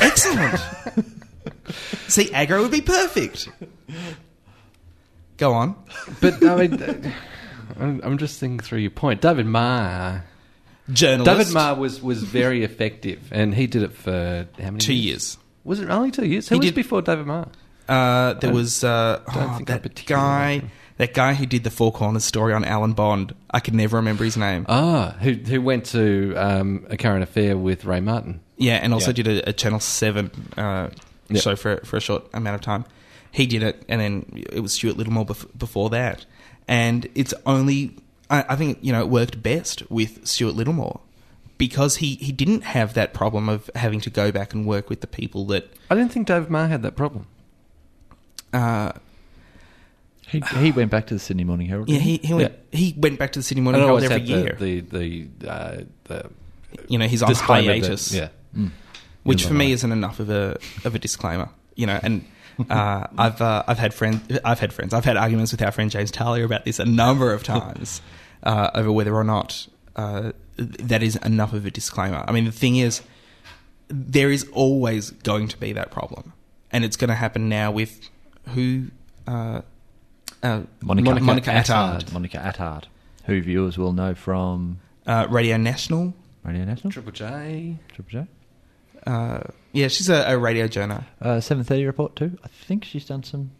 Excellent. 0.00 0.60
See, 2.08 2.32
agro 2.32 2.62
would 2.62 2.70
be 2.70 2.80
perfect. 2.80 3.48
Go 5.36 5.52
on. 5.52 5.76
But 6.20 6.42
I 6.44 6.66
mean, 6.66 7.12
I'm, 7.78 8.00
I'm 8.02 8.18
just 8.18 8.40
thinking 8.40 8.60
through 8.60 8.78
your 8.78 8.90
point. 8.90 9.20
David 9.20 9.46
Marr. 9.46 10.24
Journalist. 10.90 11.38
David 11.38 11.52
Marr 11.52 11.74
was, 11.74 12.00
was 12.00 12.22
very 12.22 12.62
effective, 12.62 13.28
and 13.32 13.54
he 13.54 13.66
did 13.66 13.82
it 13.82 13.92
for 13.92 14.46
how 14.56 14.64
many 14.64 14.78
Two 14.78 14.94
years. 14.94 15.36
Was 15.64 15.80
it 15.80 15.90
only 15.90 16.12
two 16.12 16.24
years? 16.24 16.48
Who 16.48 16.54
He 16.54 16.58
was 16.60 16.66
did- 16.68 16.74
before 16.76 17.02
David 17.02 17.26
Marr? 17.26 17.48
Uh, 17.88 18.34
there 18.34 18.52
was 18.52 18.82
uh, 18.82 19.20
don't 19.32 19.50
oh, 19.50 19.56
think 19.56 19.70
I 19.70 19.74
that 19.74 19.82
particularly 19.82 20.60
guy. 20.60 20.70
That 20.98 21.14
guy 21.14 21.34
who 21.34 21.46
did 21.46 21.62
the 21.62 21.70
Four 21.70 21.92
Corners 21.92 22.24
story 22.24 22.52
on 22.52 22.64
Alan 22.64 22.94
Bond. 22.94 23.34
I 23.50 23.60
could 23.60 23.74
never 23.74 23.96
remember 23.98 24.24
his 24.24 24.36
name. 24.36 24.66
Ah, 24.68 25.14
who 25.20 25.34
who 25.34 25.60
went 25.60 25.86
to 25.86 26.34
um, 26.36 26.86
a 26.90 26.96
current 26.96 27.22
affair 27.22 27.56
with 27.56 27.84
Ray 27.84 28.00
Martin? 28.00 28.40
Yeah, 28.58 28.76
and 28.76 28.94
also 28.94 29.08
Yeah. 29.10 29.22
did 29.22 29.28
a, 29.28 29.48
a 29.50 29.52
Channel 29.52 29.80
Seven 29.80 30.30
uh, 30.56 30.88
Yeah. 31.28 31.40
show 31.40 31.56
for 31.56 31.78
for 31.84 31.96
a 31.96 32.00
short 32.00 32.24
amount 32.32 32.54
of 32.54 32.60
time. 32.62 32.84
He 33.32 33.46
did 33.46 33.62
it, 33.62 33.84
and 33.88 34.00
then 34.00 34.44
it 34.52 34.60
was 34.60 34.72
Stuart 34.72 34.96
Littlemore 34.96 35.26
bef- 35.26 35.58
before 35.58 35.90
that. 35.90 36.24
And 36.66 37.06
it's 37.14 37.34
only 37.44 37.96
I, 38.30 38.44
I 38.48 38.56
think 38.56 38.78
you 38.80 38.92
know 38.92 39.00
it 39.00 39.08
worked 39.08 39.42
best 39.42 39.88
with 39.90 40.26
Stuart 40.26 40.54
Littlemore 40.56 41.00
because 41.58 41.96
he 41.96 42.14
he 42.16 42.32
didn't 42.32 42.62
have 42.64 42.94
that 42.94 43.12
problem 43.12 43.48
of 43.48 43.70
having 43.74 44.00
to 44.00 44.10
go 44.10 44.32
back 44.32 44.54
and 44.54 44.64
work 44.66 44.88
with 44.88 45.00
the 45.02 45.06
people 45.06 45.44
that 45.46 45.70
I 45.90 45.94
didn't 45.94 46.12
think 46.12 46.26
David 46.26 46.48
Marr 46.50 46.68
had 46.68 46.82
that 46.82 46.96
problem. 46.96 47.26
uh, 48.52 48.92
He, 50.28 50.40
he 50.58 50.72
went 50.72 50.90
back 50.90 51.06
to 51.08 51.14
the 51.14 51.20
Sydney 51.20 51.44
Morning 51.44 51.68
Herald. 51.68 51.88
yeah 51.88 51.98
didn't 51.98 52.08
he 52.22 52.26
he 52.28 52.34
went 52.34 52.54
he 52.72 52.94
went 52.96 53.18
back 53.18 53.32
to 53.32 53.38
the 53.38 53.42
Sydney 53.42 53.62
Morning 53.62 53.80
Herald 53.82 54.02
always 54.02 54.10
every 54.10 54.26
had 54.26 54.28
year. 54.28 54.56
The 54.58 54.80
the 54.80 55.28
the, 55.38 55.52
uh, 55.52 55.80
the 56.04 56.30
you 56.88 56.98
know 56.98 57.06
he's 57.06 57.22
on 57.22 57.28
disclaimer 57.28 57.68
that- 57.74 57.80
hiatus. 57.82 58.12
Yeah. 58.56 58.68
which 59.24 59.46
for 59.46 59.54
me 59.54 59.66
right. 59.66 59.74
isn't 59.74 59.92
enough 59.92 60.20
of 60.20 60.30
a 60.30 60.58
of 60.84 60.94
a 60.94 60.98
disclaimer, 60.98 61.48
you 61.74 61.86
know. 61.86 61.98
And 62.02 62.24
uh, 62.70 63.06
I've 63.18 63.40
uh, 63.40 63.64
I've 63.66 63.78
had 63.78 63.94
friends, 63.94 64.38
I've 64.44 64.60
had 64.60 64.72
friends, 64.72 64.94
I've 64.94 65.04
had 65.04 65.16
arguments 65.16 65.52
with 65.52 65.62
our 65.62 65.72
friend 65.72 65.90
James 65.90 66.10
Talia 66.10 66.44
about 66.44 66.64
this 66.64 66.78
a 66.78 66.84
number 66.84 67.32
of 67.32 67.42
times 67.42 68.00
uh, 68.42 68.70
over 68.74 68.90
whether 68.90 69.14
or 69.14 69.24
not 69.24 69.66
uh, 69.96 70.32
that 70.56 71.02
is 71.02 71.16
enough 71.16 71.52
of 71.52 71.66
a 71.66 71.70
disclaimer. 71.70 72.24
I 72.26 72.32
mean, 72.32 72.44
the 72.44 72.52
thing 72.52 72.76
is, 72.76 73.02
there 73.88 74.30
is 74.30 74.48
always 74.52 75.10
going 75.10 75.48
to 75.48 75.58
be 75.58 75.72
that 75.72 75.90
problem, 75.90 76.32
and 76.72 76.84
it's 76.84 76.96
going 76.96 77.08
to 77.08 77.14
happen 77.14 77.48
now 77.48 77.70
with 77.70 78.08
who. 78.54 78.88
Uh, 79.26 79.62
uh, 80.42 80.62
Monica, 80.80 81.18
Monica, 81.20 81.50
Attard, 81.50 82.12
Monica 82.12 82.38
Attard, 82.38 82.84
who 83.24 83.40
viewers 83.40 83.76
will 83.76 83.92
know 83.92 84.14
from 84.14 84.78
uh, 85.06 85.26
Radio 85.28 85.56
National. 85.56 86.14
Radio 86.44 86.64
National, 86.64 86.92
Triple 86.92 87.12
J. 87.12 87.76
Triple 87.88 88.20
J. 88.20 88.26
Uh, 89.06 89.40
yeah, 89.72 89.88
she's 89.88 90.08
a, 90.08 90.24
a 90.32 90.36
radio 90.38 90.66
journo, 90.66 91.04
Uh, 91.20 91.40
Seven 91.40 91.62
thirty 91.64 91.84
report 91.84 92.16
too. 92.16 92.36
I 92.44 92.48
think 92.48 92.84
she's 92.84 93.04
done 93.04 93.22
some, 93.22 93.50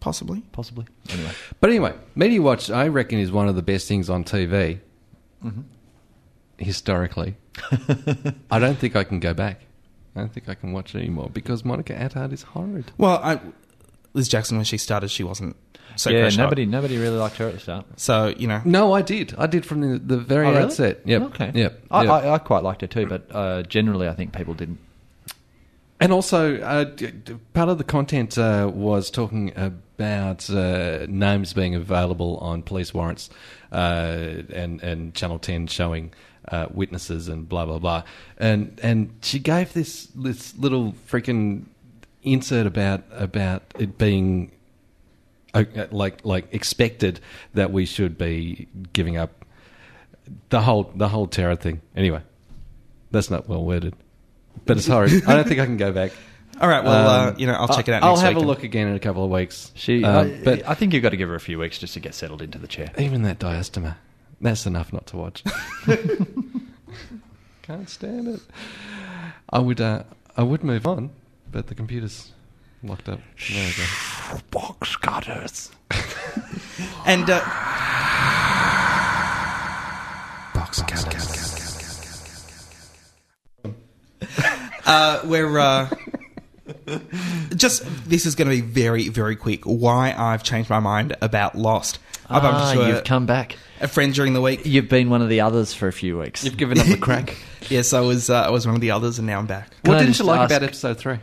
possibly. 0.00 0.42
possibly. 0.52 0.86
Anyway, 1.10 1.30
But 1.60 1.70
anyway, 1.70 1.94
Media 2.14 2.40
Watch, 2.40 2.70
I 2.70 2.88
reckon, 2.88 3.18
is 3.18 3.30
one 3.32 3.48
of 3.48 3.56
the 3.56 3.62
best 3.62 3.86
things 3.88 4.08
on 4.08 4.24
TV 4.24 4.80
Mm-hmm. 5.44 5.60
historically. 6.58 7.36
I 8.50 8.58
don't 8.58 8.78
think 8.78 8.96
I 8.96 9.04
can 9.04 9.20
go 9.20 9.34
back. 9.34 9.60
I 10.16 10.20
don't 10.20 10.32
think 10.32 10.48
I 10.48 10.54
can 10.54 10.72
watch 10.72 10.94
it 10.94 10.98
anymore 11.00 11.28
because 11.32 11.64
Monica 11.64 11.92
Attard 11.94 12.32
is 12.32 12.42
horrid. 12.42 12.92
Well, 12.98 13.20
I, 13.22 13.40
Liz 14.12 14.28
Jackson 14.28 14.56
when 14.56 14.64
she 14.64 14.78
started, 14.78 15.10
she 15.10 15.24
wasn't 15.24 15.56
so 15.96 16.10
yeah, 16.10 16.20
crash 16.22 16.36
hot. 16.36 16.44
nobody, 16.44 16.66
nobody 16.66 16.96
really 16.98 17.16
liked 17.18 17.36
her 17.38 17.48
at 17.48 17.54
the 17.54 17.60
start. 17.60 17.86
So 18.00 18.28
you 18.36 18.46
know, 18.46 18.62
No, 18.64 18.92
I 18.92 19.02
did. 19.02 19.34
I 19.36 19.46
did 19.48 19.66
from 19.66 19.80
the, 19.80 19.98
the 19.98 20.16
very 20.16 20.46
Oh, 20.46 20.50
really? 20.52 20.62
outset. 20.64 21.00
Yep. 21.04 21.22
Okay. 21.22 21.50
Yep. 21.54 21.82
I, 21.90 22.02
yep. 22.02 22.10
I, 22.12 22.30
I 22.30 22.38
quite 22.38 22.62
liked 22.62 22.80
her 22.82 22.86
too, 22.86 23.06
but 23.06 23.26
uh, 23.34 23.62
generally, 23.64 24.08
I 24.08 24.14
think 24.14 24.32
people 24.32 24.54
didn't. 24.54 24.78
And 26.00 26.12
also, 26.12 26.60
uh, 26.60 26.96
part 27.54 27.68
of 27.68 27.78
the 27.78 27.84
content 27.84 28.36
uh, 28.36 28.70
was 28.72 29.10
talking 29.10 29.52
about 29.56 30.50
uh, 30.50 31.06
names 31.08 31.52
being 31.52 31.74
available 31.74 32.38
on 32.38 32.62
police 32.62 32.92
warrants 32.92 33.30
uh, 33.72 34.42
and, 34.52 34.82
and 34.82 35.14
Channel 35.14 35.38
10 35.38 35.68
showing 35.68 36.12
uh, 36.48 36.66
witnesses 36.70 37.28
and 37.28 37.48
blah, 37.48 37.64
blah, 37.64 37.78
blah. 37.78 38.02
And 38.36 38.78
and 38.82 39.14
she 39.22 39.38
gave 39.38 39.72
this, 39.72 40.06
this 40.14 40.56
little 40.58 40.94
freaking 41.08 41.66
insert 42.22 42.66
about, 42.66 43.04
about 43.12 43.62
it 43.78 43.96
being 43.96 44.50
uh, 45.54 45.64
like 45.92 46.24
like 46.24 46.52
expected 46.52 47.20
that 47.54 47.70
we 47.70 47.86
should 47.86 48.18
be 48.18 48.66
giving 48.92 49.16
up 49.16 49.44
the 50.48 50.60
whole 50.60 50.90
the 50.96 51.08
whole 51.08 51.28
terror 51.28 51.56
thing. 51.56 51.80
Anyway, 51.96 52.22
that's 53.12 53.30
not 53.30 53.48
well 53.48 53.64
worded, 53.64 53.94
but 54.66 54.76
it's 54.76 54.86
horrid. 54.86 55.24
I 55.26 55.34
don't 55.34 55.46
think 55.48 55.60
I 55.60 55.66
can 55.66 55.76
go 55.76 55.92
back. 55.92 56.12
all 56.60 56.68
right. 56.68 56.84
Well, 56.84 57.08
uh, 57.08 57.30
Um, 57.30 57.38
you 57.38 57.46
know, 57.46 57.54
I'll 57.54 57.68
check 57.68 57.88
it 57.88 57.92
out. 57.94 58.02
I'll 58.02 58.12
next 58.12 58.20
have 58.22 58.30
week 58.30 58.36
a 58.36 58.40
and- 58.40 58.46
look 58.48 58.62
again 58.64 58.88
in 58.88 58.94
a 58.94 59.00
couple 59.00 59.24
of 59.24 59.30
weeks. 59.30 59.72
She, 59.74 60.04
Um, 60.04 60.26
I, 60.32 60.40
but 60.44 60.68
I 60.68 60.74
think 60.74 60.92
you've 60.94 61.02
got 61.02 61.10
to 61.10 61.16
give 61.16 61.28
her 61.28 61.34
a 61.34 61.40
few 61.40 61.58
weeks 61.58 61.78
just 61.78 61.94
to 61.94 62.00
get 62.00 62.14
settled 62.14 62.42
into 62.42 62.58
the 62.58 62.66
chair. 62.68 62.90
even 62.98 63.22
that 63.22 63.38
diastema, 63.38 63.96
that's 64.40 64.66
enough 64.66 64.92
not 64.92 65.06
to 65.08 65.16
watch. 65.16 65.42
Can't 67.62 67.88
stand 67.88 68.28
it. 68.28 68.40
I 69.50 69.58
would 69.58 69.80
uh, 69.80 70.02
I 70.36 70.42
would 70.42 70.62
move 70.62 70.86
on, 70.86 71.10
but 71.50 71.66
the 71.68 71.74
computer's 71.74 72.30
locked 72.82 73.08
up. 73.08 73.20
There 73.50 73.64
we 73.66 73.72
go. 73.72 74.40
Box 74.50 74.96
cutters. 74.96 75.70
And 77.06 77.28
uh, 77.30 77.40
Box 80.54 80.82
uh, 84.86 85.20
we're 85.24 85.58
uh, 85.58 85.88
just 87.56 87.84
this 88.08 88.26
is 88.26 88.34
going 88.34 88.48
to 88.48 88.54
be 88.54 88.60
very 88.60 89.08
very 89.08 89.36
quick. 89.36 89.64
Why 89.64 90.14
I've 90.16 90.42
changed 90.42 90.70
my 90.70 90.80
mind 90.80 91.16
about 91.20 91.56
Lost. 91.56 91.98
I 92.28 92.40
bumped 92.40 92.60
Ah, 92.60 92.70
into 92.72 92.82
a, 92.84 92.88
you've 92.88 93.04
come 93.04 93.26
back. 93.26 93.56
a 93.82 93.88
friend 93.88 94.14
during 94.14 94.32
the 94.32 94.40
week. 94.40 94.64
You've 94.64 94.88
been 94.88 95.10
one 95.10 95.20
of 95.20 95.28
the 95.28 95.42
others 95.42 95.74
for 95.74 95.88
a 95.88 95.92
few 95.92 96.18
weeks. 96.18 96.42
You've 96.42 96.56
given 96.56 96.78
up 96.78 96.86
the 96.86 96.96
crack. 96.96 97.36
Yes, 97.70 97.94
I 97.94 98.00
was 98.00 98.28
uh, 98.28 98.42
I 98.42 98.50
was 98.50 98.66
one 98.66 98.74
of 98.74 98.82
the 98.82 98.90
others, 98.90 99.18
and 99.18 99.26
now 99.26 99.38
I'm 99.38 99.46
back. 99.46 99.70
Can 99.84 99.92
what 99.92 99.96
I 99.96 100.04
didn't 100.04 100.18
you 100.18 100.26
like 100.26 100.40
ask- 100.40 100.50
about 100.50 100.62
episode 100.64 100.98
three? 100.98 101.18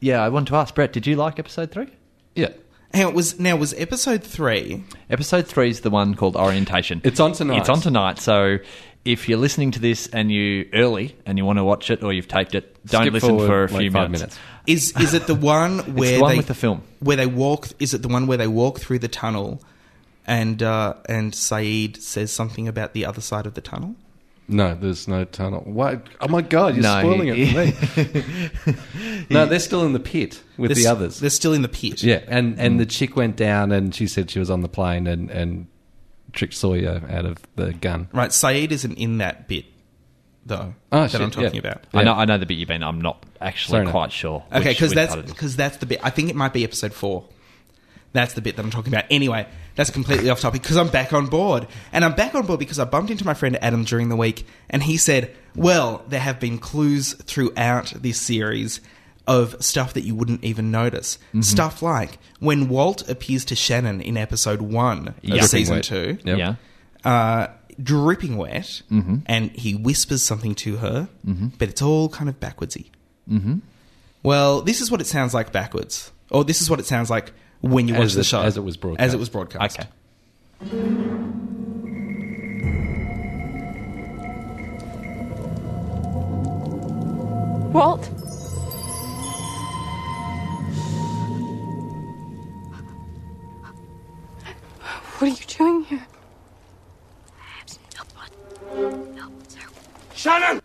yeah, 0.00 0.22
I 0.22 0.28
want 0.28 0.46
to 0.46 0.54
ask 0.54 0.72
Brett. 0.76 0.92
Did 0.92 1.08
you 1.08 1.16
like 1.16 1.40
episode 1.40 1.72
three? 1.72 1.88
Yeah, 2.36 2.50
Hang 2.94 3.06
on, 3.06 3.14
was 3.14 3.40
now 3.40 3.56
was 3.56 3.74
episode 3.74 4.22
three? 4.22 4.84
Episode 5.10 5.48
three 5.48 5.70
is 5.70 5.80
the 5.80 5.90
one 5.90 6.14
called 6.14 6.36
Orientation. 6.36 7.00
It's 7.02 7.18
on 7.18 7.32
tonight. 7.32 7.58
It's 7.58 7.68
on 7.68 7.80
tonight. 7.80 8.20
So 8.20 8.58
if 9.06 9.28
you're 9.28 9.38
listening 9.38 9.70
to 9.70 9.80
this 9.80 10.06
and 10.08 10.30
you 10.30 10.68
early 10.74 11.16
and 11.24 11.38
you 11.38 11.44
want 11.44 11.58
to 11.58 11.64
watch 11.64 11.90
it 11.90 12.02
or 12.02 12.12
you've 12.12 12.28
taped 12.28 12.54
it, 12.54 12.76
don't 12.86 13.02
Skip 13.04 13.12
listen 13.14 13.28
forward, 13.30 13.46
for 13.46 13.64
a 13.64 13.68
like, 13.68 13.80
few 13.82 13.90
five 13.90 14.10
minutes. 14.10 14.36
minutes. 14.66 14.92
Is 14.96 15.00
is 15.00 15.14
it 15.14 15.26
the 15.26 15.34
one 15.56 15.78
where 15.94 16.16
the 16.16 16.20
one 16.20 16.30
they 16.32 16.36
with 16.38 16.46
the 16.48 16.54
film. 16.54 16.82
where 17.00 17.16
they 17.16 17.26
walk? 17.26 17.68
Is 17.78 17.94
it 17.94 18.02
the 18.02 18.08
one 18.08 18.26
where 18.26 18.36
they 18.36 18.48
walk 18.48 18.80
through 18.80 18.98
the 18.98 19.08
tunnel, 19.08 19.62
and 20.26 20.62
uh, 20.62 20.94
and 21.08 21.32
Sayid 21.32 22.02
says 22.02 22.32
something 22.32 22.66
about 22.68 22.92
the 22.92 23.06
other 23.06 23.20
side 23.20 23.46
of 23.46 23.54
the 23.54 23.60
tunnel? 23.60 23.94
No, 24.48 24.76
there's 24.76 25.08
no 25.08 25.24
tunnel. 25.24 25.62
What? 25.64 26.06
Oh 26.20 26.28
my 26.28 26.40
god, 26.40 26.74
you're 26.76 26.82
No, 26.84 27.00
spoiling 27.00 27.34
he- 27.34 27.42
it 27.52 27.74
for 27.74 28.00
me. 28.70 28.76
no, 29.30 29.46
they're 29.46 29.58
still 29.58 29.84
in 29.84 29.92
the 29.92 29.98
pit 30.00 30.40
with 30.56 30.70
They're 30.70 30.82
the 30.84 30.86
others. 30.88 31.18
They're 31.20 31.30
still 31.30 31.52
in 31.52 31.62
the 31.62 31.68
pit. 31.68 32.02
Yeah, 32.02 32.20
and 32.28 32.58
and 32.58 32.78
the 32.80 32.86
chick 32.86 33.16
went 33.16 33.36
down, 33.36 33.72
and 33.72 33.94
she 33.94 34.06
said 34.06 34.30
she 34.30 34.38
was 34.38 34.50
on 34.50 34.60
the 34.62 34.68
plane, 34.68 35.06
and 35.06 35.30
and 35.30 35.66
tricked 36.36 36.54
Sawyer 36.54 37.02
out 37.10 37.24
of 37.24 37.38
the 37.56 37.72
gun. 37.72 38.08
Right, 38.12 38.30
Sayid 38.30 38.70
isn't 38.70 38.94
in 38.94 39.18
that 39.18 39.48
bit, 39.48 39.64
though. 40.44 40.74
Oh, 40.92 41.00
that 41.00 41.10
shit, 41.10 41.20
I'm 41.20 41.30
talking 41.32 41.54
yeah. 41.54 41.60
about. 41.60 41.84
I 41.92 42.04
know, 42.04 42.12
I 42.12 42.24
know 42.24 42.38
the 42.38 42.46
bit 42.46 42.54
you've 42.58 42.68
been. 42.68 42.84
I'm 42.84 43.00
not 43.00 43.24
actually 43.40 43.72
Fair 43.72 43.82
enough. 43.82 43.92
quite 43.92 44.12
sure. 44.12 44.44
Okay, 44.52 44.70
because 44.70 44.92
that's 44.94 45.14
part 45.14 45.24
it 45.24 45.26
is. 45.26 45.32
because 45.32 45.56
that's 45.56 45.78
the 45.78 45.86
bit. 45.86 46.00
I 46.04 46.10
think 46.10 46.30
it 46.30 46.36
might 46.36 46.52
be 46.52 46.62
episode 46.62 46.92
four. 46.92 47.26
That's 48.12 48.34
the 48.34 48.40
bit 48.40 48.56
that 48.56 48.64
I'm 48.64 48.70
talking 48.70 48.92
about. 48.94 49.04
Anyway, 49.10 49.46
that's 49.74 49.90
completely 49.90 50.30
off 50.30 50.40
topic 50.40 50.62
because 50.62 50.76
I'm 50.76 50.88
back 50.88 51.12
on 51.12 51.26
board, 51.26 51.66
and 51.92 52.04
I'm 52.04 52.14
back 52.14 52.34
on 52.34 52.46
board 52.46 52.60
because 52.60 52.78
I 52.78 52.84
bumped 52.84 53.10
into 53.10 53.26
my 53.26 53.34
friend 53.34 53.58
Adam 53.62 53.84
during 53.84 54.08
the 54.08 54.16
week, 54.16 54.46
and 54.70 54.82
he 54.82 54.96
said, 54.96 55.34
"Well, 55.54 56.04
there 56.08 56.20
have 56.20 56.40
been 56.40 56.58
clues 56.58 57.14
throughout 57.14 57.92
this 57.96 58.20
series." 58.20 58.80
Of 59.26 59.56
stuff 59.64 59.92
that 59.94 60.02
you 60.04 60.14
wouldn't 60.14 60.44
even 60.44 60.70
notice. 60.70 61.18
Mm-hmm. 61.30 61.40
Stuff 61.40 61.82
like 61.82 62.18
when 62.38 62.68
Walt 62.68 63.08
appears 63.08 63.44
to 63.46 63.56
Shannon 63.56 64.00
in 64.00 64.16
episode 64.16 64.62
one 64.62 65.08
of 65.08 65.14
Yeah. 65.22 65.42
season 65.42 65.76
Wet. 65.76 65.84
two. 65.84 66.18
Yep. 66.24 66.38
Yeah. 66.38 66.54
uh, 67.04 67.48
dripping 67.82 68.36
wet, 68.36 68.82
Mm-hmm. 68.90 69.16
and 69.26 69.50
he 69.50 69.74
whispers 69.74 70.22
something 70.22 70.54
to 70.56 70.76
her, 70.76 71.08
but 71.58 71.68
it's 71.68 71.82
all 71.82 72.08
kind 72.08 72.28
of 72.28 72.38
backwardsy. 72.40 72.86
Mm-hmm. 73.28 73.56
Well, 74.22 74.62
this 74.62 74.80
is 74.80 74.90
what 74.90 75.00
it 75.00 75.06
sounds 75.08 75.34
like 75.34 75.50
backwards, 75.52 76.10
or 76.30 76.44
this 76.44 76.60
is 76.62 76.70
what 76.70 76.78
it 76.80 76.86
sounds 76.86 77.10
like 77.10 77.32
when 77.60 77.88
you 77.88 77.94
As 77.94 78.00
watch 78.00 78.12
the 78.14 78.20
it- 78.20 78.26
show 78.26 78.42
as 78.42 78.56
it 78.56 78.62
was 78.64 78.76
broadcast. 78.76 79.06
As 79.08 79.12
it 79.14 79.18
was 79.18 79.28
broadcast. 79.28 79.78
Okay. 79.80 79.88
Walt? 87.72 88.08
What 95.18 95.22
are 95.22 95.26
you 95.28 95.36
doing 95.46 95.84
here? 95.84 96.06
Shannon! 100.14 100.60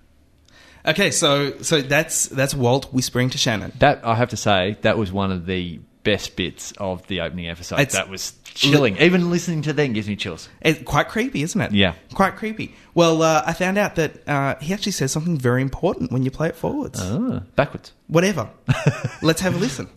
Okay, 0.86 1.12
so 1.12 1.60
so 1.62 1.82
that's 1.82 2.26
that's 2.28 2.54
Walt 2.56 2.92
whispering 2.94 3.30
to 3.30 3.38
Shannon. 3.38 3.72
That 3.80 4.06
I 4.06 4.16
have 4.16 4.30
to 4.30 4.38
say, 4.38 4.78
that 4.82 4.98
was 4.98 5.12
one 5.12 5.32
of 5.32 5.46
the 5.46 5.80
best 6.04 6.36
bits 6.36 6.72
of 6.78 7.06
the 7.08 7.22
opening 7.22 7.48
episode. 7.48 7.76
It's- 7.80 7.94
that 7.94 8.10
was 8.10 8.34
chilling. 8.44 8.98
Even 8.98 9.30
listening 9.30 9.62
to 9.64 9.74
them 9.74 9.94
gives 9.94 10.08
me 10.08 10.16
chills. 10.16 10.50
It's 10.62 10.82
quite 10.84 11.08
creepy, 11.10 11.44
isn't 11.44 11.62
it? 11.62 11.72
Yeah. 11.72 11.94
quite 12.14 12.36
creepy. 12.36 12.74
Well, 12.96 13.22
uh, 13.22 13.44
I 13.46 13.54
found 13.54 13.78
out 13.78 13.96
that 13.96 14.28
uh, 14.28 14.56
he 14.60 14.74
actually 14.74 14.94
says 14.94 15.12
something 15.12 15.38
very 15.38 15.62
important 15.62 16.12
when 16.12 16.24
you 16.24 16.32
play 16.32 16.50
it 16.50 16.56
forwards. 16.56 17.00
Ah, 17.02 17.44
backwards. 17.56 17.94
Whatever. 18.08 18.50
Let's 19.22 19.42
have 19.42 19.56
a 19.56 19.60
listen. 19.60 19.88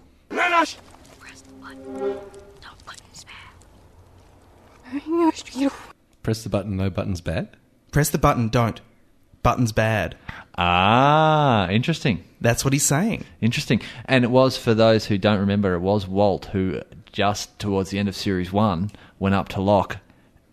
Press 6.22 6.42
the 6.42 6.48
button. 6.48 6.76
No 6.76 6.90
buttons 6.90 7.20
bad. 7.20 7.56
Press 7.92 8.10
the 8.10 8.18
button. 8.18 8.48
Don't. 8.48 8.80
Button's 9.42 9.72
bad. 9.72 10.16
Ah, 10.56 11.68
interesting. 11.68 12.24
That's 12.40 12.64
what 12.64 12.72
he's 12.72 12.82
saying. 12.82 13.24
Interesting. 13.40 13.82
And 14.06 14.24
it 14.24 14.30
was, 14.30 14.56
for 14.56 14.72
those 14.72 15.06
who 15.06 15.18
don't 15.18 15.40
remember, 15.40 15.74
it 15.74 15.80
was 15.80 16.06
Walt 16.08 16.46
who, 16.46 16.80
just 17.12 17.58
towards 17.58 17.90
the 17.90 17.98
end 17.98 18.08
of 18.08 18.16
series 18.16 18.52
one, 18.52 18.90
went 19.18 19.34
up 19.34 19.48
to 19.50 19.60
Locke 19.60 19.98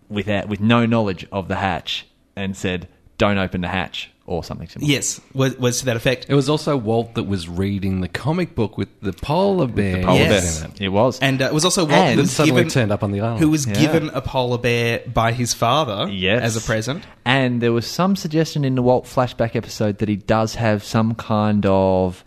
without, 0.10 0.50
with 0.50 0.60
no 0.60 0.86
knowledge 0.86 1.26
of 1.32 1.48
the 1.48 1.56
hatch 1.56 2.06
and 2.36 2.56
said, 2.56 2.90
don't 3.18 3.38
open 3.38 3.62
the 3.62 3.70
hatch, 3.70 4.11
or 4.28 4.44
something 4.44 4.68
similar. 4.68 4.90
Yes, 4.90 5.20
was, 5.34 5.58
was 5.58 5.80
to 5.80 5.86
that 5.86 5.96
effect. 5.98 6.28
It 6.30 6.36
was 6.36 6.48
also 6.48 6.78
Walt 6.78 7.16
that 7.16 7.24
was 7.24 7.50
reading 7.50 8.02
the 8.02 8.08
comic 8.08 8.56
book 8.56 8.78
with 8.78 8.88
the 9.02 9.12
polar 9.14 9.68
bear. 9.68 10.04
polar 10.04 10.20
Yes. 10.20 10.60
bear 10.60 10.66
in 10.70 10.72
it. 10.76 10.82
It 10.82 10.90
was. 10.90 11.20
And 11.20 11.42
uh, 11.42 11.46
it 11.46 11.54
was 11.54 11.66
also 11.66 11.84
Walt 11.86 11.92
And 11.94 12.16
who 12.16 12.22
was 12.22 12.32
suddenly 12.32 12.62
given, 12.62 12.72
turned 12.72 12.92
up 12.92 13.04
on 13.04 13.12
the 13.12 13.20
island. 13.22 13.40
who 13.40 13.50
was 13.50 13.66
Yeah. 13.68 13.74
given 13.74 14.10
a 14.10 14.22
polar 14.22 14.58
bear 14.60 15.02
by 15.12 15.32
his 15.34 15.54
father 15.54 16.08
Yes. 16.10 16.44
as 16.44 16.56
a 16.56 16.62
present. 16.62 17.04
And 17.26 17.62
there 17.62 17.74
was 17.74 17.86
some 17.88 18.16
suggestion 18.16 18.64
in 18.64 18.76
the 18.76 18.82
Walt 18.82 19.06
flashback 19.06 19.56
episode 19.56 19.98
that 19.98 20.08
he 20.08 20.16
does 20.18 20.56
have 20.56 20.84
some 20.84 21.16
kind 21.16 21.66
of 21.66 22.24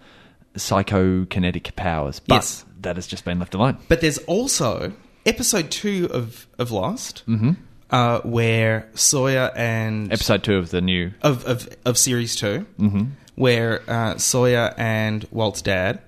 psychokinetic 0.57 1.75
powers, 1.77 2.21
but 2.21 2.35
Yes. 2.37 2.65
that 2.83 2.97
has 2.97 3.07
just 3.07 3.25
been 3.25 3.39
left 3.39 3.55
alone. 3.55 3.79
But 3.89 4.01
there's 4.01 4.19
also 4.19 4.93
episode 5.27 5.71
two 5.71 6.09
of, 6.13 6.47
of 6.59 6.71
Lost, 6.71 7.23
Mm-hmm. 7.29 7.53
Uh, 7.95 8.21
where 8.23 8.89
Sawyer 8.95 9.53
and 9.55 10.13
Episode 10.13 10.43
two 10.43 10.57
of 10.57 10.71
the 10.71 10.81
new. 10.81 11.13
of, 11.23 11.47
of, 11.47 11.69
of 11.85 11.97
series 11.97 12.35
2 12.35 12.67
mm-hmm. 12.79 13.05
where 13.37 13.83
uh, 13.89 14.19
Sawyer 14.19 14.75
and 14.77 15.25
Walt's 15.31 15.63
dad. 15.63 16.01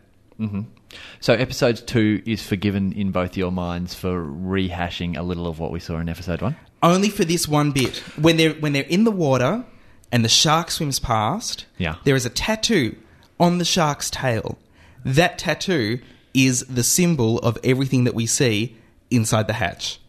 So 1.21 1.33
episode 1.33 1.87
two 1.87 2.23
is 2.27 2.43
forgiven 2.47 2.93
in 2.93 3.11
both 3.13 3.37
your 3.37 3.53
minds 3.53 3.95
for 3.95 4.21
rehashing 4.27 5.17
a 5.17 5.23
little 5.23 5.47
of 5.47 5.59
what 5.59 5.71
we 5.71 5.79
saw 5.81 5.99
in 5.99 6.09
episode 6.09 6.43
one. 6.43 6.57
Only 6.83 7.09
for 7.09 7.25
this 7.25 7.47
one 7.49 7.71
bit. 7.71 7.99
When 8.21 8.37
they're 8.37 8.53
when 8.55 8.73
they're 8.73 8.83
in 8.83 9.05
the 9.05 9.11
water 9.11 9.65
and 10.13 10.25
the 10.25 10.29
shark 10.29 10.71
swims 10.71 10.99
past, 10.99 11.67
Yeah. 11.79 11.97
there 12.05 12.17
is 12.17 12.27
a 12.27 12.31
tattoo 12.31 12.97
on 13.39 13.59
the 13.59 13.65
shark's 13.65 14.11
tail. 14.11 14.59
That 15.05 15.39
tattoo 15.39 16.01
is 16.35 16.61
the 16.67 16.83
symbol 16.85 17.39
of 17.39 17.59
everything 17.65 18.05
that 18.05 18.15
we 18.15 18.27
see 18.27 18.77
inside 19.11 19.47
the 19.47 19.55
hatch. 19.55 20.01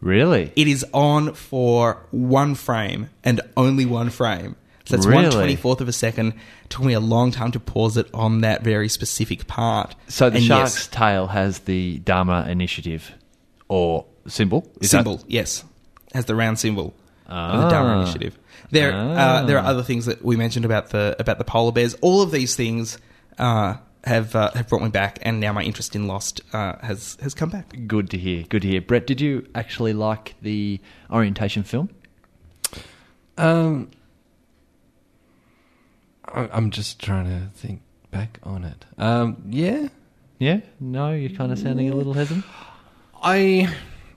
Really? 0.00 0.52
It 0.56 0.68
is 0.68 0.84
on 0.92 1.34
for 1.34 2.06
one 2.10 2.54
frame 2.54 3.10
and 3.24 3.40
only 3.56 3.84
one 3.86 4.10
frame. 4.10 4.56
So 4.84 4.96
that's 4.96 5.06
Really? 5.06 5.24
one 5.24 5.32
twenty 5.32 5.56
fourth 5.56 5.80
of 5.80 5.88
a 5.88 5.92
second. 5.92 6.34
Took 6.70 6.84
me 6.84 6.92
a 6.94 7.00
long 7.00 7.30
time 7.30 7.50
to 7.52 7.60
pause 7.60 7.96
it 7.96 8.08
on 8.14 8.40
that 8.40 8.62
very 8.62 8.88
specific 8.88 9.46
part. 9.46 9.94
So 10.08 10.30
the 10.30 10.36
And 10.36 10.44
shark's 10.46 10.74
yes, 10.76 10.86
tail 10.86 11.26
has 11.28 11.60
the 11.60 11.98
Dharma 11.98 12.46
initiative 12.48 13.12
or 13.68 14.06
symbol. 14.26 14.66
Is 14.80 14.90
that- 14.90 14.98
symbol, 14.98 15.20
yes, 15.26 15.64
has 16.14 16.24
the 16.26 16.34
round 16.34 16.58
symbol 16.58 16.94
of 17.26 17.60
the 17.62 17.68
Dharma 17.68 17.96
Ah. 17.98 18.02
Initiative. 18.02 18.38
There, 18.70 18.92
uh, 18.92 19.44
there 19.44 19.58
are 19.58 19.64
other 19.64 19.82
things 19.82 20.06
that 20.06 20.24
we 20.24 20.36
mentioned 20.36 20.64
about 20.64 20.90
the 20.90 21.16
about 21.18 21.38
the 21.38 21.44
polar 21.44 21.72
bears. 21.72 21.94
All 22.00 22.22
of 22.22 22.30
these 22.30 22.54
things 22.56 22.98
uh, 23.38 23.74
have 24.04 24.34
uh, 24.34 24.50
have 24.52 24.68
brought 24.68 24.82
me 24.82 24.88
back, 24.90 25.18
and 25.22 25.40
now 25.40 25.52
my 25.52 25.62
interest 25.62 25.94
in 25.96 26.06
Lost 26.06 26.40
uh, 26.52 26.76
has 26.82 27.16
has 27.20 27.34
come 27.34 27.50
back. 27.50 27.74
Good 27.86 28.10
to 28.10 28.18
hear. 28.18 28.44
Good 28.44 28.62
to 28.62 28.68
hear. 28.68 28.80
Brett, 28.80 29.06
did 29.06 29.20
you 29.20 29.46
actually 29.54 29.92
like 29.92 30.34
the 30.42 30.80
orientation 31.10 31.62
film? 31.62 31.90
Um, 33.36 33.90
I- 36.26 36.48
I'm 36.52 36.70
just 36.70 37.00
trying 37.00 37.24
to 37.26 37.48
think 37.54 37.82
back 38.10 38.38
on 38.42 38.64
it. 38.64 38.84
Um, 38.98 39.42
yeah, 39.48 39.88
Yeah. 40.38 40.60
No, 40.80 41.12
you're 41.12 41.36
kind 41.36 41.50
of 41.52 41.58
sounding 41.58 41.90
a 41.90 41.94
little 41.94 42.12
hesitant. 42.12 42.44
I 43.22 43.72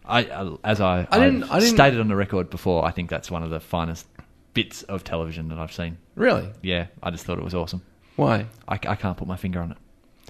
I, 0.05 0.25
uh, 0.25 0.57
as 0.63 0.81
I, 0.81 1.07
I 1.11 1.19
didn't- 1.19 1.43
I've 1.43 1.51
I 1.51 1.59
didn't- 1.59 1.75
stated 1.75 1.99
on 1.99 2.07
the 2.07 2.15
record 2.15 2.49
before, 2.49 2.85
I 2.85 2.91
think 2.91 3.09
that's 3.09 3.29
one 3.31 3.43
of 3.43 3.49
the 3.49 3.59
finest 3.59 4.07
bits 4.53 4.83
of 4.83 5.03
television 5.03 5.47
that 5.49 5.57
I've 5.59 5.71
seen. 5.71 5.97
really 6.15 6.49
Yeah, 6.61 6.87
I 7.01 7.11
just 7.11 7.25
thought 7.25 7.37
it 7.37 7.43
was 7.43 7.55
awesome. 7.55 7.81
Why. 8.15 8.45
I, 8.67 8.73
I 8.75 8.95
can't 8.95 9.17
put 9.17 9.27
my 9.27 9.37
finger 9.37 9.59
on 9.61 9.71
it, 9.71 9.77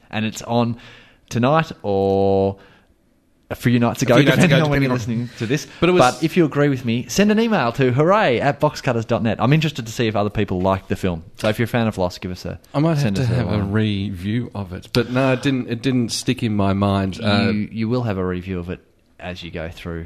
and 0.09 0.25
it's 0.25 0.41
on 0.43 0.77
tonight 1.29 1.71
or 1.84 2.57
a 3.49 3.55
few 3.55 3.77
nights 3.79 4.01
ago, 4.01 4.15
few 4.15 4.23
nights 4.23 4.36
depending 4.38 4.57
ago, 4.57 4.65
on 4.65 4.71
when 4.71 4.82
you're 4.82 4.91
on- 4.91 4.97
listening 4.97 5.29
to 5.38 5.45
this. 5.45 5.67
But 5.82 5.93
was- 5.93 6.23
if 6.23 6.38
you 6.38 6.45
agree 6.45 6.69
with 6.69 6.86
me, 6.86 7.07
send 7.09 7.32
an 7.32 7.39
email 7.39 7.71
to 7.73 7.91
hooray 7.91 8.39
at 8.39 8.59
boxcutters.net. 8.61 9.41
I'm 9.41 9.51
interested 9.51 9.86
to 9.88 9.91
see 9.91 10.07
if 10.07 10.15
other 10.15 10.29
people 10.29 10.61
like 10.61 10.88
the 10.88 10.95
film. 10.95 11.23
So 11.36 11.49
if 11.49 11.59
you're 11.59 11.65
a 11.65 11.67
fan 11.67 11.88
of 11.88 11.97
Lost, 11.97 12.21
give 12.21 12.32
us 12.32 12.45
a. 12.45 12.59
I 12.73 12.79
might 12.79 12.91
have 12.91 12.99
send 12.99 13.15
to 13.17 13.25
have 13.25 13.51
a 13.51 13.61
review 13.61 14.51
of 14.55 14.71
it, 14.73 14.89
but 14.93 15.11
no, 15.11 15.34
it 15.34 15.41
didn't. 15.41 15.69
It 15.69 15.82
didn't 15.82 16.09
stick 16.09 16.43
in 16.43 16.55
my 16.55 16.73
mind. 16.73 17.19
Uh, 17.21 17.49
you, 17.51 17.69
you 17.71 17.89
will 17.89 18.03
have 18.03 18.17
a 18.17 18.25
review 18.25 18.57
of 18.59 18.69
it 18.69 18.79
as 19.19 19.43
you 19.43 19.51
go 19.51 19.69
through 19.69 20.05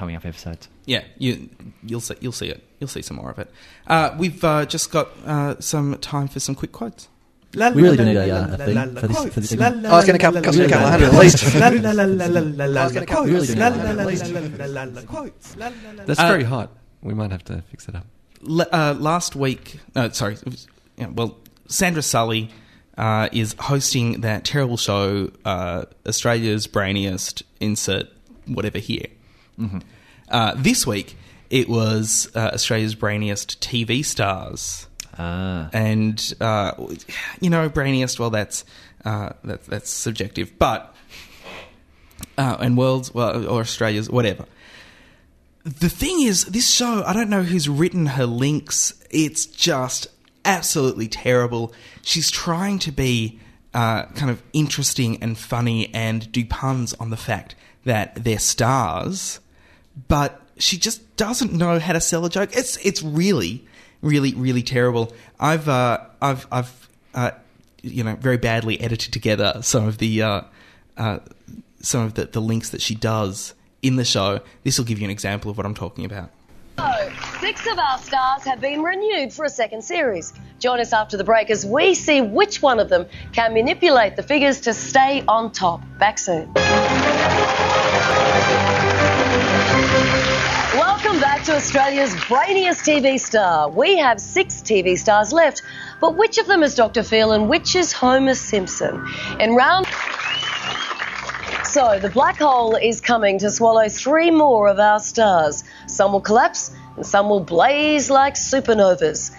coming 0.00 0.16
up 0.16 0.24
episodes. 0.24 0.66
Yeah, 0.86 1.04
you 1.18 1.50
you'll 1.84 2.00
see 2.00 2.14
you'll 2.20 2.32
see 2.32 2.48
it. 2.48 2.64
You'll 2.78 2.88
see 2.88 3.02
some 3.02 3.18
more 3.18 3.30
of 3.30 3.38
it. 3.38 3.50
Uh, 3.86 4.16
we've 4.18 4.42
uh, 4.42 4.64
just 4.64 4.90
got 4.90 5.08
uh, 5.26 5.60
some 5.60 5.98
time 5.98 6.26
for 6.26 6.40
some 6.40 6.54
quick 6.54 6.72
quotes. 6.72 7.08
We 7.54 7.82
really 7.82 7.96
do 7.98 8.04
need 8.06 8.16
a, 8.16 8.30
uh, 8.30 8.54
a 8.54 8.56
thing 8.56 8.94
for 8.96 9.08
this, 9.08 9.34
for 9.34 9.40
this 9.40 9.50
segment. 9.50 9.84
Oh, 9.86 9.98
it's 9.98 10.06
going 10.06 10.18
to 10.18 10.24
cost 10.24 10.42
cost 10.42 10.56
me 10.58 10.64
a 10.64 10.68
couple 10.68 10.86
of 10.86 10.92
hundred 10.92 11.08
at 11.12 11.20
least. 11.20 11.42
that's 16.06 16.20
Uh, 16.20 16.28
very 16.28 16.44
hot. 16.44 16.70
We 17.02 17.12
might 17.12 17.30
have 17.32 17.44
to 17.44 17.62
fix 17.70 17.88
it 17.88 17.94
up. 17.94 18.06
Uh, 18.72 18.94
last 18.98 19.36
week, 19.36 19.80
uh, 19.96 20.10
sorry, 20.10 20.34
it 20.34 20.44
was, 20.46 20.66
yeah, 20.96 21.08
well, 21.08 21.36
Sandra 21.66 22.02
Sully 22.02 22.50
uh, 22.96 23.28
is 23.32 23.54
hosting 23.58 24.20
that 24.22 24.44
terrible 24.44 24.76
show, 24.76 25.30
uh, 25.44 25.84
Australia's 26.06 26.66
Brainiest, 26.66 27.42
insert 27.58 28.06
whatever 28.46 28.78
here. 28.78 29.06
Uh, 30.28 30.54
this 30.56 30.86
week, 30.86 31.16
it 31.50 31.68
was 31.68 32.30
uh, 32.34 32.50
Australia's 32.54 32.94
Brainiest 32.94 33.58
TV 33.60 34.04
stars. 34.04 34.86
Ah. 35.18 35.68
And, 35.72 36.34
uh, 36.40 36.72
you 37.40 37.50
know, 37.50 37.68
Brainiest, 37.68 38.18
well, 38.18 38.30
that's, 38.30 38.64
uh, 39.04 39.30
that, 39.44 39.64
that's 39.64 39.90
subjective. 39.90 40.58
But, 40.58 40.94
uh, 42.38 42.56
and 42.60 42.76
world's, 42.76 43.12
well, 43.12 43.46
or 43.46 43.60
Australia's, 43.60 44.08
whatever 44.08 44.46
the 45.64 45.88
thing 45.88 46.22
is, 46.22 46.46
this 46.46 46.70
show, 46.70 47.02
I 47.06 47.12
don't 47.12 47.30
know 47.30 47.42
who's 47.42 47.68
written 47.68 48.06
her 48.06 48.26
links. 48.26 48.94
It's 49.10 49.46
just 49.46 50.06
absolutely 50.44 51.08
terrible. 51.08 51.72
She's 52.02 52.30
trying 52.30 52.78
to 52.80 52.92
be 52.92 53.38
uh, 53.74 54.04
kind 54.06 54.30
of 54.30 54.42
interesting 54.52 55.22
and 55.22 55.36
funny 55.36 55.92
and 55.94 56.30
do 56.32 56.44
puns 56.44 56.94
on 56.94 57.10
the 57.10 57.16
fact 57.16 57.54
that 57.84 58.24
they're 58.24 58.38
stars, 58.38 59.40
but 60.08 60.40
she 60.58 60.76
just 60.76 61.16
doesn't 61.16 61.52
know 61.52 61.78
how 61.78 61.92
to 61.92 62.00
sell 62.00 62.24
a 62.24 62.30
joke. 62.30 62.50
It's 62.56 62.76
it's 62.84 63.02
really, 63.02 63.66
really, 64.02 64.34
really 64.34 64.62
terrible. 64.62 65.12
I've 65.38 65.68
uh, 65.68 65.98
I've 66.20 66.46
I've 66.50 66.88
uh, 67.14 67.32
you 67.82 68.04
know 68.04 68.16
very 68.16 68.36
badly 68.36 68.80
edited 68.80 69.12
together 69.12 69.60
some 69.62 69.86
of 69.86 69.98
the 69.98 70.22
uh, 70.22 70.40
uh, 70.96 71.18
some 71.80 72.02
of 72.02 72.14
the, 72.14 72.26
the 72.26 72.40
links 72.40 72.70
that 72.70 72.82
she 72.82 72.94
does 72.94 73.54
in 73.82 73.96
the 73.96 74.04
show. 74.04 74.40
This 74.64 74.78
will 74.78 74.84
give 74.84 74.98
you 74.98 75.04
an 75.04 75.10
example 75.10 75.50
of 75.50 75.56
what 75.56 75.66
I'm 75.66 75.74
talking 75.74 76.04
about. 76.04 76.30
So, 76.78 77.12
six 77.40 77.66
of 77.70 77.78
our 77.78 77.98
stars 77.98 78.42
have 78.44 78.60
been 78.60 78.82
renewed 78.82 79.32
for 79.32 79.44
a 79.44 79.50
second 79.50 79.82
series. 79.82 80.32
Join 80.60 80.80
us 80.80 80.92
after 80.92 81.16
the 81.16 81.24
break 81.24 81.50
as 81.50 81.66
we 81.66 81.94
see 81.94 82.22
which 82.22 82.62
one 82.62 82.80
of 82.80 82.88
them 82.88 83.06
can 83.32 83.52
manipulate 83.52 84.16
the 84.16 84.22
figures 84.22 84.60
to 84.62 84.72
stay 84.72 85.22
on 85.28 85.52
top. 85.52 85.82
Back 85.98 86.18
soon. 86.18 86.50
Back 91.20 91.44
to 91.44 91.54
Australia's 91.54 92.14
brainiest 92.14 92.82
TV 92.86 93.20
star. 93.20 93.68
We 93.68 93.98
have 93.98 94.18
six 94.18 94.62
TV 94.62 94.96
stars 94.96 95.34
left, 95.34 95.60
but 96.00 96.16
which 96.16 96.38
of 96.38 96.46
them 96.46 96.62
is 96.62 96.74
Dr. 96.74 97.02
Phil 97.02 97.32
and 97.32 97.46
which 97.46 97.76
is 97.76 97.92
Homer 97.92 98.34
Simpson? 98.34 99.06
In 99.38 99.54
round. 99.54 99.86
So, 101.64 101.98
the 101.98 102.08
black 102.08 102.38
hole 102.38 102.74
is 102.74 103.02
coming 103.02 103.38
to 103.40 103.50
swallow 103.50 103.90
three 103.90 104.30
more 104.30 104.68
of 104.68 104.78
our 104.78 104.98
stars. 104.98 105.62
Some 105.86 106.12
will 106.12 106.22
collapse 106.22 106.70
and 106.96 107.04
some 107.04 107.28
will 107.28 107.40
blaze 107.40 108.08
like 108.08 108.34
supernovas. 108.34 109.30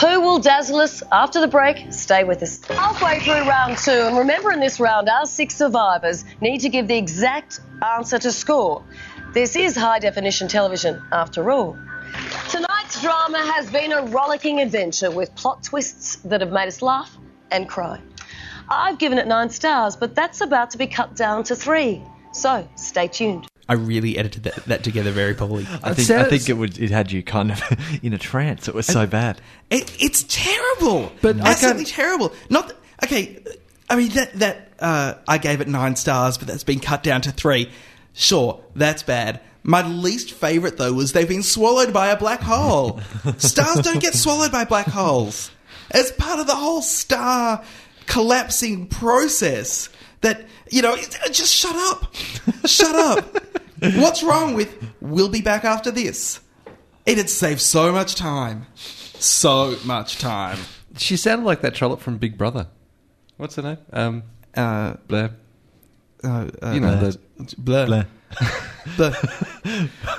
Who 0.00 0.20
will 0.20 0.40
dazzle 0.40 0.80
us 0.80 1.02
after 1.10 1.40
the 1.40 1.48
break? 1.48 1.90
Stay 1.90 2.24
with 2.24 2.42
us. 2.42 2.62
Halfway 2.64 3.20
through 3.20 3.48
round 3.48 3.78
two, 3.78 3.92
and 3.92 4.18
remember 4.18 4.52
in 4.52 4.60
this 4.60 4.78
round, 4.78 5.08
our 5.08 5.24
six 5.24 5.54
survivors 5.54 6.24
need 6.40 6.60
to 6.60 6.68
give 6.68 6.86
the 6.86 6.96
exact 6.96 7.60
answer 7.82 8.18
to 8.18 8.32
score. 8.32 8.82
This 9.34 9.56
is 9.56 9.74
high 9.74 9.98
definition 9.98 10.46
television, 10.48 11.02
after 11.10 11.50
all. 11.50 11.76
Tonight's 12.50 13.02
drama 13.02 13.38
has 13.56 13.68
been 13.70 13.90
a 13.90 14.02
rollicking 14.02 14.60
adventure 14.60 15.10
with 15.10 15.34
plot 15.34 15.64
twists 15.64 16.16
that 16.16 16.40
have 16.40 16.52
made 16.52 16.68
us 16.68 16.80
laugh 16.82 17.16
and 17.50 17.68
cry. 17.68 18.00
I've 18.70 18.98
given 18.98 19.18
it 19.18 19.26
nine 19.26 19.50
stars, 19.50 19.96
but 19.96 20.14
that's 20.14 20.40
about 20.40 20.70
to 20.70 20.78
be 20.78 20.86
cut 20.86 21.16
down 21.16 21.42
to 21.44 21.56
three. 21.56 22.00
So 22.32 22.68
stay 22.76 23.08
tuned. 23.08 23.46
I 23.68 23.72
really 23.74 24.16
edited 24.18 24.44
that, 24.44 24.54
that 24.66 24.84
together 24.84 25.10
very 25.10 25.34
poorly. 25.34 25.66
I 25.82 25.94
think 25.94 26.10
I 26.10 26.24
think 26.24 26.48
it 26.48 26.52
would 26.52 26.78
it 26.78 26.90
had 26.90 27.10
you 27.10 27.22
kind 27.22 27.50
of 27.50 27.62
in 28.02 28.12
a 28.12 28.18
trance. 28.18 28.68
It 28.68 28.74
was 28.74 28.86
so 28.86 29.06
bad. 29.06 29.40
It, 29.70 30.00
it's 30.00 30.24
terrible, 30.28 31.10
But 31.22 31.40
I 31.40 31.50
absolutely 31.50 31.84
can't- 31.84 31.94
terrible. 31.96 32.32
Not 32.50 32.68
th- 32.68 32.80
okay. 33.04 33.42
I 33.90 33.96
mean 33.96 34.10
that 34.10 34.32
that 34.34 34.72
uh, 34.78 35.14
I 35.26 35.38
gave 35.38 35.60
it 35.60 35.68
nine 35.68 35.96
stars, 35.96 36.38
but 36.38 36.46
that's 36.46 36.64
been 36.64 36.80
cut 36.80 37.02
down 37.02 37.22
to 37.22 37.32
three. 37.32 37.70
Sure, 38.14 38.62
that's 38.74 39.02
bad. 39.02 39.40
My 39.62 39.86
least 39.86 40.30
favorite 40.32 40.76
though 40.78 40.92
was 40.92 41.12
they've 41.12 41.28
been 41.28 41.42
swallowed 41.42 41.92
by 41.92 42.08
a 42.08 42.16
black 42.16 42.40
hole. 42.40 43.00
Stars 43.38 43.80
don't 43.80 44.00
get 44.00 44.14
swallowed 44.14 44.52
by 44.52 44.64
black 44.64 44.86
holes. 44.86 45.50
It's 45.94 46.12
part 46.12 46.38
of 46.40 46.46
the 46.46 46.54
whole 46.54 46.80
star 46.82 47.62
collapsing 48.06 48.86
process. 48.88 49.88
That 50.20 50.46
you 50.70 50.80
know, 50.82 50.94
it- 50.94 51.18
just 51.32 51.54
shut 51.54 51.74
up, 51.76 52.14
shut 52.66 52.94
up. 52.94 53.42
What's 53.96 54.22
wrong 54.22 54.54
with? 54.54 54.74
We'll 55.00 55.28
be 55.28 55.42
back 55.42 55.64
after 55.64 55.90
this. 55.90 56.40
It'd 57.06 57.28
save 57.28 57.60
so 57.60 57.92
much 57.92 58.14
time, 58.14 58.66
so 58.74 59.76
much 59.84 60.18
time. 60.18 60.58
She 60.96 61.16
sounded 61.16 61.44
like 61.44 61.60
that 61.62 61.74
trollop 61.74 62.00
from 62.00 62.16
Big 62.18 62.38
Brother. 62.38 62.68
What's 63.36 63.56
her 63.56 63.62
name? 63.62 63.78
Um, 63.92 64.22
uh, 64.56 64.94
Blair. 65.08 65.32
Uh, 66.24 66.50
uh, 66.62 66.70
you 66.72 66.80
know 66.80 66.96
Blair. 66.96 67.12
the 67.38 67.54
Blair. 67.58 67.86
Blair. 67.86 68.06
Blair. 68.96 69.14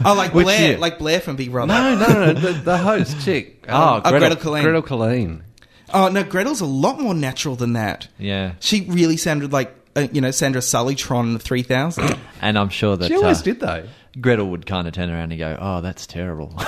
Oh, 0.05 0.13
like 0.15 0.33
Which 0.33 0.45
Blair, 0.45 0.69
year? 0.69 0.77
like 0.77 0.97
Blair 0.99 1.19
from 1.19 1.35
Big 1.35 1.51
Brother. 1.51 1.73
No, 1.73 1.95
no, 1.95 2.07
no, 2.25 2.33
the, 2.33 2.51
the 2.53 2.77
host 2.77 3.19
chick. 3.25 3.65
Oh, 3.69 3.95
Um, 3.95 4.01
Gretel 4.03 4.35
Killeen. 4.37 4.63
Gretel 4.63 4.81
Killeen. 4.83 5.41
Oh 5.93 6.07
no, 6.09 6.23
Gretel's 6.23 6.61
a 6.61 6.65
lot 6.65 6.99
more 6.99 7.13
natural 7.13 7.55
than 7.55 7.73
that. 7.73 8.07
Yeah. 8.17 8.53
She 8.59 8.81
really 8.81 9.17
sounded 9.17 9.53
like 9.53 9.73
uh, 9.95 10.07
you 10.11 10.21
know 10.21 10.31
Sandra 10.31 10.61
Sullytron 10.61 11.39
three 11.41 11.63
thousand. 11.63 12.17
And 12.41 12.59
I'm 12.59 12.69
sure 12.69 12.95
that 12.97 13.07
She 13.07 13.15
always 13.15 13.39
uh, 13.41 13.43
did 13.43 13.59
though. 13.59 13.87
Gretel 14.21 14.47
would 14.51 14.65
kind 14.65 14.87
of 14.87 14.93
turn 14.93 15.09
around 15.09 15.31
and 15.31 15.39
go, 15.39 15.57
"Oh, 15.59 15.81
that's 15.81 16.05
terrible." 16.07 16.53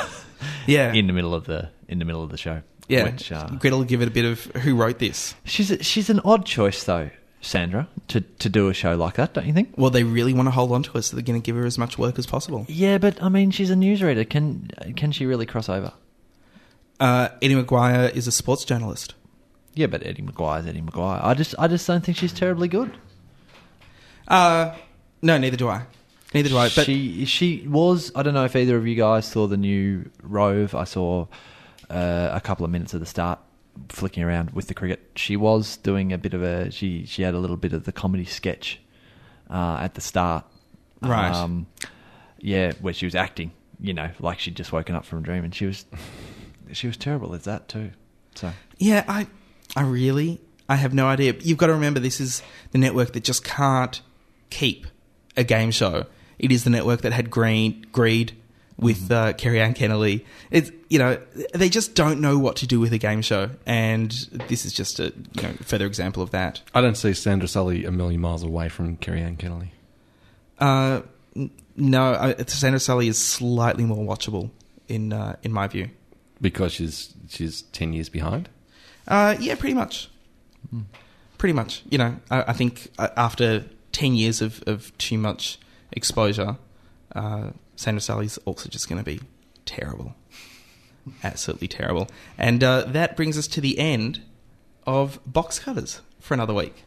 Yeah. 0.68 0.94
in 0.94 1.08
the 1.08 1.14
middle 1.14 1.34
of 1.34 1.46
the 1.46 1.70
in 1.88 1.98
the 1.98 2.06
middle 2.06 2.22
of 2.24 2.30
the 2.30 2.38
show. 2.38 2.62
yeah, 2.88 3.06
Which, 3.06 3.32
uh, 3.32 3.48
Gretel 3.60 3.80
would 3.80 3.88
give 3.88 4.02
it 4.04 4.08
a 4.08 4.12
bit 4.12 4.26
of 4.26 4.44
who 4.62 4.76
wrote 4.76 5.00
this. 5.00 5.34
she's 5.46 5.72
a, 5.72 5.82
she's 5.84 6.10
an 6.12 6.20
odd 6.24 6.46
choice 6.46 6.84
though, 6.84 7.10
Sandra, 7.42 7.88
to 8.08 8.22
to 8.22 8.50
do 8.50 8.68
a 8.68 8.74
show 8.74 8.96
like 8.96 9.16
that, 9.16 9.34
don't 9.34 9.46
you 9.46 9.54
think? 9.54 9.74
Well, 9.78 9.92
they 9.92 10.04
really 10.04 10.34
want 10.34 10.48
to 10.48 10.52
hold 10.52 10.72
on 10.72 10.84
to 10.84 10.92
her, 10.92 11.02
so 11.02 11.16
they're 11.16 11.24
going 11.24 11.40
to 11.40 11.46
give 11.46 11.56
her 11.56 11.66
as 11.66 11.78
much 11.78 11.98
work 11.98 12.18
as 12.18 12.26
possible. 12.26 12.66
Yeah, 12.68 12.98
but 12.98 13.22
I 13.22 13.30
mean, 13.30 13.52
she's 13.52 13.70
a 13.70 13.76
newsreader. 13.76 14.28
Can 14.28 14.70
can 14.96 15.12
she 15.12 15.26
really 15.26 15.46
cross 15.46 15.70
over? 15.70 15.94
Uh, 17.00 17.30
Eddie 17.42 17.56
McGuire 17.56 18.14
is 18.16 18.28
a 18.28 18.32
sports 18.32 18.66
journalist. 18.66 19.14
Yeah, 19.76 19.86
but 19.88 20.06
Eddie 20.06 20.24
McGuire's 20.24 20.66
Eddie 20.66 20.82
McGuire. 20.82 21.24
I 21.24 21.36
just 21.36 21.54
I 21.60 21.68
just 21.68 21.86
don't 21.86 22.04
think 22.04 22.18
she's 22.18 22.34
terribly 22.34 22.68
good. 22.68 22.98
Uh, 24.28 24.76
no, 25.22 25.38
neither 25.38 25.58
do 25.58 25.70
I. 25.70 25.84
Neither 26.34 26.50
do 26.50 26.58
I. 26.58 26.70
But 26.70 26.86
she 26.86 27.26
she 27.26 27.66
was. 27.68 28.12
I 28.16 28.24
don't 28.24 28.34
know 28.34 28.46
if 28.46 28.56
either 28.56 28.76
of 28.76 28.88
you 28.88 28.96
guys 28.96 29.26
saw 29.26 29.48
the 29.48 29.58
new 29.58 30.10
Rove. 30.24 30.74
I 30.74 30.84
saw 30.84 31.28
uh, 31.90 32.30
a 32.34 32.42
couple 32.42 32.66
of 32.66 32.72
minutes 32.72 32.94
at 32.94 33.00
the 33.00 33.06
start, 33.06 33.40
flicking 33.90 34.24
around 34.24 34.52
with 34.52 34.68
the 34.68 34.74
cricket. 34.74 35.12
She 35.16 35.36
was 35.36 35.78
doing 35.78 36.14
a 36.14 36.18
bit 36.18 36.34
of 36.34 36.44
a. 36.44 36.72
She 36.72 37.06
she 37.06 37.22
had 37.22 37.34
a 37.34 37.40
little 37.40 37.58
bit 37.58 37.74
of 37.74 37.86
the 37.86 37.92
comedy 37.92 38.26
sketch 38.26 38.80
uh, 39.50 39.78
at 39.82 39.96
the 39.96 40.02
start. 40.02 40.46
Right. 41.02 41.34
Um, 41.34 41.68
yeah, 42.40 42.74
where 42.82 42.94
she 42.94 43.06
was 43.06 43.16
acting. 43.16 43.52
You 43.80 43.94
know, 43.94 44.10
like 44.20 44.40
she'd 44.40 44.56
just 44.56 44.72
woken 44.72 44.96
up 44.96 45.06
from 45.06 45.20
a 45.20 45.22
dream, 45.22 45.44
and 45.44 45.54
she 45.54 45.66
was 45.66 45.86
she 46.72 46.88
was 46.88 46.98
terrible 46.98 47.34
at 47.36 47.44
that 47.44 47.68
too. 47.68 47.92
So 48.36 48.52
Yeah, 48.78 49.04
I, 49.08 49.28
I 49.76 49.82
really, 49.82 50.40
I 50.70 50.76
have 50.76 50.94
no 50.94 51.08
idea. 51.08 51.34
You've 51.40 51.58
got 51.58 51.68
to 51.68 51.74
remember, 51.74 52.00
this 52.00 52.20
is 52.20 52.42
the 52.72 52.78
network 52.78 53.14
that 53.14 53.24
just 53.24 53.44
can't 53.44 54.02
keep 54.50 54.88
a 55.36 55.44
game 55.44 55.72
show. 55.72 56.06
It 56.40 56.52
is 56.52 56.64
the 56.64 56.70
network 56.70 57.02
that 57.02 57.14
had 57.14 57.32
Greed, 57.32 57.92
Greed 57.92 58.34
with 58.80 59.12
uh, 59.12 59.34
Kerri-Anne 59.34 59.74
Kennerley. 59.74 60.26
It's 60.52 60.72
you 60.90 61.00
know 61.00 61.20
they 61.54 61.70
just 61.70 61.96
don't 61.96 62.22
know 62.22 62.38
what 62.38 62.58
to 62.58 62.68
do 62.68 62.80
with 62.80 62.94
a 62.94 62.98
game 62.98 63.22
show, 63.22 63.50
and 63.66 64.12
this 64.48 64.66
is 64.66 64.74
just 64.74 65.00
a 65.00 65.14
you 65.34 65.44
know, 65.44 65.54
further 65.62 65.86
example 65.86 66.24
of 66.24 66.32
that. 66.32 66.62
I 66.74 66.82
don't 66.82 66.96
see 66.96 67.14
Sandra 67.14 67.48
Sully 67.48 67.86
a 67.86 67.92
million 67.92 68.22
miles 68.22 68.44
away 68.44 68.70
from 68.70 68.98
Kerri-Anne 68.98 69.38
Kennerley. 69.38 69.70
Uh, 70.60 71.02
no, 71.76 72.14
I, 72.14 72.36
Sandra 72.46 72.80
Sully 72.80 73.08
is 73.08 73.18
slightly 73.18 73.86
more 73.86 74.06
watchable 74.06 74.52
in 74.88 75.14
uh, 75.14 75.36
in 75.44 75.52
my 75.52 75.68
view. 75.68 75.90
Because 76.40 76.72
she's 76.74 77.14
she's 77.30 77.64
ten 77.64 77.94
years 77.94 78.10
behind. 78.10 78.50
Uh, 79.08 79.36
yeah, 79.40 79.56
pretty 79.56 79.74
much. 79.74 80.10
Pretty 81.38 81.54
much. 81.54 81.84
You 81.90 81.98
know, 81.98 82.16
I, 82.30 82.46
I 82.48 82.54
think 82.54 82.92
uh, 82.98 83.10
after 83.16 83.66
10 83.92 84.16
years 84.16 84.42
of, 84.42 84.64
of 84.68 84.96
too 84.98 85.18
much 85.18 85.60
exposure, 85.92 86.58
uh, 87.16 87.52
Sandra 87.78 88.02
Sully's 88.02 88.38
also 88.40 88.68
just 88.68 88.90
going 88.90 88.98
to 88.98 89.06
be 89.06 89.22
terrible. 89.66 90.16
Absolutely 91.24 91.70
terrible. 91.70 92.10
And 92.38 92.64
uh, 92.64 92.82
that 92.88 93.16
brings 93.16 93.38
us 93.38 93.48
to 93.48 93.62
the 93.62 93.80
end 93.80 94.22
of 94.86 95.20
Box 95.26 95.60
Cutters 95.60 96.02
for 96.20 96.34
another 96.34 96.54
week. 96.54 96.84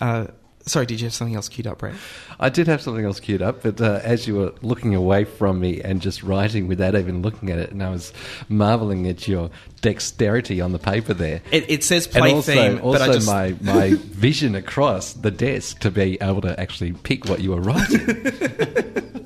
Uh, 0.00 0.28
sorry, 0.62 0.86
did 0.86 1.00
you 1.00 1.06
have 1.06 1.14
something 1.14 1.36
else 1.36 1.48
queued 1.48 1.66
up, 1.66 1.78
Brett? 1.78 1.94
I 2.40 2.48
did 2.48 2.66
have 2.66 2.80
something 2.80 3.04
else 3.04 3.20
queued 3.20 3.42
up, 3.42 3.62
but 3.62 3.80
uh, 3.80 4.00
as 4.02 4.26
you 4.26 4.36
were 4.36 4.54
looking 4.62 4.94
away 4.94 5.24
from 5.24 5.60
me 5.60 5.80
and 5.80 6.00
just 6.00 6.22
writing 6.22 6.66
without 6.66 6.94
even 6.94 7.22
looking 7.22 7.50
at 7.50 7.58
it, 7.58 7.70
and 7.70 7.82
I 7.82 7.90
was 7.90 8.12
marveling 8.48 9.06
at 9.06 9.28
your 9.28 9.50
dexterity 9.82 10.60
on 10.60 10.72
the 10.72 10.78
paper 10.78 11.14
there. 11.14 11.42
It, 11.50 11.70
it 11.70 11.84
says 11.84 12.06
and 12.06 12.14
play 12.14 12.32
also, 12.32 12.52
theme, 12.52 12.80
also 12.82 12.98
but 12.98 13.10
I 13.10 13.12
just. 13.12 13.26
my, 13.26 13.54
my 13.60 13.94
vision 13.94 14.54
across 14.54 15.12
the 15.12 15.30
desk 15.30 15.80
to 15.80 15.90
be 15.90 16.18
able 16.20 16.40
to 16.40 16.58
actually 16.58 16.92
pick 16.92 17.26
what 17.26 17.40
you 17.40 17.50
were 17.50 17.60
writing. 17.60 19.18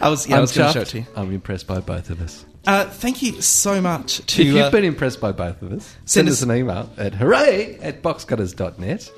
I 0.00 0.08
was, 0.08 0.26
yeah, 0.28 0.34
I 0.34 0.38
I'm 0.38 0.42
was 0.42 0.56
going 0.56 0.68
to 0.68 0.72
show 0.72 0.80
it 0.82 0.88
to 0.88 0.98
you. 1.00 1.06
I'm 1.16 1.32
impressed 1.32 1.66
by 1.66 1.80
both 1.80 2.10
of 2.10 2.20
us. 2.20 2.44
Uh, 2.66 2.84
thank 2.86 3.22
you 3.22 3.40
so 3.40 3.80
much 3.80 4.18
to. 4.26 4.42
if 4.42 4.48
you've 4.48 4.56
uh, 4.58 4.70
been 4.70 4.84
impressed 4.84 5.20
by 5.20 5.32
both 5.32 5.62
of 5.62 5.72
us, 5.72 5.86
send 6.04 6.08
send, 6.08 6.28
us- 6.28 6.34
us, 6.34 6.42
an 6.42 6.56
email 6.56 6.90
at 6.96 7.14
hooray 7.14 7.78
at 7.80 8.02
boxcutters.net. 8.02 9.10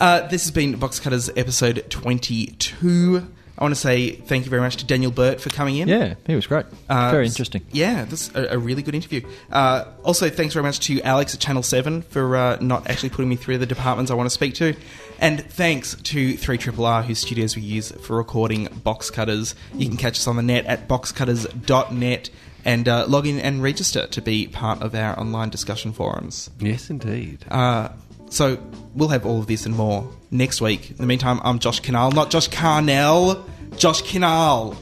Uh, 0.00 0.26
this 0.28 0.44
has 0.44 0.50
been 0.50 0.76
Box 0.78 1.00
Cutters 1.00 1.30
episode 1.36 1.84
22. 1.90 3.26
I 3.58 3.62
want 3.64 3.74
to 3.74 3.80
say 3.80 4.12
thank 4.12 4.44
you 4.46 4.50
very 4.50 4.62
much 4.62 4.76
to 4.78 4.86
Daniel 4.86 5.10
Burt 5.10 5.38
for 5.40 5.50
coming 5.50 5.76
in. 5.76 5.88
yeah, 5.88 6.14
he 6.26 6.34
was 6.34 6.46
great. 6.46 6.64
Uh, 6.88 7.10
Very 7.10 7.26
interesting. 7.26 7.62
Yeah, 7.72 8.06
this 8.06 8.28
is 8.28 8.34
a, 8.34 8.54
a 8.54 8.58
really 8.58 8.82
good 8.82 8.94
interview. 8.94 9.20
Uh, 9.52 9.84
also, 10.02 10.30
thanks 10.30 10.54
very 10.54 10.62
much 10.62 10.80
to 10.80 11.00
Alex 11.02 11.34
at 11.34 11.40
Channel 11.40 11.62
7 11.62 12.00
for 12.02 12.36
uh, 12.36 12.56
not 12.62 12.88
actually 12.88 13.10
putting 13.10 13.28
me 13.28 13.36
through 13.36 13.58
the 13.58 13.66
departments 13.66 14.10
I 14.10 14.14
want 14.14 14.26
to 14.26 14.34
speak 14.34 14.54
to. 14.54 14.74
And 15.20 15.44
thanks 15.44 15.94
to 15.94 16.34
3RRR, 16.34 17.04
whose 17.04 17.18
studios 17.18 17.54
we 17.54 17.60
use 17.60 17.92
for 17.92 18.16
recording 18.16 18.68
Box 18.82 19.10
Cutters. 19.10 19.54
You 19.74 19.86
can 19.86 19.98
catch 19.98 20.18
us 20.18 20.26
on 20.26 20.36
the 20.36 20.42
net 20.42 20.64
at 20.64 20.88
boxcutters.net 20.88 22.30
and 22.64 22.88
uh, 22.88 23.06
log 23.06 23.26
in 23.26 23.38
and 23.38 23.62
register 23.62 24.06
to 24.06 24.22
be 24.22 24.46
part 24.46 24.80
of 24.80 24.94
our 24.94 25.18
online 25.20 25.50
discussion 25.50 25.92
forums. 25.92 26.48
Yes, 26.58 26.88
indeed. 26.88 27.44
Uh, 27.50 27.90
so 28.30 28.58
we'll 28.94 29.08
have 29.08 29.26
all 29.26 29.40
of 29.40 29.46
this 29.46 29.66
and 29.66 29.76
more 29.76 30.10
next 30.30 30.62
week. 30.62 30.90
In 30.90 30.96
the 30.96 31.06
meantime, 31.06 31.40
I'm 31.44 31.58
Josh 31.58 31.82
Kinal, 31.82 32.14
not 32.14 32.30
Josh 32.30 32.48
Carnell, 32.48 33.44
Josh 33.76 34.02
Kinal. 34.02 34.74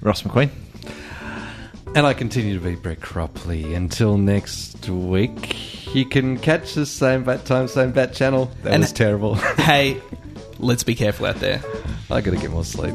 Ross 0.00 0.22
McQueen. 0.22 0.50
And 1.94 2.06
I 2.06 2.14
continue 2.14 2.58
to 2.58 2.64
be 2.64 2.74
Brett 2.74 3.00
Cropley. 3.00 3.76
Until 3.76 4.16
next 4.16 4.88
week, 4.88 5.83
you 5.94 6.04
can 6.04 6.38
catch 6.38 6.76
us 6.76 6.90
same 6.90 7.24
bat 7.24 7.44
time, 7.44 7.68
same 7.68 7.92
bat 7.92 8.12
channel. 8.12 8.50
That 8.62 8.74
And- 8.74 8.82
was 8.82 8.92
terrible. 8.92 9.34
hey, 9.34 10.00
let's 10.58 10.82
be 10.84 10.94
careful 10.94 11.26
out 11.26 11.36
there. 11.36 11.62
I 12.10 12.20
gotta 12.20 12.36
get 12.36 12.50
more 12.50 12.64
sleep. 12.64 12.94